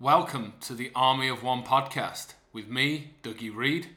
Welcome 0.00 0.54
to 0.62 0.72
the 0.72 0.90
Army 0.94 1.28
of 1.28 1.42
One 1.42 1.62
podcast 1.62 2.32
with 2.54 2.68
me, 2.68 3.10
Dougie 3.22 3.54
Reed, 3.54 3.88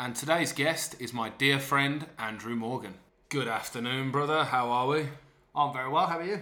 and 0.00 0.16
today's 0.16 0.54
guest 0.54 0.98
is 0.98 1.12
my 1.12 1.28
dear 1.28 1.60
friend 1.60 2.06
Andrew 2.18 2.56
Morgan. 2.56 2.94
Good 3.28 3.46
afternoon, 3.46 4.10
brother. 4.10 4.44
How 4.44 4.70
are 4.70 4.86
we? 4.86 5.06
I'm 5.54 5.74
very 5.74 5.90
well. 5.90 6.06
How 6.06 6.20
are 6.20 6.24
you? 6.24 6.40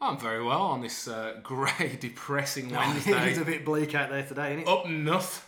I'm 0.00 0.18
very 0.18 0.42
well 0.42 0.62
on 0.62 0.80
this 0.80 1.06
uh, 1.06 1.34
grey, 1.42 1.98
depressing 2.00 2.70
Wednesday. 2.74 3.32
is 3.32 3.36
a 3.36 3.44
bit 3.44 3.66
bleak 3.66 3.94
out 3.94 4.08
there 4.08 4.24
today, 4.24 4.52
isn't 4.54 4.60
it? 4.62 4.66
Up 4.68 4.88
north. 4.88 5.46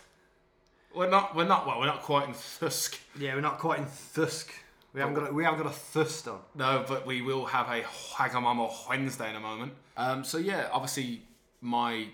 We're 0.93 1.09
not. 1.09 1.35
We're 1.35 1.47
not. 1.47 1.65
Well, 1.65 1.79
we're 1.79 1.87
not 1.87 2.03
quite 2.03 2.27
in 2.27 2.35
Thusk. 2.35 2.99
Yeah, 3.17 3.33
we're 3.33 3.41
not 3.41 3.57
quite 3.57 3.79
in 3.79 3.85
Thusk. 3.85 4.49
We 4.93 4.99
haven't 4.99 5.15
got 5.15 5.31
a, 5.31 5.33
we 5.33 5.43
haven't 5.43 5.63
got 5.63 5.73
a 5.73 6.29
on. 6.29 6.39
No, 6.53 6.85
but 6.87 7.07
we 7.07 7.23
will 7.23 7.45
have 7.45 7.67
a 7.67 7.81
Wagamama 7.81 8.71
Wednesday 8.87 9.31
in 9.31 9.37
a 9.37 9.39
moment. 9.39 9.73
Um, 9.97 10.23
so 10.23 10.37
yeah, 10.37 10.69
obviously 10.71 11.23
my 11.61 12.05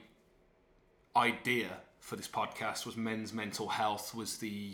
idea 1.17 1.69
for 1.99 2.15
this 2.15 2.27
podcast 2.27 2.85
was 2.85 2.95
men's 2.95 3.33
mental 3.33 3.67
health 3.67 4.15
was 4.15 4.37
the 4.37 4.73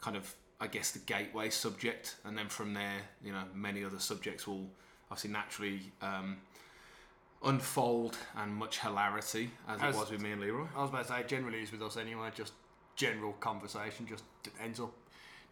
kind 0.00 0.16
of 0.16 0.34
I 0.60 0.68
guess 0.68 0.92
the 0.92 1.00
gateway 1.00 1.50
subject, 1.50 2.14
and 2.24 2.38
then 2.38 2.48
from 2.48 2.72
there, 2.72 3.00
you 3.24 3.32
know, 3.32 3.42
many 3.52 3.84
other 3.84 3.98
subjects 3.98 4.46
will 4.46 4.70
obviously 5.10 5.30
naturally 5.32 5.80
um, 6.00 6.36
unfold 7.44 8.16
and 8.36 8.54
much 8.54 8.78
hilarity 8.78 9.50
as, 9.68 9.80
As- 9.82 9.94
it 9.96 9.98
was 9.98 10.10
with 10.10 10.22
me 10.22 10.30
and 10.32 10.40
Leroy. 10.40 10.66
I 10.76 10.82
was 10.82 10.90
about 10.90 11.06
to 11.08 11.12
say, 11.12 11.24
generally 11.26 11.62
is 11.62 11.72
with 11.72 11.82
us 11.82 11.96
anyway. 11.96 12.30
Just 12.34 12.52
general 12.94 13.32
conversation 13.34 14.06
just 14.06 14.22
ends 14.62 14.78
up 14.78 14.92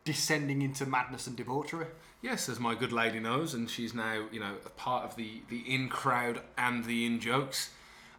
descending 0.05 0.62
into 0.62 0.87
madness 0.87 1.27
and 1.27 1.37
debauchery. 1.37 1.87
Yes, 2.23 2.49
as 2.49 2.60
my 2.60 2.74
good 2.74 2.93
lady 2.93 3.19
knows, 3.19 3.55
and 3.55 3.69
she's 3.69 3.95
now, 3.95 4.27
you 4.30 4.38
know, 4.41 4.55
a 4.65 4.71
part 4.71 5.05
of 5.05 5.16
the, 5.16 5.43
the 5.49 5.59
in 5.60 5.88
crowd 5.88 6.41
and 6.57 6.85
the 6.85 7.05
in 7.05 7.19
jokes. 7.19 7.71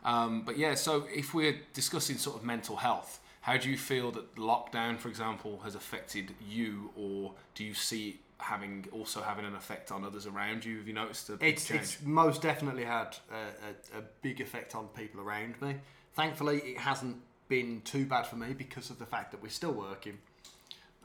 Um, 0.03 0.43
but 0.43 0.57
yeah, 0.57 0.75
so 0.75 1.07
if 1.13 1.33
we're 1.33 1.59
discussing 1.73 2.17
sort 2.17 2.37
of 2.37 2.43
mental 2.43 2.77
health, 2.77 3.19
how 3.41 3.57
do 3.57 3.69
you 3.69 3.77
feel 3.77 4.11
that 4.11 4.35
lockdown, 4.35 4.97
for 4.97 5.09
example, 5.09 5.59
has 5.63 5.75
affected 5.75 6.33
you, 6.47 6.91
or 6.95 7.33
do 7.55 7.63
you 7.63 7.73
see 7.73 8.09
it 8.09 8.15
having 8.37 8.87
also 8.91 9.21
having 9.21 9.45
an 9.45 9.55
effect 9.55 9.91
on 9.91 10.03
others 10.03 10.25
around 10.25 10.65
you? 10.65 10.77
Have 10.77 10.87
you 10.87 10.93
noticed 10.93 11.29
a 11.29 11.33
big 11.33 11.53
It's 11.53 11.67
change? 11.67 11.81
it's 11.81 12.01
most 12.03 12.41
definitely 12.41 12.83
had 12.83 13.15
a, 13.31 13.95
a, 13.95 13.99
a 13.99 14.03
big 14.21 14.41
effect 14.41 14.75
on 14.75 14.87
people 14.89 15.21
around 15.21 15.61
me. 15.61 15.75
Thankfully, 16.13 16.57
it 16.57 16.77
hasn't 16.79 17.17
been 17.47 17.81
too 17.81 18.05
bad 18.05 18.25
for 18.25 18.35
me 18.35 18.53
because 18.53 18.89
of 18.89 18.99
the 18.99 19.05
fact 19.05 19.31
that 19.31 19.41
we're 19.41 19.49
still 19.49 19.73
working. 19.73 20.17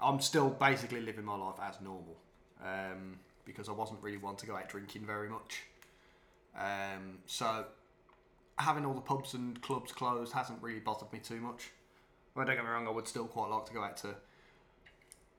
I'm 0.01 0.21
still 0.21 0.51
basically 0.51 1.01
living 1.01 1.25
my 1.25 1.37
life 1.37 1.57
as 1.63 1.81
normal 1.81 2.17
um, 2.63 3.19
because 3.45 3.69
I 3.69 3.73
wasn't 3.73 4.03
really 4.03 4.19
one 4.19 4.37
to 4.37 4.47
go 4.47 4.57
out 4.57 4.69
drinking 4.69 5.07
very 5.07 5.29
much. 5.29 5.63
Um, 6.59 7.19
so 7.27 7.65
having 8.59 8.85
all 8.87 8.95
the 8.95 9.01
pubs 9.01 9.35
and 9.35 9.61
clubs 9.63 9.93
closed 9.93 10.33
hasn't 10.33 10.63
really 10.63 10.81
bothered 10.81 11.13
me 11.13 11.19
too 11.19 11.41
much. 11.41 11.71
Well, 12.35 12.47
don't 12.47 12.57
get 12.57 12.65
me 12.65 12.71
wrong, 12.71 12.87
I 12.87 12.91
would 12.91 13.09
still 13.09 13.27
quite 13.27 13.51
like 13.51 13.67
to 13.67 13.73
go 13.73 13.83
out 13.83 13.97
to 13.99 14.15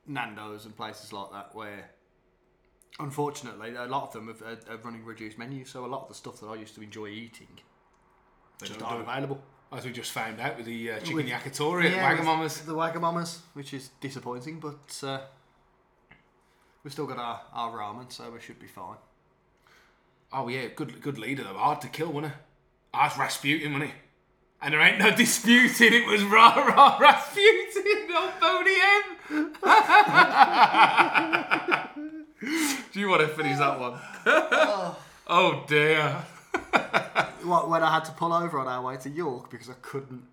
Nando's 0.07 0.65
and 0.65 0.75
places 0.75 1.13
like 1.13 1.31
that 1.31 1.53
where 1.53 1.91
unfortunately, 2.99 3.75
a 3.75 3.85
lot 3.85 4.03
of 4.03 4.13
them 4.13 4.27
have, 4.27 4.41
are, 4.41 4.73
are 4.73 4.77
running 4.77 5.03
reduced 5.05 5.37
menus, 5.37 5.69
so 5.69 5.85
a 5.85 5.87
lot 5.87 6.03
of 6.03 6.07
the 6.09 6.15
stuff 6.15 6.39
that 6.39 6.47
I 6.47 6.55
used 6.55 6.75
to 6.75 6.81
enjoy 6.81 7.07
eating 7.07 7.47
They 8.59 8.67
just 8.67 8.81
aren't 8.81 9.01
available. 9.01 9.41
As 9.71 9.83
we 9.83 9.91
just 9.91 10.11
found 10.11 10.39
out 10.39 10.55
with 10.55 10.65
the 10.65 10.91
uh, 10.93 10.99
chicken 10.99 11.15
With- 11.15 11.27
yakitori 11.27 11.91
Yeah, 11.91 12.09
at 12.09 12.17
Wagamamas. 12.17 12.65
The 12.65 12.73
Wagamamas, 12.73 13.39
which 13.53 13.73
is 13.73 13.89
disappointing, 13.99 14.59
but 14.59 15.03
uh, 15.03 15.19
we've 16.83 16.93
still 16.93 17.05
got 17.05 17.17
our, 17.17 17.41
our 17.53 17.77
ramen, 17.77 18.11
so 18.11 18.31
we 18.31 18.39
should 18.39 18.59
be 18.59 18.67
fine. 18.67 18.95
Oh 20.31 20.47
yeah, 20.47 20.67
good 20.75 21.01
good 21.01 21.17
leader 21.17 21.43
though. 21.43 21.53
Hard 21.53 21.81
to 21.81 21.87
kill, 21.87 22.11
wasn't 22.11 22.33
he? 22.33 22.39
That's 22.97 23.17
Rasputin, 23.17 23.73
wasn't 23.73 23.91
he? 23.91 23.97
And 24.61 24.73
there 24.73 24.81
ain't 24.81 24.97
no 24.99 25.15
disputing 25.15 25.93
it 25.93 26.07
was 26.07 26.23
rah 26.23 26.55
rah 26.55 26.97
Rasputin, 26.99 28.07
no 28.07 28.31
Boney 28.41 28.75
M. 28.81 29.17
Do 32.91 32.99
you 32.99 33.09
want 33.09 33.21
to 33.21 33.27
finish 33.27 33.57
that 33.59 33.79
one? 33.79 33.99
oh 35.27 35.63
dear. 35.67 36.25
What, 37.43 37.69
when 37.69 37.81
I 37.81 37.93
had 37.93 38.03
to 38.05 38.11
pull 38.11 38.33
over 38.33 38.59
on 38.59 38.67
our 38.67 38.81
way 38.81 38.97
to 38.97 39.09
York 39.09 39.49
because 39.49 39.69
I 39.69 39.75
couldn't 39.81 40.23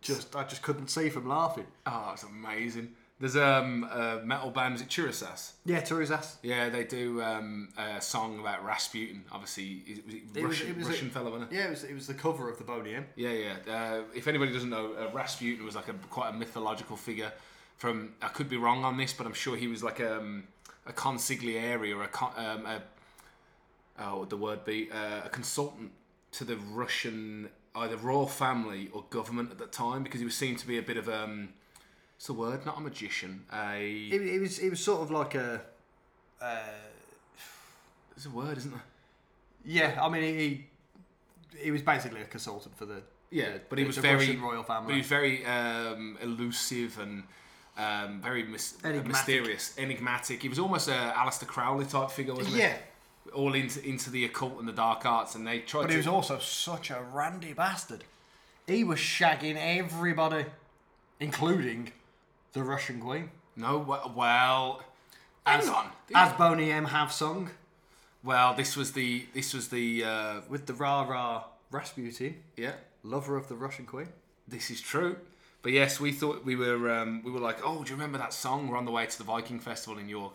just 0.00 0.34
I 0.34 0.44
just 0.44 0.62
couldn't 0.62 0.88
see 0.88 1.10
from 1.10 1.28
laughing. 1.28 1.66
Oh, 1.84 2.12
it's 2.14 2.22
amazing. 2.22 2.94
There's 3.22 3.36
um 3.36 3.84
a 3.84 4.20
metal 4.24 4.50
band, 4.50 4.74
is 4.74 4.80
it 4.80 4.88
Churasas? 4.88 5.52
Yeah, 5.64 5.80
Turisas. 5.80 6.38
Yeah, 6.42 6.68
they 6.70 6.82
do 6.82 7.22
um, 7.22 7.68
a 7.78 8.00
song 8.00 8.40
about 8.40 8.64
Rasputin. 8.64 9.22
Obviously, 9.30 9.84
is 9.86 10.00
was 10.04 10.14
it 10.16 10.22
It 10.34 10.42
was- 10.42 10.60
Russian, 10.60 10.70
it 10.70 10.76
was 10.76 10.88
a- 10.88 11.04
fellow, 11.10 11.30
wasn't 11.30 11.52
it? 11.52 11.54
Yeah, 11.54 11.66
it 11.66 11.70
was, 11.70 11.84
it 11.84 11.94
was 11.94 12.08
the 12.08 12.14
cover 12.14 12.50
of 12.50 12.58
the 12.58 12.64
Boney 12.64 12.96
M. 12.96 13.06
Yeah, 13.14 13.30
yeah. 13.30 13.72
Uh, 13.72 14.02
if 14.12 14.26
anybody 14.26 14.52
doesn't 14.52 14.70
know, 14.70 14.94
uh, 14.94 15.08
Rasputin 15.14 15.64
was 15.64 15.76
like 15.76 15.86
a 15.86 15.92
quite 16.10 16.30
a 16.30 16.32
mythological 16.32 16.96
figure. 16.96 17.32
From 17.76 18.12
I 18.20 18.26
could 18.26 18.48
be 18.48 18.56
wrong 18.56 18.82
on 18.84 18.96
this, 18.96 19.12
but 19.12 19.24
I'm 19.24 19.34
sure 19.34 19.56
he 19.56 19.68
was 19.68 19.84
like 19.84 20.00
um, 20.00 20.42
a 20.84 20.92
consigliere 20.92 21.94
or 21.96 22.02
a, 22.02 22.08
con, 22.08 22.32
um, 22.36 22.66
a 22.66 22.82
oh, 24.00 24.10
what 24.10 24.18
would 24.22 24.30
the 24.30 24.36
word 24.36 24.64
be 24.64 24.90
uh, 24.90 25.26
a 25.26 25.28
consultant 25.28 25.92
to 26.32 26.44
the 26.44 26.56
Russian 26.56 27.50
either 27.76 27.96
royal 27.98 28.26
family 28.26 28.90
or 28.92 29.04
government 29.10 29.52
at 29.52 29.58
that 29.58 29.70
time 29.70 30.02
because 30.02 30.18
he 30.18 30.24
was 30.26 30.34
seen 30.34 30.56
to 30.56 30.66
be 30.66 30.76
a 30.76 30.82
bit 30.82 30.96
of 30.96 31.08
um, 31.08 31.50
what's 32.22 32.26
the 32.28 32.34
word? 32.34 32.64
Not 32.64 32.78
a 32.78 32.80
magician. 32.80 33.44
A 33.52 34.08
It, 34.12 34.22
it 34.22 34.40
was 34.40 34.58
it 34.60 34.70
was 34.70 34.78
sort 34.78 35.00
of 35.02 35.10
like 35.10 35.34
a 35.34 35.60
uh, 36.40 36.56
there's 38.14 38.26
a 38.26 38.30
word, 38.30 38.58
isn't 38.58 38.70
there? 38.70 38.82
yeah. 39.64 39.98
I 40.00 40.08
mean, 40.08 40.22
he 40.22 40.66
he 41.58 41.70
was 41.72 41.82
basically 41.82 42.20
a 42.20 42.24
consultant 42.26 42.76
for 42.76 42.86
the 42.86 43.02
Yeah, 43.30 43.58
but 43.68 43.78
he 43.78 43.82
the 43.84 43.88
was 43.88 43.96
the 43.96 44.02
very 44.02 44.16
Russian 44.18 44.40
royal 44.40 44.62
family. 44.62 44.86
But 44.86 44.92
he 44.94 44.98
was 45.00 45.08
very 45.08 45.44
um, 45.46 46.16
elusive 46.22 46.98
and 47.00 47.24
um, 47.76 48.20
very 48.22 48.44
mys- 48.44 48.78
Enigmatic. 48.84 49.08
mysterious, 49.08 49.74
enigmatic. 49.76 50.42
He 50.42 50.48
was 50.48 50.60
almost 50.60 50.86
a 50.88 51.12
Aleister 51.16 51.46
Crowley 51.48 51.86
type 51.86 52.10
figure, 52.10 52.34
wasn't 52.34 52.54
he? 52.54 52.60
Yeah. 52.62 52.76
All 53.34 53.54
into 53.54 53.84
into 53.84 54.10
the 54.10 54.24
occult 54.26 54.60
and 54.60 54.68
the 54.68 54.72
dark 54.72 55.04
arts, 55.06 55.34
and 55.34 55.44
they 55.44 55.58
tried 55.60 55.82
but 55.82 55.86
to. 55.88 55.92
he 55.94 55.96
was 55.98 56.06
also 56.06 56.38
such 56.38 56.90
a 56.90 57.02
randy 57.12 57.52
bastard. 57.52 58.04
He 58.68 58.84
was 58.84 59.00
shagging 59.00 59.56
everybody, 59.58 60.44
including 61.18 61.90
the 62.52 62.62
Russian 62.62 63.00
queen. 63.00 63.30
no, 63.56 63.78
well, 63.78 64.12
well 64.14 64.82
hang 65.46 65.60
As, 65.60 65.68
on. 65.68 65.86
as 66.14 66.32
Boney 66.34 66.70
M 66.70 66.86
have 66.86 67.12
sung 67.12 67.50
well, 68.24 68.54
this 68.54 68.76
was 68.76 68.92
the 68.92 69.26
this 69.34 69.52
was 69.52 69.68
the 69.68 70.04
uh, 70.04 70.40
with 70.48 70.66
the 70.66 70.74
rah 70.74 71.02
rah 71.02 71.44
Rasputin, 71.70 72.36
yeah. 72.56 72.72
lover 73.02 73.36
of 73.36 73.48
the 73.48 73.56
Russian 73.56 73.84
queen. 73.84 74.08
This 74.46 74.70
is 74.70 74.80
true. 74.80 75.16
But 75.62 75.72
yes, 75.72 75.98
we 76.00 76.12
thought 76.12 76.44
we 76.44 76.54
were 76.54 76.90
um, 76.92 77.22
we 77.24 77.30
were 77.30 77.40
like, 77.40 77.58
oh, 77.64 77.82
do 77.82 77.90
you 77.90 77.96
remember 77.96 78.18
that 78.18 78.32
song? 78.32 78.68
We're 78.68 78.76
on 78.76 78.84
the 78.84 78.90
way 78.92 79.06
to 79.06 79.18
the 79.18 79.24
Viking 79.24 79.58
Festival 79.58 79.98
in 79.98 80.08
York. 80.08 80.34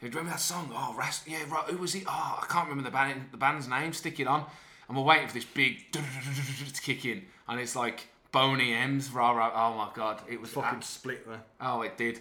Do 0.00 0.06
you 0.06 0.10
remember 0.10 0.30
that 0.30 0.40
song? 0.40 0.70
Oh, 0.74 0.94
Ras- 0.98 1.22
yeah, 1.26 1.38
right. 1.48 1.64
Who 1.68 1.76
was 1.76 1.92
he? 1.92 2.02
Oh, 2.06 2.38
I 2.42 2.46
can't 2.48 2.68
remember 2.68 2.88
the 2.88 2.94
band 2.94 3.26
the 3.30 3.36
band's 3.36 3.68
name. 3.68 3.92
Stick 3.92 4.18
it 4.18 4.26
on, 4.26 4.44
and 4.88 4.96
we're 4.96 5.04
waiting 5.04 5.28
for 5.28 5.34
this 5.34 5.44
big 5.44 5.84
to 5.92 6.82
kick 6.82 7.04
in, 7.04 7.22
and 7.48 7.60
it's 7.60 7.76
like 7.76 8.08
Boney 8.32 8.72
M's 8.74 9.10
rah 9.10 9.32
rah. 9.32 9.50
Oh 9.54 9.76
my 9.76 9.88
god, 9.94 10.20
it 10.28 10.40
was 10.40 10.50
Fucking 10.50 10.78
ab- 10.78 10.84
split 10.84 11.26
there. 11.28 11.42
oh, 11.60 11.82
it 11.82 11.96
did. 11.96 12.20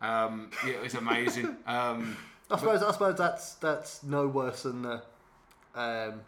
Um, 0.00 0.50
yeah, 0.64 0.74
it 0.74 0.82
was 0.82 0.94
amazing. 0.94 1.46
um, 1.66 2.16
I 2.50 2.56
suppose 2.58 2.82
I 2.82 2.92
suppose 2.92 3.16
that's 3.18 3.54
that's 3.54 4.02
no 4.04 4.26
worse 4.28 4.62
than 4.62 4.82
the 4.82 5.02
um, 5.74 6.20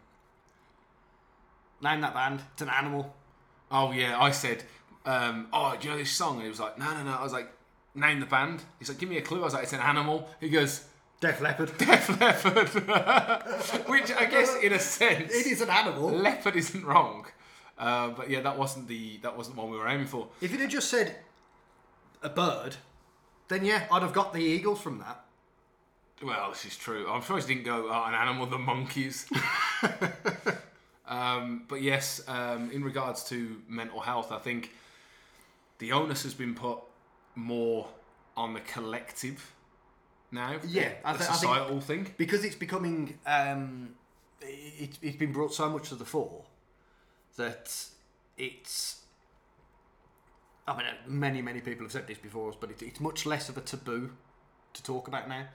name 1.83 2.01
that 2.01 2.15
band. 2.15 2.41
It's 2.53 2.63
an 2.63 2.69
animal. 2.69 3.15
oh 3.71 3.93
yeah, 3.93 4.21
I 4.21 4.31
said, 4.33 4.65
um, 5.07 5.47
oh, 5.53 5.77
do 5.79 5.87
you 5.89 5.95
know 5.95 5.99
this 5.99 6.11
song? 6.11 6.35
And 6.35 6.43
he 6.43 6.49
was 6.49 6.61
like, 6.61 6.79
no, 6.79 6.93
no, 6.93 7.05
no. 7.05 7.13
I 7.13 7.23
was 7.23 7.33
like, 7.33 7.51
name 7.95 8.21
the 8.21 8.27
band. 8.27 8.63
He's 8.79 8.89
like, 8.89 8.99
give 8.99 9.09
me 9.09 9.19
a 9.19 9.23
clue. 9.23 9.41
I 9.41 9.45
was 9.45 9.55
like, 9.55 9.63
it's 9.65 9.73
an 9.73 9.81
animal. 9.81 10.29
He 10.41 10.49
goes. 10.49 10.85
Def 11.21 11.41
Leppard. 11.43 11.71
Def 11.79 12.09
Leppard. 12.19 12.69
which 13.89 14.11
I 14.11 14.25
guess 14.25 14.57
in 14.63 14.73
a 14.73 14.79
sense, 14.79 15.31
It 15.35 15.47
is 15.47 15.61
an 15.61 15.69
animal. 15.69 16.09
leopard 16.11 16.57
isn't 16.57 16.83
wrong. 16.85 17.27
Uh, 17.81 18.11
but 18.11 18.29
yeah, 18.29 18.43
that 18.43 18.59
wasn't 18.59 18.87
the 18.87 19.17
that 19.23 19.35
wasn't 19.37 19.57
the 19.57 19.63
one 19.63 19.71
we 19.71 19.79
were 19.79 19.89
aiming 19.89 20.07
for. 20.07 20.29
If 20.43 20.53
it 20.53 20.61
had 20.61 20.69
just 20.69 20.91
said 20.91 21.17
a 22.23 22.29
bird, 22.29 22.77
then 23.49 23.65
yeah, 23.65 23.87
I'd 23.91 24.03
have 24.03 24.13
got 24.13 24.35
the 24.35 24.41
eagles 24.41 24.83
from 24.83 24.99
that. 24.99 25.25
Well, 26.23 26.51
this 26.51 26.67
is 26.67 26.77
true. 26.77 27.09
I'm 27.09 27.23
sure 27.23 27.39
he 27.39 27.47
didn't 27.47 27.65
go 27.65 27.89
oh, 27.91 28.05
an 28.07 28.13
animal, 28.13 28.45
the 28.45 28.59
monkeys. 28.59 29.27
um, 31.09 31.63
but 31.67 31.81
yes, 31.81 32.23
um, 32.29 32.71
in 32.71 32.85
regards 32.85 33.25
to 33.31 33.57
mental 33.67 34.01
health, 34.01 34.31
I 34.31 34.39
think 34.39 34.73
the 35.79 35.93
onus 35.93 36.23
has 36.25 36.35
been 36.35 36.55
put 36.55 36.81
more 37.35 37.89
on 38.37 38.53
the 38.53 38.61
collective 38.61 39.55
now. 40.31 40.57
Yeah, 40.69 40.93
I 41.03 41.15
the 41.15 41.21
thi- 41.21 41.25
I 41.25 41.27
think- 41.29 41.41
societal 41.41 41.81
thing. 41.81 42.15
because 42.19 42.45
it's 42.45 42.57
becoming 42.57 43.19
um, 43.25 43.95
it, 44.43 44.99
it's 45.01 45.17
been 45.17 45.33
brought 45.33 45.55
so 45.55 45.71
much 45.71 45.89
to 45.89 45.95
the 45.95 46.05
fore 46.05 46.45
that 47.37 47.75
it's 48.37 49.03
I 50.67 50.77
mean 50.77 50.87
many 51.07 51.43
many 51.43 51.61
people 51.61 51.85
have 51.85 51.93
said 51.93 52.07
this 52.07 52.19
before 52.19 52.51
us 52.51 52.57
but 52.59 52.71
it, 52.71 52.83
it's 52.83 53.01
much 53.01 53.27
less 53.27 53.49
of 53.49 53.57
a 53.57 53.61
taboo 53.61 54.11
to 54.73 54.83
talk 54.83 55.09
about 55.09 55.29
now 55.29 55.47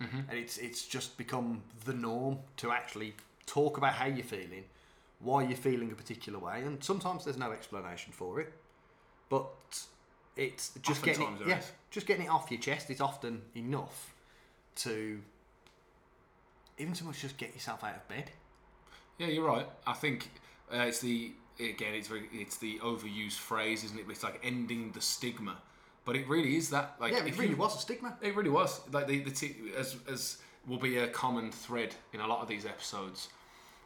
mm-hmm. 0.00 0.20
and 0.28 0.38
it's 0.38 0.58
it's 0.58 0.86
just 0.86 1.16
become 1.18 1.62
the 1.84 1.94
norm 1.94 2.38
to 2.58 2.70
actually 2.70 3.14
talk 3.46 3.78
about 3.78 3.94
how 3.94 4.06
you're 4.06 4.24
feeling 4.24 4.64
why 5.22 5.44
you're 5.44 5.56
feeling 5.56 5.90
a 5.92 5.94
particular 5.94 6.38
way, 6.38 6.62
and 6.62 6.82
sometimes 6.82 7.24
there's 7.24 7.38
no 7.38 7.52
explanation 7.52 8.12
for 8.12 8.40
it. 8.40 8.52
But 9.28 9.46
it's 10.36 10.72
just 10.82 11.02
getting 11.02 11.22
it, 11.40 11.46
yeah, 11.46 11.58
is. 11.58 11.72
just 11.90 12.06
getting 12.06 12.26
it 12.26 12.28
off 12.28 12.50
your 12.50 12.60
chest 12.60 12.90
is 12.90 13.00
often 13.00 13.42
enough 13.54 14.14
to 14.76 15.20
even 16.78 16.94
so 16.94 17.04
much 17.04 17.20
just 17.20 17.36
get 17.36 17.54
yourself 17.54 17.84
out 17.84 17.96
of 17.96 18.08
bed. 18.08 18.30
Yeah, 19.18 19.28
you're 19.28 19.46
right. 19.46 19.66
I 19.86 19.92
think 19.92 20.30
uh, 20.72 20.78
it's 20.88 21.00
the 21.00 21.32
again, 21.60 21.94
it's 21.94 22.08
very, 22.08 22.28
it's 22.32 22.56
the 22.56 22.78
overused 22.80 23.38
phrase, 23.38 23.84
isn't 23.84 23.98
it? 23.98 24.06
It's 24.08 24.22
like 24.22 24.40
ending 24.42 24.90
the 24.92 25.00
stigma, 25.00 25.56
but 26.04 26.16
it 26.16 26.26
really 26.28 26.56
is 26.56 26.70
that. 26.70 26.94
Like, 27.00 27.12
Yeah, 27.12 27.24
it 27.24 27.36
really 27.36 27.50
you- 27.50 27.56
was 27.56 27.76
a 27.76 27.78
stigma. 27.80 28.16
It 28.22 28.34
really 28.34 28.50
was. 28.50 28.80
Like 28.92 29.06
the, 29.06 29.20
the 29.20 29.30
t- 29.30 29.56
as 29.76 29.96
as 30.10 30.38
will 30.66 30.78
be 30.78 30.98
a 30.98 31.08
common 31.08 31.50
thread 31.52 31.94
in 32.12 32.20
a 32.20 32.26
lot 32.26 32.40
of 32.40 32.48
these 32.48 32.64
episodes. 32.66 33.28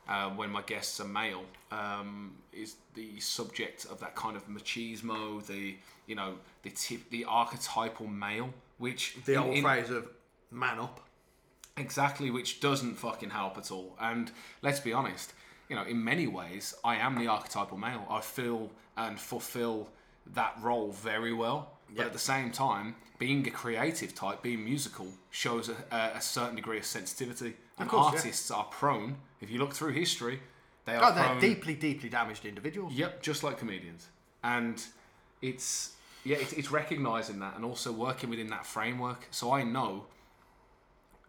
Uh, 0.09 0.31
when 0.31 0.51
my 0.51 0.63
guests 0.63 1.01
are 1.01 1.09
male, 1.09 1.43
um, 1.73 2.33
is 2.53 2.77
the 2.95 3.19
subject 3.19 3.87
of 3.87 3.99
that 3.99 4.15
kind 4.15 4.37
of 4.37 4.47
machismo, 4.49 5.45
the 5.47 5.75
you 6.07 6.15
know 6.15 6.35
the 6.63 6.71
tip, 6.71 7.01
the 7.11 7.25
archetypal 7.25 8.07
male, 8.07 8.51
which 8.79 9.17
The 9.25 9.33
in- 9.35 9.39
old 9.41 9.55
in- 9.57 9.63
phrase 9.65 9.91
of 9.91 10.09
"man 10.53 10.79
up." 10.79 11.01
Exactly, 11.77 12.31
which 12.31 12.61
doesn't 12.61 12.95
fucking 12.95 13.31
help 13.31 13.59
at 13.59 13.71
all. 13.71 13.97
And 14.01 14.31
let's 14.63 14.81
be 14.81 14.93
honest, 14.95 15.33
you 15.69 15.77
know, 15.77 15.83
in 15.85 16.03
many 16.03 16.27
ways, 16.27 16.75
I 16.85 16.97
am 16.97 17.19
the 17.19 17.27
archetypal 17.29 17.77
male. 17.77 18.07
I 18.09 18.21
feel 18.21 18.71
and 18.97 19.19
fulfill 19.19 19.89
that 20.35 20.57
role 20.61 20.93
very 20.93 21.33
well. 21.33 21.73
But 21.89 21.97
Yeah. 21.99 22.07
at 22.07 22.13
the 22.13 22.19
same 22.19 22.51
time, 22.51 22.97
being 23.19 23.47
a 23.47 23.51
creative 23.51 24.15
type, 24.15 24.43
being 24.43 24.65
musical, 24.65 25.09
shows 25.31 25.69
a, 25.69 25.77
a, 26.17 26.21
certain 26.21 26.57
degree 26.57 26.79
of 26.79 26.85
sensitivity. 26.85 27.57
And 27.79 27.89
course, 27.89 28.13
yeah. 28.13 28.19
artists 28.19 28.51
are 28.51 28.65
prone, 28.65 29.17
if 29.41 29.51
you 29.51 29.59
look 29.59 29.73
through 29.75 29.93
history, 29.93 30.41
they 30.85 30.97
Oh, 30.97 31.01
are 31.01 31.13
they're 31.15 31.25
prone. 31.25 31.41
deeply, 31.41 31.75
deeply 31.75 32.09
damaged 32.09 32.45
individuals. 32.45 32.93
Yep, 32.93 33.23
just 33.23 33.43
like 33.43 33.59
comedians. 33.59 34.09
And 34.43 34.83
it's 35.43 35.93
yeah, 36.25 36.39
it's, 36.39 36.53
it's 36.55 36.73
recognizing 36.73 37.39
that 37.39 37.55
and 37.55 37.65
also 37.65 37.93
working 37.93 38.31
within 38.31 38.49
that 38.49 38.67
framework. 38.67 39.29
So 39.31 39.53
I 39.53 39.63
know, 39.63 40.07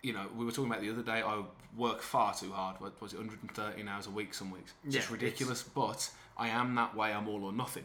you 0.08 0.14
know, 0.14 0.26
we 0.38 0.46
were 0.46 0.52
talking 0.52 0.72
about 0.72 0.82
the 0.82 0.90
other 0.90 1.02
day. 1.02 1.22
I 1.22 1.44
work 1.76 2.02
far 2.02 2.34
too 2.34 2.54
hard. 2.54 2.80
What 2.80 3.00
was 3.02 3.12
it, 3.12 3.18
113 3.18 3.86
hours 3.90 4.08
a 4.08 4.10
week? 4.10 4.34
Some 4.34 4.52
weeks, 4.52 4.72
it's 4.86 4.96
Yeah, 4.96 5.02
just 5.02 5.12
ridiculous. 5.12 5.64
But 5.64 6.10
I 6.38 6.48
am 6.48 6.76
that 6.76 6.96
way. 6.96 7.12
I'm 7.12 7.28
all 7.28 7.44
or 7.44 7.52
nothing. 7.52 7.84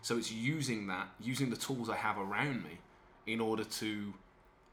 So 0.00 0.16
it's 0.16 0.30
using 0.30 0.86
that, 0.86 1.08
using 1.20 1.50
the 1.50 1.56
tools 1.56 1.90
I 1.90 1.96
have 1.96 2.16
around 2.16 2.62
me, 2.62 2.78
in 3.26 3.40
order 3.40 3.64
to 3.64 4.14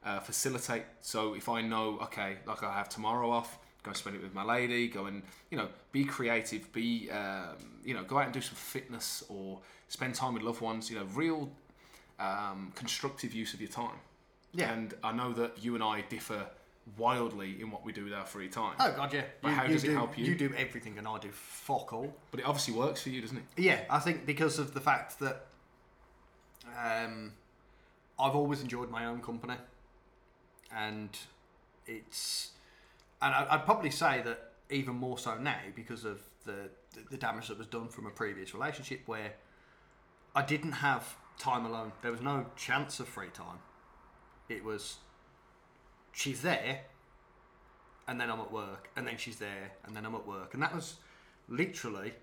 uh, 0.06 0.20
facilitate. 0.20 0.84
So 1.00 1.34
if 1.34 1.50
I 1.50 1.62
know, 1.62 1.98
okay, 2.04 2.38
like 2.46 2.62
I 2.62 2.72
have 2.74 2.88
tomorrow 2.88 3.32
off, 3.32 3.58
go 3.82 3.90
and 3.90 3.98
spend 3.98 4.16
it 4.16 4.22
with 4.22 4.36
my 4.36 4.44
lady, 4.44 4.88
go 4.88 5.08
and 5.08 5.24
you 5.50 5.58
know 5.58 5.70
be 5.92 6.04
creative, 6.04 6.72
be 6.72 7.10
um, 7.10 7.56
you 7.84 7.96
know 7.96 8.04
go 8.04 8.20
out 8.20 8.26
and 8.26 8.34
do 8.34 8.42
some 8.42 8.56
fitness 8.56 9.24
or 9.28 9.60
spend 9.88 10.14
time 10.14 10.36
with 10.36 10.44
loved 10.44 10.62
ones. 10.62 10.92
You 10.92 10.98
know, 11.00 11.06
real 11.16 11.50
um, 12.20 12.72
constructive 12.76 13.34
use 13.34 13.56
of 13.56 13.60
your 13.60 13.72
time. 13.72 13.98
Yeah. 14.54 14.72
And 14.72 14.94
I 15.04 15.14
know 15.14 15.34
that 15.34 15.64
you 15.64 15.74
and 15.74 15.84
I 15.84 16.02
differ 16.02 16.46
wildly 16.98 17.62
in 17.62 17.72
what 17.72 17.86
we 17.86 17.92
do 17.92 18.04
with 18.04 18.14
our 18.14 18.26
free 18.26 18.50
time. 18.50 18.76
Oh 18.80 18.94
god, 18.96 19.14
yeah. 19.14 19.24
But 19.42 19.52
how 19.52 19.68
does 19.68 19.84
it 19.84 19.92
help 19.92 20.18
you? 20.18 20.26
You 20.26 20.36
do 20.36 20.54
everything, 20.58 20.98
and 20.98 21.08
I 21.08 21.20
do 21.20 21.30
fuck 21.32 21.94
all. 21.94 22.14
But 22.32 22.40
it 22.40 22.46
obviously 22.46 22.74
works 22.74 23.02
for 23.02 23.10
you, 23.10 23.22
doesn't 23.22 23.38
it? 23.38 23.44
Yeah, 23.58 23.82
I 23.90 24.00
think 24.00 24.26
because 24.26 24.60
of 24.60 24.74
the 24.74 24.82
fact 24.82 25.20
that 25.20 25.46
um, 26.78 27.34
I've 28.20 28.36
always 28.36 28.62
enjoyed 28.62 28.90
my 28.90 29.06
own 29.06 29.22
company, 29.22 29.56
and 30.76 31.10
it's, 31.86 32.52
and 33.22 33.34
I, 33.34 33.48
I'd 33.52 33.66
probably 33.66 33.92
say 33.92 34.22
that 34.24 34.52
even 34.70 34.96
more 34.96 35.18
so 35.18 35.38
now 35.38 35.60
because 35.76 36.06
of 36.06 36.22
the 36.46 36.70
the 37.10 37.18
damage 37.18 37.48
that 37.48 37.58
was 37.58 37.68
done 37.68 37.88
from 37.88 38.06
a 38.06 38.10
previous 38.10 38.54
relationship 38.54 39.02
where 39.06 39.34
I 40.36 40.42
didn't 40.42 40.74
have 40.74 41.16
time 41.38 41.66
alone. 41.66 41.92
There 42.02 42.12
was 42.12 42.22
no 42.22 42.48
chance 42.56 43.00
of 43.00 43.08
free 43.08 43.30
time. 43.30 43.60
It 44.50 44.64
was 44.64 44.98
she's 46.12 46.42
there, 46.42 46.82
and 48.08 48.20
then 48.20 48.30
I'm 48.30 48.40
at 48.40 48.52
work, 48.52 48.90
and 48.96 49.08
then 49.08 49.18
she's 49.18 49.38
there, 49.38 49.72
and 49.86 49.96
then 49.96 50.06
I'm 50.06 50.16
at 50.16 50.28
work, 50.28 50.54
and 50.54 50.62
that 50.64 50.74
was 50.76 50.96
literally 51.48 52.14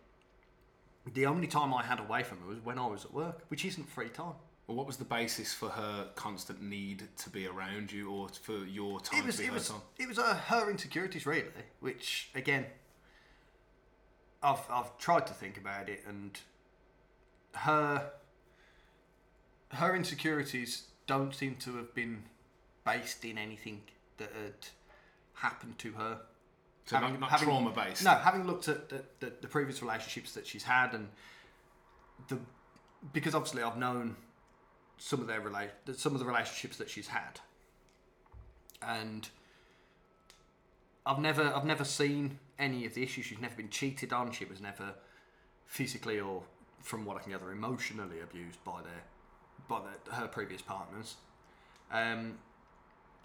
the 1.15 1.27
only 1.27 1.47
time 1.47 1.73
I 1.73 1.83
had 1.83 2.01
away 2.01 2.23
from 2.23 2.41
her 2.41 2.47
was 2.47 2.59
when 2.61 2.79
I 2.79 2.87
was 2.87 3.05
at 3.05 3.15
work, 3.15 3.43
which 3.49 3.65
isn't 3.65 3.89
free 3.89 4.09
time. 4.09 4.35
Well, 4.67 4.77
what 4.77 4.87
was 4.87 4.99
the 4.99 5.05
basis 5.07 5.55
for 5.55 5.71
her 5.71 6.09
constant 6.15 6.61
need 6.63 7.09
to 7.17 7.31
be 7.31 7.47
around 7.47 7.91
you, 7.91 8.11
or 8.11 8.29
for 8.29 8.65
your 8.67 9.01
time 9.01 9.21
It 9.21 9.25
was 9.27 9.37
to 9.37 9.41
be 9.43 9.47
it 9.47 9.49
her 9.49 9.55
was 9.55 9.69
time? 9.69 9.81
it 9.99 10.09
was 10.09 10.19
uh, 10.19 10.35
her 10.35 10.71
insecurities 10.71 11.25
really, 11.25 11.47
which 11.81 12.29
again, 12.35 12.67
I've 14.43 14.61
I've 14.71 14.97
tried 14.99 15.27
to 15.29 15.33
think 15.33 15.57
about 15.57 15.89
it, 15.89 16.03
and 16.07 16.39
her 17.55 18.11
her 19.73 19.97
insecurities 19.97 20.89
don't 21.07 21.35
seem 21.35 21.57
to 21.57 21.77
have 21.77 21.95
been 21.95 22.25
based 22.93 23.25
in 23.25 23.39
anything 23.39 23.83
that 24.19 24.31
had 24.33 24.67
happened 25.35 25.79
to 25.79 25.93
her. 25.93 26.21
So 26.87 26.99
not, 26.99 27.21
not 27.21 27.31
having- 27.31 27.49
trauma 27.49 27.71
based. 27.71 28.05
No, 28.05 28.13
having 28.13 28.47
looked 28.47 28.69
at 28.69 28.89
the, 28.89 29.03
the, 29.21 29.33
the 29.43 29.49
previous 29.49 29.83
relationships 29.83 30.33
that 30.35 30.47
she's 30.47 30.65
had, 30.65 30.95
and 30.95 31.09
the 32.29 32.39
because 33.13 33.35
obviously 33.35 33.63
I've 33.63 33.77
known 33.77 34.17
some 34.97 35.21
of 35.21 35.27
their 35.27 35.41
rela- 35.41 35.71
some 35.97 36.15
of 36.15 36.19
the 36.19 36.25
relationships 36.25 36.79
that 36.79 36.89
she's 36.89 37.09
had, 37.09 37.41
and 38.83 39.29
I've 41.05 41.19
never 41.19 41.43
I've 41.55 41.67
never 41.67 41.85
seen 41.85 42.39
any 42.59 42.87
of 42.87 42.95
the 42.95 43.03
issues. 43.03 43.27
She's 43.27 43.41
never 43.41 43.55
been 43.55 43.71
cheated 43.71 44.13
on. 44.13 44.33
She 44.33 44.47
was 44.47 44.61
never 44.61 44.95
physically 45.67 46.19
or, 46.19 46.43
from 46.83 47.05
what 47.05 47.19
I 47.19 47.21
can 47.21 47.33
gather, 47.33 47.53
emotionally 47.53 48.21
abused 48.21 48.65
by 48.65 48.81
their 48.83 49.03
by 49.69 49.81
their, 49.81 50.15
her 50.17 50.27
previous 50.27 50.63
partners. 50.63 51.17
Um, 51.93 52.39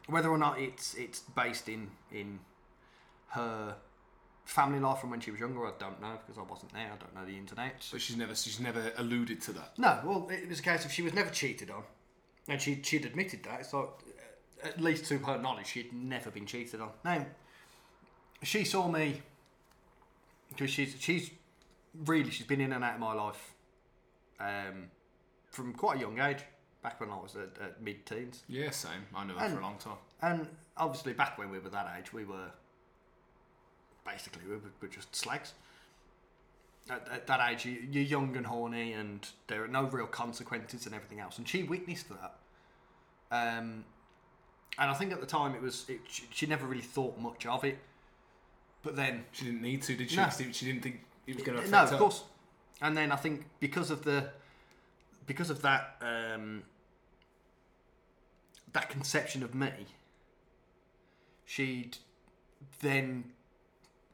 whether 0.08 0.30
or 0.30 0.38
not 0.38 0.60
it's 0.60 0.94
it's 0.96 1.20
based 1.20 1.70
in 1.70 1.92
in 2.12 2.40
her 3.30 3.76
family 4.46 4.80
life 4.80 5.00
from 5.00 5.10
when 5.10 5.20
she 5.20 5.32
was 5.32 5.40
younger, 5.40 5.66
I 5.66 5.72
don't 5.80 6.02
know 6.02 6.18
because 6.26 6.38
I 6.38 6.44
wasn't 6.44 6.74
there. 6.74 6.92
I 6.94 6.98
don't 6.98 7.16
know 7.16 7.26
the 7.26 7.38
internet. 7.38 7.86
But 7.92 8.02
she's 8.02 8.18
never 8.18 8.36
she's 8.36 8.60
never 8.60 8.92
alluded 8.98 9.42
to 9.44 9.54
that. 9.54 9.78
No, 9.78 10.00
well, 10.04 10.28
it 10.30 10.48
was 10.50 10.60
a 10.60 10.64
case 10.64 10.86
of 10.86 10.92
she 10.92 11.02
was 11.02 11.14
never 11.14 11.30
cheated 11.30 11.72
on, 11.72 11.84
and 12.48 12.62
she 12.62 12.82
she'd 12.84 13.06
admitted 13.06 13.44
that. 13.44 13.66
So, 13.66 13.94
uh, 14.64 14.68
at 14.68 14.82
least 14.82 15.06
to 15.06 15.18
her 15.20 15.38
knowledge, 15.38 15.68
she'd 15.68 15.94
never 15.94 16.32
been 16.32 16.46
cheated 16.46 16.82
on. 16.82 16.92
Now, 17.04 17.26
she 18.42 18.64
saw 18.64 18.88
me 18.88 19.22
because 20.50 20.70
she's 20.70 20.96
she's 21.00 21.32
really 22.06 22.32
she's 22.32 22.48
been 22.48 22.62
in 22.62 22.74
and 22.74 22.84
out 22.84 22.96
of 22.96 23.00
my 23.00 23.14
life 23.14 23.54
um, 24.40 24.90
from 25.50 25.74
quite 25.74 25.98
a 25.98 26.02
young 26.02 26.20
age. 26.20 26.40
Back 26.84 27.00
when 27.00 27.10
I 27.10 27.16
was 27.16 27.36
at, 27.36 27.62
at 27.64 27.82
mid-teens, 27.82 28.44
Yeah, 28.50 28.70
same. 28.72 29.06
I 29.16 29.24
knew 29.24 29.34
her 29.34 29.46
And- 29.46 29.54
for 29.54 29.60
a 29.60 29.64
long 29.64 29.78
time. 29.78 29.98
and 30.22 30.48
obviously 30.76 31.14
back 31.14 31.38
when 31.38 31.50
we 31.50 31.58
were 31.60 31.70
that 31.70 31.96
age, 31.98 32.12
we 32.14 32.26
were 32.26 32.52
basically 34.06 34.42
we 34.46 34.56
were, 34.56 34.62
we 34.82 34.88
were 34.88 34.94
just 34.94 35.16
slags. 35.16 35.54
At, 36.90 37.08
at 37.10 37.28
that 37.28 37.50
age, 37.50 37.66
you, 37.66 37.82
you're 37.90 38.04
young 38.04 38.36
and 38.36 38.46
horny, 38.46 38.92
and 38.92 39.26
there 39.48 39.64
are 39.64 39.70
no 39.70 39.84
real 39.86 40.06
consequences 40.08 40.86
and 40.86 40.94
everything 40.94 41.22
else. 41.22 41.38
And 41.38 41.48
she 41.48 41.64
witnessed 41.64 42.08
that. 42.10 42.36
Um, 43.32 43.86
and 44.78 44.92
I 44.92 44.94
think 44.94 45.14
at 45.14 45.22
the 45.22 45.26
time 45.28 45.56
it 45.56 45.62
was 45.62 45.86
it, 45.88 46.02
she, 46.10 46.24
she 46.32 46.46
never 46.46 46.66
really 46.68 46.82
thought 46.82 47.18
much 47.18 47.46
of 47.46 47.64
it. 47.64 47.78
But 48.84 48.98
then 48.98 49.24
She 49.32 49.46
didn't 49.46 49.62
need 49.62 49.82
to, 49.84 49.96
did 49.96 50.10
she? 50.12 50.18
No. 50.18 50.28
She 50.30 50.66
didn't 50.66 50.82
think 50.84 51.00
it 51.26 51.36
was 51.36 51.44
going 51.46 51.58
to 51.58 51.64
affect 51.64 51.72
no, 51.72 51.86
her. 51.86 51.94
of 51.94 52.00
course. 52.00 52.24
And 52.82 52.98
then 52.98 53.14
I 53.14 53.16
think 53.16 53.46
because 53.62 53.90
of 53.90 54.04
the 54.04 54.30
because 55.26 55.50
of 55.50 55.62
that 55.62 55.96
um, 56.02 56.64
that 58.74 58.90
conception 58.90 59.44
of 59.44 59.56
me, 59.56 59.72
she'd 61.46 61.98
then 62.82 63.26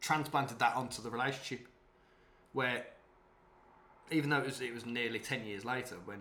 transplanted 0.02 0.60
that 0.60 0.76
onto 0.76 1.02
the 1.02 1.10
relationship, 1.10 1.68
where 2.54 2.86
even 4.12 4.30
though 4.30 4.40
it 4.40 4.46
was 4.46 4.62
it 4.62 4.74
was 4.74 4.86
nearly 4.86 5.20
ten 5.20 5.46
years 5.46 5.66
later 5.66 5.96
when 6.06 6.20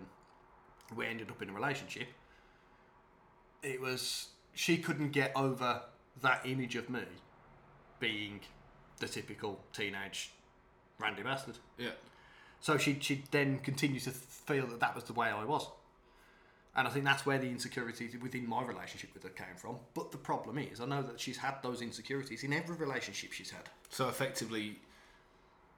we 0.95 1.05
ended 1.05 1.29
up 1.29 1.41
in 1.41 1.49
a 1.49 1.53
relationship, 1.53 2.07
it 3.61 3.79
was 3.79 4.29
she 4.53 4.77
couldn't 4.77 5.11
get 5.11 5.31
over 5.35 5.81
that 6.21 6.45
image 6.45 6.75
of 6.75 6.89
me 6.89 7.03
being 7.99 8.39
the 8.99 9.07
typical 9.07 9.59
teenage 9.73 10.31
randy 10.99 11.23
bastard. 11.23 11.57
Yeah. 11.77 11.91
So 12.59 12.77
she 12.77 12.97
she 12.99 13.23
then 13.31 13.59
continued 13.59 14.03
to 14.03 14.11
feel 14.11 14.67
that 14.67 14.79
that 14.79 14.95
was 14.95 15.05
the 15.05 15.13
way 15.13 15.29
I 15.29 15.45
was, 15.45 15.67
and 16.79 16.87
I 16.87 16.91
think 16.91 17.03
that's 17.03 17.25
where 17.25 17.37
the 17.37 17.49
insecurities 17.49 18.15
within 18.21 18.47
my 18.47 18.63
relationship 18.63 19.13
with 19.13 19.23
her 19.23 19.29
came 19.29 19.57
from. 19.57 19.75
But 19.93 20.11
the 20.11 20.17
problem 20.17 20.57
is, 20.57 20.79
I 20.79 20.85
know 20.85 21.01
that 21.01 21.19
she's 21.19 21.35
had 21.35 21.55
those 21.61 21.81
insecurities 21.81 22.45
in 22.45 22.53
every 22.53 22.77
relationship 22.77 23.33
she's 23.33 23.51
had. 23.51 23.63
So 23.89 24.07
effectively, 24.07 24.79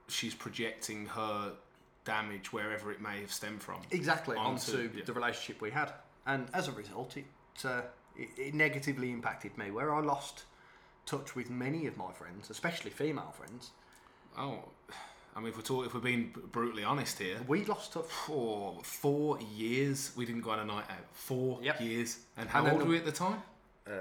she's 0.07 0.35
projecting 0.35 1.07
her 1.07 1.53
damage 2.05 2.53
wherever 2.53 2.91
it 2.91 3.01
may 3.01 3.19
have 3.19 3.33
stemmed 3.33 3.63
from. 3.63 3.81
Exactly 3.89 4.37
Onto- 4.37 4.73
onto 4.73 4.91
yeah. 4.95 5.03
the 5.03 5.13
relationship 5.13 5.59
we 5.59 5.71
had, 5.71 5.91
and 6.27 6.47
as 6.53 6.67
a 6.67 6.71
result, 6.71 7.17
it, 7.17 7.25
uh, 7.65 7.81
it 8.15 8.29
it 8.37 8.53
negatively 8.53 9.09
impacted 9.09 9.57
me. 9.57 9.71
Where 9.71 9.91
I 9.95 10.01
lost 10.01 10.43
touch 11.07 11.35
with 11.35 11.49
many 11.49 11.87
of 11.87 11.97
my 11.97 12.11
friends, 12.11 12.51
especially 12.51 12.91
female 12.91 13.33
friends. 13.35 13.71
Oh, 14.37 14.59
I 15.35 15.39
mean, 15.39 15.49
if 15.49 15.55
we're 15.55 15.61
talking, 15.63 15.85
if 15.85 15.93
we're 15.93 16.01
being 16.01 16.33
brutally 16.51 16.83
honest 16.83 17.17
here, 17.19 17.37
We 17.47 17.63
lost 17.65 17.93
for 17.93 18.79
four 18.83 19.39
years 19.55 20.11
we 20.15 20.25
didn't 20.25 20.41
go 20.41 20.51
on 20.51 20.59
a 20.59 20.65
night 20.65 20.85
out. 20.89 21.05
Four 21.13 21.59
Yep. 21.61 21.81
years. 21.81 22.19
And 22.37 22.49
how 22.49 22.59
And 22.65 22.73
old 22.73 22.81
were 22.83 22.89
we 22.89 22.97
at 22.97 23.05
the 23.05 23.11
time? 23.11 23.41
Uh. 23.87 23.91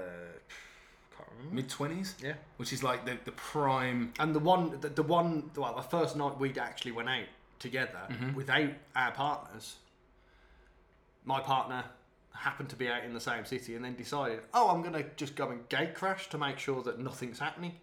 Mid 1.51 1.69
twenties. 1.69 2.15
Yeah. 2.21 2.33
Which 2.57 2.71
is 2.73 2.83
like 2.83 3.05
the, 3.05 3.17
the 3.25 3.31
prime. 3.31 4.13
And 4.19 4.35
the 4.35 4.39
one, 4.39 4.79
the, 4.81 4.89
the 4.89 5.03
one, 5.03 5.49
well, 5.55 5.73
the 5.75 5.81
first 5.81 6.15
night 6.15 6.37
we'd 6.39 6.57
actually 6.57 6.91
went 6.91 7.09
out 7.09 7.25
together 7.59 7.99
Mm-hmm. 8.09 8.33
without 8.35 8.69
our 8.95 9.11
partners. 9.11 9.77
My 11.25 11.39
partner 11.39 11.83
happened 12.33 12.69
to 12.69 12.75
be 12.75 12.89
out 12.89 13.03
in 13.03 13.13
the 13.13 13.19
same 13.19 13.45
city 13.45 13.75
and 13.75 13.83
then 13.85 13.95
decided, 13.95 14.41
oh, 14.53 14.69
I'm 14.69 14.81
going 14.81 14.93
to 14.93 15.05
just 15.15 15.35
go 15.35 15.49
and 15.49 15.67
gate 15.69 15.93
crash 15.95 16.29
to 16.29 16.37
make 16.37 16.59
sure 16.59 16.81
that 16.83 16.99
nothing's 16.99 17.39
happening. 17.39 17.73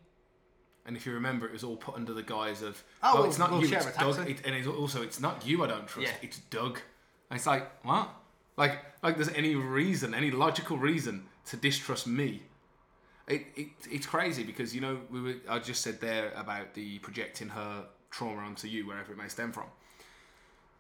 And 0.88 0.97
if 0.97 1.04
you 1.04 1.12
remember, 1.12 1.45
it 1.47 1.52
was 1.52 1.62
all 1.62 1.76
put 1.76 1.97
under 1.97 2.14
the 2.14 2.23
guise 2.23 2.62
of 2.62 2.83
Oh, 3.02 3.12
well, 3.12 3.23
we'll- 3.23 3.28
it's 3.30 3.38
not 3.38 3.50
we'll 3.52 3.61
you, 3.61 3.68
share 3.68 3.87
it's 3.87 3.97
a. 3.99 4.00
Doug. 4.00 4.26
It, 4.30 4.40
and 4.47 4.54
it's 4.57 4.66
also 4.66 5.02
it's 5.02 5.21
not 5.21 5.47
you. 5.47 5.62
I 5.62 5.66
don't 5.66 5.87
trust. 5.87 6.09
Yeah. 6.09 6.14
It's 6.23 6.38
Doug. 6.38 6.80
And 7.30 7.37
it's 7.37 7.47
like 7.47 7.71
what? 7.85 8.09
Like 8.57 8.78
like 9.02 9.16
there's 9.16 9.28
any 9.28 9.54
reason, 9.54 10.14
any 10.14 10.30
logical 10.30 10.78
reason 10.78 11.26
to 11.50 11.59
distrust 11.59 12.07
me? 12.07 12.42
It, 13.28 13.42
it 13.54 13.68
it's 13.90 14.07
crazy 14.07 14.45
because 14.45 14.75
you 14.75 14.80
know 14.80 14.99
we 15.11 15.21
were. 15.21 15.35
I 15.47 15.59
just 15.59 15.83
said 15.83 16.00
there 16.00 16.33
about 16.35 16.73
the 16.73 16.99
projecting 17.00 17.50
her 17.50 17.85
trauma 18.11 18.40
onto 18.40 18.66
you 18.66 18.87
wherever 18.87 19.12
it 19.12 19.18
may 19.18 19.28
stem 19.28 19.52
from. 19.52 19.66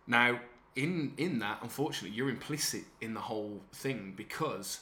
Now 0.06 0.40
in 0.74 1.12
in 1.18 1.38
that, 1.40 1.58
unfortunately, 1.60 2.16
you're 2.16 2.30
implicit 2.30 2.84
in 3.02 3.12
the 3.12 3.20
whole 3.20 3.60
thing 3.74 4.14
because 4.16 4.80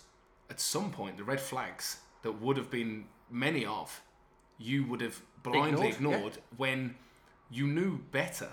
at 0.50 0.60
some 0.60 0.92
point 0.92 1.16
the 1.16 1.24
red 1.24 1.40
flags 1.40 1.96
that 2.22 2.40
would 2.40 2.56
have 2.56 2.70
been 2.70 3.06
many 3.28 3.66
of 3.66 4.00
you 4.58 4.84
would 4.84 5.00
have 5.00 5.20
blindly 5.42 5.88
Ignored, 5.88 6.34
yeah. 6.36 6.40
when 6.56 6.94
you 7.50 7.66
knew 7.66 7.98
better, 8.10 8.48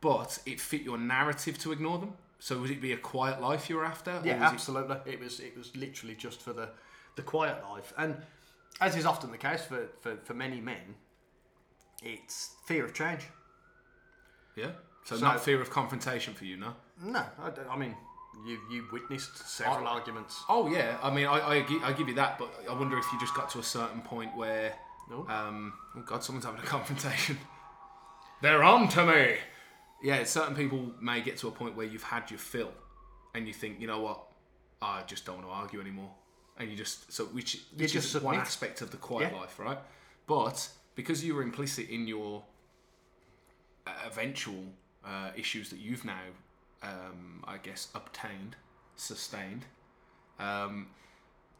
but 0.00 0.38
it 0.46 0.60
fit 0.60 0.82
your 0.82 0.98
narrative 0.98 1.58
to 1.58 1.72
ignore 1.72 1.98
them. 1.98 2.12
So 2.38 2.60
would 2.60 2.70
it 2.70 2.80
be 2.80 2.92
a 2.92 2.96
quiet 2.96 3.40
life 3.40 3.68
you 3.70 3.76
were 3.76 3.84
after? 3.84 4.20
Yeah, 4.24 4.34
was 4.40 4.50
it- 4.50 4.54
absolutely. 4.54 5.12
It 5.12 5.20
was 5.20 5.40
it 5.40 5.56
was 5.56 5.74
literally 5.76 6.14
just 6.14 6.40
for 6.42 6.52
the 6.52 6.70
the 7.16 7.22
quiet 7.22 7.62
life, 7.70 7.92
and 7.96 8.16
as 8.80 8.96
is 8.96 9.06
often 9.06 9.30
the 9.30 9.38
case 9.38 9.64
for 9.64 9.88
for, 10.00 10.16
for 10.24 10.34
many 10.34 10.60
men, 10.60 10.94
it's 12.02 12.54
fear 12.66 12.84
of 12.84 12.92
change. 12.94 13.22
yeah. 14.56 14.72
So, 15.04 15.16
So- 15.16 15.24
not 15.26 15.40
fear 15.40 15.60
of 15.60 15.70
confrontation 15.70 16.32
for 16.34 16.44
you, 16.46 16.56
no. 16.56 16.74
No, 17.02 17.24
I, 17.38 17.50
I 17.70 17.76
mean, 17.76 17.94
you 18.46 18.58
you 18.70 18.86
witnessed 18.92 19.36
several 19.48 19.86
arguments. 19.86 20.42
Oh 20.48 20.68
yeah, 20.70 20.96
I 21.02 21.10
mean, 21.10 21.26
I, 21.26 21.38
I, 21.38 21.66
I 21.88 21.92
give 21.92 22.08
you 22.08 22.14
that, 22.14 22.38
but 22.38 22.48
I 22.70 22.72
wonder 22.74 22.96
if 22.98 23.04
you 23.12 23.18
just 23.20 23.34
got 23.34 23.50
to 23.50 23.58
a 23.58 23.62
certain 23.62 24.00
point 24.00 24.34
where, 24.36 24.74
No. 25.10 25.26
um, 25.28 25.72
oh 25.96 26.00
god, 26.00 26.24
someone's 26.24 26.44
having 26.46 26.60
a 26.60 26.64
confrontation. 26.66 27.38
They're 28.42 28.62
on 28.64 28.88
to 28.90 29.06
me. 29.06 29.36
Yeah, 30.02 30.24
certain 30.24 30.54
people 30.54 30.92
may 31.00 31.20
get 31.20 31.38
to 31.38 31.48
a 31.48 31.50
point 31.50 31.76
where 31.76 31.86
you've 31.86 32.02
had 32.02 32.30
your 32.30 32.38
fill, 32.38 32.72
and 33.34 33.46
you 33.46 33.54
think, 33.54 33.80
you 33.80 33.86
know 33.86 34.00
what, 34.00 34.20
I 34.82 35.02
just 35.06 35.24
don't 35.24 35.36
want 35.36 35.48
to 35.48 35.52
argue 35.52 35.80
anymore, 35.80 36.10
and 36.58 36.70
you 36.70 36.76
just 36.76 37.10
so 37.12 37.24
which 37.26 37.60
which 37.76 37.92
just 37.92 38.14
is 38.14 38.22
one 38.22 38.36
aspect 38.36 38.80
of 38.82 38.90
the 38.90 38.96
quiet 38.98 39.32
Yeah. 39.32 39.40
life, 39.40 39.58
right? 39.58 39.78
But 40.26 40.68
because 40.94 41.24
you 41.24 41.34
were 41.34 41.42
implicit 41.42 41.88
in 41.88 42.06
your 42.06 42.42
uh, 43.86 43.90
eventual 44.06 44.64
uh, 45.04 45.30
issues 45.36 45.70
that 45.70 45.78
you've 45.78 46.04
now, 46.04 46.20
um, 46.82 47.42
I 47.46 47.58
guess, 47.58 47.88
obtained, 47.94 48.56
sustained. 48.96 49.64
Um, 50.38 50.88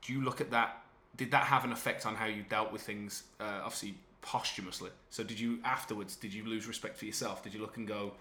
do 0.03 0.13
you 0.13 0.23
look 0.23 0.41
at 0.41 0.51
that? 0.51 0.84
Did 1.17 1.31
that 1.31 1.45
have 1.45 1.65
an 1.65 1.73
effect 1.73 2.07
on 2.07 2.15
how 2.15 2.27
you 2.27 2.43
dealt 2.49 2.73
with 2.73 2.83
things? 2.83 3.25
Uh, 3.41 3.61
obviously, 3.63 3.95
posthumously. 4.23 4.91
So, 5.11 5.23
did 5.23 5.39
you 5.39 5.59
afterwards? 5.65 6.17
Did 6.17 6.35
you 6.35 6.45
lose 6.45 6.67
respect 6.67 6.97
for 6.99 7.05
yourself? 7.05 7.43
Did 7.43 7.55
you 7.55 7.61
look 7.61 7.77
and 7.77 7.87
go, 7.87 8.13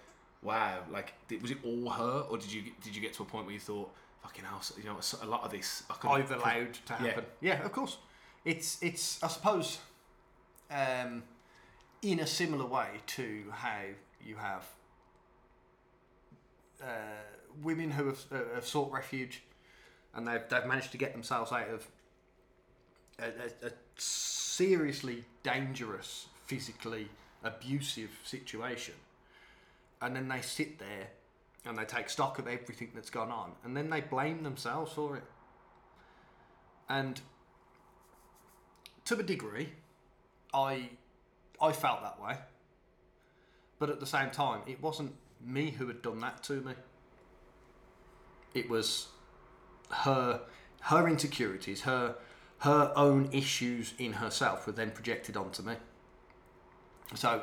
"Wow"? 0.42 0.80
Like, 0.90 1.14
did, 1.28 1.42
was 1.42 1.50
it 1.50 1.58
all 1.64 1.90
her, 1.90 2.20
or 2.30 2.38
did 2.38 2.52
you 2.52 2.62
did 2.82 2.94
you 2.94 3.02
get 3.02 3.12
to 3.14 3.22
a 3.22 3.26
point 3.26 3.46
where 3.46 3.54
you 3.54 3.60
thought, 3.60 3.92
"Fucking 4.22 4.44
hell"? 4.44 4.62
You 4.78 4.84
know, 4.84 4.98
a 5.22 5.26
lot 5.26 5.42
of 5.44 5.50
this 5.50 5.82
I 5.90 5.94
could 5.94 6.10
I've 6.10 6.30
allowed 6.30 6.74
to 6.74 6.92
Yeah. 6.92 6.96
happen. 6.98 7.24
Yeah. 7.40 7.64
of 7.64 7.72
course. 7.72 7.98
It's 8.44 8.80
it's 8.82 9.22
I 9.22 9.28
suppose 9.28 9.78
um, 10.70 11.22
in 12.02 12.20
a 12.20 12.26
similar 12.26 12.66
way 12.66 12.88
to 13.06 13.44
how 13.50 13.80
you 14.24 14.36
have 14.36 14.64
uh, 16.82 16.86
women 17.62 17.90
who 17.90 18.06
have, 18.06 18.18
uh, 18.30 18.54
have 18.54 18.66
sought 18.66 18.92
refuge 18.92 19.42
and 20.14 20.26
they've 20.28 20.42
they've 20.48 20.66
managed 20.66 20.92
to 20.92 20.98
get 20.98 21.12
themselves 21.12 21.52
out 21.52 21.68
of 21.68 21.86
a, 23.18 23.24
a, 23.66 23.68
a 23.68 23.70
seriously 23.96 25.24
dangerous, 25.42 26.26
physically 26.46 27.08
abusive 27.42 28.10
situation, 28.24 28.94
and 30.00 30.16
then 30.16 30.28
they 30.28 30.40
sit 30.40 30.78
there 30.78 31.08
and 31.66 31.78
they 31.78 31.84
take 31.84 32.10
stock 32.10 32.38
of 32.38 32.46
everything 32.46 32.90
that's 32.94 33.10
gone 33.10 33.30
on, 33.30 33.52
and 33.64 33.76
then 33.76 33.90
they 33.90 34.00
blame 34.00 34.42
themselves 34.42 34.92
for 34.92 35.16
it. 35.16 35.24
And 36.88 37.20
to 39.06 39.18
a 39.18 39.22
degree, 39.22 39.70
I 40.52 40.90
I 41.60 41.72
felt 41.72 42.02
that 42.02 42.20
way. 42.20 42.36
But 43.78 43.90
at 43.90 44.00
the 44.00 44.06
same 44.06 44.30
time, 44.30 44.60
it 44.66 44.82
wasn't 44.82 45.14
me 45.44 45.70
who 45.70 45.86
had 45.88 46.02
done 46.02 46.20
that 46.20 46.42
to 46.44 46.54
me. 46.60 46.74
It 48.54 48.68
was 48.68 49.08
her 49.90 50.42
her 50.82 51.08
insecurities, 51.08 51.82
her 51.82 52.16
her 52.64 52.92
own 52.96 53.28
issues 53.30 53.92
in 53.98 54.14
herself 54.14 54.66
were 54.66 54.72
then 54.72 54.90
projected 54.90 55.36
onto 55.36 55.62
me. 55.62 55.74
So 57.14 57.42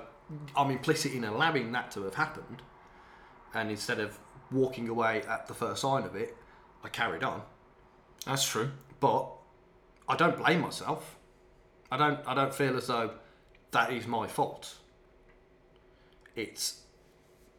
I'm 0.56 0.72
implicit 0.72 1.14
in 1.14 1.24
allowing 1.24 1.72
that 1.74 1.92
to 1.92 2.04
have 2.04 2.16
happened, 2.16 2.64
and 3.54 3.70
instead 3.70 4.00
of 4.00 4.18
walking 4.52 4.90
away 4.90 5.22
at 5.30 5.48
the 5.48 5.54
first 5.54 5.84
sign 5.84 6.06
of 6.06 6.16
it, 6.16 6.36
I 6.84 6.90
carried 6.90 7.24
on. 7.24 7.44
That's 8.26 8.44
true. 8.48 8.72
But 9.00 9.30
I 10.10 10.16
don't 10.16 10.38
blame 10.38 10.62
myself. 10.62 11.18
I 11.92 11.98
don't. 11.98 12.20
I 12.26 12.34
don't 12.34 12.54
feel 12.54 12.76
as 12.76 12.88
though 12.88 13.12
that 13.72 13.94
is 13.94 14.08
my 14.08 14.26
fault. 14.26 14.76
It's 16.36 16.82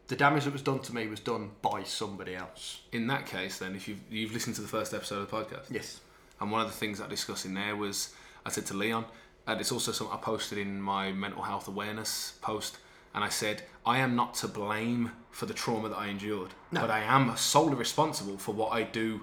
the 0.08 0.16
damage 0.16 0.44
that 0.44 0.52
was 0.52 0.62
done 0.62 0.80
to 0.80 0.94
me 0.94 1.06
was 1.06 1.20
done 1.20 1.52
by 1.62 1.84
somebody 1.84 2.34
else. 2.34 2.80
In 2.90 3.06
that 3.06 3.26
case, 3.26 3.58
then, 3.58 3.76
if 3.76 3.86
you've 3.86 4.00
you've 4.10 4.32
listened 4.32 4.56
to 4.56 4.62
the 4.62 4.68
first 4.68 4.92
episode 4.92 5.20
of 5.20 5.30
the 5.30 5.36
podcast, 5.36 5.66
Yes. 5.70 6.00
And 6.42 6.50
one 6.50 6.60
of 6.60 6.66
the 6.66 6.72
things 6.76 7.00
I 7.00 7.06
discussed 7.06 7.46
in 7.46 7.54
there 7.54 7.76
was 7.76 8.12
I 8.44 8.50
said 8.50 8.66
to 8.66 8.74
Leon, 8.74 9.04
and 9.46 9.60
it's 9.60 9.70
also 9.70 9.92
something 9.92 10.14
I 10.14 10.20
posted 10.20 10.58
in 10.58 10.82
my 10.82 11.12
mental 11.12 11.42
health 11.42 11.68
awareness 11.68 12.34
post, 12.42 12.78
and 13.14 13.22
I 13.22 13.28
said, 13.28 13.62
I 13.86 13.98
am 13.98 14.16
not 14.16 14.34
to 14.34 14.48
blame 14.48 15.12
for 15.30 15.46
the 15.46 15.54
trauma 15.54 15.88
that 15.90 15.98
I 15.98 16.08
endured, 16.08 16.50
No. 16.72 16.80
but 16.80 16.90
I 16.90 17.00
am 17.00 17.36
solely 17.36 17.76
responsible 17.76 18.38
for 18.38 18.52
what 18.54 18.72
I 18.72 18.82
do 18.82 19.20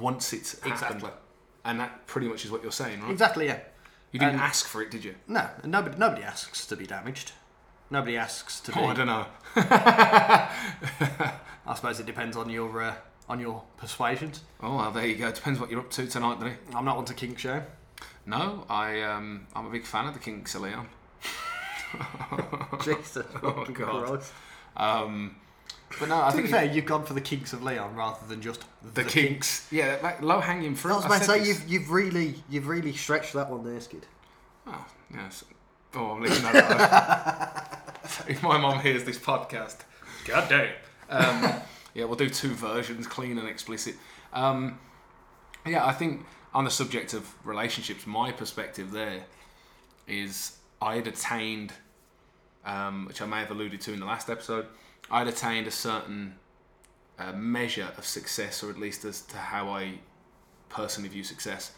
once 0.00 0.32
it's 0.32 0.52
happened. 0.60 0.72
Exactly. 0.72 1.10
And 1.66 1.80
that 1.80 2.06
pretty 2.06 2.28
much 2.28 2.44
is 2.46 2.50
what 2.50 2.62
you're 2.62 2.72
saying, 2.72 3.02
right? 3.02 3.10
Exactly. 3.10 3.46
Yeah. 3.46 3.58
You 4.12 4.18
didn't 4.20 4.34
And- 4.36 4.42
ask 4.42 4.66
for 4.66 4.80
it, 4.80 4.90
did 4.90 5.04
you? 5.04 5.16
No. 5.28 5.46
Nobody. 5.64 5.98
Nobody 5.98 6.22
asks 6.22 6.66
to 6.68 6.76
be 6.76 6.86
damaged. 6.86 7.32
Nobody 7.90 8.16
asks 8.16 8.60
to 8.60 8.72
be. 8.72 8.80
Oh, 8.80 8.86
I 8.86 8.94
don't 8.94 9.06
know. 9.06 9.26
I 11.66 11.74
suppose 11.74 12.00
it 12.00 12.06
depends 12.06 12.36
on 12.36 12.48
your 12.48 12.82
uh, 12.82 12.94
on 13.28 13.40
your 13.40 13.62
persuasions. 13.76 14.42
Oh, 14.62 14.76
well, 14.76 14.90
there 14.90 15.06
you 15.06 15.16
go. 15.16 15.30
Depends 15.30 15.58
what 15.60 15.70
you're 15.70 15.80
up 15.80 15.90
to 15.92 16.06
tonight, 16.06 16.34
doesn't 16.34 16.48
it? 16.48 16.58
I'm 16.74 16.84
not 16.84 16.96
one 16.96 17.04
to 17.06 17.14
kink 17.14 17.38
shame. 17.38 17.62
No, 18.26 18.64
I 18.68 19.02
um, 19.02 19.46
I'm 19.54 19.66
a 19.66 19.70
big 19.70 19.84
fan 19.84 20.06
of 20.06 20.14
the 20.14 20.20
Kinks 20.20 20.54
of 20.54 20.62
Leon. 20.62 20.88
Jesus. 22.82 23.26
Oh, 23.42 23.64
God. 23.72 24.22
Um, 24.76 25.36
but 26.00 26.08
no, 26.08 26.22
I 26.22 26.30
To 26.30 26.36
be 26.36 26.42
think 26.42 26.54
fair, 26.54 26.64
you've 26.64 26.86
gone 26.86 27.04
for 27.04 27.14
the 27.14 27.20
kinks 27.20 27.52
of 27.52 27.62
Leon 27.62 27.94
rather 27.94 28.26
than 28.26 28.40
just 28.42 28.64
the, 28.94 29.04
Kinks. 29.04 29.68
Yeah, 29.70 29.98
like 30.02 30.20
low 30.22 30.40
hanging 30.40 30.74
fruit. 30.74 30.92
I 30.92 30.96
was 30.96 31.04
about 31.04 31.18
to 31.18 31.24
say 31.24 31.44
you've 31.46 31.68
you've 31.68 31.90
really 31.90 32.34
you've 32.48 32.66
really 32.66 32.92
stretched 32.92 33.32
that 33.34 33.50
one 33.50 33.64
there, 33.64 33.80
Skid. 33.80 34.06
Oh, 34.66 34.84
yes. 35.12 35.44
Oh, 35.94 36.12
I'm 36.12 36.22
leaving 36.22 36.42
that 36.42 37.94
if 38.28 38.42
my 38.42 38.58
mom 38.58 38.80
hears 38.80 39.04
this 39.04 39.18
podcast, 39.18 39.78
god 40.24 40.48
damn. 40.48 40.72
Um, 41.10 41.60
yeah, 41.94 42.04
we'll 42.04 42.16
do 42.16 42.28
two 42.28 42.50
versions, 42.50 43.06
clean 43.06 43.38
and 43.38 43.48
explicit. 43.48 43.94
Um, 44.32 44.78
yeah, 45.66 45.86
I 45.86 45.92
think 45.92 46.26
on 46.52 46.64
the 46.64 46.70
subject 46.70 47.14
of 47.14 47.34
relationships, 47.46 48.06
my 48.06 48.32
perspective 48.32 48.90
there 48.90 49.24
is 50.06 50.58
I 50.82 50.96
had 50.96 51.06
attained, 51.06 51.72
um, 52.64 53.06
which 53.06 53.22
I 53.22 53.26
may 53.26 53.38
have 53.38 53.50
alluded 53.50 53.80
to 53.82 53.92
in 53.92 54.00
the 54.00 54.06
last 54.06 54.28
episode, 54.28 54.66
I 55.10 55.20
had 55.20 55.28
attained 55.28 55.66
a 55.66 55.70
certain 55.70 56.34
uh, 57.18 57.32
measure 57.32 57.92
of 57.96 58.04
success, 58.04 58.62
or 58.62 58.70
at 58.70 58.78
least 58.78 59.04
as 59.04 59.22
to 59.22 59.36
how 59.36 59.68
I 59.68 60.00
personally 60.68 61.08
view 61.08 61.24
success. 61.24 61.72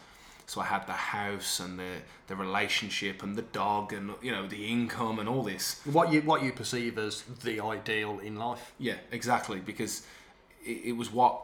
So 0.47 0.61
I 0.61 0.65
had 0.65 0.87
the 0.87 0.93
house 0.93 1.59
and 1.59 1.77
the 1.77 1.97
the 2.27 2.35
relationship 2.35 3.21
and 3.21 3.35
the 3.35 3.41
dog 3.41 3.91
and 3.91 4.13
you 4.21 4.31
know 4.31 4.47
the 4.47 4.65
income 4.65 5.19
and 5.19 5.27
all 5.27 5.43
this. 5.43 5.81
What 5.83 6.11
you 6.13 6.21
what 6.21 6.41
you 6.41 6.53
perceive 6.53 6.97
as 6.97 7.23
the 7.43 7.59
ideal 7.59 8.19
in 8.19 8.37
life. 8.37 8.73
Yeah, 8.79 8.95
exactly. 9.11 9.59
Because 9.59 10.07
it, 10.65 10.85
it 10.85 10.91
was 10.93 11.11
what 11.11 11.41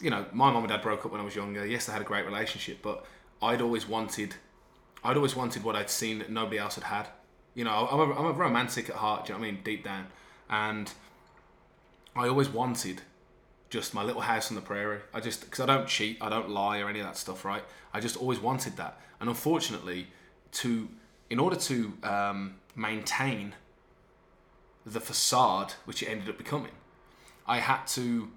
you 0.00 0.08
know. 0.08 0.24
My 0.32 0.50
mum 0.50 0.64
and 0.64 0.68
dad 0.70 0.80
broke 0.80 1.04
up 1.04 1.12
when 1.12 1.20
I 1.20 1.24
was 1.24 1.36
younger. 1.36 1.66
Yes, 1.66 1.86
they 1.86 1.92
had 1.92 2.00
a 2.00 2.06
great 2.06 2.24
relationship, 2.24 2.78
but 2.80 3.04
I'd 3.42 3.60
always 3.60 3.86
wanted, 3.86 4.36
I'd 5.04 5.16
always 5.16 5.36
wanted 5.36 5.62
what 5.62 5.76
I'd 5.76 5.90
seen 5.90 6.18
that 6.20 6.30
nobody 6.30 6.58
else 6.58 6.76
had 6.76 6.84
had. 6.84 7.08
You 7.54 7.64
know, 7.64 7.86
I'm 7.90 8.00
a, 8.00 8.14
I'm 8.14 8.26
a 8.26 8.32
romantic 8.32 8.88
at 8.88 8.96
heart. 8.96 9.26
Do 9.26 9.34
you 9.34 9.38
know 9.38 9.42
what 9.42 9.48
I 9.48 9.52
mean? 9.52 9.60
Deep 9.62 9.84
down, 9.84 10.06
and 10.48 10.90
I 12.16 12.28
always 12.28 12.48
wanted 12.48 13.02
just 13.72 13.94
my 13.94 14.02
little 14.02 14.20
house 14.20 14.50
on 14.50 14.54
the 14.54 14.60
prairie. 14.60 15.00
I 15.14 15.20
just 15.20 15.40
because 15.40 15.60
I 15.60 15.66
don't 15.66 15.88
cheat, 15.88 16.18
I 16.20 16.28
don't 16.28 16.50
lie 16.50 16.80
or 16.80 16.90
any 16.90 17.00
of 17.00 17.06
that 17.06 17.16
stuff, 17.16 17.42
right? 17.42 17.64
I 17.94 18.00
just 18.00 18.18
always 18.18 18.38
wanted 18.38 18.76
that, 18.76 19.00
and 19.18 19.30
unfortunately, 19.30 20.08
to 20.60 20.88
in 21.30 21.38
order 21.38 21.56
to 21.56 21.94
um, 22.02 22.56
maintain 22.76 23.54
the 24.84 25.00
facade 25.00 25.72
which 25.86 26.02
it 26.02 26.06
ended 26.06 26.28
up 26.28 26.36
becoming, 26.36 26.72
I 27.46 27.60
had 27.60 27.86
to 27.98 28.28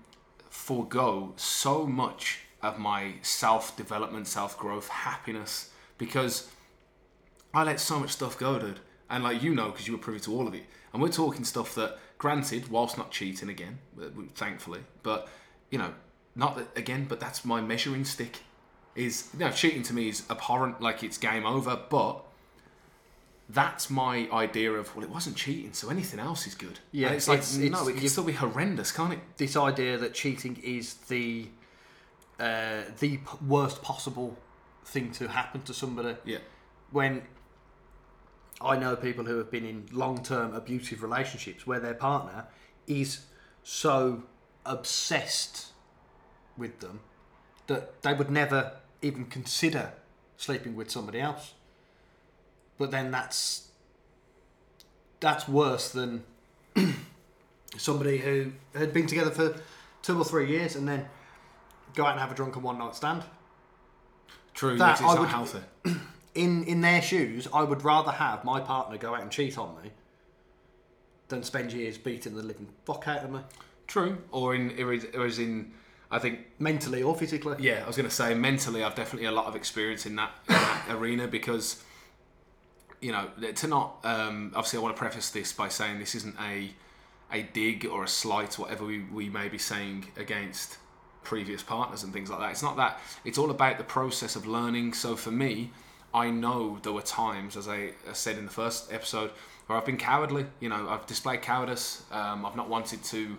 forego 0.49 1.33
so 1.35 1.85
much 1.85 2.39
of 2.61 2.79
my 2.79 3.15
self 3.21 3.75
development, 3.75 4.27
self 4.27 4.57
growth, 4.57 4.87
happiness 4.87 5.69
because 5.97 6.49
I 7.53 7.63
let 7.63 7.81
so 7.81 7.99
much 7.99 8.11
stuff 8.11 8.39
go, 8.39 8.57
dude. 8.57 8.79
And 9.09 9.21
like 9.21 9.43
you 9.43 9.53
know, 9.53 9.71
because 9.71 9.85
you 9.85 9.93
were 9.93 9.99
privy 9.99 10.21
to 10.21 10.33
all 10.33 10.47
of 10.47 10.55
it, 10.55 10.63
and 10.93 11.01
we're 11.01 11.09
talking 11.09 11.43
stuff 11.43 11.75
that, 11.75 11.99
granted, 12.17 12.69
whilst 12.69 12.97
not 12.97 13.11
cheating 13.11 13.49
again, 13.49 13.79
thankfully, 14.35 14.81
but 15.03 15.27
you 15.71 15.77
know, 15.77 15.93
not 16.35 16.55
that 16.57 16.67
again, 16.77 17.05
but 17.07 17.19
that's 17.19 17.45
my 17.45 17.61
measuring 17.61 18.05
stick. 18.05 18.39
Is 18.95 19.29
you 19.33 19.39
know, 19.39 19.51
cheating 19.51 19.83
to 19.83 19.93
me 19.93 20.07
is 20.09 20.23
abhorrent, 20.29 20.81
like 20.81 21.03
it's 21.03 21.17
game 21.17 21.45
over, 21.45 21.77
but 21.89 22.21
that's 23.49 23.89
my 23.89 24.27
idea 24.31 24.71
of 24.71 24.95
well, 24.95 25.03
it 25.03 25.09
wasn't 25.11 25.35
cheating, 25.35 25.73
so 25.73 25.89
anything 25.89 26.19
else 26.19 26.47
is 26.47 26.55
good. 26.55 26.79
Yeah, 26.91 27.07
and 27.07 27.15
it's 27.17 27.27
like 27.27 27.39
it's- 27.39 27.55
no, 27.57 27.65
it's- 27.65 27.87
it 27.89 27.99
can 27.99 28.09
still 28.09 28.23
be 28.23 28.33
horrendous, 28.33 28.91
can't 28.91 29.13
it? 29.13 29.19
This 29.37 29.55
idea 29.55 29.97
that 29.97 30.13
cheating 30.13 30.57
is 30.63 30.95
the 31.09 31.47
uh, 32.39 32.81
the 32.99 33.17
p- 33.17 33.23
worst 33.47 33.81
possible 33.81 34.37
thing 34.83 35.09
to 35.13 35.27
happen 35.27 35.61
to 35.63 35.73
somebody 35.73 36.15
Yeah, 36.25 36.39
when 36.91 37.21
I 38.61 38.77
know 38.77 38.95
people 38.95 39.25
who 39.25 39.37
have 39.37 39.51
been 39.51 39.65
in 39.65 39.87
long 39.91 40.23
term 40.23 40.53
abusive 40.53 41.03
relationships 41.03 41.67
where 41.67 41.79
their 41.79 41.93
partner 41.93 42.45
is 42.87 43.25
so 43.63 44.23
obsessed 44.65 45.67
with 46.57 46.79
them 46.79 47.01
that 47.67 48.01
they 48.01 48.13
would 48.13 48.29
never 48.31 48.73
even 49.01 49.25
consider 49.25 49.91
sleeping 50.37 50.75
with 50.75 50.89
somebody 50.89 51.19
else. 51.19 51.53
But 52.77 52.91
then 52.91 53.11
that's 53.11 53.69
that's 55.19 55.47
worse 55.47 55.89
than 55.89 56.23
somebody 57.77 58.17
who 58.19 58.51
had 58.73 58.93
been 58.93 59.07
together 59.07 59.31
for 59.31 59.55
two 60.01 60.17
or 60.19 60.23
three 60.25 60.49
years 60.49 60.75
and 60.75 60.87
then 60.87 61.07
go 61.95 62.05
out 62.05 62.11
and 62.11 62.19
have 62.19 62.31
a 62.31 62.35
drunken 62.35 62.61
one 62.61 62.77
night 62.77 62.95
stand. 62.95 63.23
true. 64.53 64.77
That 64.77 64.91
It's, 64.93 65.01
it's 65.01 65.09
I 65.09 65.13
not 65.13 65.19
would- 65.21 65.29
healthy. 65.29 65.59
in 66.35 66.63
in 66.65 66.81
their 66.81 67.01
shoes, 67.01 67.47
I 67.53 67.63
would 67.63 67.83
rather 67.83 68.11
have 68.11 68.43
my 68.43 68.59
partner 68.59 68.97
go 68.97 69.15
out 69.15 69.21
and 69.21 69.31
cheat 69.31 69.57
on 69.57 69.75
me 69.81 69.91
than 71.27 71.41
spend 71.43 71.73
years 71.73 71.97
beating 71.97 72.35
the 72.35 72.43
living 72.43 72.67
fuck 72.85 73.07
out 73.07 73.23
of 73.23 73.31
me, 73.31 73.39
True, 73.87 74.17
or 74.31 74.53
in 74.53 74.71
or 74.79 74.93
is 75.25 75.39
in. 75.39 75.71
I 76.11 76.19
think 76.19 76.39
mentally 76.59 77.01
or 77.01 77.15
physically. 77.15 77.57
yeah, 77.59 77.81
I 77.83 77.87
was 77.87 77.97
going 77.97 78.07
to 78.07 78.13
say 78.15 78.35
mentally, 78.35 78.83
I've 78.83 78.93
definitely 78.93 79.27
a 79.27 79.31
lot 79.31 79.47
of 79.47 79.55
experience 79.55 80.05
in 80.05 80.15
that, 80.17 80.31
in 80.47 80.53
that 80.53 80.85
arena 80.91 81.27
because 81.27 81.81
you 83.01 83.11
know 83.11 83.29
to 83.55 83.67
not. 83.67 83.97
Um, 84.03 84.51
obviously, 84.55 84.77
I 84.77 84.81
want 84.83 84.95
to 84.95 84.99
preface 84.99 85.31
this 85.31 85.51
by 85.51 85.67
saying 85.67 85.99
this 85.99 86.13
isn't 86.15 86.35
a 86.39 86.71
a 87.31 87.41
dig 87.41 87.85
or 87.85 88.03
a 88.03 88.07
slight, 88.07 88.57
whatever 88.59 88.85
we, 88.85 88.99
we 89.11 89.29
may 89.29 89.49
be 89.49 89.57
saying 89.57 90.05
against 90.15 90.77
previous 91.23 91.63
partners 91.63 92.03
and 92.03 92.13
things 92.13 92.29
like 92.29 92.39
that. 92.39 92.51
It's 92.51 92.63
not 92.63 92.77
that. 92.77 92.99
It's 93.25 93.37
all 93.37 93.49
about 93.49 93.77
the 93.77 93.83
process 93.83 94.35
of 94.35 94.45
learning. 94.45 94.93
So 94.93 95.15
for 95.15 95.31
me, 95.31 95.71
I 96.15 96.29
know 96.29 96.79
there 96.81 96.93
were 96.93 97.01
times, 97.01 97.57
as 97.57 97.67
I 97.67 97.89
said 98.13 98.37
in 98.37 98.45
the 98.45 98.51
first 98.51 98.91
episode, 98.91 99.31
where 99.67 99.77
I've 99.77 99.85
been 99.85 99.97
cowardly. 99.97 100.45
You 100.61 100.69
know, 100.69 100.87
I've 100.87 101.05
displayed 101.05 101.41
cowardice. 101.41 102.03
Um, 102.09 102.45
I've 102.45 102.55
not 102.55 102.69
wanted 102.69 103.03
to. 103.03 103.35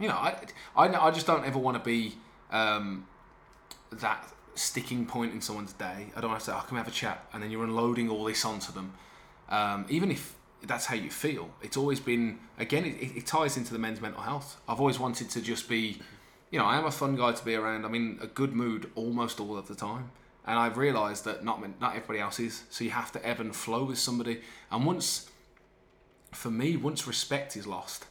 You 0.00 0.08
know, 0.08 0.14
I, 0.14 0.34
I, 0.74 0.88
I 0.88 1.10
just 1.12 1.24
don't 1.24 1.46
ever 1.46 1.60
want 1.60 1.76
to 1.76 1.82
be 1.82 2.14
um, 2.50 3.06
that 3.92 4.26
sticking 4.56 5.06
point 5.06 5.32
in 5.34 5.40
someone's 5.40 5.72
day. 5.72 6.08
I 6.16 6.20
don't 6.20 6.30
want 6.30 6.40
to 6.40 6.46
say, 6.46 6.52
"Oh, 6.52 6.64
come 6.66 6.78
have 6.78 6.88
a 6.88 6.90
chat," 6.90 7.24
and 7.32 7.40
then 7.40 7.52
you're 7.52 7.62
unloading 7.62 8.10
all 8.10 8.24
this 8.24 8.44
onto 8.44 8.72
them. 8.72 8.94
Um, 9.48 9.86
even 9.88 10.10
if 10.10 10.34
that's 10.64 10.86
how 10.86 10.96
you 10.96 11.10
feel, 11.10 11.48
it's 11.62 11.76
always 11.76 12.00
been. 12.00 12.40
Again, 12.58 12.84
it, 12.84 13.18
it 13.18 13.26
ties 13.26 13.56
into 13.56 13.72
the 13.72 13.78
men's 13.78 14.00
mental 14.00 14.22
health. 14.22 14.60
I've 14.68 14.80
always 14.80 14.98
wanted 14.98 15.30
to 15.30 15.40
just 15.40 15.68
be, 15.68 16.00
you 16.50 16.58
know, 16.58 16.64
I 16.64 16.76
am 16.76 16.86
a 16.86 16.90
fun 16.90 17.14
guy 17.14 17.30
to 17.30 17.44
be 17.44 17.54
around. 17.54 17.84
I'm 17.84 17.94
in 17.94 18.18
a 18.20 18.26
good 18.26 18.52
mood 18.52 18.90
almost 18.96 19.38
all 19.38 19.56
of 19.56 19.68
the 19.68 19.76
time, 19.76 20.10
and 20.46 20.58
I've 20.58 20.76
realised 20.76 21.24
that 21.24 21.44
not 21.44 21.60
not 21.80 21.94
everybody 21.96 22.20
else 22.20 22.40
is. 22.40 22.64
So 22.70 22.84
you 22.84 22.90
have 22.90 23.12
to 23.12 23.26
ebb 23.26 23.40
and 23.40 23.54
flow 23.54 23.84
with 23.84 23.98
somebody, 23.98 24.40
and 24.70 24.84
once, 24.86 25.30
for 26.32 26.50
me, 26.50 26.76
once 26.76 27.06
respect 27.06 27.56
is 27.56 27.66
lost, 27.66 28.06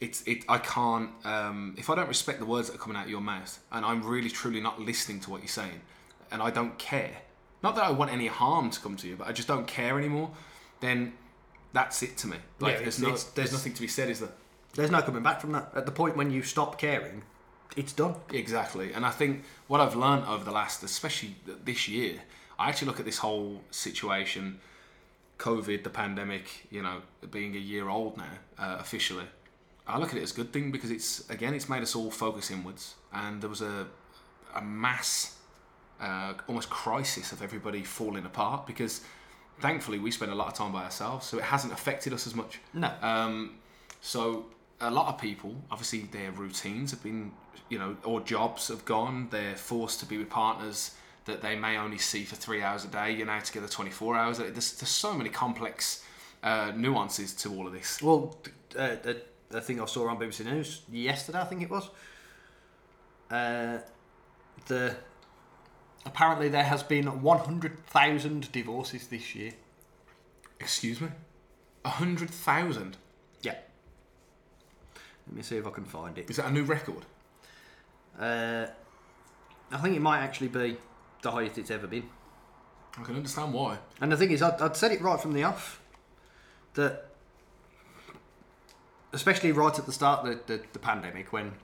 it's 0.00 0.22
it 0.26 0.44
I 0.48 0.58
can't 0.58 1.10
um, 1.24 1.74
if 1.78 1.88
I 1.90 1.94
don't 1.94 2.08
respect 2.08 2.38
the 2.38 2.46
words 2.46 2.68
that 2.68 2.74
are 2.76 2.78
coming 2.78 2.96
out 2.96 3.04
of 3.04 3.10
your 3.10 3.20
mouth 3.20 3.58
and 3.72 3.84
I'm 3.84 4.02
really 4.04 4.30
truly 4.30 4.60
not 4.60 4.80
listening 4.80 5.20
to 5.20 5.30
what 5.30 5.40
you're 5.40 5.48
saying 5.48 5.80
and 6.30 6.42
I 6.42 6.50
don't 6.50 6.76
care 6.78 7.16
not 7.62 7.76
that 7.76 7.84
I 7.84 7.90
want 7.90 8.10
any 8.12 8.26
harm 8.26 8.70
to 8.70 8.80
come 8.80 8.96
to 8.96 9.08
you 9.08 9.16
but 9.16 9.28
I 9.28 9.32
just 9.32 9.48
don't 9.48 9.66
care 9.66 9.96
anymore 9.98 10.30
then 10.80 11.12
that's 11.72 12.02
it 12.02 12.16
to 12.18 12.26
me 12.26 12.36
like 12.60 12.74
Yeah, 12.74 12.80
there's 12.80 13.00
no 13.00 13.16
there's- 13.34 13.52
nothing 13.52 13.72
to 13.74 13.80
be 13.80 13.88
said 13.88 14.10
is 14.10 14.20
there 14.20 14.30
There's 14.74 14.90
no 14.90 15.00
coming 15.02 15.22
back 15.22 15.40
from 15.40 15.52
that. 15.52 15.70
At 15.74 15.86
the 15.86 15.92
point 15.92 16.16
when 16.16 16.30
you 16.32 16.42
stop 16.42 16.78
caring, 16.78 17.22
it's 17.76 17.92
done. 17.92 18.14
Exactly, 18.32 18.92
and 18.92 19.04
I 19.04 19.10
think 19.10 19.44
what 19.66 19.80
I've 19.80 19.96
learned 19.96 20.24
over 20.26 20.44
the 20.44 20.52
last, 20.52 20.82
especially 20.82 21.34
this 21.64 21.88
year, 21.88 22.20
I 22.58 22.68
actually 22.68 22.88
look 22.88 23.00
at 23.00 23.04
this 23.04 23.18
whole 23.18 23.62
situation, 23.70 24.60
COVID, 25.38 25.82
the 25.82 25.90
pandemic, 25.90 26.66
you 26.70 26.82
know, 26.82 27.02
being 27.30 27.56
a 27.56 27.58
year 27.58 27.88
old 27.88 28.16
now 28.16 28.24
uh, 28.58 28.76
officially. 28.78 29.26
I 29.86 29.98
look 29.98 30.10
at 30.10 30.16
it 30.16 30.22
as 30.22 30.32
a 30.32 30.34
good 30.34 30.52
thing 30.52 30.70
because 30.70 30.90
it's 30.90 31.28
again, 31.28 31.52
it's 31.54 31.68
made 31.68 31.82
us 31.82 31.94
all 31.94 32.10
focus 32.10 32.50
inwards, 32.50 32.94
and 33.12 33.42
there 33.42 33.50
was 33.50 33.60
a 33.60 33.86
a 34.54 34.62
mass, 34.62 35.36
uh, 36.00 36.34
almost 36.46 36.70
crisis 36.70 37.32
of 37.32 37.42
everybody 37.42 37.82
falling 37.82 38.24
apart 38.26 38.66
because. 38.66 39.00
Thankfully, 39.60 40.00
we 40.00 40.10
spend 40.10 40.32
a 40.32 40.34
lot 40.34 40.48
of 40.48 40.54
time 40.54 40.72
by 40.72 40.82
ourselves, 40.82 41.26
so 41.26 41.38
it 41.38 41.44
hasn't 41.44 41.72
affected 41.72 42.12
us 42.12 42.26
as 42.26 42.34
much. 42.34 42.58
No. 42.72 42.90
Um, 43.00 43.54
so 44.00 44.46
a 44.80 44.90
lot 44.90 45.08
of 45.08 45.20
people, 45.20 45.54
obviously, 45.70 46.02
their 46.02 46.30
routines 46.32 46.90
have 46.90 47.02
been, 47.02 47.32
you 47.68 47.78
know, 47.78 47.96
or 48.04 48.20
jobs 48.20 48.68
have 48.68 48.84
gone. 48.84 49.28
They're 49.30 49.56
forced 49.56 50.00
to 50.00 50.06
be 50.06 50.18
with 50.18 50.30
partners 50.30 50.92
that 51.24 51.40
they 51.40 51.56
may 51.56 51.78
only 51.78 51.98
see 51.98 52.24
for 52.24 52.36
three 52.36 52.62
hours 52.62 52.84
a 52.84 52.88
day. 52.88 53.12
You're 53.12 53.26
now 53.26 53.40
together 53.40 53.66
24 53.66 54.16
hours. 54.16 54.38
There's, 54.38 54.52
there's 54.52 54.88
so 54.88 55.14
many 55.14 55.30
complex 55.30 56.04
uh, 56.42 56.72
nuances 56.76 57.32
to 57.34 57.54
all 57.54 57.66
of 57.66 57.72
this. 57.72 58.02
Well, 58.02 58.36
uh, 58.78 58.96
the, 59.02 59.22
the 59.48 59.60
thing 59.60 59.80
I 59.80 59.86
saw 59.86 60.08
on 60.08 60.18
BBC 60.18 60.44
News 60.44 60.82
yesterday, 60.90 61.40
I 61.40 61.44
think 61.44 61.62
it 61.62 61.70
was. 61.70 61.88
Uh, 63.30 63.78
the 64.66 64.94
apparently 66.06 66.48
there 66.48 66.64
has 66.64 66.82
been 66.82 67.22
100,000 67.22 68.52
divorces 68.52 69.06
this 69.08 69.34
year. 69.34 69.52
Excuse 70.60 71.00
me, 71.00 71.08
a 71.84 71.90
hundred 71.90 72.30
thousand. 72.30 72.96
Yeah. 72.96 73.03
Let 75.26 75.36
me 75.36 75.42
see 75.42 75.56
if 75.56 75.66
I 75.66 75.70
can 75.70 75.84
find 75.84 76.16
it. 76.18 76.28
Is 76.28 76.36
that 76.36 76.46
a 76.46 76.50
new 76.50 76.64
record? 76.64 77.04
Uh, 78.18 78.66
I 79.72 79.78
think 79.78 79.96
it 79.96 80.02
might 80.02 80.20
actually 80.20 80.48
be 80.48 80.76
the 81.22 81.30
highest 81.30 81.58
it's 81.58 81.70
ever 81.70 81.86
been. 81.86 82.08
I 82.98 83.02
can 83.02 83.16
understand 83.16 83.52
why. 83.52 83.78
And 84.00 84.12
the 84.12 84.16
thing 84.16 84.30
is, 84.30 84.42
I'd, 84.42 84.60
I'd 84.60 84.76
said 84.76 84.92
it 84.92 85.00
right 85.00 85.20
from 85.20 85.32
the 85.32 85.42
off 85.42 85.80
that, 86.74 87.06
especially 89.12 89.50
right 89.52 89.76
at 89.76 89.86
the 89.86 89.92
start 89.92 90.26
of 90.26 90.46
the, 90.46 90.56
the, 90.58 90.62
the 90.74 90.78
pandemic 90.78 91.32
when 91.32 91.54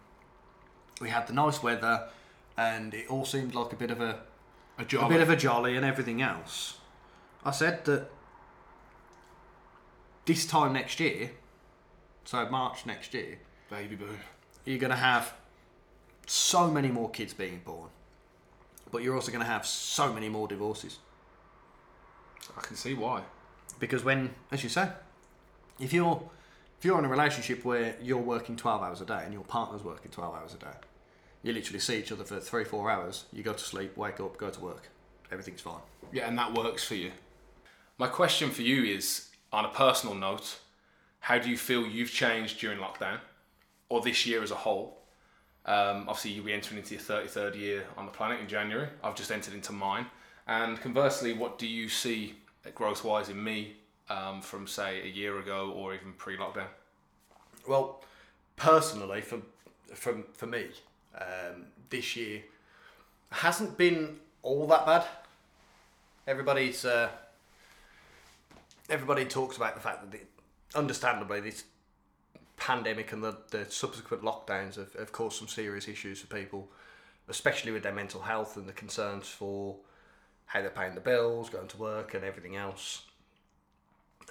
we 1.00 1.08
had 1.10 1.26
the 1.26 1.32
nice 1.32 1.62
weather 1.62 2.08
and 2.56 2.94
it 2.94 3.08
all 3.08 3.24
seemed 3.24 3.54
like 3.54 3.72
a 3.72 3.76
bit 3.76 3.90
of 3.90 4.00
a, 4.00 4.20
A 4.78 4.82
a 4.82 5.08
bit 5.08 5.20
of 5.20 5.30
a 5.30 5.36
jolly 5.36 5.76
and 5.76 5.84
everything 5.84 6.20
else. 6.20 6.78
I 7.44 7.52
said 7.52 7.84
that 7.84 8.10
this 10.24 10.46
time 10.46 10.72
next 10.72 11.00
year, 11.00 11.30
so 12.24 12.48
March 12.50 12.86
next 12.86 13.14
year, 13.14 13.38
baby 13.70 13.94
boom. 13.94 14.18
you're 14.64 14.78
going 14.78 14.90
to 14.90 14.96
have 14.96 15.32
so 16.26 16.70
many 16.70 16.88
more 16.88 17.08
kids 17.08 17.32
being 17.32 17.60
born, 17.64 17.88
but 18.90 19.02
you're 19.02 19.14
also 19.14 19.30
going 19.30 19.44
to 19.44 19.50
have 19.50 19.64
so 19.64 20.12
many 20.12 20.28
more 20.28 20.48
divorces. 20.48 20.98
I 22.56 22.60
can 22.60 22.76
see 22.76 22.94
why. 22.94 23.22
Because 23.78 24.04
when, 24.04 24.34
as 24.50 24.62
you 24.62 24.68
say, 24.68 24.90
if 25.78 25.92
you're 25.92 26.22
if 26.78 26.84
you're 26.84 26.98
in 26.98 27.04
a 27.04 27.08
relationship 27.08 27.64
where 27.64 27.94
you're 28.02 28.18
working 28.18 28.56
12 28.56 28.82
hours 28.82 29.00
a 29.02 29.04
day 29.04 29.20
and 29.24 29.34
your 29.34 29.44
partner's 29.44 29.84
working 29.84 30.10
12 30.10 30.34
hours 30.34 30.54
a 30.54 30.56
day, 30.56 30.76
you 31.42 31.52
literally 31.52 31.78
see 31.78 31.98
each 31.98 32.10
other 32.10 32.24
for 32.24 32.40
three, 32.40 32.64
four 32.64 32.90
hours. 32.90 33.26
You 33.32 33.42
go 33.42 33.52
to 33.52 33.58
sleep, 33.58 33.96
wake 33.98 34.18
up, 34.18 34.38
go 34.38 34.48
to 34.48 34.60
work. 34.60 34.88
Everything's 35.30 35.60
fine. 35.60 35.82
Yeah, 36.10 36.26
and 36.26 36.38
that 36.38 36.54
works 36.54 36.82
for 36.82 36.94
you. 36.94 37.12
My 37.98 38.06
question 38.06 38.50
for 38.50 38.62
you 38.62 38.82
is 38.82 39.28
on 39.52 39.66
a 39.66 39.68
personal 39.68 40.14
note, 40.14 40.58
how 41.20 41.38
do 41.38 41.50
you 41.50 41.58
feel 41.58 41.86
you've 41.86 42.10
changed 42.10 42.58
during 42.60 42.78
lockdown 42.78 43.18
or 43.90 44.00
this 44.00 44.24
year 44.24 44.42
as 44.42 44.50
a 44.50 44.56
whole? 44.56 44.96
Um, 45.66 46.06
obviously, 46.08 46.30
you'll 46.30 46.46
be 46.46 46.54
entering 46.54 46.78
into 46.78 46.94
your 46.94 47.02
33rd 47.02 47.56
year 47.56 47.84
on 47.98 48.06
the 48.06 48.10
planet 48.10 48.40
in 48.40 48.48
January. 48.48 48.88
I've 49.04 49.14
just 49.14 49.30
entered 49.30 49.52
into 49.52 49.72
mine. 49.72 50.06
And 50.46 50.80
conversely, 50.80 51.34
what 51.34 51.58
do 51.58 51.66
you 51.66 51.88
see 51.88 52.36
growth 52.74 53.04
wise 53.04 53.28
in 53.28 53.42
me 53.42 53.76
um, 54.08 54.40
from 54.40 54.66
say 54.66 55.02
a 55.02 55.06
year 55.06 55.38
ago 55.38 55.72
or 55.76 55.94
even 55.94 56.12
pre-lockdown? 56.14 56.66
Well, 57.68 58.02
personally, 58.56 59.20
for 59.20 59.40
from 59.94 60.24
for 60.32 60.46
me, 60.46 60.66
um, 61.16 61.66
this 61.90 62.16
year 62.16 62.42
hasn't 63.30 63.76
been 63.76 64.18
all 64.42 64.66
that 64.68 64.86
bad. 64.86 65.04
Everybody's 66.26 66.84
uh, 66.84 67.10
everybody 68.88 69.24
talks 69.24 69.56
about 69.56 69.74
the 69.74 69.80
fact 69.80 70.10
that, 70.10 70.20
understandably, 70.74 71.40
this 71.40 71.64
pandemic 72.60 73.12
and 73.12 73.24
the, 73.24 73.36
the 73.50 73.64
subsequent 73.64 74.22
lockdowns 74.22 74.76
have, 74.76 74.92
have 74.92 75.12
caused 75.12 75.38
some 75.38 75.48
serious 75.48 75.88
issues 75.88 76.20
for 76.20 76.26
people, 76.28 76.70
especially 77.28 77.72
with 77.72 77.82
their 77.82 77.94
mental 77.94 78.20
health 78.20 78.56
and 78.56 78.68
the 78.68 78.72
concerns 78.72 79.26
for 79.26 79.76
how 80.44 80.60
they're 80.60 80.70
paying 80.70 80.94
the 80.94 81.00
bills, 81.00 81.48
going 81.48 81.68
to 81.68 81.76
work, 81.76 82.14
and 82.14 82.22
everything 82.22 82.56
else. 82.56 83.02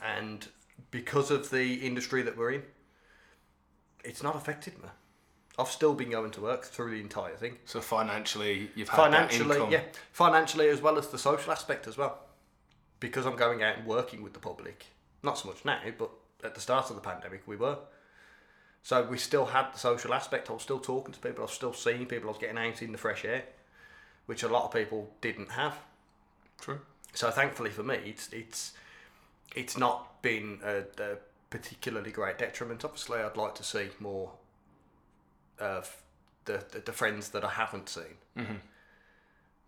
And 0.03 0.47
because 0.91 1.31
of 1.31 1.49
the 1.49 1.75
industry 1.75 2.21
that 2.21 2.37
we're 2.37 2.51
in, 2.51 2.63
it's 4.03 4.23
not 4.23 4.35
affected 4.35 4.81
me. 4.81 4.89
I've 5.57 5.67
still 5.67 5.93
been 5.93 6.09
going 6.09 6.31
to 6.31 6.41
work 6.41 6.63
through 6.63 6.91
the 6.91 7.01
entire 7.01 7.35
thing. 7.35 7.57
So 7.65 7.81
financially, 7.81 8.69
you've 8.75 8.89
had 8.89 8.97
Financially, 8.97 9.71
yeah, 9.71 9.81
financially 10.13 10.69
as 10.69 10.81
well 10.81 10.97
as 10.97 11.07
the 11.07 11.17
social 11.17 11.51
aspect 11.51 11.87
as 11.87 11.97
well, 11.97 12.19
because 12.99 13.25
I'm 13.25 13.35
going 13.35 13.61
out 13.63 13.77
and 13.77 13.85
working 13.85 14.21
with 14.21 14.33
the 14.33 14.39
public. 14.39 14.85
Not 15.21 15.37
so 15.37 15.49
much 15.49 15.65
now, 15.65 15.79
but 15.97 16.11
at 16.43 16.55
the 16.55 16.61
start 16.61 16.89
of 16.89 16.95
the 16.95 17.01
pandemic, 17.01 17.41
we 17.45 17.57
were. 17.57 17.77
So 18.83 19.03
we 19.03 19.17
still 19.17 19.45
had 19.45 19.73
the 19.73 19.77
social 19.77 20.13
aspect. 20.13 20.49
I 20.49 20.53
was 20.53 20.63
still 20.63 20.79
talking 20.79 21.13
to 21.13 21.19
people. 21.19 21.41
I 21.41 21.45
was 21.45 21.53
still 21.53 21.73
seeing 21.73 22.05
people. 22.05 22.29
I 22.29 22.31
was 22.31 22.41
getting 22.41 22.57
out 22.57 22.81
in 22.81 22.91
the 22.91 22.97
fresh 22.97 23.25
air, 23.25 23.43
which 24.25 24.43
a 24.43 24.47
lot 24.47 24.65
of 24.65 24.71
people 24.71 25.09
didn't 25.21 25.51
have. 25.51 25.77
True. 26.59 26.79
So 27.13 27.29
thankfully 27.31 27.69
for 27.71 27.83
me, 27.83 27.95
it's 28.05 28.31
it's 28.31 28.73
it's 29.55 29.77
not 29.77 30.21
been 30.21 30.59
a, 30.63 30.83
a 31.01 31.17
particularly 31.49 32.11
great 32.11 32.37
detriment. 32.37 32.85
Obviously, 32.85 33.19
I'd 33.19 33.37
like 33.37 33.55
to 33.55 33.63
see 33.63 33.89
more 33.99 34.31
of 35.59 36.01
the 36.45 36.63
the, 36.71 36.79
the 36.79 36.93
friends 36.93 37.29
that 37.29 37.43
I 37.43 37.49
haven't 37.49 37.89
seen. 37.89 38.17
Mm-hmm. 38.37 38.55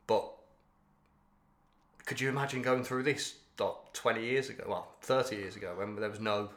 But 0.08 0.32
could 2.06 2.20
you 2.20 2.30
imagine 2.30 2.62
going 2.62 2.84
through 2.84 3.04
this 3.04 3.36
like 3.60 3.76
twenty 3.94 4.26
years 4.26 4.50
ago? 4.50 4.66
Well, 4.68 4.88
thirty 5.02 5.36
years 5.38 5.56
ago, 5.56 5.74
when 5.76 5.96
there 5.96 6.10
was 6.10 6.20
no 6.20 6.50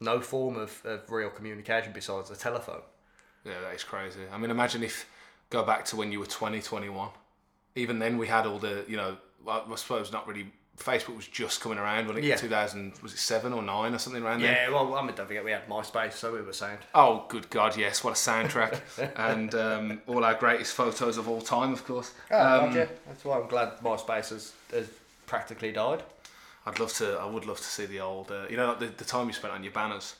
no 0.00 0.20
form 0.20 0.56
of, 0.56 0.80
of 0.84 1.10
real 1.10 1.30
communication 1.30 1.92
besides 1.92 2.28
the 2.28 2.36
telephone. 2.36 2.82
Yeah, 3.44 3.60
that 3.62 3.74
is 3.74 3.84
crazy. 3.84 4.20
I 4.32 4.38
mean, 4.38 4.50
imagine 4.50 4.82
if 4.82 5.08
go 5.50 5.62
back 5.62 5.84
to 5.86 5.96
when 5.96 6.10
you 6.12 6.18
were 6.20 6.26
20, 6.26 6.60
21. 6.60 7.08
Even 7.76 7.98
then, 7.98 8.18
we 8.18 8.26
had 8.26 8.46
all 8.46 8.58
the 8.58 8.84
you 8.88 8.96
know. 8.96 9.16
I 9.48 9.62
suppose 9.76 10.10
not 10.12 10.26
really. 10.26 10.46
Facebook 10.78 11.16
was 11.16 11.26
just 11.26 11.62
coming 11.62 11.78
around 11.78 12.06
when 12.06 12.18
it 12.18 12.24
Yeah. 12.24 12.36
2000 12.36 12.98
was 13.02 13.14
it 13.14 13.18
seven 13.18 13.54
or 13.54 13.62
nine 13.62 13.94
or 13.94 13.98
something 13.98 14.22
around 14.22 14.42
there. 14.42 14.52
Yeah, 14.52 14.68
well, 14.68 14.94
I 14.94 15.00
mean, 15.00 15.14
don't 15.14 15.26
forget 15.26 15.42
we 15.42 15.50
had 15.52 15.66
MySpace, 15.70 16.12
so 16.12 16.34
we 16.34 16.42
were 16.42 16.52
sound. 16.52 16.80
Oh, 16.94 17.24
good 17.28 17.48
God, 17.48 17.78
yes! 17.78 18.04
What 18.04 18.10
a 18.10 18.14
soundtrack, 18.14 18.80
and 19.16 19.54
um, 19.54 20.02
all 20.06 20.22
our 20.22 20.34
greatest 20.34 20.74
photos 20.74 21.16
of 21.16 21.30
all 21.30 21.40
time, 21.40 21.72
of 21.72 21.82
course. 21.86 22.12
Oh, 22.30 22.66
Um, 22.66 22.74
That's 22.74 23.24
why 23.24 23.38
I'm 23.40 23.46
glad 23.48 23.78
MySpace 23.78 24.28
has, 24.30 24.52
has 24.70 24.90
practically 25.24 25.72
died. 25.72 26.02
I'd 26.66 26.80
love 26.80 26.92
to. 26.94 27.12
I 27.18 27.26
would 27.26 27.46
love 27.46 27.58
to 27.58 27.64
see 27.64 27.86
the 27.86 28.00
old, 28.00 28.30
uh, 28.30 28.46
you 28.50 28.56
know, 28.56 28.74
the, 28.74 28.86
the 28.86 29.04
time 29.04 29.28
you 29.28 29.32
spent 29.32 29.54
on 29.54 29.62
your 29.62 29.72
banners. 29.72 30.16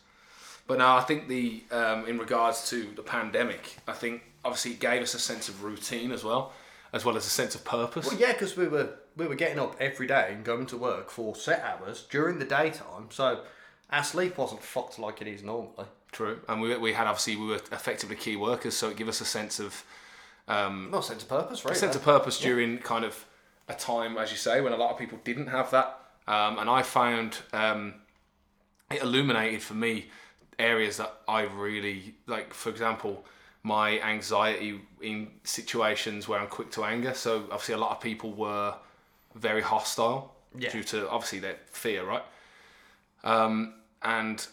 But 0.66 0.78
now 0.78 0.96
I 0.96 1.02
think 1.02 1.28
the 1.28 1.62
um, 1.70 2.06
in 2.06 2.18
regards 2.18 2.68
to 2.70 2.84
the 2.94 3.02
pandemic, 3.02 3.76
I 3.86 3.92
think 3.92 4.22
obviously 4.44 4.72
it 4.72 4.80
gave 4.80 5.02
us 5.02 5.14
a 5.14 5.18
sense 5.18 5.48
of 5.48 5.62
routine 5.62 6.12
as 6.12 6.24
well, 6.24 6.52
as 6.92 7.04
well 7.04 7.16
as 7.16 7.26
a 7.26 7.30
sense 7.30 7.54
of 7.54 7.64
purpose. 7.64 8.06
Well, 8.06 8.18
yeah, 8.18 8.32
because 8.32 8.56
we 8.56 8.68
were 8.68 8.90
we 9.16 9.26
were 9.26 9.34
getting 9.34 9.58
up 9.58 9.76
every 9.80 10.06
day 10.06 10.30
and 10.32 10.44
going 10.44 10.66
to 10.66 10.76
work 10.76 11.10
for 11.10 11.34
set 11.34 11.62
hours 11.62 12.06
during 12.10 12.38
the 12.38 12.44
daytime, 12.44 13.08
so 13.10 13.40
our 13.90 14.04
sleep 14.04 14.38
wasn't 14.38 14.62
fucked 14.62 14.98
like 14.98 15.20
it 15.22 15.28
is 15.28 15.42
normally. 15.42 15.86
True, 16.12 16.40
and 16.48 16.60
we, 16.60 16.76
we 16.78 16.92
had 16.92 17.06
obviously 17.06 17.36
we 17.36 17.46
were 17.46 17.60
effectively 17.72 18.16
key 18.16 18.36
workers, 18.36 18.76
so 18.76 18.88
it 18.88 18.96
gave 18.96 19.08
us 19.08 19.20
a 19.20 19.24
sense 19.24 19.60
of 19.60 19.84
um, 20.48 20.88
No 20.90 21.00
sense 21.00 21.22
of 21.22 21.28
purpose, 21.28 21.64
a 21.64 21.68
right? 21.68 21.76
sense 21.76 21.94
of 21.96 22.02
purpose 22.02 22.38
during 22.40 22.78
kind 22.78 23.04
of 23.04 23.24
a 23.68 23.74
time, 23.74 24.16
as 24.16 24.30
you 24.30 24.36
say, 24.36 24.60
when 24.60 24.72
a 24.72 24.76
lot 24.76 24.92
of 24.92 24.98
people 24.98 25.18
didn't 25.24 25.48
have 25.48 25.70
that. 25.72 26.00
Um, 26.28 26.58
and 26.58 26.68
I 26.68 26.82
found 26.82 27.38
um, 27.52 27.94
it 28.90 29.02
illuminated 29.02 29.62
for 29.62 29.74
me 29.74 30.06
areas 30.58 30.96
that 30.96 31.12
I 31.28 31.42
really 31.42 32.14
like. 32.26 32.52
For 32.54 32.70
example, 32.70 33.24
my 33.62 34.00
anxiety 34.00 34.80
in 35.00 35.28
situations 35.44 36.28
where 36.28 36.40
I'm 36.40 36.48
quick 36.48 36.70
to 36.72 36.84
anger. 36.84 37.14
So 37.14 37.44
obviously, 37.44 37.74
a 37.74 37.78
lot 37.78 37.90
of 37.92 38.00
people 38.00 38.32
were 38.32 38.74
very 39.34 39.62
hostile 39.62 40.34
Yeah. 40.56 40.70
due 40.70 40.82
to 40.84 41.08
obviously 41.10 41.40
their 41.40 41.58
fear, 41.70 42.04
right? 42.04 42.24
Um, 43.24 43.74
and 44.02 44.46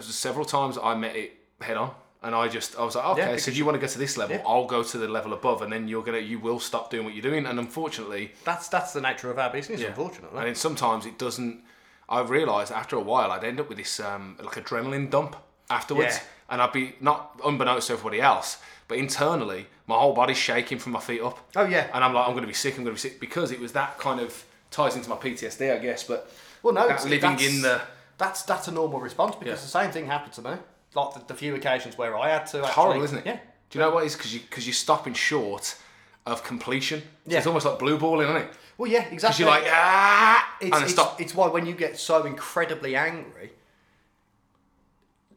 several 0.00 0.44
times 0.44 0.78
I 0.82 0.94
met 0.94 1.16
it 1.16 1.32
head 1.60 1.76
on. 1.76 1.94
And 2.26 2.34
I 2.34 2.48
just, 2.48 2.76
I 2.76 2.84
was 2.84 2.96
like, 2.96 3.06
okay, 3.18 3.38
so 3.38 3.50
you 3.52 3.64
want 3.64 3.76
to 3.76 3.80
go 3.80 3.86
to 3.86 3.98
this 3.98 4.16
level, 4.16 4.34
Yeah. 4.36 4.42
I'll 4.46 4.66
go 4.66 4.82
to 4.82 4.98
the 4.98 5.06
level 5.06 5.32
above, 5.32 5.62
and 5.62 5.72
then 5.72 5.86
you're 5.86 6.02
gonna, 6.02 6.18
you 6.32 6.38
will 6.40 6.58
stop 6.58 6.90
doing 6.90 7.04
what 7.04 7.14
you're 7.14 7.22
doing. 7.30 7.46
And 7.46 7.58
unfortunately, 7.60 8.32
That's 8.44 8.66
that's 8.68 8.92
the 8.92 9.00
nature 9.00 9.30
of 9.30 9.38
our 9.38 9.50
business, 9.50 9.80
yeah. 9.80 9.88
unfortunately. 9.88 10.36
And 10.38 10.48
then 10.48 10.54
sometimes 10.56 11.06
it 11.06 11.18
doesn't. 11.18 11.62
I 12.08 12.20
realised 12.22 12.72
after 12.72 12.96
a 12.96 13.00
while 13.00 13.30
I'd 13.32 13.44
end 13.44 13.60
up 13.60 13.68
with 13.68 13.78
this 13.78 14.00
um, 14.00 14.36
like 14.42 14.56
adrenaline 14.62 15.08
dump 15.10 15.36
afterwards, 15.70 16.16
Yeah. 16.16 16.22
and 16.50 16.62
I'd 16.62 16.72
be 16.72 16.94
not 17.00 17.38
unbeknownst 17.44 17.86
to 17.88 17.92
everybody 17.94 18.20
else, 18.20 18.58
but 18.88 18.98
internally 18.98 19.66
my 19.86 19.96
whole 19.96 20.12
body's 20.14 20.36
shaking 20.38 20.78
from 20.80 20.92
my 20.92 21.00
feet 21.00 21.22
up, 21.22 21.38
oh 21.54 21.64
yeah. 21.64 21.86
and 21.94 22.02
I'm 22.04 22.12
like 22.12 22.26
I'm 22.26 22.32
going 22.32 22.42
to 22.48 22.48
be 22.48 22.54
sick. 22.54 22.74
I'm 22.76 22.84
going 22.84 22.96
to 22.96 23.00
be 23.02 23.08
sick 23.08 23.20
because 23.20 23.52
it 23.52 23.60
was 23.60 23.70
that 23.72 23.98
kind 23.98 24.18
of 24.20 24.44
ties 24.72 24.96
into 24.96 25.08
my 25.10 25.16
PTSD, 25.16 25.72
I 25.72 25.78
guess. 25.78 26.02
But 26.04 26.28
Well, 26.62 26.74
no, 26.74 26.88
that 26.88 27.04
living 27.04 27.20
that's, 27.20 27.46
in 27.46 27.62
the 27.62 27.80
that's 28.18 28.42
that's 28.42 28.66
a 28.68 28.72
normal 28.72 28.98
response 29.00 29.36
because 29.36 29.58
Yeah. 29.60 29.62
the 29.62 29.78
same 29.84 29.90
thing 29.92 30.06
happened 30.06 30.32
to 30.34 30.42
me. 30.42 30.56
Like 30.96 31.14
the, 31.14 31.20
the 31.28 31.34
few 31.34 31.54
occasions 31.54 31.96
where 31.98 32.16
I 32.16 32.30
had 32.30 32.46
to. 32.48 32.58
Actually, 32.58 32.72
horrible, 32.72 33.02
isn't 33.04 33.18
it? 33.18 33.26
Yeah. 33.26 33.38
Do 33.70 33.78
you 33.78 33.84
know 33.84 33.90
what 33.90 34.02
it 34.04 34.06
is? 34.06 34.16
Because 34.16 34.32
you 34.34 34.40
because 34.40 34.66
you're 34.66 34.74
stopping 34.74 35.12
short 35.14 35.76
of 36.24 36.42
completion. 36.42 37.00
So 37.00 37.06
Yeah. 37.26 37.38
It's 37.38 37.46
almost 37.46 37.66
like 37.66 37.78
blue 37.78 37.98
balling, 37.98 38.26
isn't 38.28 38.42
it? 38.42 38.50
Well, 38.78 38.90
yeah, 38.90 39.04
exactly. 39.10 39.44
you're 39.44 39.50
like 39.54 39.64
ah, 39.68 40.56
it's, 40.60 40.74
and 40.74 40.84
it's, 40.84 40.92
stop. 40.92 41.20
it's 41.20 41.34
why 41.34 41.48
when 41.48 41.66
you 41.66 41.74
get 41.74 41.98
so 41.98 42.24
incredibly 42.26 42.96
angry, 42.96 43.52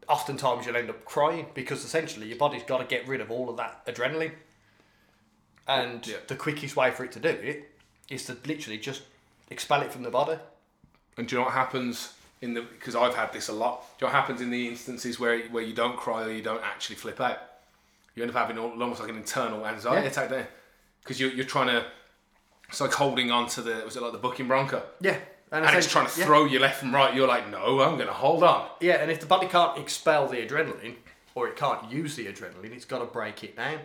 oftentimes 0.08 0.65
you'll 0.65 0.76
end 0.78 0.89
up 0.89 1.06
crying 1.06 1.45
because 1.54 1.84
essentially 1.86 2.28
your 2.28 2.38
body's 2.38 2.63
got 2.63 2.80
to 2.80 2.86
get 2.86 3.08
rid 3.08 3.22
of 3.22 3.30
all 3.32 3.50
of 3.50 3.58
that 3.58 3.86
adrenaline. 3.86 4.34
And 5.67 6.06
Yeah. 6.08 6.17
the 6.28 6.36
quickest 6.36 6.76
way 6.76 6.91
for 6.91 7.04
it 7.06 7.12
to 7.13 7.19
do 7.19 7.30
it 7.30 7.69
is 8.10 8.26
to 8.26 8.38
literally 8.45 8.80
just 8.80 9.04
expel 9.50 9.82
it 9.82 9.91
from 9.91 10.04
the 10.04 10.10
body. 10.10 10.38
And 11.17 11.28
do 11.28 11.36
you 11.36 11.39
know 11.39 11.45
what 11.45 11.54
happens 11.54 12.13
in 12.41 12.54
the? 12.54 12.62
Because 12.62 12.95
I've 12.95 13.15
had 13.15 13.32
this 13.34 13.49
a 13.49 13.54
lot. 13.54 13.82
Do 13.97 14.06
you 14.06 14.08
know 14.10 14.13
what 14.13 14.21
happens 14.21 14.41
in 14.41 14.49
the 14.49 14.67
instances 14.67 15.19
where 15.19 15.39
where 15.49 15.63
you 15.63 15.73
don't 15.73 15.97
cry 15.97 16.23
or 16.23 16.32
you 16.32 16.41
don't 16.41 16.63
actually 16.63 16.95
flip 16.95 17.19
out? 17.21 17.38
You 18.15 18.23
end 18.23 18.32
up 18.32 18.38
having 18.38 18.58
al- 18.58 18.71
almost 18.82 18.99
like 18.99 19.10
an 19.10 19.17
internal 19.17 19.65
anxiety 19.65 20.02
Yeah. 20.04 20.10
attack 20.12 20.30
there, 20.30 20.47
because 21.02 21.19
you're 21.19 21.32
you're 21.32 21.45
trying 21.45 21.67
to. 21.67 21.86
It's 22.69 22.82
like 22.82 22.93
holding 22.93 23.32
on 23.32 23.47
to 23.49 23.62
the 23.62 23.82
was 23.86 23.95
it 23.95 24.02
like 24.04 24.12
the 24.12 24.17
booking 24.19 24.47
bronco, 24.47 24.84
Yeah. 25.02 25.17
and 25.52 25.65
it's 25.65 25.71
essentially- 25.88 25.91
trying 25.91 26.08
to 26.13 26.19
yeah. 26.19 26.25
throw 26.25 26.45
you 26.45 26.60
left 26.60 26.84
and 26.84 26.93
right. 26.93 27.13
You're 27.15 27.28
like, 27.28 27.49
no, 27.49 27.82
I'm 27.82 27.97
gonna 27.97 28.13
hold 28.13 28.43
on. 28.43 28.69
Yeah, 28.80 28.95
and 28.95 29.10
if 29.10 29.19
the 29.19 29.25
body 29.25 29.47
can't 29.47 29.78
expel 29.80 30.28
the 30.28 30.38
adrenaline, 30.45 30.97
or 31.36 31.47
it 31.47 31.56
can't 31.56 31.89
use 31.91 32.15
the 32.15 32.28
adrenaline, 32.28 32.71
it's 32.75 32.86
got 32.86 32.99
to 32.99 33.06
break 33.06 33.43
it 33.43 33.56
down. 33.58 33.80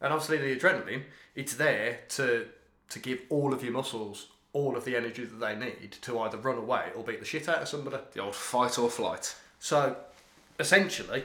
And 0.00 0.12
obviously, 0.12 0.38
the 0.38 0.56
adrenaline, 0.60 1.02
it's 1.34 1.54
there 1.54 2.00
to 2.10 2.46
to 2.90 2.98
give 3.00 3.20
all 3.28 3.52
of 3.52 3.64
your 3.64 3.72
muscles 3.72 4.28
all 4.56 4.76
of 4.76 4.84
the 4.86 4.96
energy 4.96 5.24
that 5.24 5.38
they 5.40 5.54
need 5.54 5.92
to 6.00 6.18
either 6.20 6.38
run 6.38 6.56
away 6.56 6.84
or 6.96 7.04
beat 7.04 7.20
the 7.20 7.26
shit 7.26 7.48
out 7.48 7.60
of 7.62 7.68
somebody. 7.68 7.98
The 8.14 8.22
old 8.22 8.34
fight 8.34 8.78
or 8.78 8.88
flight. 8.88 9.34
So, 9.60 9.96
essentially, 10.58 11.24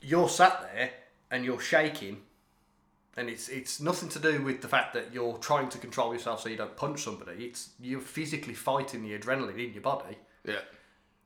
you're 0.00 0.28
sat 0.28 0.62
there 0.72 0.90
and 1.30 1.44
you're 1.44 1.60
shaking, 1.60 2.22
and 3.16 3.28
it's 3.28 3.48
it's 3.48 3.80
nothing 3.80 4.08
to 4.10 4.18
do 4.18 4.42
with 4.42 4.62
the 4.62 4.68
fact 4.68 4.94
that 4.94 5.12
you're 5.12 5.36
trying 5.38 5.68
to 5.70 5.78
control 5.78 6.12
yourself 6.12 6.40
so 6.40 6.48
you 6.48 6.56
don't 6.56 6.76
punch 6.76 7.02
somebody. 7.02 7.44
It's 7.44 7.70
you're 7.80 8.00
physically 8.00 8.54
fighting 8.54 9.02
the 9.02 9.18
adrenaline 9.18 9.62
in 9.66 9.72
your 9.74 9.82
body 9.82 10.16
Yeah. 10.44 10.60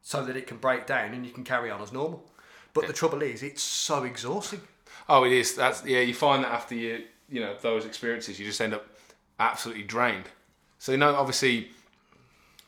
so 0.03 0.25
that 0.25 0.37
it 0.37 0.47
can 0.47 0.57
break 0.57 0.87
down 0.87 1.15
and 1.15 1.25
you 1.27 1.33
can 1.33 1.45
carry 1.45 1.71
on 1.71 1.81
as 1.81 1.93
normal. 1.93 2.29
But 2.73 2.87
the 2.87 2.93
trouble 2.93 3.23
is, 3.23 3.43
it's 3.43 3.63
so 3.63 4.05
exhausting. 4.05 4.61
Oh, 5.09 5.25
it 5.25 5.33
is. 5.33 5.55
That's 5.55 5.85
yeah. 5.85 6.01
You 6.01 6.15
find 6.15 6.43
that 6.45 6.53
after 6.53 6.75
you 6.75 7.05
you 7.29 7.41
know 7.41 7.55
those 7.61 7.85
experiences, 7.85 8.39
you 8.41 8.47
just 8.47 8.61
end 8.61 8.75
up 8.75 8.85
absolutely 9.39 9.85
drained. 9.85 10.27
So 10.81 10.93
you 10.93 10.99
know, 10.99 11.15
obviously, 11.15 11.69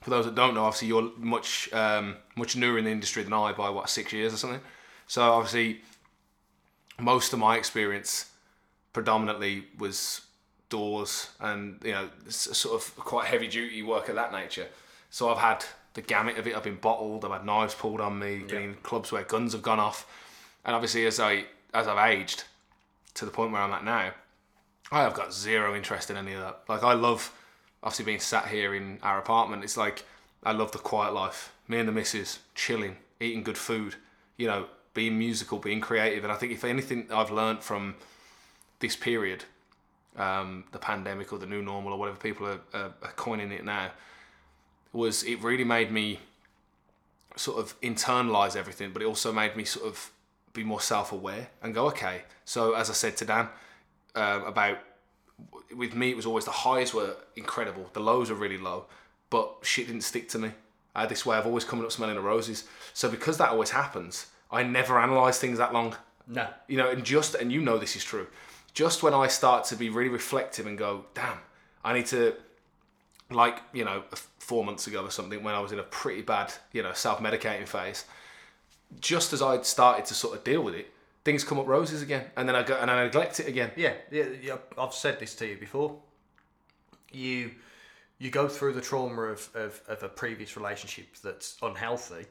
for 0.02 0.10
those 0.10 0.26
that 0.26 0.34
don't 0.34 0.54
know, 0.54 0.64
obviously 0.64 0.88
you're 0.88 1.10
much 1.16 1.72
um, 1.72 2.16
much 2.36 2.54
newer 2.54 2.78
in 2.78 2.84
the 2.84 2.90
industry 2.90 3.22
than 3.22 3.32
I 3.32 3.52
by 3.52 3.70
what 3.70 3.88
six 3.88 4.12
years 4.12 4.34
or 4.34 4.36
something. 4.36 4.60
So 5.06 5.22
obviously, 5.22 5.80
most 7.00 7.32
of 7.32 7.38
my 7.38 7.56
experience 7.56 8.30
predominantly 8.92 9.64
was 9.78 10.20
doors 10.68 11.30
and 11.40 11.80
you 11.82 11.92
know 11.92 12.08
sort 12.28 12.74
of 12.74 12.94
quite 12.96 13.28
heavy 13.28 13.48
duty 13.48 13.82
work 13.82 14.10
of 14.10 14.14
that 14.16 14.30
nature. 14.30 14.68
So 15.08 15.30
I've 15.30 15.38
had 15.38 15.64
the 15.94 16.02
gamut 16.02 16.36
of 16.36 16.46
it. 16.46 16.54
I've 16.54 16.62
been 16.62 16.76
bottled. 16.76 17.24
I've 17.24 17.32
had 17.32 17.46
knives 17.46 17.74
pulled 17.74 18.02
on 18.02 18.18
me. 18.18 18.40
Been 18.40 18.62
in 18.62 18.74
clubs 18.82 19.10
where 19.10 19.22
guns 19.24 19.54
have 19.54 19.62
gone 19.62 19.80
off. 19.80 20.06
And 20.66 20.74
obviously, 20.74 21.06
as 21.06 21.18
I 21.18 21.46
as 21.72 21.88
I've 21.88 22.12
aged 22.12 22.44
to 23.14 23.24
the 23.24 23.30
point 23.30 23.52
where 23.52 23.62
I'm 23.62 23.72
at 23.72 23.86
now, 23.86 24.10
I 24.90 25.00
have 25.00 25.14
got 25.14 25.32
zero 25.32 25.74
interest 25.74 26.10
in 26.10 26.18
any 26.18 26.34
of 26.34 26.42
that. 26.42 26.60
Like 26.68 26.82
I 26.82 26.92
love 26.92 27.32
obviously 27.82 28.04
being 28.04 28.20
sat 28.20 28.48
here 28.48 28.74
in 28.74 28.98
our 29.02 29.18
apartment. 29.18 29.64
It's 29.64 29.76
like 29.76 30.04
I 30.42 30.52
love 30.52 30.72
the 30.72 30.78
quiet 30.78 31.12
life. 31.12 31.52
Me 31.68 31.78
and 31.78 31.88
the 31.88 31.92
missus 31.92 32.40
chilling, 32.54 32.96
eating 33.20 33.42
good 33.42 33.58
food, 33.58 33.96
you 34.36 34.46
know, 34.46 34.66
being 34.94 35.18
musical, 35.18 35.58
being 35.58 35.80
creative. 35.80 36.24
And 36.24 36.32
I 36.32 36.36
think 36.36 36.52
if 36.52 36.64
anything 36.64 37.08
I've 37.12 37.30
learned 37.30 37.60
from 37.60 37.94
this 38.80 38.96
period, 38.96 39.44
um, 40.16 40.64
the 40.72 40.78
pandemic 40.78 41.32
or 41.32 41.38
the 41.38 41.46
new 41.46 41.62
normal 41.62 41.92
or 41.92 41.98
whatever 41.98 42.18
people 42.18 42.46
are, 42.46 42.60
are, 42.74 42.92
are 43.02 43.12
coining 43.16 43.52
it 43.52 43.64
now, 43.64 43.90
was 44.92 45.22
it 45.22 45.42
really 45.42 45.64
made 45.64 45.90
me 45.90 46.20
sort 47.36 47.58
of 47.58 47.80
internalize 47.80 48.56
everything, 48.56 48.92
but 48.92 49.00
it 49.00 49.06
also 49.06 49.32
made 49.32 49.56
me 49.56 49.64
sort 49.64 49.86
of 49.86 50.10
be 50.52 50.62
more 50.62 50.80
self-aware 50.80 51.48
and 51.62 51.72
go, 51.72 51.86
okay. 51.86 52.22
So 52.44 52.74
as 52.74 52.90
I 52.90 52.92
said 52.92 53.16
to 53.18 53.24
Dan 53.24 53.48
uh, 54.14 54.40
about 54.44 54.78
with 55.74 55.94
me, 55.94 56.10
it 56.10 56.16
was 56.16 56.26
always 56.26 56.44
the 56.44 56.50
highs 56.50 56.92
were 56.94 57.16
incredible, 57.36 57.88
the 57.92 58.00
lows 58.00 58.30
were 58.30 58.36
really 58.36 58.58
low, 58.58 58.86
but 59.30 59.56
shit 59.62 59.86
didn't 59.86 60.02
stick 60.02 60.28
to 60.30 60.38
me. 60.38 60.50
I 60.94 61.00
had 61.00 61.08
this 61.08 61.24
way 61.24 61.38
of 61.38 61.46
always 61.46 61.64
coming 61.64 61.84
up 61.84 61.92
smelling 61.92 62.16
the 62.16 62.20
roses. 62.20 62.64
So 62.92 63.08
because 63.08 63.38
that 63.38 63.50
always 63.50 63.70
happens, 63.70 64.26
I 64.50 64.62
never 64.62 65.00
analyze 65.00 65.38
things 65.38 65.58
that 65.58 65.72
long. 65.72 65.96
No. 66.26 66.48
You 66.68 66.76
know, 66.76 66.90
and 66.90 67.04
just 67.04 67.34
and 67.34 67.50
you 67.50 67.60
know 67.62 67.78
this 67.78 67.96
is 67.96 68.04
true. 68.04 68.26
Just 68.74 69.02
when 69.02 69.14
I 69.14 69.26
start 69.26 69.64
to 69.66 69.76
be 69.76 69.88
really 69.88 70.10
reflective 70.10 70.66
and 70.66 70.76
go, 70.76 71.06
damn, 71.14 71.38
I 71.84 71.94
need 71.94 72.06
to 72.06 72.34
like 73.30 73.62
you 73.72 73.84
know 73.84 74.02
four 74.38 74.64
months 74.64 74.86
ago 74.86 75.04
or 75.04 75.10
something 75.10 75.42
when 75.42 75.54
I 75.54 75.60
was 75.60 75.72
in 75.72 75.78
a 75.78 75.84
pretty 75.84 76.20
bad 76.20 76.52
you 76.72 76.82
know 76.82 76.92
self 76.92 77.20
medicating 77.20 77.66
phase. 77.66 78.04
Just 79.00 79.32
as 79.32 79.40
I'd 79.40 79.64
started 79.64 80.04
to 80.06 80.14
sort 80.14 80.36
of 80.36 80.44
deal 80.44 80.62
with 80.62 80.74
it, 80.74 80.91
things 81.24 81.44
come 81.44 81.58
up 81.58 81.66
roses 81.66 82.02
again, 82.02 82.24
and 82.36 82.48
then 82.48 82.56
I 82.56 82.62
go 82.62 82.76
and 82.76 82.90
I 82.90 83.04
neglect 83.04 83.40
it 83.40 83.48
again. 83.48 83.70
Yeah, 83.76 83.94
yeah, 84.10 84.24
yeah. 84.42 84.56
I've 84.78 84.94
said 84.94 85.18
this 85.20 85.34
to 85.36 85.46
you 85.46 85.56
before. 85.56 85.96
You 87.12 87.52
you 88.18 88.30
go 88.30 88.48
through 88.48 88.72
the 88.74 88.80
trauma 88.80 89.22
of, 89.22 89.48
of, 89.54 89.80
of 89.88 90.02
a 90.02 90.08
previous 90.08 90.56
relationship 90.56 91.06
that's 91.22 91.56
unhealthy, 91.62 92.26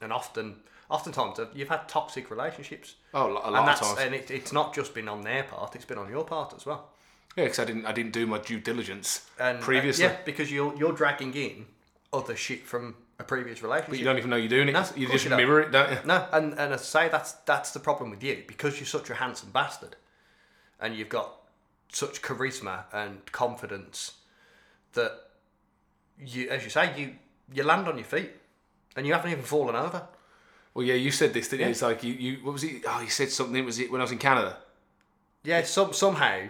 and 0.00 0.12
often 0.12 0.56
oftentimes 0.88 1.38
you've 1.54 1.68
had 1.68 1.88
toxic 1.88 2.30
relationships. 2.30 2.94
Oh, 3.14 3.28
a 3.30 3.32
lot 3.32 3.46
and 3.46 3.56
of 3.70 3.80
times. 3.80 3.98
and 4.00 4.14
it, 4.14 4.30
it's 4.30 4.52
not 4.52 4.74
just 4.74 4.94
been 4.94 5.08
on 5.08 5.22
their 5.22 5.44
part; 5.44 5.74
it's 5.74 5.84
been 5.84 5.98
on 5.98 6.10
your 6.10 6.24
part 6.24 6.52
as 6.56 6.66
well. 6.66 6.90
Yeah, 7.36 7.44
because 7.44 7.58
I 7.58 7.64
didn't 7.64 7.86
I 7.86 7.92
didn't 7.92 8.12
do 8.12 8.26
my 8.26 8.38
due 8.38 8.60
diligence 8.60 9.28
And 9.38 9.58
uh, 9.58 9.60
previously. 9.62 10.04
yeah, 10.04 10.16
because 10.24 10.50
you're 10.52 10.74
you're 10.76 10.92
dragging 10.92 11.34
in 11.34 11.66
other 12.12 12.36
shit 12.36 12.66
from 12.66 12.94
a 13.18 13.24
previous 13.24 13.62
relationship. 13.62 13.90
But 13.90 13.98
you 13.98 14.04
don't 14.04 14.18
even 14.18 14.30
know 14.30 14.36
you're 14.36 14.48
doing 14.48 14.68
it. 14.68 14.72
No, 14.72 14.84
you 14.94 15.08
just 15.08 15.24
you 15.24 15.34
mirror 15.36 15.60
it, 15.60 15.70
don't 15.72 15.90
you? 15.90 15.98
No, 16.04 16.26
and 16.32 16.52
and 16.52 16.72
as 16.74 16.80
I 16.82 16.84
say, 17.04 17.08
that's 17.08 17.32
that's 17.44 17.72
the 17.72 17.80
problem 17.80 18.10
with 18.10 18.22
you 18.22 18.42
because 18.46 18.78
you're 18.78 18.86
such 18.86 19.10
a 19.10 19.14
handsome 19.14 19.50
bastard, 19.50 19.96
and 20.80 20.94
you've 20.94 21.08
got 21.08 21.32
such 21.88 22.20
charisma 22.22 22.84
and 22.92 23.24
confidence 23.32 24.14
that 24.92 25.12
you, 26.18 26.48
as 26.50 26.64
you 26.64 26.70
say, 26.70 26.92
you 26.98 27.12
you 27.52 27.62
land 27.62 27.88
on 27.88 27.96
your 27.96 28.04
feet, 28.06 28.30
and 28.96 29.06
you 29.06 29.12
haven't 29.12 29.30
even 29.30 29.44
fallen 29.44 29.74
over. 29.76 30.06
Well, 30.74 30.84
yeah, 30.84 30.94
you 30.94 31.10
said 31.10 31.32
this, 31.32 31.48
didn't 31.48 31.60
Yeah. 31.60 31.66
you? 31.68 31.70
It's 31.72 31.82
like 31.82 32.04
you, 32.04 32.12
you 32.12 32.44
what 32.44 32.52
was 32.52 32.64
it? 32.64 32.82
Oh, 32.86 33.00
you 33.00 33.08
said 33.08 33.30
something. 33.30 33.64
Was 33.64 33.78
it 33.78 33.90
when 33.90 34.00
I 34.00 34.04
was 34.04 34.12
in 34.12 34.18
Canada? 34.18 34.58
Yeah, 35.42 35.62
some 35.62 35.92
somehow 35.94 36.48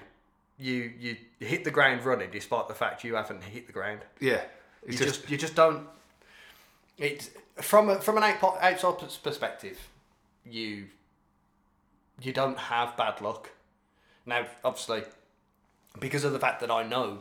you 0.58 0.90
you 0.98 1.16
hit 1.38 1.64
the 1.64 1.70
ground 1.70 2.04
running 2.04 2.30
despite 2.30 2.66
the 2.66 2.74
fact 2.74 3.04
you 3.04 3.14
haven't 3.14 3.44
hit 3.44 3.66
the 3.66 3.72
ground. 3.72 4.00
Yeah, 4.20 4.40
You 4.84 4.92
just, 4.96 5.20
just, 5.20 5.30
you 5.30 5.36
just 5.36 5.54
don't. 5.54 5.86
It 6.98 7.30
from 7.56 7.88
a, 7.88 8.00
from 8.00 8.16
an 8.16 8.22
out- 8.22 8.58
outside 8.60 9.08
perspective, 9.22 9.78
you 10.44 10.86
you 12.20 12.32
don't 12.32 12.58
have 12.58 12.96
bad 12.96 13.20
luck. 13.20 13.50
Now, 14.24 14.46
obviously, 14.64 15.02
because 16.00 16.24
of 16.24 16.32
the 16.32 16.38
fact 16.38 16.60
that 16.60 16.70
I 16.70 16.82
know 16.82 17.18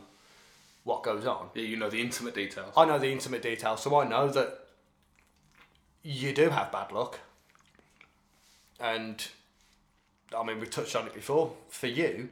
what 0.84 1.02
goes 1.02 1.26
on, 1.26 1.50
yeah, 1.54 1.62
you 1.62 1.76
know 1.76 1.90
the 1.90 2.00
intimate 2.00 2.34
details. 2.34 2.72
I 2.76 2.84
know 2.84 2.98
the 2.98 3.12
intimate 3.12 3.42
details, 3.42 3.82
so 3.82 3.98
I 4.00 4.06
know 4.08 4.28
that 4.28 4.66
you 6.02 6.32
do 6.32 6.50
have 6.50 6.72
bad 6.72 6.92
luck. 6.92 7.20
And 8.80 9.26
I 10.36 10.42
mean, 10.42 10.60
we've 10.60 10.70
touched 10.70 10.96
on 10.96 11.06
it 11.06 11.14
before. 11.14 11.52
For 11.68 11.86
you, 11.86 12.30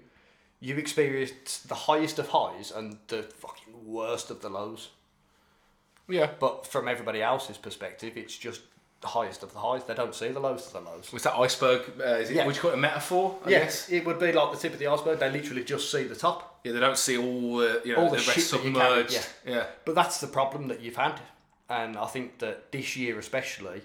you 0.61 0.77
experienced 0.77 1.69
the 1.69 1.75
highest 1.75 2.19
of 2.19 2.29
highs 2.29 2.71
and 2.71 2.99
the 3.09 3.23
fucking 3.23 3.87
worst 3.87 4.31
of 4.31 4.41
the 4.41 4.49
lows. 4.49 4.89
Yeah, 6.09 6.31
But 6.39 6.67
from 6.67 6.89
everybody 6.89 7.23
else's 7.23 7.57
perspective, 7.57 8.17
it's 8.17 8.37
just 8.37 8.61
the 9.01 9.09
highest 9.09 9.43
of 9.43 9.53
the 9.53 9.59
highs. 9.59 9.85
They 9.85 9.95
don't 9.95 10.15
see 10.15 10.29
the 10.29 10.41
lowest 10.41 10.67
of 10.75 10.85
the 10.85 10.91
lows. 10.91 11.13
was 11.13 11.23
that 11.25 11.35
iceberg? 11.35 11.83
Uh, 12.01 12.05
is 12.17 12.31
it? 12.31 12.37
Yeah. 12.37 12.47
Would 12.47 12.57
you 12.57 12.63
call 12.63 12.71
it 12.73 12.75
a 12.75 12.79
metaphor? 12.79 13.39
I 13.45 13.51
Yes, 13.51 13.87
guess. 13.87 13.91
it 13.91 14.07
would 14.07 14.19
be 14.19 14.33
like 14.33 14.53
the 14.53 14.59
tip 14.59 14.73
of 14.75 14.79
the 14.79 14.87
iceberg. 14.87 15.19
They 15.19 15.31
literally 15.31 15.65
just 15.65 15.91
see 15.91 16.05
the 16.05 16.15
top. 16.15 16.61
Yeah, 16.65 16.73
they 16.73 16.81
don't 16.81 16.97
see 16.99 17.17
all 17.19 17.57
the 17.59 17.83
you 17.85 17.95
know 17.95 18.03
All 18.03 18.11
the, 18.11 18.17
the 18.17 18.23
rest 18.23 18.33
shit 18.35 18.51
that 18.51 18.65
you 18.67 18.73
submerged. 18.75 19.29
carry, 19.45 19.57
yeah. 19.57 19.65
But 19.85 19.95
that's 19.95 20.21
the 20.21 20.27
problem 20.27 20.69
that 20.69 20.81
you've 20.81 20.97
had. 20.97 21.21
And 21.69 21.97
I 21.97 22.07
think 22.07 22.39
that 22.41 22.71
this 22.73 22.97
year, 22.97 23.19
especially, 23.19 23.83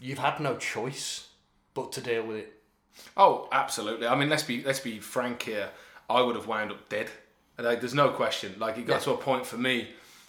you've 0.00 0.18
had 0.18 0.38
no 0.40 0.56
choice 0.56 1.28
but 1.74 1.90
to 1.92 2.00
deal 2.00 2.24
with 2.24 2.36
it. 2.38 2.52
Oh, 3.16 3.48
absolutely. 3.52 4.06
I 4.08 4.14
mean, 4.16 4.28
let's 4.28 4.42
be 4.44 4.62
let's 4.62 4.80
be 4.80 4.98
frank 5.00 5.42
here. 5.42 5.70
I 6.10 6.20
would 6.20 6.34
have 6.36 6.46
wound 6.46 6.70
up 6.72 6.88
dead. 6.88 7.10
Like, 7.58 7.80
there's 7.80 7.94
no 7.94 8.10
question. 8.10 8.54
Like, 8.58 8.78
it 8.78 8.86
got 8.86 8.94
Yeah. 9.00 9.04
to 9.04 9.10
a 9.12 9.16
point 9.16 9.44
for 9.46 9.56
me 9.58 9.88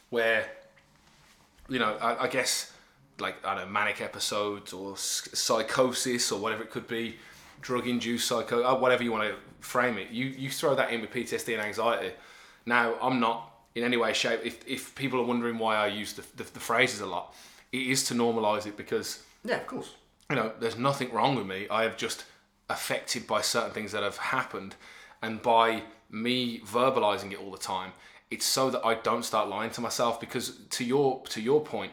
where, 0.09 0.45
you 1.69 1.79
know, 1.79 1.97
I, 2.01 2.23
I 2.25 2.27
guess, 2.27 2.71
like, 3.19 3.35
I 3.45 3.55
don't 3.55 3.65
know, 3.65 3.71
manic 3.71 4.01
episodes 4.01 4.73
or 4.73 4.97
psychosis 4.97 6.31
or 6.31 6.39
whatever 6.39 6.63
it 6.63 6.71
could 6.71 6.87
be, 6.87 7.15
drug-induced 7.61 8.27
psycho, 8.27 8.63
uh, 8.63 8.75
whatever 8.77 9.03
you 9.03 9.11
want 9.11 9.29
to 9.29 9.35
frame 9.59 9.97
it. 9.97 10.09
You 10.11 10.25
you 10.25 10.49
throw 10.49 10.75
that 10.75 10.91
in 10.91 11.01
with 11.01 11.11
PTSD 11.11 11.53
and 11.53 11.61
anxiety. 11.61 12.11
Now, 12.65 12.95
I'm 13.01 13.19
not 13.19 13.51
in 13.75 13.83
any 13.83 13.97
way, 13.97 14.13
shape. 14.13 14.41
If 14.43 14.67
if 14.67 14.95
people 14.95 15.19
are 15.19 15.25
wondering 15.25 15.57
why 15.57 15.75
I 15.75 15.87
use 15.87 16.13
the, 16.13 16.23
the, 16.35 16.43
the 16.51 16.59
phrases 16.59 17.01
a 17.01 17.05
lot, 17.05 17.33
it 17.71 17.81
is 17.87 18.03
to 18.07 18.13
normalise 18.13 18.65
it 18.65 18.75
because 18.77 19.23
Yeah, 19.43 19.57
of 19.57 19.67
course. 19.67 19.93
you 20.29 20.35
know, 20.35 20.51
there's 20.59 20.77
nothing 20.77 21.11
wrong 21.11 21.35
with 21.35 21.45
me. 21.47 21.67
I 21.69 21.83
have 21.83 21.97
just 21.97 22.25
affected 22.69 23.25
by 23.27 23.41
certain 23.41 23.71
things 23.71 23.91
that 23.91 24.03
have 24.03 24.17
happened, 24.17 24.75
and 25.21 25.41
by 25.41 25.83
me 26.09 26.59
verbalizing 26.61 27.31
it 27.31 27.39
all 27.39 27.51
the 27.51 27.57
time, 27.57 27.91
it's 28.31 28.45
so 28.45 28.69
that 28.69 28.85
I 28.85 28.95
don't 28.95 29.23
start 29.23 29.49
lying 29.49 29.71
to 29.71 29.81
myself. 29.81 30.19
Because 30.19 30.57
to 30.71 30.83
your 30.83 31.21
to 31.29 31.41
your 31.41 31.61
point, 31.61 31.91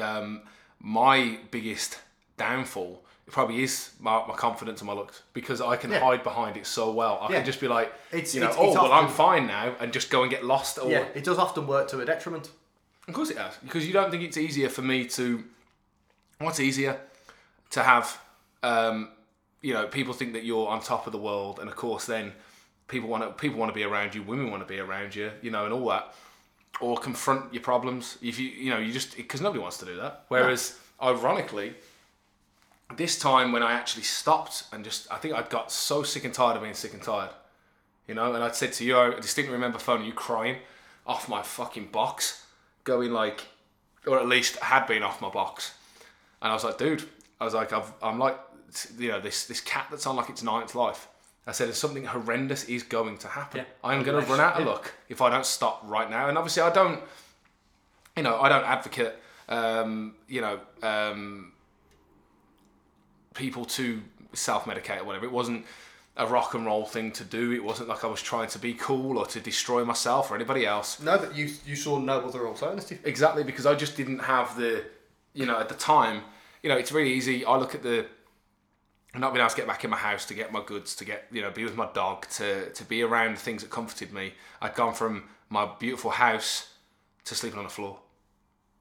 um, 0.00 0.42
my 0.80 1.38
biggest 1.50 1.98
downfall 2.36 3.00
probably 3.26 3.62
is 3.62 3.90
my, 4.00 4.24
my 4.26 4.34
confidence 4.34 4.80
and 4.80 4.86
my 4.86 4.92
looks 4.92 5.22
because 5.32 5.60
I 5.60 5.76
can 5.76 5.90
Yeah. 5.90 6.00
hide 6.00 6.22
behind 6.22 6.56
it 6.58 6.66
so 6.66 6.90
well. 6.92 7.18
I 7.22 7.30
Yeah. 7.30 7.36
can 7.38 7.46
just 7.46 7.60
be 7.60 7.68
like, 7.68 7.88
It's- 8.12 8.34
you 8.34 8.40
know, 8.40 8.48
it's- 8.48 8.60
oh 8.60 8.66
it's 8.68 8.74
well, 8.76 8.92
I'm 8.92 9.08
fine 9.08 9.46
now, 9.46 9.74
and 9.80 9.92
just 9.92 10.10
go 10.10 10.22
and 10.22 10.30
get 10.30 10.44
lost. 10.44 10.78
Or 10.78 10.90
Yeah, 10.90 11.06
it 11.14 11.24
does 11.24 11.38
often 11.38 11.66
work 11.66 11.88
to 11.88 12.00
a 12.00 12.04
detriment. 12.04 12.50
of 13.08 13.14
course 13.14 13.30
it 13.30 13.36
does, 13.36 13.54
Because 13.62 13.86
you 13.86 13.92
don't 13.94 14.10
think 14.10 14.22
it's 14.24 14.36
easier 14.36 14.68
for 14.68 14.82
me 14.82 15.06
to. 15.06 15.44
What's 16.38 16.60
easier? 16.60 17.00
To 17.70 17.82
have, 17.82 18.18
um, 18.62 19.10
you 19.62 19.72
know, 19.72 19.86
people 19.86 20.12
think 20.12 20.34
that 20.34 20.44
you're 20.44 20.68
on 20.68 20.80
top 20.80 21.06
of 21.06 21.12
the 21.12 21.18
world, 21.18 21.58
and 21.58 21.68
of 21.70 21.76
course, 21.76 22.04
then 22.04 22.34
people 22.88 23.08
want 23.08 23.22
to 23.22 23.30
people 23.30 23.58
want 23.58 23.70
to 23.70 23.74
be 23.74 23.84
around 23.84 24.14
you, 24.14 24.22
women 24.22 24.50
want 24.50 24.62
to 24.62 24.68
be 24.68 24.78
around 24.78 25.14
you, 25.14 25.30
you 25.42 25.50
know, 25.50 25.64
and 25.64 25.72
all 25.72 25.88
that, 25.88 26.14
or 26.80 26.96
confront 26.96 27.52
your 27.52 27.62
problems. 27.62 28.18
If 28.22 28.38
you, 28.38 28.48
you 28.48 28.70
know, 28.70 28.78
you 28.78 28.92
just 28.92 29.16
because 29.16 29.40
nobody 29.40 29.60
wants 29.60 29.78
to 29.78 29.84
do 29.84 29.96
that. 29.96 30.24
Whereas, 30.28 30.78
ironically, 31.02 31.74
this 32.96 33.18
time 33.18 33.52
when 33.52 33.62
I 33.62 33.72
actually 33.72 34.02
stopped 34.04 34.64
and 34.72 34.84
just, 34.84 35.10
I 35.10 35.16
think 35.16 35.34
I 35.34 35.42
got 35.42 35.72
so 35.72 36.02
sick 36.02 36.24
and 36.24 36.34
tired 36.34 36.56
of 36.56 36.62
being 36.62 36.74
sick 36.74 36.92
and 36.92 37.02
tired, 37.02 37.30
you 38.06 38.14
know, 38.14 38.34
and 38.34 38.44
I 38.44 38.50
said 38.50 38.72
to 38.74 38.84
you, 38.84 38.98
I 38.98 39.14
distinctly 39.14 39.54
remember 39.54 39.78
phoning 39.78 40.06
you 40.06 40.12
crying 40.12 40.56
off 41.06 41.28
my 41.28 41.42
fucking 41.42 41.86
box, 41.86 42.44
going 42.84 43.12
like, 43.12 43.44
or 44.06 44.18
at 44.18 44.28
least 44.28 44.56
had 44.56 44.86
been 44.86 45.02
off 45.02 45.20
my 45.20 45.30
box, 45.30 45.74
and 46.42 46.50
I 46.50 46.54
was 46.54 46.64
like, 46.64 46.78
dude, 46.78 47.04
I 47.40 47.44
was 47.44 47.54
like, 47.54 47.72
I've, 47.72 47.92
I'm 48.02 48.18
like, 48.18 48.38
you 48.98 49.08
know, 49.08 49.20
this 49.20 49.46
this 49.46 49.60
cat 49.60 49.86
that's 49.90 50.06
on 50.06 50.16
like 50.16 50.28
its 50.28 50.42
ninth 50.42 50.74
life. 50.74 51.08
I 51.46 51.52
said, 51.52 51.68
if 51.68 51.76
something 51.76 52.04
horrendous 52.04 52.64
is 52.64 52.82
going 52.82 53.18
to 53.18 53.28
happen. 53.28 53.58
Yeah. 53.60 53.88
I'm 53.90 54.02
going 54.02 54.24
to 54.24 54.30
run 54.30 54.40
out 54.40 54.54
of 54.54 54.60
Yeah. 54.64 54.72
luck 54.72 54.94
if 55.08 55.20
I 55.20 55.28
don't 55.28 55.44
stop 55.44 55.82
right 55.84 56.08
now. 56.08 56.28
And 56.28 56.38
obviously, 56.38 56.62
I 56.62 56.70
don't, 56.70 57.02
you 58.16 58.22
know, 58.22 58.40
I 58.40 58.48
don't 58.48 58.64
advocate, 58.64 59.12
um, 59.48 60.14
you 60.26 60.40
know, 60.40 60.58
um, 60.82 61.52
people 63.34 63.64
to 63.64 64.00
self-medicate 64.32 65.00
or 65.00 65.04
whatever. 65.04 65.26
It 65.26 65.32
wasn't 65.32 65.66
a 66.16 66.26
rock 66.26 66.54
and 66.54 66.64
roll 66.64 66.86
thing 66.86 67.10
to 67.12 67.24
do. 67.24 67.52
It 67.52 67.62
wasn't 67.62 67.88
like 67.88 68.04
I 68.04 68.06
was 68.06 68.22
trying 68.22 68.48
to 68.48 68.58
be 68.58 68.72
cool 68.74 69.18
or 69.18 69.26
to 69.26 69.40
destroy 69.40 69.84
myself 69.84 70.30
or 70.30 70.36
anybody 70.36 70.64
else. 70.64 71.00
No, 71.00 71.18
but 71.18 71.34
you 71.34 71.50
you 71.66 71.74
saw 71.76 71.98
no 71.98 72.20
other 72.20 72.46
alternative. 72.46 73.00
Exactly 73.04 73.42
because 73.44 73.66
I 73.66 73.74
just 73.74 73.96
didn't 73.96 74.20
have 74.20 74.56
the, 74.56 74.84
you 75.34 75.44
know, 75.44 75.58
at 75.58 75.68
the 75.68 75.74
time, 75.74 76.22
you 76.62 76.68
know, 76.68 76.76
it's 76.76 76.92
really 76.92 77.12
easy. 77.12 77.44
I 77.44 77.56
look 77.56 77.74
at 77.74 77.82
the, 77.82 78.06
not 79.20 79.32
being 79.32 79.42
able 79.42 79.50
to 79.50 79.56
get 79.56 79.66
back 79.66 79.84
in 79.84 79.90
my 79.90 79.96
house 79.96 80.24
to 80.26 80.34
get 80.34 80.52
my 80.52 80.62
goods, 80.64 80.96
to 80.96 81.04
get, 81.04 81.26
you 81.30 81.40
know, 81.42 81.50
be 81.50 81.64
with 81.64 81.76
my 81.76 81.88
dog, 81.92 82.28
to 82.30 82.70
to 82.70 82.84
be 82.84 83.02
around 83.02 83.38
things 83.38 83.62
that 83.62 83.70
comforted 83.70 84.12
me. 84.12 84.34
I'd 84.60 84.74
gone 84.74 84.94
from 84.94 85.24
my 85.48 85.68
beautiful 85.78 86.10
house 86.10 86.72
to 87.24 87.34
sleeping 87.34 87.58
on 87.58 87.64
the 87.64 87.70
floor, 87.70 87.98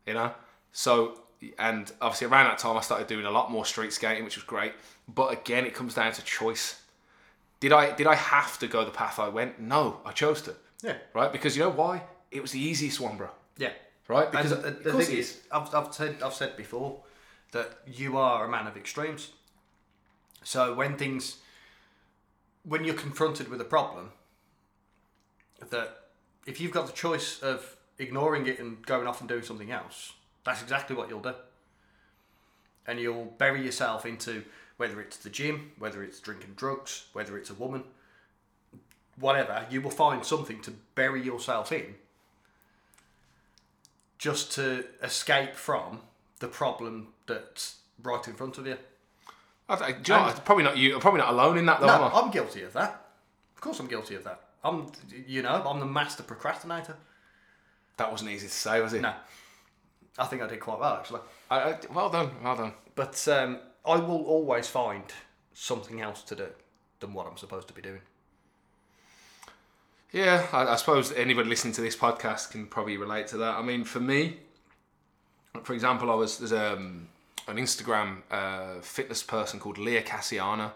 you 0.06 0.14
know. 0.14 0.32
So 0.72 1.20
and 1.60 1.92
obviously 2.02 2.28
around 2.28 2.46
that 2.46 2.58
time 2.58 2.78
I 2.78 2.82
started 2.82 3.08
doing 3.08 3.26
a 3.26 3.32
lot 3.32 3.52
more 3.52 3.66
street 3.66 3.94
skating, 3.94 4.24
which 4.24 4.36
was 4.38 4.44
great. 4.46 4.74
But 5.14 5.34
again, 5.34 5.66
it 5.66 5.74
comes 5.74 5.94
down 5.94 6.12
to 6.14 6.24
choice. 6.24 6.82
Did 7.60 7.72
I 7.72 7.92
did 7.92 8.08
I 8.08 8.16
have 8.16 8.60
to 8.60 8.68
go 8.68 8.84
the 8.86 8.92
path 8.92 9.20
I 9.20 9.30
went? 9.30 9.60
No, 9.60 10.00
I 10.06 10.12
chose 10.12 10.42
to. 10.44 10.56
Yeah. 10.82 10.98
Right? 11.14 11.32
Because 11.32 11.56
you 11.56 11.64
know 11.64 11.70
why? 11.70 12.04
It 12.32 12.42
was 12.42 12.52
the 12.52 12.60
easiest 12.60 13.00
one, 13.00 13.18
bro. 13.18 13.30
Yeah. 13.58 13.72
right? 14.08 14.30
Because 14.32 14.54
Because 14.54 14.84
the, 14.84 14.92
the 14.92 15.04
thing 15.04 15.18
is 15.18 15.42
I've, 15.52 15.74
I've 15.74 15.94
said 15.94 16.18
I've 16.24 16.34
said 16.34 16.58
before 16.58 17.02
that 17.52 17.78
you 17.86 18.18
are 18.18 18.46
a 18.46 18.50
man 18.50 18.68
of 18.68 18.76
extremes. 18.76 19.30
So 20.44 20.74
when 20.74 20.98
things, 20.98 21.38
when 22.64 22.84
you're 22.84 22.96
confronted 22.96 23.48
with 23.48 23.62
a 23.62 23.66
problem, 23.66 24.12
that 25.70 26.02
if 26.46 26.60
you've 26.60 26.72
got 26.72 26.88
the 26.88 26.94
choice 26.94 27.42
of 27.42 27.78
ignoring 27.98 28.48
it 28.48 28.60
and 28.60 28.86
going 28.86 29.08
off 29.08 29.20
and 29.20 29.30
doing 29.30 29.44
something 29.44 29.72
else, 29.72 30.14
that's 30.44 30.62
exactly 30.62 30.96
what 30.96 31.10
you'll 31.10 31.22
do. 31.22 31.34
And 32.86 33.00
you'll 33.00 33.34
bury 33.38 33.64
yourself 33.64 34.06
into 34.06 34.44
whether 34.78 35.00
it's 35.00 35.18
the 35.18 35.30
gym, 35.30 35.72
whether 35.80 36.04
it's 36.04 36.20
drinking 36.20 36.54
drugs, 36.56 37.06
whether 37.14 37.38
it's 37.38 37.50
a 37.50 37.54
woman, 37.54 37.84
whatever. 39.18 39.66
You 39.70 39.82
will 39.82 39.92
find 39.92 40.26
something 40.26 40.62
to 40.62 40.74
bury 40.96 41.22
yourself 41.22 41.72
in 41.72 41.96
just 44.18 44.52
to 44.54 44.86
escape 45.02 45.54
from 45.54 46.00
the 46.40 46.48
problem 46.48 47.10
that's 47.28 47.78
right 48.02 48.26
in 48.28 48.34
front 48.34 48.58
of 48.58 48.68
you. 48.68 48.78
I 49.82 49.92
do 49.92 50.14
you 50.14 50.20
know 50.20 50.26
what? 50.26 50.46
probably 50.46 50.64
not 50.64 50.78
you. 50.78 50.96
I'm 50.96 51.02
probably 51.02 51.20
not 51.22 51.30
alone 51.30 51.58
in 51.58 51.66
that 51.66 51.80
though. 51.80 51.88
No, 51.88 52.04
I? 52.04 52.22
I'm 52.22 52.32
guilty 52.32 52.64
of 52.64 52.74
that. 52.74 53.06
Of 53.56 53.62
course, 53.62 53.80
I'm 53.80 53.88
guilty 53.88 54.16
of 54.16 54.24
that. 54.24 54.42
I'm, 54.64 54.92
you 55.28 55.42
know, 55.42 55.64
I'm 55.68 55.80
the 55.80 55.86
master 55.86 56.24
procrastinator. 56.24 56.96
That 57.98 58.12
wasn't 58.12 58.32
easy 58.32 58.48
to 58.48 58.54
say, 58.54 58.82
was 58.82 58.94
it? 58.94 59.02
No, 59.02 59.14
I 60.18 60.26
think 60.26 60.42
I 60.42 60.48
did 60.48 60.60
quite 60.60 60.80
well 60.80 60.96
actually. 60.96 61.22
I, 61.50 61.60
I, 61.60 61.78
well 61.94 62.10
done, 62.10 62.32
well 62.44 62.56
done. 62.56 62.74
But 62.96 63.28
um, 63.28 63.60
I 63.86 63.98
will 63.98 64.24
always 64.24 64.68
find 64.68 65.04
something 65.54 66.02
else 66.02 66.22
to 66.24 66.36
do 66.36 66.48
than 67.00 67.14
what 67.14 67.28
I'm 67.28 67.38
supposed 67.38 67.68
to 67.68 67.74
be 67.74 67.82
doing. 67.82 68.02
Yeah, 70.12 70.46
I, 70.52 70.66
I 70.68 70.76
suppose 70.76 71.12
anybody 71.12 71.50
listening 71.50 71.74
to 71.74 71.82
this 71.82 71.96
podcast 71.96 72.52
can 72.52 72.68
probably 72.68 72.98
relate 72.98 73.28
to 73.28 73.38
that. 73.38 73.56
I 73.56 73.64
mean, 73.64 73.84
for 73.84 74.00
me, 74.00 74.38
for 75.64 75.74
example, 75.74 76.12
I 76.12 76.16
was 76.16 76.38
there's 76.38 76.54
um, 76.54 77.10
an 77.48 77.58
Instagram 77.58 78.22
uh, 78.32 78.82
fitness 78.82 79.24
person 79.24 79.60
called 79.60 79.78
Leah 79.78 80.04
Cassiana, 80.04 80.72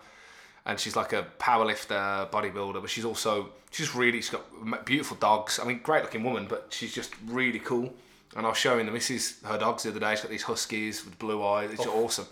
and 0.65 0.79
she's 0.79 0.95
like 0.95 1.13
a 1.13 1.25
powerlifter, 1.39 2.29
bodybuilder, 2.29 2.81
but 2.81 2.89
she's 2.89 3.05
also 3.05 3.49
she's 3.71 3.95
really 3.95 4.21
she's 4.21 4.31
got 4.31 4.85
beautiful 4.85 5.17
dogs. 5.17 5.59
I 5.59 5.65
mean, 5.65 5.79
great 5.81 6.03
looking 6.03 6.23
woman, 6.23 6.45
but 6.49 6.67
she's 6.69 6.93
just 6.93 7.13
really 7.25 7.59
cool. 7.59 7.93
And 8.35 8.45
I 8.45 8.49
was 8.49 8.57
showing 8.57 8.85
the 8.85 8.91
missus 8.91 9.39
her 9.45 9.57
dogs 9.57 9.83
the 9.83 9.89
other 9.89 9.99
day. 9.99 10.11
She's 10.11 10.21
got 10.21 10.31
these 10.31 10.43
huskies 10.43 11.05
with 11.05 11.17
blue 11.17 11.43
eyes. 11.43 11.71
It's 11.71 11.85
awesome. 11.85 12.27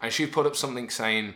And 0.00 0.12
she 0.12 0.26
put 0.26 0.46
up 0.46 0.56
something 0.56 0.88
saying 0.88 1.34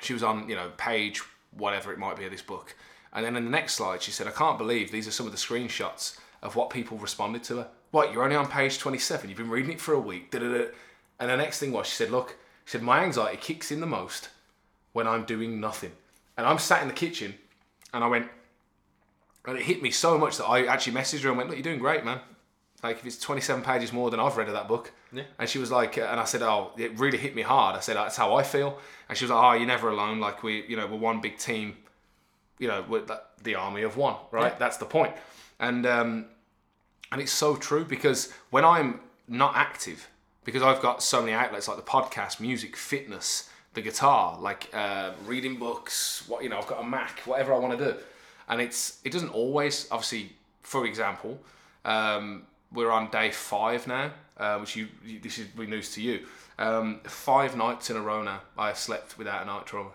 she 0.00 0.12
was 0.12 0.22
on, 0.22 0.48
you 0.48 0.54
know, 0.54 0.70
page 0.76 1.22
whatever 1.56 1.92
it 1.92 1.98
might 1.98 2.16
be 2.16 2.24
of 2.24 2.30
this 2.30 2.42
book. 2.42 2.74
And 3.12 3.24
then 3.24 3.36
in 3.36 3.44
the 3.44 3.50
next 3.50 3.74
slide, 3.74 4.02
she 4.02 4.10
said, 4.10 4.26
I 4.26 4.30
can't 4.30 4.56
believe 4.56 4.90
these 4.90 5.06
are 5.06 5.12
some 5.12 5.26
of 5.26 5.32
the 5.32 5.38
screenshots 5.38 6.18
of 6.42 6.56
what 6.56 6.70
people 6.70 6.96
responded 6.96 7.44
to 7.44 7.56
her. 7.58 7.68
What, 7.90 8.12
you're 8.12 8.24
only 8.24 8.36
on 8.36 8.48
page 8.48 8.78
27, 8.78 9.28
you've 9.28 9.38
been 9.38 9.50
reading 9.50 9.72
it 9.72 9.80
for 9.80 9.92
a 9.92 10.00
week, 10.00 10.30
da-da-da. 10.30 10.70
And 11.22 11.30
the 11.30 11.36
next 11.36 11.60
thing 11.60 11.70
was, 11.70 11.86
she 11.86 11.94
said, 11.94 12.10
look, 12.10 12.36
she 12.64 12.72
said, 12.72 12.82
my 12.82 13.04
anxiety 13.04 13.36
kicks 13.40 13.70
in 13.70 13.78
the 13.78 13.86
most 13.86 14.28
when 14.92 15.06
I'm 15.06 15.22
doing 15.24 15.60
nothing. 15.60 15.92
And 16.36 16.44
I'm 16.44 16.58
sat 16.58 16.82
in 16.82 16.88
the 16.88 16.94
kitchen 16.94 17.34
and 17.94 18.02
I 18.02 18.08
went, 18.08 18.26
and 19.44 19.56
it 19.56 19.62
hit 19.62 19.80
me 19.82 19.92
so 19.92 20.18
much 20.18 20.36
that 20.38 20.46
I 20.46 20.66
actually 20.66 20.94
messaged 20.94 21.22
her 21.22 21.28
and 21.28 21.38
went, 21.38 21.48
look, 21.48 21.56
you're 21.56 21.62
doing 21.62 21.78
great, 21.78 22.04
man. 22.04 22.18
Like 22.82 22.96
if 22.98 23.06
it's 23.06 23.20
27 23.20 23.62
pages 23.62 23.92
more 23.92 24.10
than 24.10 24.18
I've 24.18 24.36
read 24.36 24.48
of 24.48 24.54
that 24.54 24.66
book. 24.66 24.90
Yeah. 25.12 25.22
And 25.38 25.48
she 25.48 25.60
was 25.60 25.70
like, 25.70 25.96
and 25.96 26.18
I 26.18 26.24
said, 26.24 26.42
oh, 26.42 26.72
it 26.76 26.98
really 26.98 27.18
hit 27.18 27.36
me 27.36 27.42
hard. 27.42 27.76
I 27.76 27.80
said, 27.80 27.94
that's 27.94 28.16
how 28.16 28.34
I 28.34 28.42
feel. 28.42 28.80
And 29.08 29.16
she 29.16 29.24
was 29.24 29.30
like, 29.30 29.44
oh, 29.44 29.52
you're 29.52 29.64
never 29.68 29.90
alone. 29.90 30.18
Like 30.18 30.42
we, 30.42 30.64
you 30.66 30.76
know, 30.76 30.88
we're 30.88 30.96
one 30.96 31.20
big 31.20 31.38
team. 31.38 31.76
You 32.58 32.66
know, 32.66 32.84
we're 32.88 33.02
the- 33.02 33.22
the 33.44 33.54
army 33.54 33.82
of 33.82 33.96
one, 33.96 34.16
right? 34.32 34.52
Yeah. 34.52 34.58
That's 34.58 34.78
the 34.78 34.86
point. 34.86 35.14
And 35.60 35.86
um, 35.86 36.26
and 37.12 37.20
it's 37.20 37.32
so 37.32 37.54
true 37.56 37.84
because 37.84 38.32
when 38.50 38.64
I'm 38.64 39.00
not 39.28 39.54
active, 39.56 40.08
because 40.44 40.62
I've 40.62 40.82
got 40.82 41.02
so 41.02 41.20
many 41.20 41.32
outlets 41.32 41.68
like 41.68 41.76
the 41.76 41.82
podcast, 41.82 42.40
music, 42.40 42.76
fitness, 42.76 43.48
the 43.74 43.80
guitar, 43.80 44.38
like 44.40 44.68
uh, 44.72 45.12
reading 45.26 45.56
books, 45.58 46.24
what 46.28 46.42
you 46.42 46.48
know, 46.48 46.58
I've 46.58 46.66
got 46.66 46.80
a 46.80 46.86
Mac, 46.86 47.20
whatever 47.20 47.54
I 47.54 47.58
want 47.58 47.78
to 47.78 47.92
do, 47.92 47.96
and 48.48 48.60
it's 48.60 48.98
it 49.04 49.12
doesn't 49.12 49.30
always. 49.30 49.88
Obviously, 49.90 50.32
for 50.62 50.84
example, 50.86 51.38
um, 51.84 52.44
we're 52.72 52.90
on 52.90 53.10
day 53.10 53.30
five 53.30 53.86
now, 53.86 54.10
uh, 54.36 54.58
which 54.58 54.76
you, 54.76 54.88
you 55.04 55.20
this 55.20 55.38
is 55.38 55.46
be 55.46 55.66
news 55.66 55.92
to 55.94 56.02
you. 56.02 56.26
Um, 56.58 57.00
five 57.04 57.56
nights 57.56 57.90
in 57.90 57.96
a 57.96 58.00
row 58.00 58.22
now, 58.22 58.42
I 58.58 58.68
have 58.68 58.78
slept 58.78 59.16
without 59.18 59.42
a 59.42 59.46
night 59.46 59.66
trauma. 59.66 59.90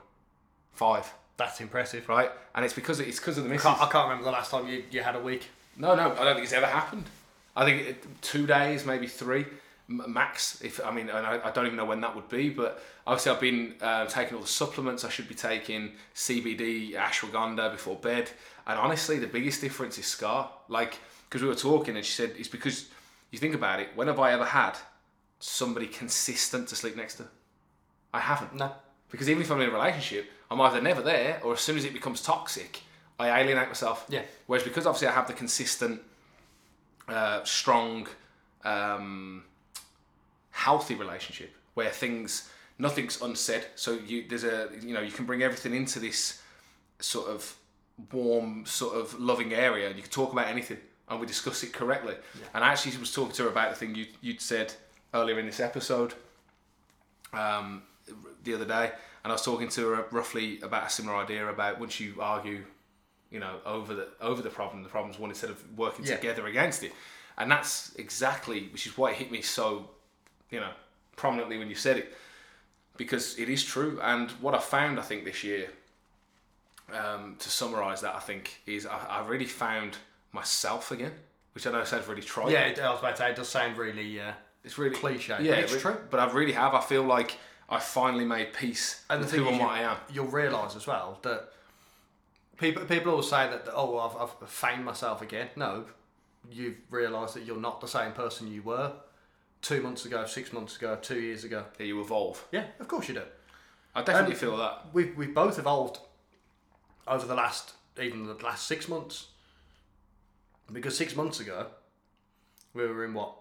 Five, 0.73 1.11
That's 1.37 1.61
impressive. 1.61 2.07
right? 2.09 2.31
And 2.55 2.65
it's 2.65 2.73
because 2.73 2.99
it's 2.99 3.19
because 3.19 3.37
of 3.37 3.43
the 3.43 3.49
missus. 3.49 3.63
Can't, 3.65 3.81
I 3.81 3.89
can't 3.89 4.05
remember 4.09 4.25
the 4.25 4.31
last 4.31 4.51
time 4.51 4.67
you, 4.67 4.83
you 4.91 5.01
had 5.01 5.15
a 5.15 5.19
week. 5.19 5.49
No, 5.75 5.95
no, 5.95 6.11
I 6.13 6.23
don't 6.23 6.33
think 6.35 6.45
it's 6.45 6.53
ever 6.53 6.65
happened. 6.65 7.05
I 7.55 7.65
think 7.65 7.87
it, 7.87 8.21
two 8.21 8.47
days, 8.47 8.85
maybe 8.85 9.07
three 9.07 9.45
max. 9.87 10.61
If 10.61 10.83
I 10.83 10.91
mean, 10.91 11.09
and 11.09 11.25
I, 11.25 11.39
I 11.47 11.51
don't 11.51 11.65
even 11.65 11.77
know 11.77 11.85
when 11.85 12.01
that 12.01 12.15
would 12.15 12.29
be, 12.29 12.49
but 12.49 12.83
obviously 13.05 13.31
I've 13.31 13.41
been 13.41 13.75
uh, 13.81 14.05
taking 14.05 14.35
all 14.35 14.41
the 14.41 14.47
supplements 14.47 15.03
I 15.03 15.09
should 15.09 15.27
be 15.27 15.35
taking, 15.35 15.93
CBD, 16.15 16.93
ashwagandha 16.93 17.71
before 17.71 17.95
bed, 17.95 18.29
and 18.65 18.77
honestly, 18.77 19.17
the 19.17 19.27
biggest 19.27 19.61
difference 19.61 19.97
is 19.97 20.05
Scar. 20.05 20.51
Like, 20.67 20.99
because 21.29 21.41
we 21.41 21.47
were 21.47 21.55
talking, 21.55 21.95
and 21.95 22.05
she 22.05 22.11
said 22.11 22.33
it's 22.37 22.49
because 22.49 22.89
you 23.31 23.39
think 23.39 23.55
about 23.55 23.79
it. 23.79 23.89
When 23.95 24.07
have 24.07 24.19
I 24.19 24.31
ever 24.33 24.45
had 24.45 24.73
somebody 25.39 25.87
consistent 25.87 26.67
to 26.69 26.75
sleep 26.75 26.95
next 26.95 27.15
to? 27.15 27.25
I 28.13 28.19
haven't. 28.19 28.55
No. 28.55 28.71
Because 29.09 29.29
even 29.29 29.41
if 29.43 29.51
I'm 29.51 29.61
in 29.61 29.69
a 29.69 29.71
relationship, 29.71 30.29
I'm 30.51 30.59
either 30.61 30.81
never 30.81 31.01
there, 31.01 31.39
or 31.43 31.53
as 31.53 31.61
soon 31.61 31.77
as 31.77 31.85
it 31.85 31.93
becomes 31.93 32.21
toxic, 32.21 32.81
I 33.19 33.39
alienate 33.39 33.67
myself. 33.67 34.05
Yeah. 34.09 34.23
Whereas 34.47 34.63
because 34.63 34.85
obviously 34.85 35.07
I 35.07 35.11
have 35.11 35.27
the 35.27 35.33
consistent, 35.33 36.01
uh, 37.07 37.43
strong, 37.43 38.07
um, 38.63 39.43
healthy 40.65 40.95
relationship 40.95 41.51
where 41.75 41.89
things, 41.91 42.49
nothing's 42.79 43.21
unsaid. 43.21 43.63
So 43.75 43.91
you 43.93 44.25
there's 44.27 44.43
a 44.43 44.69
you 44.81 44.93
know 44.95 45.01
you 45.01 45.11
can 45.11 45.25
bring 45.25 45.43
everything 45.43 45.73
into 45.75 45.99
this 45.99 46.41
sort 46.99 47.27
of 47.29 47.55
warm, 48.11 48.65
sort 48.65 48.95
of 48.95 49.19
loving 49.19 49.53
area, 49.53 49.87
and 49.87 49.95
you 49.95 50.01
can 50.03 50.11
talk 50.11 50.31
about 50.33 50.47
anything, 50.47 50.77
and 51.09 51.19
we 51.19 51.25
discuss 51.27 51.63
it 51.63 51.73
correctly. 51.73 52.15
And 52.53 52.63
I 52.63 52.69
actually 52.69 52.97
was 52.97 53.13
talking 53.13 53.33
to 53.35 53.43
her 53.43 53.49
about 53.49 53.69
the 53.71 53.75
thing 53.75 53.95
you 53.95 54.05
you'd 54.21 54.41
said 54.41 54.73
earlier 55.13 55.37
in 55.39 55.45
this 55.45 55.59
episode 55.59 56.13
um, 57.33 57.83
the 58.43 58.53
other 58.55 58.65
day, 58.65 58.91
and 59.23 59.31
I 59.31 59.35
was 59.35 59.43
talking 59.43 59.69
to 59.69 59.89
her 59.89 60.05
roughly 60.11 60.59
about 60.61 60.87
a 60.87 60.89
similar 60.89 61.17
idea 61.17 61.47
about 61.47 61.79
once 61.79 61.99
you 61.99 62.15
argue, 62.19 62.65
you 63.31 63.39
know, 63.39 63.55
over 63.65 63.93
the 63.93 64.07
over 64.21 64.41
the 64.41 64.49
problem, 64.49 64.83
the 64.83 64.89
problem's 64.89 65.19
one 65.19 65.29
instead 65.29 65.49
of 65.49 65.61
working 65.77 66.05
Yeah. 66.05 66.15
together 66.15 66.47
against 66.47 66.83
it, 66.83 66.93
and 67.37 67.51
that's 67.51 67.93
exactly 67.95 68.67
which 68.73 68.85
is 68.87 68.97
why 68.97 69.11
it 69.11 69.17
hit 69.17 69.31
me 69.31 69.41
so, 69.41 69.89
you 70.51 70.59
know, 70.59 70.69
prominently 71.15 71.57
when 71.57 71.69
you 71.69 71.75
said 71.75 71.97
it, 71.97 72.15
because 72.97 73.37
it 73.37 73.49
is 73.49 73.63
true. 73.63 73.99
And 74.01 74.31
what 74.31 74.53
I 74.55 74.59
found, 74.59 74.99
I 74.99 75.03
think, 75.03 75.25
this 75.25 75.43
year, 75.43 75.69
um, 76.93 77.35
to 77.39 77.49
summarise 77.49 78.01
that, 78.01 78.15
I 78.15 78.19
think 78.19 78.61
is 78.65 78.85
I, 78.85 78.97
I 79.09 79.27
really 79.27 79.45
found 79.45 79.97
myself 80.31 80.91
again, 80.91 81.11
which 81.53 81.67
I 81.67 81.71
know 81.71 81.83
sounds 81.83 82.07
really 82.07 82.21
trite. 82.21 82.51
Yeah, 82.51 82.65
it, 82.65 82.79
I 82.79 82.89
was 82.91 82.99
about 82.99 83.11
to 83.15 83.17
say, 83.17 83.29
it 83.31 83.35
does 83.35 83.49
sound 83.49 83.77
really 83.77 84.19
uh, 84.19 84.31
It's 84.63 84.77
really 84.77 84.95
cliche, 84.95 85.37
Yeah, 85.41 85.55
but 85.55 85.71
it's 85.71 85.81
true. 85.81 85.97
But 86.09 86.19
I 86.19 86.31
really 86.31 86.53
have. 86.53 86.73
I 86.73 86.81
feel 86.81 87.03
like 87.03 87.37
I 87.69 87.79
finally 87.79 88.25
made 88.25 88.53
peace 88.53 89.03
And 89.09 89.21
the 89.21 89.25
with 89.25 89.31
thing 89.33 89.43
who 89.43 89.49
and 89.49 89.59
what 89.59 89.69
I 89.71 89.81
am. 89.81 89.97
you'll 90.11 90.27
realise 90.27 90.75
as 90.75 90.87
well 90.87 91.19
that 91.23 91.49
people 92.57 92.85
people 92.85 93.11
always 93.11 93.29
say 93.29 93.49
that 93.49 93.67
oh 93.73 93.99
I've, 93.99 94.31
I've 94.41 94.49
found 94.49 94.85
myself 94.85 95.21
again. 95.21 95.49
No, 95.55 95.85
you've 96.49 96.77
realised 96.89 97.35
that 97.35 97.45
you're 97.45 97.57
not 97.59 97.81
the 97.81 97.87
same 97.87 98.13
person 98.13 98.47
you 98.47 98.61
were 98.61 98.93
two 99.61 99.81
months 99.81 100.05
ago, 100.05 100.25
six 100.25 100.53
months 100.53 100.77
ago, 100.77 100.97
two 101.01 101.19
years 101.19 101.43
ago. 101.43 101.65
Yeah, 101.79 101.85
you 101.87 102.01
evolve. 102.01 102.45
Yeah, 102.51 102.65
of 102.79 102.87
course 102.87 103.07
you 103.07 103.13
do. 103.15 103.23
I 103.95 104.03
definitely 104.03 104.33
Um, 104.35 104.39
feel 104.39 104.57
that. 104.57 104.87
We've 104.93 105.15
we've 105.17 105.33
both 105.33 105.57
evolved 105.59 105.99
over 107.07 107.25
the 107.25 107.35
last 107.35 107.73
even 108.01 108.27
the 108.27 108.33
last 108.35 108.67
six 108.67 108.87
months. 108.87 109.27
Because 110.71 110.97
six 110.97 111.15
months 111.15 111.39
ago, 111.39 111.67
we 112.73 112.85
were 112.85 113.05
in 113.05 113.13
what? 113.13 113.33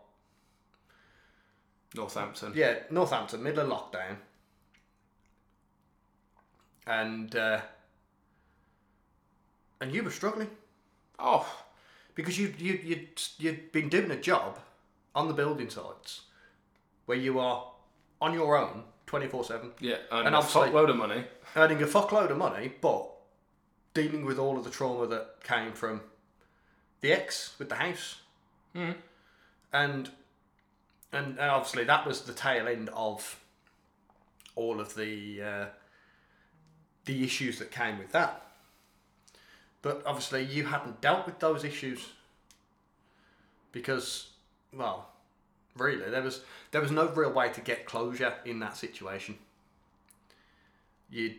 Northampton. 1.94 2.52
Yeah, 2.54 2.78
Northampton, 2.90 3.42
middle 3.42 3.70
of 3.72 3.92
lockdown, 3.92 4.16
and 6.86 7.34
uh, 7.34 7.60
and 9.80 9.92
you 9.92 10.02
were 10.02 10.10
struggling 10.10 10.50
Oh, 11.18 11.46
because 12.14 12.38
you 12.38 12.54
you 12.58 12.78
you 12.84 13.06
you'd 13.38 13.72
been 13.72 13.88
doing 13.88 14.10
a 14.10 14.20
job 14.20 14.58
on 15.16 15.26
the 15.26 15.34
building 15.34 15.68
sites 15.70 16.20
where 17.06 17.18
you 17.18 17.40
are 17.40 17.72
on 18.20 18.32
your 18.34 18.56
own 18.56 18.84
twenty 19.06 19.26
four 19.26 19.42
seven, 19.44 19.72
yeah. 19.80 19.96
And, 20.12 20.28
And 20.28 20.36
a 20.36 20.40
fuckload 20.40 20.90
of 20.90 20.96
money. 20.96 21.24
earning 21.56 21.82
a 21.82 21.86
fuckload 21.86 22.30
of 22.30 22.36
money, 22.38 22.72
but 22.80 23.10
dealing 23.94 24.24
with 24.24 24.38
all 24.38 24.56
of 24.58 24.64
the 24.64 24.70
trauma 24.70 25.06
that 25.08 25.42
came 25.42 25.72
from 25.72 26.00
the 27.00 27.12
ex 27.12 27.54
with 27.58 27.68
the 27.68 27.76
house, 27.76 28.20
Mm. 28.74 28.94
and 29.72 30.10
and 31.12 31.38
and 31.38 31.50
obviously 31.50 31.84
that 31.84 32.06
was 32.06 32.22
the 32.22 32.32
tail 32.34 32.68
end 32.68 32.90
of 32.90 33.40
all 34.54 34.80
of 34.80 34.94
the 34.96 35.42
uh, 35.42 35.66
the 37.06 37.24
issues 37.24 37.58
that 37.58 37.70
came 37.70 37.98
with 37.98 38.12
that. 38.12 38.42
But 39.82 40.02
obviously, 40.04 40.42
you 40.44 40.64
hadn't 40.66 41.00
dealt 41.00 41.24
with 41.26 41.38
those 41.38 41.62
issues 41.64 42.08
because 43.72 44.30
well, 44.74 45.08
really, 45.76 46.08
there 46.10 46.22
was 46.22 46.42
there 46.70 46.80
was 46.80 46.90
no 46.90 47.08
real 47.08 47.32
way 47.32 47.48
to 47.50 47.60
get 47.60 47.86
closure 47.86 48.34
in 48.44 48.60
that 48.60 48.76
situation. 48.76 49.36
You'd 51.10 51.38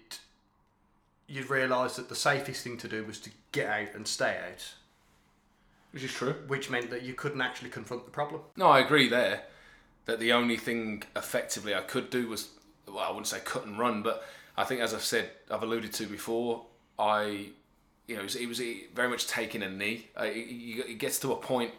you'd 1.27 1.49
realise 1.49 1.97
that 1.97 2.09
the 2.09 2.15
safest 2.15 2.63
thing 2.63 2.77
to 2.77 2.87
do 2.87 3.03
was 3.03 3.19
to 3.19 3.29
get 3.51 3.67
out 3.69 3.95
and 3.95 4.07
stay 4.07 4.39
out, 4.49 4.73
Which 5.91 6.03
is 6.03 6.13
true. 6.13 6.35
which 6.47 6.69
meant 6.69 6.89
that 6.91 7.03
you 7.03 7.13
couldn't 7.13 7.41
actually 7.41 7.69
confront 7.69 8.05
the 8.05 8.11
problem. 8.11 8.41
No, 8.55 8.67
I 8.67 8.79
agree 8.79 9.09
there. 9.09 9.43
That 10.05 10.19
the 10.21 10.31
only 10.31 10.55
thing 10.55 11.03
effectively 11.17 11.75
I 11.75 11.81
could 11.81 12.09
do 12.09 12.29
was, 12.29 12.51
well, 12.87 12.99
I 12.99 13.09
wouldn't 13.09 13.27
say 13.27 13.39
cut 13.43 13.65
and 13.65 13.77
run, 13.77 14.03
but 14.03 14.23
I 14.55 14.63
think, 14.63 14.79
as 14.79 14.93
I've 14.93 15.03
said, 15.03 15.29
I've 15.51 15.63
alluded 15.63 15.91
to 15.93 16.05
before, 16.07 16.63
I, 16.97 17.49
you 18.07 18.15
know, 18.15 18.21
it 18.21 18.23
was, 18.23 18.35
it 18.37 18.47
was 18.47 18.61
very 18.95 19.09
much 19.09 19.27
taking 19.27 19.63
a 19.63 19.69
knee. 19.69 20.07
It 20.17 20.97
gets 20.97 21.19
to 21.19 21.33
a 21.33 21.35
point 21.35 21.71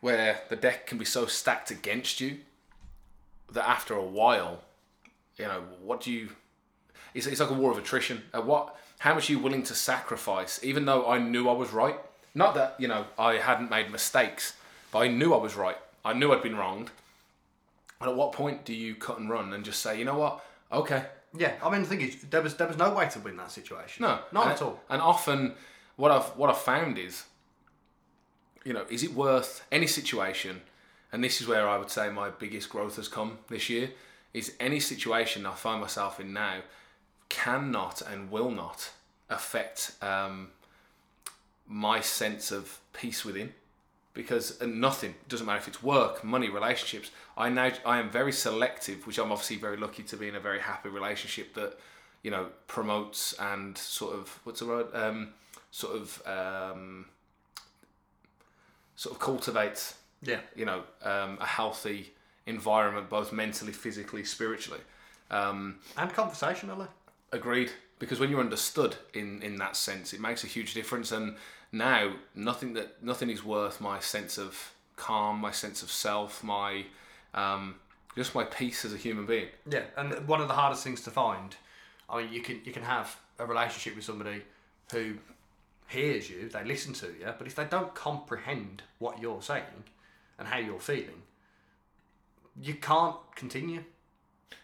where 0.00 0.40
the 0.48 0.56
deck 0.56 0.86
can 0.86 0.98
be 0.98 1.04
so 1.04 1.26
stacked 1.26 1.70
against 1.70 2.20
you 2.20 2.38
that 3.52 3.68
after 3.68 3.94
a 3.94 4.04
while, 4.04 4.60
you 5.36 5.46
know, 5.46 5.62
what 5.82 6.00
do 6.00 6.12
you? 6.12 6.30
It's, 7.14 7.26
it's 7.26 7.40
like 7.40 7.50
a 7.50 7.54
war 7.54 7.70
of 7.72 7.78
attrition. 7.78 8.22
Uh, 8.32 8.42
what? 8.42 8.76
How 9.00 9.14
much 9.14 9.30
are 9.30 9.32
you 9.32 9.38
willing 9.38 9.62
to 9.64 9.74
sacrifice? 9.74 10.60
Even 10.62 10.84
though 10.84 11.06
I 11.08 11.18
knew 11.18 11.48
I 11.48 11.52
was 11.52 11.72
right. 11.72 11.98
Not 12.34 12.54
that 12.54 12.76
you 12.78 12.88
know 12.88 13.06
I 13.18 13.34
hadn't 13.34 13.70
made 13.70 13.90
mistakes, 13.90 14.54
but 14.92 15.00
I 15.00 15.08
knew 15.08 15.32
I 15.34 15.38
was 15.38 15.56
right. 15.56 15.76
I 16.04 16.12
knew 16.12 16.32
I'd 16.32 16.42
been 16.42 16.56
wronged. 16.56 16.90
And 18.00 18.10
at 18.10 18.16
what 18.16 18.32
point 18.32 18.64
do 18.64 18.72
you 18.72 18.94
cut 18.94 19.18
and 19.18 19.28
run 19.28 19.52
and 19.52 19.64
just 19.64 19.80
say, 19.80 19.98
you 19.98 20.04
know 20.04 20.18
what? 20.18 20.44
Okay. 20.70 21.04
Yeah, 21.36 21.54
I 21.62 21.70
mean 21.70 21.82
the 21.82 21.88
thing 21.88 22.00
is, 22.00 22.22
there 22.30 22.42
was 22.42 22.54
there 22.56 22.68
was 22.68 22.76
no 22.76 22.94
way 22.94 23.08
to 23.08 23.18
win 23.20 23.36
that 23.36 23.50
situation. 23.50 24.02
No, 24.02 24.20
not 24.32 24.44
and, 24.44 24.52
at 24.52 24.62
all. 24.62 24.80
And 24.88 25.02
often, 25.02 25.54
what 25.96 26.10
I've 26.10 26.24
what 26.36 26.48
I've 26.48 26.58
found 26.58 26.98
is, 26.98 27.24
you 28.68 28.74
know, 28.74 28.84
is 28.90 29.02
it 29.02 29.14
worth 29.14 29.64
any 29.72 29.86
situation? 29.86 30.60
And 31.10 31.24
this 31.24 31.40
is 31.40 31.48
where 31.48 31.66
I 31.66 31.78
would 31.78 31.90
say 31.90 32.10
my 32.10 32.28
biggest 32.28 32.68
growth 32.68 32.96
has 32.96 33.08
come 33.08 33.38
this 33.48 33.70
year. 33.70 33.92
Is 34.34 34.52
any 34.60 34.78
situation 34.78 35.46
I 35.46 35.54
find 35.54 35.80
myself 35.80 36.20
in 36.20 36.34
now 36.34 36.58
cannot 37.30 38.02
and 38.02 38.30
will 38.30 38.50
not 38.50 38.90
affect 39.30 39.92
um, 40.02 40.50
my 41.66 42.00
sense 42.00 42.52
of 42.52 42.78
peace 42.92 43.24
within 43.24 43.54
because 44.12 44.60
nothing 44.60 45.14
doesn't 45.30 45.46
matter 45.46 45.58
if 45.58 45.68
it's 45.68 45.82
work 45.82 46.24
money 46.24 46.48
relationships 46.48 47.10
i 47.36 47.48
now 47.48 47.70
i 47.84 47.98
am 47.98 48.10
very 48.10 48.32
selective 48.32 49.06
which 49.06 49.18
i'm 49.18 49.30
obviously 49.30 49.56
very 49.56 49.76
lucky 49.76 50.02
to 50.02 50.16
be 50.16 50.26
in 50.26 50.34
a 50.34 50.40
very 50.40 50.58
happy 50.58 50.88
relationship 50.88 51.54
that 51.54 51.78
you 52.22 52.30
know 52.30 52.46
promotes 52.66 53.34
and 53.34 53.76
sort 53.76 54.14
of 54.14 54.40
what's 54.44 54.60
the 54.60 54.66
word 54.66 54.86
um, 54.94 55.28
sort 55.70 55.94
of 55.94 56.22
um, 56.26 57.04
sort 58.98 59.14
of 59.14 59.20
cultivates 59.20 59.94
Yeah, 60.20 60.40
you 60.54 60.66
know 60.66 60.82
um, 61.02 61.38
a 61.40 61.46
healthy 61.46 62.12
environment 62.46 63.08
both 63.08 63.32
mentally 63.32 63.72
physically 63.72 64.24
spiritually 64.24 64.80
um, 65.30 65.76
and 65.96 66.12
conversationally. 66.12 66.88
Agreed. 67.32 67.70
Because 67.98 68.20
when 68.20 68.30
you're 68.30 68.40
understood 68.40 68.96
in 69.14 69.42
in 69.42 69.56
that 69.56 69.76
sense, 69.76 70.12
it 70.12 70.20
makes 70.20 70.44
a 70.44 70.46
huge 70.46 70.74
difference. 70.74 71.12
And 71.12 71.36
now, 71.72 72.12
nothing 72.34 72.74
that 72.74 73.02
nothing 73.02 73.30
is 73.30 73.44
worth 73.44 73.80
my 73.80 74.00
sense 74.00 74.38
of 74.38 74.72
calm, 74.96 75.40
my 75.40 75.52
sense 75.52 75.82
of 75.82 75.90
self, 75.90 76.42
my 76.42 76.84
um, 77.34 77.76
just 78.16 78.34
my 78.34 78.44
peace 78.44 78.84
as 78.84 78.92
a 78.92 78.96
human 78.96 79.26
being. 79.26 79.48
Yeah, 79.68 79.82
and 79.96 80.26
one 80.26 80.40
of 80.40 80.48
the 80.48 80.54
hardest 80.54 80.84
things 80.84 81.02
to 81.02 81.10
find. 81.10 81.54
I 82.08 82.22
mean, 82.22 82.32
you 82.32 82.40
can 82.40 82.60
you 82.64 82.72
can 82.72 82.82
have 82.82 83.16
a 83.38 83.46
relationship 83.46 83.94
with 83.94 84.04
somebody 84.04 84.42
who 84.92 85.14
hears 85.88 86.30
you, 86.30 86.48
they 86.48 86.64
listen 86.64 86.92
to 86.94 87.06
you, 87.06 87.32
but 87.36 87.46
if 87.46 87.54
they 87.54 87.64
don't 87.64 87.94
comprehend 87.94 88.82
what 88.98 89.20
you're 89.20 89.42
saying 89.42 89.84
and 90.38 90.46
how 90.48 90.58
you're 90.58 90.80
feeling, 90.80 91.22
you 92.60 92.74
can't 92.74 93.16
continue. 93.34 93.82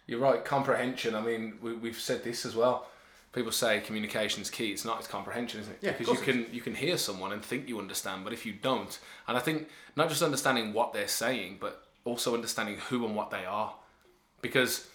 You're 0.06 0.20
right. 0.20 0.44
Comprehension. 0.44 1.14
I 1.14 1.20
mean, 1.20 1.54
we, 1.62 1.72
we've 1.74 1.98
said 1.98 2.22
this 2.24 2.44
as 2.44 2.54
well. 2.54 2.86
People 3.32 3.52
say 3.52 3.80
communication's 3.80 4.48
key. 4.50 4.70
It's 4.70 4.84
not. 4.84 4.98
It's 4.98 5.08
comprehension, 5.08 5.60
isn't 5.60 5.72
it? 5.72 5.78
Yeah, 5.80 5.92
because 5.98 6.18
you 6.18 6.24
can 6.24 6.46
you 6.52 6.60
can 6.60 6.74
hear 6.74 6.96
someone 6.96 7.32
and 7.32 7.44
think 7.44 7.68
you 7.68 7.80
understand, 7.80 8.22
but 8.22 8.32
if 8.32 8.46
you 8.46 8.52
don't, 8.52 8.96
and 9.26 9.36
I 9.36 9.40
think 9.40 9.68
not 9.96 10.08
just 10.08 10.22
understanding 10.22 10.72
what 10.72 10.92
they're 10.92 11.08
saying, 11.08 11.56
but 11.60 11.82
also 12.04 12.34
understanding 12.34 12.76
who 12.76 13.04
and 13.04 13.16
what 13.16 13.30
they 13.30 13.44
are, 13.44 13.74
because, 14.40 14.86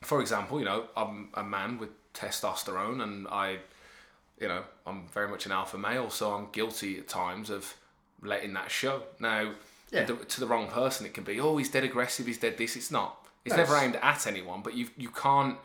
for 0.00 0.20
example, 0.20 0.58
you 0.58 0.64
know, 0.64 0.86
I'm 0.96 1.28
a 1.34 1.44
man 1.44 1.78
with 1.78 1.90
testosterone, 2.14 3.00
and 3.02 3.28
I, 3.28 3.58
you 4.40 4.48
know, 4.48 4.62
I'm 4.86 5.08
very 5.08 5.28
much 5.28 5.46
an 5.46 5.52
alpha 5.52 5.78
male, 5.78 6.10
so 6.10 6.32
I'm 6.34 6.48
guilty 6.52 6.98
at 6.98 7.08
times 7.08 7.50
of 7.50 7.74
letting 8.22 8.52
that 8.54 8.70
show. 8.70 9.02
Now, 9.18 9.52
Yeah. 9.90 10.04
to 10.04 10.40
the 10.40 10.46
wrong 10.46 10.68
person, 10.68 11.06
it 11.06 11.14
can 11.14 11.24
be, 11.24 11.40
oh, 11.40 11.56
he's 11.56 11.70
dead 11.70 11.84
aggressive, 11.84 12.26
he's 12.26 12.38
dead 12.38 12.58
this. 12.58 12.76
It's 12.76 12.90
not. 12.90 13.26
It's 13.44 13.52
No, 13.54 13.62
never 13.62 13.76
aimed 13.76 13.96
at 13.96 14.26
anyone, 14.26 14.62
but 14.62 14.74
you 14.74 14.88
you 14.96 15.08
can't. 15.10 15.56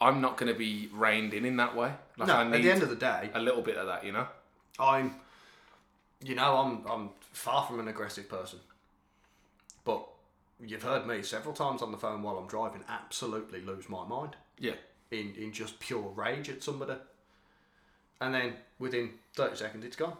I'm 0.00 0.20
not 0.20 0.36
going 0.38 0.50
to 0.52 0.58
be 0.58 0.88
reined 0.92 1.34
in 1.34 1.44
in 1.44 1.56
that 1.58 1.76
way. 1.76 1.92
Like 2.16 2.28
no, 2.28 2.34
at 2.40 2.50
the 2.62 2.70
end 2.70 2.82
of 2.82 2.88
the 2.88 2.96
day, 2.96 3.30
a 3.34 3.38
little 3.40 3.62
bit 3.62 3.76
of 3.76 3.86
that, 3.86 4.04
you 4.04 4.12
know. 4.12 4.26
I'm, 4.78 5.14
you 6.22 6.34
know, 6.34 6.56
I'm 6.56 6.84
I'm 6.90 7.10
far 7.32 7.66
from 7.66 7.78
an 7.80 7.86
aggressive 7.88 8.28
person, 8.28 8.58
but 9.84 10.06
you've 10.58 10.82
heard 10.82 11.06
me 11.06 11.22
several 11.22 11.54
times 11.54 11.80
on 11.82 11.92
the 11.92 11.98
phone 11.98 12.22
while 12.22 12.36
I'm 12.38 12.46
driving 12.48 12.82
absolutely 12.88 13.60
lose 13.60 13.88
my 13.88 14.04
mind. 14.06 14.36
Yeah, 14.58 14.74
in, 15.10 15.34
in 15.38 15.52
just 15.52 15.78
pure 15.80 16.00
rage 16.16 16.48
at 16.48 16.62
somebody. 16.62 16.94
And 18.20 18.34
then 18.34 18.54
within 18.78 19.10
30 19.34 19.56
seconds, 19.56 19.84
it's 19.84 19.96
gone. 19.96 20.14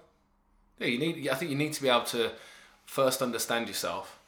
yeah. 0.79 0.87
You 0.87 0.99
need. 0.99 1.29
I 1.29 1.35
think 1.35 1.51
you 1.51 1.57
need 1.57 1.73
to 1.75 1.83
be 1.83 1.89
able 1.89 2.05
to 2.05 2.33
first 2.87 3.23
understand 3.23 3.69
yourself, 3.69 4.19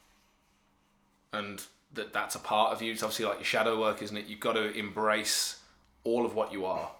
and 1.31 1.61
that 1.93 2.13
that's 2.13 2.35
a 2.35 2.39
part 2.39 2.71
of 2.73 2.81
you. 2.81 2.91
It's 2.91 3.03
obviously 3.03 3.25
like 3.25 3.37
your 3.37 3.45
shadow 3.45 3.79
work, 3.79 4.01
isn't 4.01 4.15
it? 4.15 4.27
You've 4.27 4.39
got 4.39 4.53
to 4.53 4.71
embrace 4.77 5.59
all 6.03 6.25
of 6.25 6.35
what 6.35 6.51
you 6.53 6.65
are, 6.65 6.91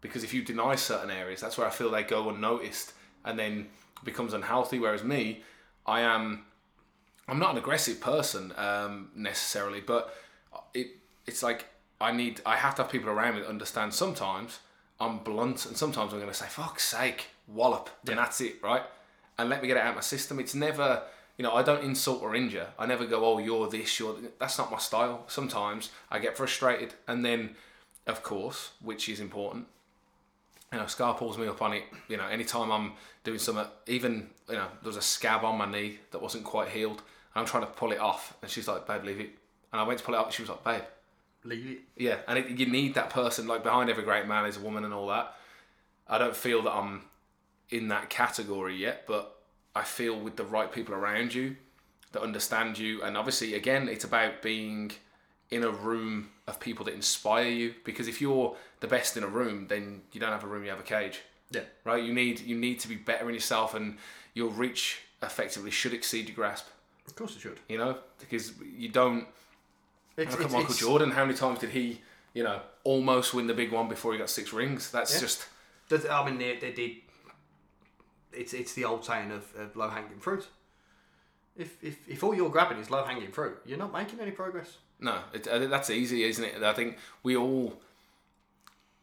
because 0.00 0.24
if 0.24 0.32
you 0.32 0.42
deny 0.42 0.76
certain 0.76 1.10
areas, 1.10 1.40
that's 1.40 1.58
where 1.58 1.66
I 1.66 1.70
feel 1.70 1.90
they 1.90 2.02
go 2.02 2.30
unnoticed, 2.30 2.92
and 3.24 3.38
then 3.38 3.68
becomes 4.04 4.32
unhealthy. 4.32 4.78
Whereas 4.78 5.04
me, 5.04 5.42
I 5.86 6.00
am. 6.00 6.44
I'm 7.28 7.38
not 7.38 7.50
an 7.50 7.58
aggressive 7.58 8.00
person 8.00 8.52
um, 8.56 9.10
necessarily, 9.14 9.80
but 9.80 10.14
it 10.72 10.88
it's 11.26 11.42
like 11.42 11.66
I 12.00 12.12
need 12.12 12.40
I 12.46 12.56
have 12.56 12.74
to 12.76 12.82
have 12.82 12.90
people 12.90 13.10
around 13.10 13.34
me 13.34 13.40
that 13.40 13.48
understand. 13.48 13.92
Sometimes 13.92 14.60
I'm 15.00 15.18
blunt, 15.18 15.66
and 15.66 15.76
sometimes 15.76 16.12
I'm 16.12 16.18
going 16.18 16.30
to 16.30 16.36
say 16.36 16.46
"fuck's 16.46 16.84
sake," 16.84 17.26
wallop, 17.46 17.90
and 18.08 18.18
that's 18.18 18.40
it, 18.40 18.62
right? 18.62 18.82
And 19.38 19.50
let 19.50 19.60
me 19.60 19.68
get 19.68 19.76
it 19.76 19.80
out 19.80 19.90
of 19.90 19.94
my 19.96 20.00
system. 20.00 20.40
It's 20.40 20.54
never, 20.54 21.02
you 21.36 21.42
know, 21.42 21.52
I 21.52 21.62
don't 21.62 21.84
insult 21.84 22.22
or 22.22 22.34
injure. 22.34 22.68
I 22.78 22.86
never 22.86 23.06
go, 23.06 23.24
"Oh, 23.24 23.38
you're 23.38 23.68
this, 23.68 23.98
you're." 24.00 24.14
th-" 24.14 24.32
That's 24.38 24.58
not 24.58 24.70
my 24.70 24.78
style. 24.78 25.24
Sometimes 25.28 25.90
I 26.10 26.18
get 26.18 26.36
frustrated, 26.36 26.94
and 27.06 27.24
then, 27.24 27.56
of 28.06 28.22
course, 28.22 28.70
which 28.80 29.08
is 29.08 29.20
important, 29.20 29.66
you 30.72 30.78
know, 30.78 30.86
Scar 30.86 31.14
pulls 31.14 31.38
me 31.38 31.46
up 31.46 31.62
on 31.62 31.72
it. 31.72 31.84
You 32.08 32.16
know, 32.16 32.26
anytime 32.26 32.70
I'm 32.70 32.92
doing 33.24 33.38
something, 33.38 33.66
even 33.86 34.30
you 34.48 34.54
know, 34.54 34.68
there 34.82 34.88
was 34.88 34.96
a 34.96 35.02
scab 35.02 35.44
on 35.44 35.58
my 35.58 35.70
knee 35.70 35.98
that 36.10 36.22
wasn't 36.22 36.44
quite 36.44 36.68
healed, 36.68 37.02
and 37.34 37.40
I'm 37.40 37.46
trying 37.46 37.64
to 37.64 37.70
pull 37.70 37.92
it 37.92 38.00
off, 38.00 38.36
and 38.42 38.50
she's 38.50 38.68
like, 38.68 38.86
"Babe, 38.86 39.04
leave 39.04 39.20
it." 39.20 39.30
And 39.72 39.80
I 39.80 39.84
went 39.84 39.98
to 39.98 40.04
pull 40.04 40.14
it 40.14 40.18
off, 40.18 40.26
and 40.26 40.34
she 40.34 40.42
was 40.42 40.48
like, 40.48 40.64
"Babe, 40.64 40.82
Leave 41.46 41.66
it. 41.70 41.78
yeah." 41.96 42.18
And 42.28 42.38
it, 42.38 42.48
you 42.48 42.66
need 42.66 42.94
that 42.94 43.10
person. 43.10 43.46
Like 43.46 43.62
behind 43.62 43.88
every 43.90 44.04
great 44.04 44.26
man 44.26 44.46
is 44.46 44.56
a 44.56 44.60
woman, 44.60 44.84
and 44.84 44.92
all 44.92 45.08
that. 45.08 45.34
I 46.08 46.18
don't 46.18 46.36
feel 46.36 46.62
that 46.62 46.72
I'm 46.72 47.02
in 47.70 47.88
that 47.88 48.10
category 48.10 48.76
yet, 48.76 49.04
but 49.06 49.36
I 49.74 49.82
feel 49.82 50.18
with 50.18 50.36
the 50.36 50.44
right 50.44 50.70
people 50.72 50.94
around 50.94 51.34
you 51.34 51.56
that 52.12 52.22
understand 52.22 52.78
you, 52.78 53.02
and 53.02 53.16
obviously, 53.16 53.54
again, 53.54 53.88
it's 53.88 54.04
about 54.04 54.40
being 54.42 54.92
in 55.50 55.62
a 55.64 55.70
room 55.70 56.30
of 56.46 56.58
people 56.60 56.84
that 56.84 56.94
inspire 56.94 57.48
you. 57.48 57.74
Because 57.84 58.08
if 58.08 58.20
you're 58.20 58.56
the 58.80 58.86
best 58.86 59.16
in 59.16 59.22
a 59.22 59.28
room, 59.28 59.66
then 59.68 60.02
you 60.12 60.20
don't 60.20 60.32
have 60.32 60.44
a 60.44 60.46
room, 60.46 60.64
you 60.64 60.70
have 60.70 60.80
a 60.80 60.84
cage 60.84 61.20
Yeah. 61.50 61.62
right? 61.84 62.02
You 62.02 62.12
need 62.12 62.40
you 62.40 62.56
need 62.56 62.80
to 62.80 62.88
be 62.88 62.96
better 62.96 63.28
in 63.28 63.34
yourself, 63.34 63.74
and 63.74 63.98
your 64.34 64.50
reach 64.50 65.00
effectively 65.22 65.70
should 65.70 65.94
exceed 65.94 66.28
your 66.28 66.34
grasp. 66.36 66.66
Of 67.06 67.14
course 67.16 67.36
it 67.36 67.40
should. 67.40 67.58
You 67.68 67.78
know, 67.78 67.98
because 68.18 68.52
you 68.60 68.88
don't. 68.88 69.26
It's, 70.16 70.32
Look 70.32 70.42
at 70.42 70.50
Michael 70.50 70.70
it's, 70.70 70.78
Jordan. 70.78 71.10
How 71.10 71.24
many 71.24 71.36
times 71.36 71.58
did 71.58 71.70
he, 71.70 72.00
you 72.32 72.42
know, 72.42 72.60
almost 72.84 73.34
win 73.34 73.46
the 73.46 73.54
big 73.54 73.70
one 73.72 73.88
before 73.88 74.12
he 74.12 74.18
got 74.18 74.30
six 74.30 74.52
rings? 74.52 74.90
That's 74.90 75.14
Yeah. 75.14 75.20
just 75.20 75.46
I 76.10 76.24
mean, 76.24 76.38
they, 76.38 76.56
they 76.56 76.72
did. 76.72 76.92
It's, 78.32 78.52
it's 78.52 78.74
the 78.74 78.84
old 78.84 79.04
saying 79.04 79.30
of, 79.30 79.44
of 79.56 79.76
low 79.76 79.88
hanging 79.88 80.18
fruit. 80.18 80.46
If, 81.56 81.82
if, 81.82 81.96
if 82.08 82.22
all 82.22 82.34
you're 82.34 82.50
grabbing 82.50 82.78
is 82.78 82.90
low 82.90 83.04
hanging 83.04 83.30
fruit, 83.30 83.58
you're 83.64 83.78
not 83.78 83.92
making 83.92 84.20
any 84.20 84.30
progress. 84.30 84.76
no. 85.00 85.20
It, 85.32 85.48
I 85.48 85.58
that's 85.58 85.90
easy, 85.90 86.24
isn't 86.24 86.44
it? 86.44 86.62
I 86.62 86.72
think 86.72 86.98
we 87.22 87.36
all. 87.36 87.80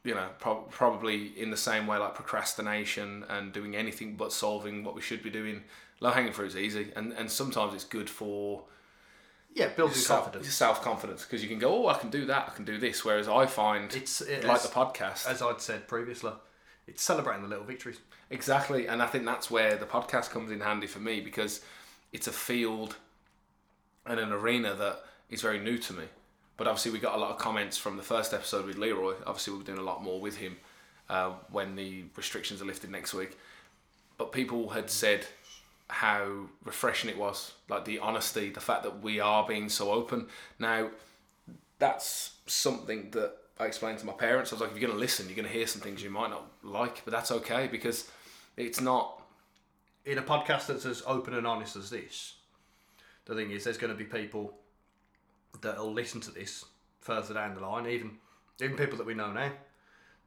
You 0.05 0.15
know, 0.15 0.27
prob 0.37 0.69
probably 0.69 1.27
in 1.39 1.49
the 1.49 1.55
same 1.55 1.87
way 1.87 1.97
like 1.97 2.13
procrastination 2.13 3.23
and 3.29 3.53
doing 3.53 3.73
anything 3.73 4.17
but 4.17 4.33
solving 4.33 4.83
what 4.83 4.95
we 4.95 5.01
should 5.01 5.23
be 5.23 5.29
doing. 5.29 5.63
Low 6.01 6.11
hanging 6.11 6.33
fruit 6.33 6.47
is 6.47 6.57
easy, 6.57 6.91
and 6.97 7.13
and 7.13 7.31
sometimes 7.31 7.73
it's 7.73 7.85
good 7.85 8.09
for 8.09 8.65
Yeah, 9.53 9.67
building 9.69 9.95
self 9.95 10.23
confidence. 10.25 10.53
self 10.53 10.81
confidence 10.81 11.23
because 11.23 11.43
you 11.43 11.49
can 11.49 11.59
go, 11.59 11.85
oh, 11.85 11.87
I 11.87 11.97
can 11.97 12.09
do 12.09 12.25
that, 12.25 12.49
I 12.49 12.55
can 12.55 12.65
do 12.65 12.77
this. 12.77 13.05
Whereas 13.05 13.27
I 13.27 13.45
find 13.45 13.93
It's 13.95 14.21
it, 14.21 14.43
like 14.43 14.55
as, 14.57 14.63
the 14.63 14.69
podcast. 14.69 15.27
as 15.29 15.41
I'd 15.41 15.61
said 15.61 15.87
previously, 15.87 16.31
it's 16.87 17.03
celebrating 17.03 17.43
the 17.43 17.49
little 17.49 17.65
victories. 17.65 17.99
Exactly, 18.29 18.87
and 18.87 19.01
I 19.01 19.05
think 19.05 19.25
that's 19.25 19.51
where 19.51 19.75
the 19.75 19.85
podcast 19.85 20.31
comes 20.31 20.51
in 20.51 20.59
handy 20.61 20.87
for 20.87 20.99
me 20.99 21.21
because 21.21 21.61
it's 22.11 22.27
a 22.27 22.31
field 22.31 22.95
and 24.05 24.19
an 24.19 24.31
arena 24.31 24.73
that 24.73 25.01
is 25.29 25.41
very 25.41 25.59
new 25.59 25.77
to 25.77 25.93
me. 25.93 26.05
But 26.57 26.67
obviously, 26.67 26.91
we 26.91 26.99
got 26.99 27.15
a 27.15 27.19
lot 27.19 27.31
of 27.31 27.37
comments 27.37 27.77
from 27.77 27.97
the 27.97 28.03
first 28.03 28.33
episode 28.33 28.65
with 28.65 28.77
Leroy. 28.77 29.13
Obviously, 29.25 29.53
we're 29.53 29.63
doing 29.63 29.79
a 29.79 29.83
lot 29.83 30.03
more 30.03 30.19
with 30.19 30.37
him 30.37 30.57
uh, 31.09 31.31
when 31.51 31.75
the 31.75 32.05
restrictions 32.15 32.61
are 32.61 32.65
lifted 32.65 32.89
next 32.91 33.13
week. 33.13 33.37
But 34.17 34.31
people 34.31 34.69
had 34.69 34.89
said 34.89 35.25
how 35.93 36.47
refreshing 36.65 37.07
it 37.07 37.17
was, 37.17 37.51
like 37.69 37.85
the 37.85 37.99
honesty, 37.99 38.49
the 38.49 38.59
fact 38.59 38.81
that 38.81 39.03
we 39.03 39.19
are 39.19 39.47
being 39.47 39.69
so 39.69 39.91
open. 39.91 40.25
Now, 40.57 40.89
that's 41.77 42.31
something 42.47 43.11
that 43.11 43.35
I 43.59 43.67
explained 43.67 43.99
to 43.99 44.05
my 44.07 44.13
parents. 44.13 44.51
I 44.51 44.55
was 44.55 44.61
like, 44.61 44.71
if 44.71 44.77
you're 44.77 44.87
going 44.87 44.97
to 44.97 44.99
listen, 44.99 45.27
you're 45.27 45.35
going 45.35 45.47
to 45.47 45.53
hear 45.53 45.67
some 45.67 45.81
things 45.81 46.01
you 46.01 46.09
might 46.09 46.31
not 46.31 46.47
like, 46.63 47.05
but 47.05 47.11
that's 47.11 47.31
okay 47.31 47.67
because 47.67 48.09
it's 48.57 48.81
not. 48.81 49.21
In 50.05 50.17
a 50.17 50.23
podcast 50.23 50.65
that's 50.65 50.85
as 50.85 51.03
open 51.05 51.35
and 51.35 51.45
honest 51.47 51.75
as 51.75 51.89
this, 51.89 52.37
the 53.25 53.35
thing 53.35 53.51
is, 53.51 53.63
there's 53.63 53.77
going 53.77 53.93
to 53.93 53.97
be 53.97 54.03
people 54.03 54.57
that'll 55.61 55.93
listen 55.93 56.19
to 56.21 56.31
this 56.31 56.65
further 57.01 57.35
down 57.35 57.53
the 57.53 57.61
line, 57.61 57.85
even 57.85 58.17
even 58.61 58.75
people 58.75 58.97
that 58.97 59.07
we 59.07 59.13
know 59.13 59.31
now, 59.31 59.51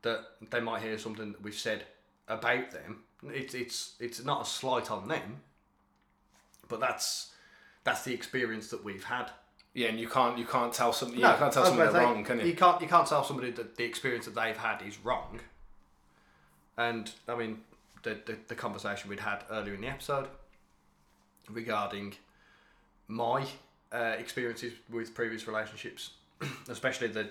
that 0.02 0.20
they 0.50 0.60
might 0.60 0.82
hear 0.82 0.96
something 0.96 1.32
that 1.32 1.42
we've 1.42 1.54
said 1.54 1.84
about 2.28 2.70
them. 2.70 3.02
It's 3.24 3.52
it's 3.52 3.96
it's 4.00 4.24
not 4.24 4.42
a 4.42 4.44
slight 4.48 4.90
on 4.90 5.08
them, 5.08 5.42
but 6.68 6.80
that's 6.80 7.32
that's 7.84 8.02
the 8.02 8.12
experience 8.12 8.68
that 8.68 8.84
we've 8.84 9.04
had. 9.04 9.30
Yeah, 9.74 9.88
and 9.88 10.00
you 10.00 10.08
can't 10.08 10.38
you 10.38 10.44
can't 10.44 10.72
tell 10.72 10.92
somebody 10.92 11.20
you 11.20 11.26
can't 11.26 11.52
tell 11.52 11.64
somebody 11.64 11.94
wrong, 11.96 12.24
can 12.24 12.40
you? 12.40 12.46
You 12.46 12.54
can't 12.54 12.80
you 12.80 12.88
can't 12.88 13.06
tell 13.06 13.24
somebody 13.24 13.50
that 13.52 13.76
the 13.76 13.84
experience 13.84 14.24
that 14.24 14.34
they've 14.34 14.56
had 14.56 14.82
is 14.82 14.98
wrong. 15.04 15.40
And 16.78 17.10
I 17.28 17.36
mean, 17.36 17.58
the, 18.02 18.18
the, 18.26 18.36
the 18.48 18.54
conversation 18.54 19.08
we'd 19.08 19.20
had 19.20 19.44
earlier 19.50 19.74
in 19.74 19.80
the 19.80 19.88
episode 19.88 20.28
regarding 21.50 22.14
my 23.08 23.46
uh, 23.92 24.14
experiences 24.18 24.72
with 24.90 25.14
previous 25.14 25.46
relationships, 25.46 26.10
especially 26.68 27.08
the 27.08 27.30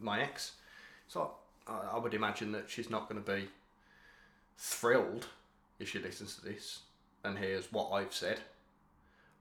my 0.00 0.22
ex. 0.22 0.52
So 1.08 1.32
I, 1.66 1.94
I 1.94 1.98
would 1.98 2.14
imagine 2.14 2.52
that 2.52 2.68
she's 2.68 2.90
not 2.90 3.08
going 3.08 3.22
to 3.22 3.32
be 3.32 3.48
thrilled 4.58 5.26
if 5.78 5.90
she 5.90 5.98
listens 5.98 6.36
to 6.36 6.44
this 6.44 6.80
and 7.24 7.38
hears 7.38 7.72
what 7.72 7.90
I've 7.90 8.12
said. 8.12 8.40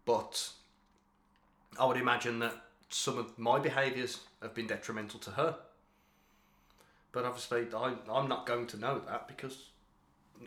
But 0.05 0.49
I 1.79 1.86
would 1.86 1.97
imagine 1.97 2.39
that 2.39 2.55
some 2.89 3.17
of 3.17 3.38
my 3.38 3.59
behaviours 3.59 4.21
have 4.41 4.53
been 4.53 4.67
detrimental 4.67 5.19
to 5.21 5.31
her. 5.31 5.55
But 7.11 7.25
obviously, 7.25 7.67
I, 7.75 7.93
I'm 8.11 8.27
not 8.27 8.45
going 8.45 8.67
to 8.67 8.77
know 8.77 9.01
that 9.07 9.27
because 9.27 9.69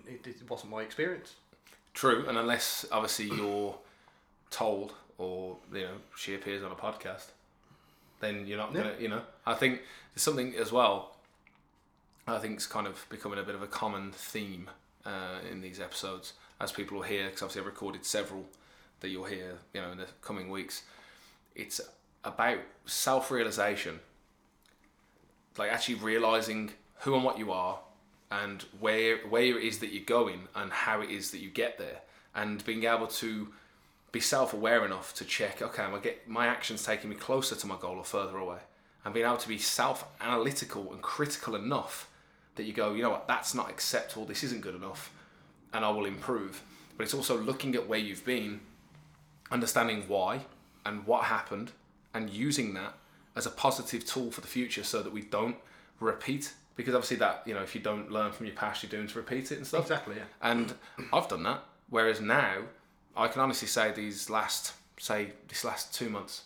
it, 0.06 0.26
it 0.26 0.50
wasn't 0.50 0.72
my 0.72 0.82
experience. 0.82 1.34
True, 1.94 2.26
and 2.28 2.36
unless 2.36 2.84
obviously 2.90 3.26
you're 3.26 3.76
told 4.50 4.94
or 5.18 5.56
you 5.72 5.82
know 5.82 5.94
she 6.16 6.34
appears 6.34 6.62
on 6.62 6.70
a 6.70 6.74
podcast, 6.74 7.28
then 8.20 8.46
you're 8.46 8.58
not 8.58 8.74
gonna. 8.74 8.94
You 8.98 9.08
know, 9.08 9.22
I 9.46 9.54
think 9.54 9.80
there's 10.12 10.22
something 10.22 10.54
as 10.56 10.72
well. 10.72 11.16
I 12.26 12.38
think 12.38 12.54
it's 12.54 12.66
kind 12.66 12.86
of 12.86 13.06
becoming 13.08 13.38
a 13.38 13.44
bit 13.44 13.54
of 13.54 13.62
a 13.62 13.68
common 13.68 14.10
theme 14.10 14.68
uh, 15.04 15.38
in 15.50 15.60
these 15.60 15.80
episodes 15.80 16.32
as 16.60 16.72
people 16.72 16.98
will 16.98 17.04
hear 17.04 17.26
because 17.26 17.42
obviously 17.42 17.60
I've 17.60 17.66
recorded 17.66 18.04
several 18.04 18.44
that 19.00 19.08
you'll 19.08 19.24
hear 19.24 19.58
you 19.74 19.80
know 19.80 19.92
in 19.92 19.98
the 19.98 20.06
coming 20.22 20.50
weeks. 20.50 20.82
It's 21.54 21.80
about 22.24 22.58
self-realization, 22.86 24.00
like 25.58 25.70
actually 25.70 25.96
realizing 25.96 26.72
who 27.00 27.14
and 27.14 27.24
what 27.24 27.38
you 27.38 27.52
are, 27.52 27.78
and 28.30 28.64
where 28.80 29.18
where 29.28 29.58
it 29.58 29.64
is 29.64 29.78
that 29.78 29.92
you're 29.92 30.04
going, 30.04 30.48
and 30.54 30.72
how 30.72 31.00
it 31.00 31.10
is 31.10 31.30
that 31.30 31.38
you 31.38 31.50
get 31.50 31.78
there, 31.78 32.00
and 32.34 32.64
being 32.64 32.84
able 32.84 33.06
to 33.06 33.48
be 34.12 34.20
self-aware 34.20 34.84
enough 34.84 35.12
to 35.14 35.24
check 35.24 35.60
okay 35.60 35.82
am 35.82 35.94
I 35.94 35.98
get 35.98 36.26
my 36.26 36.46
actions 36.46 36.84
taking 36.84 37.10
me 37.10 37.16
closer 37.16 37.54
to 37.54 37.66
my 37.66 37.76
goal 37.76 37.98
or 37.98 38.04
further 38.04 38.38
away? 38.38 38.58
And 39.04 39.14
being 39.14 39.26
able 39.26 39.36
to 39.36 39.48
be 39.48 39.58
self-analytical 39.58 40.92
and 40.92 41.00
critical 41.00 41.54
enough 41.54 42.10
that 42.56 42.64
you 42.64 42.72
go 42.72 42.94
you 42.94 43.02
know 43.02 43.10
what? 43.10 43.28
That's 43.28 43.54
not 43.54 43.70
acceptable. 43.70 44.24
This 44.24 44.42
isn't 44.42 44.62
good 44.62 44.74
enough 44.74 45.12
and 45.72 45.84
I 45.84 45.90
will 45.90 46.06
improve. 46.06 46.62
But 46.96 47.04
it's 47.04 47.14
also 47.14 47.38
looking 47.38 47.74
at 47.74 47.86
where 47.86 47.98
you've 47.98 48.24
been 48.24 48.60
understanding 49.50 50.04
why 50.08 50.40
and 50.84 51.06
what 51.06 51.24
happened 51.24 51.72
and 52.14 52.30
using 52.30 52.74
that 52.74 52.94
as 53.34 53.46
a 53.46 53.50
positive 53.50 54.04
tool 54.04 54.30
for 54.30 54.40
the 54.40 54.46
future 54.46 54.82
so 54.82 55.02
that 55.02 55.12
we 55.12 55.22
don't 55.22 55.56
repeat. 56.00 56.54
Because 56.74 56.94
obviously 56.94 57.18
that 57.18 57.42
you 57.46 57.54
know 57.54 57.62
if 57.62 57.74
you 57.74 57.80
don't 57.80 58.10
learn 58.10 58.32
from 58.32 58.46
your 58.46 58.54
past 58.54 58.82
you're 58.82 58.90
doing 58.90 59.06
to 59.06 59.18
repeat 59.18 59.52
it 59.52 59.58
and 59.58 59.66
stuff. 59.66 59.82
Exactly 59.82 60.16
yeah. 60.16 60.24
And 60.42 60.74
I've 61.12 61.28
done 61.28 61.42
that. 61.44 61.62
Whereas 61.88 62.20
now 62.20 62.62
I 63.16 63.28
can 63.28 63.40
honestly 63.40 63.68
say 63.68 63.92
these 63.92 64.28
last, 64.28 64.74
say, 64.98 65.32
this 65.48 65.64
last 65.64 65.94
two 65.94 66.10
months, 66.10 66.42